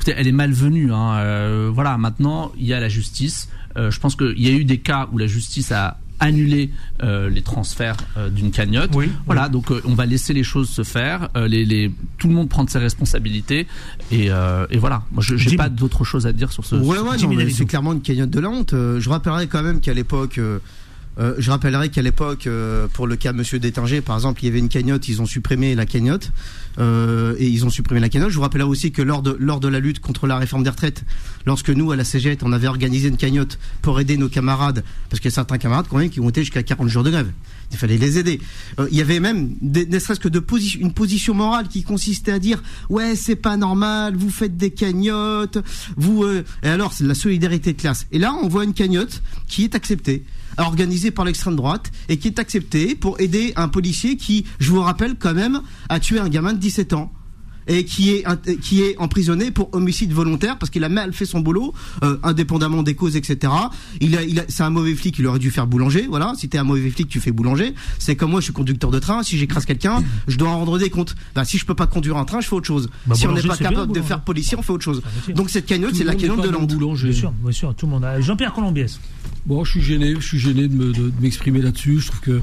Écoutez, 0.00 0.14
elle 0.16 0.28
est 0.28 0.32
malvenue. 0.32 0.94
Hein. 0.94 1.18
Euh, 1.18 1.70
voilà, 1.70 1.98
maintenant 1.98 2.52
il 2.56 2.64
y 2.64 2.72
a 2.72 2.80
la 2.80 2.88
justice. 2.88 3.50
Euh, 3.76 3.90
je 3.90 4.00
pense 4.00 4.16
qu'il 4.16 4.40
y 4.40 4.48
a 4.48 4.50
eu 4.50 4.64
des 4.64 4.78
cas 4.78 5.06
où 5.12 5.18
la 5.18 5.26
justice 5.26 5.72
a 5.72 5.98
annulé 6.20 6.70
euh, 7.02 7.28
les 7.28 7.42
transferts 7.42 7.98
d'une 8.30 8.50
cagnotte. 8.50 8.92
Oui, 8.94 9.10
voilà, 9.26 9.50
donc 9.50 9.70
on 9.84 9.92
va 9.92 10.06
laisser 10.06 10.32
les 10.32 10.42
choses 10.42 10.70
se 10.70 10.84
faire. 10.84 11.28
Les, 11.34 11.66
les, 11.66 11.92
tout 12.16 12.28
le 12.28 12.34
monde 12.34 12.48
prendre 12.48 12.70
ses 12.70 12.78
responsabilités 12.78 13.66
et, 14.10 14.28
et 14.28 14.78
voilà. 14.78 15.02
Moi, 15.12 15.22
je 15.22 15.36
Jimmy. 15.36 15.56
pas 15.56 15.68
d'autre 15.68 16.04
chose 16.04 16.26
à 16.26 16.32
dire 16.32 16.50
sur 16.50 16.64
ce. 16.64 16.76
Ouais, 16.76 16.96
c'est 17.50 17.66
clairement 17.66 17.92
une 17.92 18.00
cagnotte 18.00 18.30
de 18.30 18.40
la 18.40 18.48
honte. 18.48 18.70
Je 18.72 19.08
rappellerai 19.10 19.48
quand 19.48 19.62
même 19.62 19.80
qu'à 19.80 19.92
l'époque, 19.92 20.40
euh, 21.18 21.34
je 21.38 21.50
rappellerai 21.50 21.88
qu'à 21.88 22.02
l'époque, 22.02 22.46
euh, 22.46 22.86
pour 22.88 23.06
le 23.06 23.16
cas 23.16 23.32
Monsieur 23.32 23.58
Détinger, 23.58 24.00
par 24.00 24.16
exemple, 24.16 24.42
il 24.42 24.46
y 24.46 24.48
avait 24.48 24.60
une 24.60 24.68
cagnotte, 24.68 25.08
ils 25.08 25.20
ont 25.20 25.26
supprimé 25.26 25.74
la 25.74 25.84
cagnotte 25.84 26.30
euh, 26.78 27.34
et 27.38 27.48
ils 27.48 27.64
ont 27.66 27.70
supprimé 27.70 28.00
la 28.00 28.08
cagnotte. 28.08 28.30
Je 28.30 28.36
vous 28.36 28.42
rappellerai 28.42 28.68
aussi 28.68 28.92
que 28.92 29.02
lors 29.02 29.20
de 29.22 29.36
lors 29.38 29.60
de 29.60 29.68
la 29.68 29.80
lutte 29.80 29.98
contre 29.98 30.26
la 30.26 30.38
réforme 30.38 30.62
des 30.62 30.70
retraites, 30.70 31.04
lorsque 31.46 31.70
nous 31.70 31.90
à 31.90 31.96
la 31.96 32.04
CGT, 32.04 32.44
on 32.44 32.52
avait 32.52 32.68
organisé 32.68 33.08
une 33.08 33.16
cagnotte 33.16 33.58
pour 33.82 33.98
aider 33.98 34.16
nos 34.16 34.28
camarades, 34.28 34.84
parce 35.08 35.20
qu'il 35.20 35.30
y 35.30 35.32
a 35.32 35.34
certains 35.34 35.58
camarades 35.58 35.86
quand 35.90 35.98
même 35.98 36.10
qui 36.10 36.20
ont 36.20 36.28
été 36.28 36.42
jusqu'à 36.42 36.62
40 36.62 36.88
jours 36.88 37.02
de 37.02 37.10
grève. 37.10 37.30
Il 37.72 37.76
fallait 37.76 37.98
les 37.98 38.18
aider. 38.18 38.40
Il 38.90 38.96
y 38.96 39.00
avait 39.00 39.20
même, 39.20 39.54
ne 39.62 39.98
serait-ce 39.98 40.18
que 40.18 40.28
de 40.28 40.40
position, 40.40 40.80
une 40.80 40.92
position 40.92 41.34
morale 41.34 41.68
qui 41.68 41.84
consistait 41.84 42.32
à 42.32 42.38
dire 42.38 42.62
ouais 42.88 43.14
c'est 43.14 43.36
pas 43.36 43.56
normal, 43.56 44.16
vous 44.16 44.30
faites 44.30 44.56
des 44.56 44.70
cagnottes, 44.70 45.58
vous 45.96 46.24
et 46.26 46.44
alors 46.68 46.92
c'est 46.92 47.04
de 47.04 47.08
la 47.08 47.14
solidarité 47.14 47.72
de 47.72 47.80
classe. 47.80 48.06
Et 48.10 48.18
là 48.18 48.32
on 48.42 48.48
voit 48.48 48.64
une 48.64 48.74
cagnotte 48.74 49.22
qui 49.46 49.64
est 49.64 49.74
acceptée, 49.74 50.24
organisée 50.66 51.10
par 51.10 51.24
l'extrême 51.24 51.56
droite 51.56 51.90
et 52.08 52.18
qui 52.18 52.28
est 52.28 52.38
acceptée 52.38 52.94
pour 52.94 53.20
aider 53.20 53.52
un 53.56 53.68
policier 53.68 54.16
qui, 54.16 54.46
je 54.58 54.70
vous 54.70 54.80
rappelle 54.80 55.16
quand 55.18 55.34
même, 55.34 55.62
a 55.88 56.00
tué 56.00 56.18
un 56.18 56.28
gamin 56.28 56.52
de 56.52 56.58
17 56.58 56.92
ans. 56.92 57.12
Et 57.70 57.84
qui 57.84 58.10
est 58.10 58.24
qui 58.60 58.82
est 58.82 58.98
emprisonné 58.98 59.50
pour 59.50 59.70
homicide 59.72 60.12
volontaire 60.12 60.58
parce 60.58 60.68
qu'il 60.70 60.84
a 60.84 60.88
mal 60.88 61.12
fait 61.12 61.24
son 61.24 61.40
boulot, 61.40 61.72
euh, 62.02 62.18
indépendamment 62.22 62.82
des 62.82 62.94
causes, 62.94 63.16
etc. 63.16 63.52
Il 64.00 64.16
a, 64.16 64.22
il 64.22 64.40
a, 64.40 64.44
c'est 64.48 64.62
un 64.62 64.70
mauvais 64.70 64.94
flic, 64.94 65.18
il 65.18 65.26
aurait 65.26 65.38
dû 65.38 65.50
faire 65.50 65.66
boulanger. 65.66 66.06
Voilà, 66.08 66.32
si 66.36 66.48
t'es 66.48 66.58
un 66.58 66.64
mauvais 66.64 66.90
flic, 66.90 67.08
tu 67.08 67.20
fais 67.20 67.30
boulanger. 67.32 67.74
C'est 67.98 68.16
comme 68.16 68.32
moi, 68.32 68.40
je 68.40 68.44
suis 68.44 68.52
conducteur 68.52 68.90
de 68.90 68.98
train. 68.98 69.22
Si 69.22 69.38
j'écrase 69.38 69.64
quelqu'un, 69.64 70.02
je 70.28 70.36
dois 70.36 70.48
en 70.50 70.58
rendre 70.58 70.78
des 70.78 70.90
comptes. 70.90 71.14
Ben, 71.34 71.44
si 71.44 71.56
je 71.58 71.64
peux 71.64 71.74
pas 71.76 71.86
conduire 71.86 72.16
un 72.16 72.24
train, 72.24 72.40
je 72.40 72.48
fais 72.48 72.54
autre 72.56 72.66
chose. 72.66 72.90
Bah, 73.06 73.14
si 73.14 73.26
on 73.26 73.32
n'est 73.32 73.40
pas 73.42 73.56
capable 73.56 73.92
bien, 73.92 74.02
de 74.02 74.06
faire 74.06 74.20
policier, 74.20 74.58
on 74.58 74.62
fait 74.62 74.72
autre 74.72 74.84
chose. 74.84 75.00
métier. 75.16 75.34
Donc 75.34 75.48
cette 75.50 75.66
cagnotte, 75.66 75.94
c'est 75.94 76.04
la 76.04 76.14
cagnotte 76.16 76.42
de 76.42 76.48
Londres. 76.50 76.76
Bien 77.10 77.12
sûr, 77.12 77.30
bien 77.30 77.52
sûr, 77.52 77.74
tout 77.74 77.86
le 77.86 77.92
monde. 77.92 78.04
a- 78.04 78.20
Jean-Pierre 78.20 78.52
Colombiès. 78.52 78.98
Bon, 79.46 79.64
je 79.64 79.70
suis 79.70 79.80
gêné, 79.80 80.14
je 80.18 80.26
suis 80.26 80.38
gêné 80.38 80.68
de 80.68 80.74
me- 80.74 80.92
de- 80.92 81.08
de 81.08 81.12
m'exprimer 81.22 81.62
là-dessus. 81.62 82.00
Je 82.00 82.06
trouve 82.08 82.20
que 82.20 82.40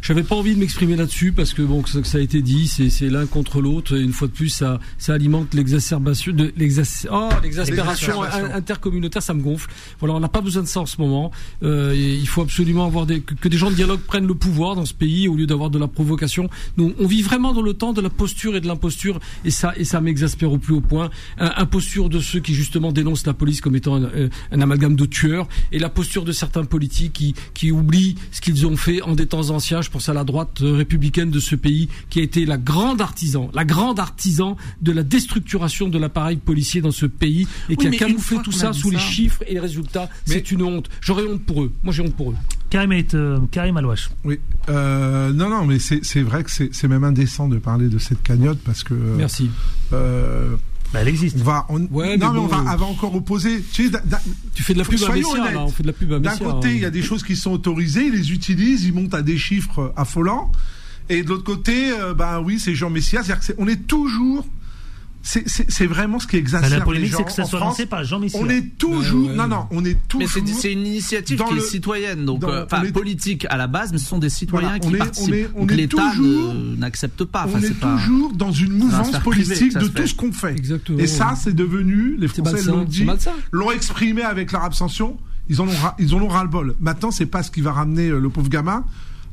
j'avais 0.00 0.22
pas 0.22 0.36
envie 0.36 0.54
de 0.54 0.60
m'exprimer 0.60 0.94
là-dessus 0.94 1.32
parce 1.32 1.52
que 1.54 1.62
bon, 1.62 1.82
que 1.82 1.88
ça, 1.90 2.00
que 2.00 2.06
ça 2.06 2.18
a 2.18 2.20
été 2.20 2.40
dit, 2.40 2.68
c'est 2.68 2.88
c'est 2.90 3.08
l'un 3.10 3.26
contre 3.26 3.60
l'autre. 3.60 3.96
Et 3.96 4.00
Une 4.00 4.12
fois 4.12 4.28
de 4.28 4.32
plus, 4.32 4.48
ça, 4.48 4.65
ça 4.98 5.14
alimente 5.14 5.54
l'exacerbation, 5.54 6.32
de 6.32 6.52
l'exas- 6.56 7.06
oh, 7.10 7.28
l'exaspération 7.42 8.22
intercommunautaire. 8.22 9.22
Ça 9.22 9.34
me 9.34 9.42
gonfle. 9.42 9.68
Voilà, 10.00 10.14
on 10.14 10.20
n'a 10.20 10.28
pas 10.28 10.40
besoin 10.40 10.62
de 10.62 10.68
ça 10.68 10.80
en 10.80 10.86
ce 10.86 11.00
moment. 11.00 11.30
Euh, 11.62 11.94
il 11.96 12.26
faut 12.28 12.42
absolument 12.42 12.86
avoir 12.86 13.06
des, 13.06 13.20
que, 13.20 13.34
que 13.34 13.48
des 13.48 13.56
gens 13.56 13.70
de 13.70 13.74
dialogue 13.76 14.00
prennent 14.00 14.26
le 14.26 14.34
pouvoir 14.34 14.74
dans 14.76 14.84
ce 14.84 14.94
pays 14.94 15.28
au 15.28 15.34
lieu 15.36 15.46
d'avoir 15.46 15.70
de 15.70 15.78
la 15.78 15.88
provocation. 15.88 16.48
Nous, 16.76 16.94
on 16.98 17.06
vit 17.06 17.22
vraiment 17.22 17.52
dans 17.52 17.62
le 17.62 17.74
temps 17.74 17.92
de 17.92 18.00
la 18.00 18.10
posture 18.10 18.56
et 18.56 18.60
de 18.60 18.66
l'imposture, 18.66 19.18
et 19.44 19.50
ça, 19.50 19.72
et 19.76 19.84
ça 19.84 20.00
m'exaspère 20.00 20.52
au 20.52 20.58
plus 20.58 20.74
haut 20.74 20.80
point. 20.80 21.10
Un, 21.38 21.52
imposture 21.56 22.08
de 22.08 22.20
ceux 22.20 22.40
qui 22.40 22.54
justement 22.54 22.92
dénoncent 22.92 23.26
la 23.26 23.34
police 23.34 23.60
comme 23.60 23.76
étant 23.76 23.96
un, 23.96 24.04
euh, 24.04 24.28
un 24.52 24.60
amalgame 24.60 24.96
de 24.96 25.06
tueurs, 25.06 25.48
et 25.72 25.78
la 25.78 25.88
posture 25.88 26.24
de 26.24 26.32
certains 26.32 26.64
politiques 26.64 27.12
qui, 27.12 27.34
qui 27.54 27.70
oublient 27.72 28.16
ce 28.32 28.40
qu'ils 28.40 28.66
ont 28.66 28.76
fait 28.76 29.02
en 29.02 29.14
des 29.14 29.26
temps 29.26 29.50
anciens. 29.50 29.82
Je 29.82 29.90
pense 29.90 30.08
à 30.08 30.14
la 30.14 30.24
droite 30.24 30.58
républicaine 30.60 31.30
de 31.30 31.40
ce 31.40 31.54
pays 31.56 31.88
qui 32.10 32.20
a 32.20 32.22
été 32.22 32.44
la 32.46 32.58
grande 32.58 33.00
artisan, 33.00 33.50
la 33.54 33.64
grande 33.64 33.98
artisan 34.00 34.55
de 34.82 34.92
la 34.92 35.02
déstructuration 35.02 35.88
de 35.88 35.98
l'appareil 35.98 36.36
policier 36.36 36.80
dans 36.80 36.90
ce 36.92 37.06
pays 37.06 37.46
et 37.68 37.76
qui 37.76 37.88
Oui, 37.88 37.96
a 37.96 37.98
camouflé 37.98 38.38
tout 38.42 38.52
ça 38.52 38.72
sous 38.72 38.90
les 38.90 38.98
chiffres 38.98 39.42
et 39.46 39.54
les 39.54 39.60
résultats. 39.60 40.08
C'est 40.24 40.50
une 40.50 40.62
honte. 40.62 40.88
J'aurais 41.00 41.24
honte 41.26 41.42
pour 41.42 41.62
eux. 41.64 41.72
Moi, 41.82 41.92
j'ai 41.92 42.02
honte 42.02 42.14
pour 42.14 42.30
eux. 42.32 42.36
Karim, 42.70 42.92
est, 42.92 43.14
euh, 43.14 43.38
Karim 43.52 43.76
Alouache. 43.76 44.10
Oui. 44.24 44.38
Euh, 44.68 45.32
non, 45.32 45.48
non, 45.48 45.64
mais 45.66 45.78
c'est 45.78 46.04
c'est 46.04 46.22
vrai 46.22 46.42
que 46.42 46.50
c'est 46.50 46.74
c'est 46.74 46.88
même 46.88 47.04
indécent 47.04 47.48
de 47.48 47.58
parler 47.58 47.88
de 47.88 47.98
cette 47.98 48.22
cagnotte 48.22 48.58
parce 48.64 48.82
que. 48.82 48.92
euh, 48.94 49.14
Merci. 49.16 49.50
euh, 49.92 50.56
Bah, 50.92 51.00
elle 51.02 51.08
existe. 51.08 51.36
on 51.40 51.44
va, 51.44 51.66
on, 51.68 51.80
Ouais, 51.86 52.16
non, 52.16 52.28
mais 52.28 52.32
mais 52.34 52.38
on 52.40 52.46
va, 52.46 52.72
euh, 52.72 52.76
va 52.76 52.84
encore 52.86 53.14
opposer. 53.14 53.62
Tu, 53.72 53.84
sais, 53.84 53.90
da- 53.90 54.00
da- 54.04 54.20
Tu 54.54 54.62
fais 54.64 54.72
de 54.74 54.78
la 54.78 54.84
pub 54.84 54.98
à 55.02 55.12
Messia, 55.12 55.30
honnêtes. 55.32 55.54
là. 55.54 55.64
On 55.64 55.68
fait 55.68 55.82
de 55.84 55.88
la 55.88 55.92
pub 55.92 56.12
à 56.12 56.18
D'un 56.18 56.36
côté, 56.36 56.68
hein. 56.68 56.72
il 56.74 56.80
y 56.80 56.84
a 56.84 56.90
des 56.90 57.02
choses 57.02 57.22
qui 57.22 57.36
sont 57.36 57.52
autorisées, 57.52 58.06
ils 58.06 58.12
les 58.12 58.32
utilisent, 58.32 58.84
ils 58.84 58.92
montent 58.92 59.14
à 59.14 59.22
des 59.22 59.38
chiffres 59.38 59.92
affolants. 59.96 60.50
Et 61.08 61.22
de 61.22 61.28
l'autre 61.28 61.44
côté, 61.44 61.92
euh, 61.92 62.14
ben 62.14 62.40
oui, 62.40 62.58
c'est 62.58 62.74
Jean 62.74 62.90
Messia. 62.90 63.22
C'est-à-dire 63.22 63.40
que 63.40 63.44
c'est- 63.46 63.54
on 63.58 63.68
est 63.68 63.86
toujours. 63.86 64.46
c'est- 65.22 65.42
C'est 65.48 65.68
c'est 65.68 65.86
vraiment 65.88 66.20
ce 66.20 66.26
qui 66.28 66.36
Bah, 66.36 66.38
exacerbe 66.40 66.70
la 66.72 66.78
les 66.78 66.84
polémique, 66.84 67.12
c'est 67.16 67.24
que 67.24 67.32
ça 67.32 67.44
soit 67.44 67.58
lancé 67.58 67.84
par 67.86 68.04
Jean 68.04 68.20
Messia. 68.20 68.38
On 68.40 68.48
est 68.48 68.78
toujours. 68.78 69.30
Non, 69.30 69.48
non, 69.48 69.66
on 69.72 69.84
est 69.84 69.94
Mais 69.94 69.98
toujours. 70.08 70.28
c'est 70.30 70.46
c'est 70.46 70.72
une 70.72 70.86
initiative 70.86 71.38
dans 71.38 71.46
qui 71.46 71.54
le- 71.54 71.60
est 71.62 71.64
citoyenne, 71.64 72.24
donc 72.24 72.38
dans- 72.40 72.48
euh, 72.48 72.64
est- 72.84 72.92
politique 72.92 73.44
à 73.50 73.56
la 73.56 73.66
base, 73.66 73.90
mais 73.92 73.98
ce 73.98 74.06
sont 74.06 74.18
des 74.18 74.30
citoyens 74.30 74.68
Voilà, 74.68 74.78
qui 74.78 74.88
on 74.88 74.94
est- 74.94 74.98
participent. 74.98 75.28
on 75.30 75.34
est- 75.34 75.50
on 75.56 75.60
donc 75.62 75.72
est 75.72 75.76
l'État 75.76 76.10
toujours- 76.12 76.54
ne- 76.54 76.76
n'accepte 76.76 77.24
pas. 77.24 77.46
on 77.52 77.58
est 77.58 77.66
c'est 77.66 77.74
pas- 77.74 77.96
toujours 77.96 78.32
dans 78.34 78.52
une 78.52 78.72
mouvance 78.72 79.18
politique 79.18 79.76
de 79.76 79.88
tout 79.88 80.06
ce 80.06 80.14
qu'on 80.14 80.30
fait. 80.32 80.52
Exactement. 80.52 80.98
Et 81.00 81.08
ça, 81.08 81.34
c'est 81.36 81.54
devenu, 81.56 82.16
les 82.18 82.28
Français 82.28 82.62
l'ont 82.64 82.84
dit, 82.84 83.04
l'ont 83.50 83.70
exprimé 83.72 84.22
avec 84.22 84.52
leur 84.52 84.62
abstention. 84.62 85.18
Ils 85.48 85.60
en 85.60 85.66
ont, 85.68 85.72
ils 85.98 86.14
en 86.14 86.20
ont 86.20 86.28
ras-le-bol. 86.28 86.74
Maintenant, 86.80 87.10
c'est 87.10 87.26
pas 87.26 87.42
ce 87.42 87.50
qui 87.50 87.60
va 87.62 87.72
ramener 87.72 88.08
euh, 88.10 88.18
le 88.20 88.28
pauvre 88.30 88.48
gamin. 88.48 88.84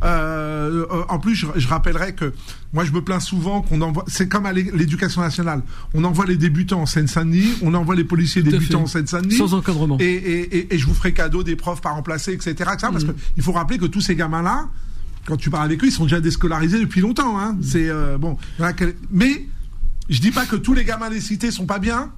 Euh, 0.04 0.86
en 1.10 1.20
plus, 1.20 1.36
je, 1.36 1.48
je 1.56 1.68
rappellerai 1.68 2.14
que 2.14 2.34
moi, 2.74 2.84
je 2.86 2.92
me 2.92 3.02
plains 3.02 3.20
souvent 3.20 3.62
qu'on 3.62 3.82
envoie. 3.82 4.04
C'est 4.08 4.28
comme 4.28 4.46
à 4.46 4.54
l'é- 4.54 4.72
l'éducation 4.74 5.22
nationale. 5.22 5.62
On 5.94 6.04
envoie 6.04 6.26
les 6.26 6.36
débutants 6.38 6.82
en 6.82 6.86
Seine-Saint-Denis, 6.86 7.54
on 7.62 7.74
envoie 7.74 7.96
les 7.96 8.04
policiers 8.04 8.42
débutants 8.44 8.80
fait. 8.80 8.84
en 8.84 8.88
Seine-Saint-Denis. 8.88 9.36
Sans 9.38 9.54
encadrement. 9.54 9.98
Et, 10.00 10.06
et, 10.06 10.58
et, 10.58 10.74
et 10.76 10.78
je 10.78 10.86
vous 10.86 10.94
ferai 10.94 11.14
cadeau 11.14 11.44
des 11.44 11.56
profs 11.56 11.82
pas 11.82 11.92
remplacés, 11.92 12.34
etc. 12.34 12.52
etc. 12.52 12.76
parce 12.92 13.04
Mm. 13.06 13.08
que 13.08 13.14
il 13.38 13.44
faut 13.44 13.52
rappeler 13.54 13.78
que 13.78 13.86
tous 13.86 14.02
ces 14.02 14.16
gamins-là, 14.16 14.68
quand 15.26 15.38
tu 15.38 15.50
parles 15.50 15.66
avec 15.66 15.84
eux, 15.84 15.88
ils 15.88 15.92
sont 15.92 16.04
déjà 16.04 16.20
déscolarisés 16.20 16.80
depuis 16.80 17.02
longtemps. 17.02 17.40
Hein. 17.40 17.54
Mm. 17.54 17.64
C'est 17.64 17.90
euh, 17.90 18.18
bon. 18.18 18.38
Mais 19.12 19.46
je 20.10 20.20
dis 20.20 20.32
pas 20.32 20.46
que 20.46 20.56
tous 20.58 20.74
les 20.74 20.84
gamins 20.84 21.10
des 21.10 21.22
cités 21.22 21.50
sont 21.52 21.66
pas 21.66 21.80
bien. 21.80 22.12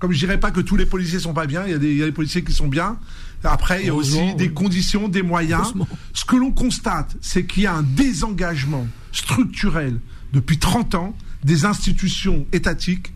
Comme 0.00 0.10
je 0.12 0.18
dirais 0.18 0.40
pas 0.40 0.50
que 0.50 0.60
tous 0.60 0.74
les 0.76 0.86
policiers 0.86 1.18
sont 1.20 1.32
pas 1.34 1.46
bien. 1.46 1.64
Il 1.66 1.70
y 1.70 1.74
a 1.74 1.78
des, 1.78 1.90
il 1.92 1.96
y 1.98 2.02
a 2.02 2.06
des 2.06 2.12
policiers 2.12 2.42
qui 2.42 2.52
sont 2.52 2.66
bien. 2.68 2.98
Après, 3.44 3.80
il 3.82 3.86
y 3.86 3.90
a 3.90 3.94
aussi 3.94 4.34
des 4.34 4.50
conditions, 4.50 5.08
des 5.08 5.22
moyens. 5.22 5.72
Ce 6.14 6.24
que 6.24 6.36
l'on 6.36 6.50
constate, 6.50 7.16
c'est 7.20 7.44
qu'il 7.46 7.62
y 7.62 7.66
a 7.66 7.74
un 7.74 7.82
désengagement 7.82 8.86
structurel 9.12 10.00
depuis 10.32 10.58
30 10.58 10.94
ans 10.96 11.16
des 11.44 11.64
institutions 11.64 12.46
étatiques 12.52 13.12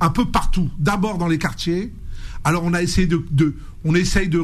un 0.00 0.10
peu 0.10 0.24
partout. 0.26 0.70
D'abord 0.78 1.18
dans 1.18 1.28
les 1.28 1.38
quartiers. 1.38 1.92
Alors 2.44 2.62
on 2.64 2.74
a 2.74 2.82
essayé 2.82 3.06
de, 3.06 3.24
de- 3.30 3.54
on 3.84 3.94
essaye 3.94 4.28
de 4.28 4.42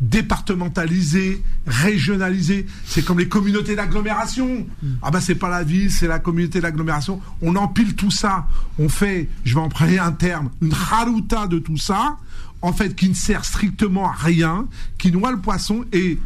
départementaliser, 0.00 1.42
régionaliser. 1.66 2.66
C'est 2.86 3.04
comme 3.04 3.18
les 3.18 3.28
communautés 3.28 3.76
d'agglomération. 3.76 4.66
Ah 5.02 5.10
ben 5.10 5.20
c'est 5.20 5.34
pas 5.34 5.50
la 5.50 5.62
ville, 5.62 5.90
c'est 5.90 6.08
la 6.08 6.18
communauté 6.18 6.60
d'agglomération. 6.60 7.20
On 7.42 7.54
empile 7.56 7.94
tout 7.94 8.10
ça. 8.10 8.46
On 8.78 8.88
fait, 8.88 9.28
je 9.44 9.54
vais 9.54 9.60
employer 9.60 9.98
un 9.98 10.12
terme, 10.12 10.50
une 10.62 10.72
haruta 10.72 11.46
de 11.46 11.58
tout 11.58 11.76
ça. 11.76 12.16
En 12.62 12.72
fait, 12.72 12.94
qui 12.94 13.08
ne 13.08 13.14
sert 13.14 13.44
strictement 13.44 14.10
à 14.10 14.12
rien, 14.12 14.66
qui 14.98 15.12
noie 15.12 15.32
le 15.32 15.38
poisson 15.38 15.84
et 15.92 16.18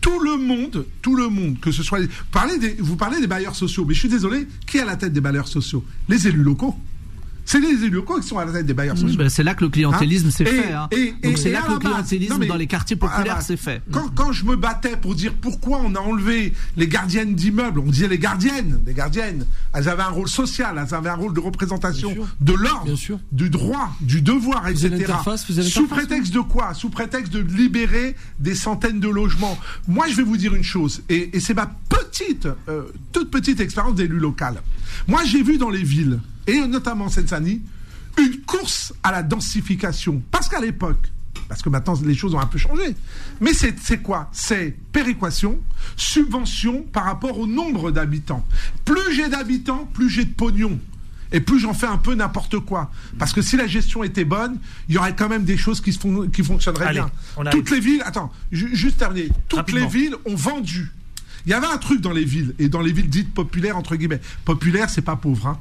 tout 0.00 0.20
le 0.20 0.36
monde, 0.36 0.86
tout 1.02 1.16
le 1.16 1.28
monde, 1.28 1.58
que 1.60 1.72
ce 1.72 1.82
soit 1.82 2.00
parlez 2.30 2.58
des, 2.58 2.76
vous 2.80 2.96
parlez 2.96 3.20
des 3.20 3.26
bailleurs 3.26 3.54
sociaux, 3.54 3.84
mais 3.86 3.94
je 3.94 4.00
suis 4.00 4.08
désolé, 4.08 4.46
qui 4.66 4.78
est 4.78 4.80
à 4.80 4.84
la 4.84 4.96
tête 4.96 5.12
des 5.12 5.20
bailleurs 5.20 5.48
sociaux? 5.48 5.84
Les 6.08 6.26
élus 6.26 6.42
locaux. 6.42 6.76
C'est 7.50 7.58
les 7.58 7.82
élus 7.82 7.90
locaux 7.90 8.20
qui 8.20 8.28
sont 8.28 8.38
à 8.38 8.44
la 8.44 8.52
tête 8.52 8.66
des 8.66 8.74
bailleurs 8.74 8.96
sociaux. 8.96 9.18
bah, 9.18 9.28
c'est 9.28 9.42
là 9.42 9.54
que 9.56 9.64
le 9.64 9.70
clientélisme 9.70 10.28
Hein 10.28 10.30
s'est 10.30 10.44
fait. 10.44 10.72
hein. 10.72 10.88
et- 10.92 11.14
Donc 11.20 11.36
c'est 11.36 11.50
là 11.50 11.62
que 11.62 11.72
le 11.72 11.78
clientélisme 11.80 12.38
non, 12.38 12.46
dans 12.46 12.54
les 12.54 12.68
quartiers 12.68 12.94
populaires 12.94 13.42
s'est 13.42 13.56
fait. 13.56 13.82
Quand, 13.90 14.08
quand 14.14 14.30
je 14.30 14.44
me 14.44 14.54
battais 14.54 14.96
pour 14.96 15.16
dire 15.16 15.34
pourquoi 15.34 15.80
on 15.84 15.96
a 15.96 15.98
enlevé 15.98 16.52
les 16.76 16.86
gardiennes 16.86 17.34
d'immeubles, 17.34 17.80
on 17.80 17.90
disait 17.90 18.06
les 18.06 18.18
gardiennes, 18.20 18.78
les 18.86 18.94
gardiennes, 18.94 19.46
elles 19.74 19.88
avaient 19.88 20.04
un 20.04 20.10
rôle 20.10 20.28
social, 20.28 20.80
elles 20.80 20.94
avaient 20.94 21.08
un 21.10 21.14
rôle 21.16 21.34
de 21.34 21.40
représentation 21.40 22.10
de 22.40 22.52
l'ordre, 22.52 22.86
du 23.32 23.50
droit, 23.50 23.90
du 24.00 24.22
devoir, 24.22 24.68
etc. 24.68 24.88
Sous 25.70 25.88
prétexte 25.88 26.32
de 26.32 26.40
quoi? 26.40 26.72
Sous 26.74 26.88
prétexte 26.90 27.32
de 27.32 27.40
libérer 27.40 28.14
des 28.38 28.54
centaines 28.54 29.00
de 29.00 29.08
logements. 29.08 29.58
Moi, 29.88 30.06
je 30.08 30.14
vais 30.14 30.22
vous 30.22 30.36
dire 30.36 30.54
une 30.54 30.62
chose, 30.62 31.02
et, 31.08 31.36
et 31.36 31.40
c'est 31.40 31.54
ma 31.54 31.66
petite, 31.88 32.46
euh, 32.68 32.82
toute 33.12 33.28
petite 33.32 33.58
expérience 33.58 33.96
d'élu 33.96 34.18
local. 34.20 34.62
Moi, 35.08 35.22
j'ai 35.24 35.42
vu 35.42 35.58
dans 35.58 35.70
les 35.70 35.82
villes, 35.82 36.20
et 36.50 36.66
notamment 36.66 37.08
Seine-Saint-Denis, 37.08 37.62
une 38.18 38.40
course 38.42 38.92
à 39.02 39.12
la 39.12 39.22
densification. 39.22 40.22
Parce 40.30 40.48
qu'à 40.48 40.60
l'époque, 40.60 41.10
parce 41.48 41.62
que 41.62 41.68
maintenant 41.68 41.94
les 42.04 42.14
choses 42.14 42.34
ont 42.34 42.40
un 42.40 42.46
peu 42.46 42.58
changé, 42.58 42.94
mais 43.40 43.52
c'est 43.54 43.98
quoi? 44.02 44.28
C'est 44.32 44.76
péréquation, 44.92 45.58
subvention 45.96 46.82
par 46.92 47.04
rapport 47.04 47.38
au 47.38 47.46
nombre 47.46 47.90
d'habitants. 47.90 48.44
Plus 48.84 49.14
j'ai 49.14 49.28
d'habitants, 49.28 49.88
plus 49.92 50.10
j'ai 50.10 50.24
de 50.24 50.32
pognon. 50.34 50.78
Et 51.32 51.40
plus 51.40 51.60
j'en 51.60 51.74
fais 51.74 51.86
un 51.86 51.96
peu 51.98 52.14
n'importe 52.16 52.58
quoi. 52.58 52.90
Parce 53.16 53.32
que 53.32 53.40
si 53.40 53.56
la 53.56 53.68
gestion 53.68 54.02
était 54.02 54.24
bonne, 54.24 54.58
il 54.88 54.96
y 54.96 54.98
aurait 54.98 55.14
quand 55.14 55.28
même 55.28 55.44
des 55.44 55.56
choses 55.56 55.80
qui, 55.80 55.92
se 55.92 56.00
font, 56.00 56.28
qui 56.28 56.42
fonctionneraient 56.42 56.86
Allez, 56.86 56.98
bien. 57.00 57.10
on. 57.36 57.44
Toutes 57.44 57.70
les 57.70 57.78
villes, 57.78 58.02
attends, 58.04 58.32
ju- 58.50 58.74
juste 58.74 58.98
terminer. 58.98 59.28
Toutes 59.48 59.58
Rapidement. 59.60 59.80
les 59.82 59.86
villes 59.86 60.16
ont 60.26 60.34
vendu. 60.34 60.90
Il 61.46 61.50
y 61.50 61.54
avait 61.54 61.68
un 61.68 61.78
truc 61.78 62.00
dans 62.00 62.10
les 62.12 62.24
villes, 62.24 62.52
et 62.58 62.68
dans 62.68 62.80
les 62.80 62.92
villes 62.92 63.08
dites 63.08 63.32
populaires, 63.32 63.76
entre 63.76 63.94
guillemets. 63.94 64.20
Populaires, 64.44 64.90
c'est 64.90 65.02
pas 65.02 65.14
pauvre, 65.14 65.46
hein. 65.46 65.58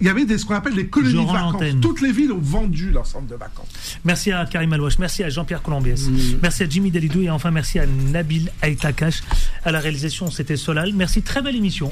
Il 0.00 0.06
y 0.06 0.10
avait 0.10 0.24
des, 0.24 0.38
ce 0.38 0.44
qu'on 0.46 0.54
appelle 0.54 0.74
des 0.74 0.86
colonies 0.86 1.24
de 1.26 1.32
vacances. 1.32 1.62
Toutes 1.80 2.00
les 2.00 2.12
villes 2.12 2.32
ont 2.32 2.38
vendu 2.40 2.90
leur 2.90 3.06
centre 3.06 3.26
de 3.26 3.34
vacances. 3.34 3.68
Merci 4.04 4.32
à 4.32 4.46
Karim 4.46 4.72
Alouache, 4.72 4.98
merci 4.98 5.22
à 5.22 5.28
Jean-Pierre 5.28 5.62
Colombiès, 5.62 6.02
merci 6.42 6.62
à 6.62 6.68
Jimmy 6.68 6.90
Dalidou 6.90 7.22
et 7.22 7.30
enfin 7.30 7.50
merci 7.50 7.78
à 7.78 7.86
Nabil 7.86 8.50
Aitakash. 8.62 9.22
À 9.64 9.72
la 9.72 9.80
réalisation, 9.80 10.30
c'était 10.30 10.56
Solal. 10.56 10.92
Merci, 10.94 11.22
très 11.22 11.42
belle 11.42 11.56
émission. 11.56 11.90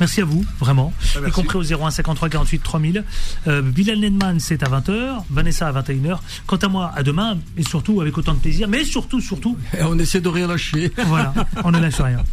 Merci 0.00 0.20
à 0.22 0.24
vous, 0.24 0.44
vraiment. 0.58 0.92
Ah, 1.16 1.28
y 1.28 1.30
compris 1.30 1.58
au 1.58 1.62
01 1.62 1.90
53 1.90 2.28
48 2.28 2.58
3000. 2.62 3.04
Euh, 3.46 3.62
Bilal 3.62 3.98
Nenman, 3.98 4.40
c'est 4.40 4.62
à 4.62 4.66
20h. 4.66 5.24
Vanessa 5.30 5.68
à 5.68 5.72
21h. 5.82 6.18
Quant 6.46 6.56
à 6.56 6.68
moi, 6.68 6.92
à 6.94 7.02
demain. 7.02 7.38
Et 7.56 7.62
surtout, 7.62 8.00
avec 8.00 8.16
autant 8.16 8.34
de 8.34 8.38
plaisir. 8.38 8.68
Mais 8.68 8.84
surtout, 8.84 9.20
surtout, 9.20 9.58
Et 9.78 9.82
on 9.82 9.98
essaie 9.98 10.20
de 10.20 10.28
rien 10.28 10.46
lâcher. 10.46 10.92
voilà, 11.06 11.34
on 11.64 11.70
ne 11.70 11.78
lâche 11.80 12.00
rien. 12.00 12.22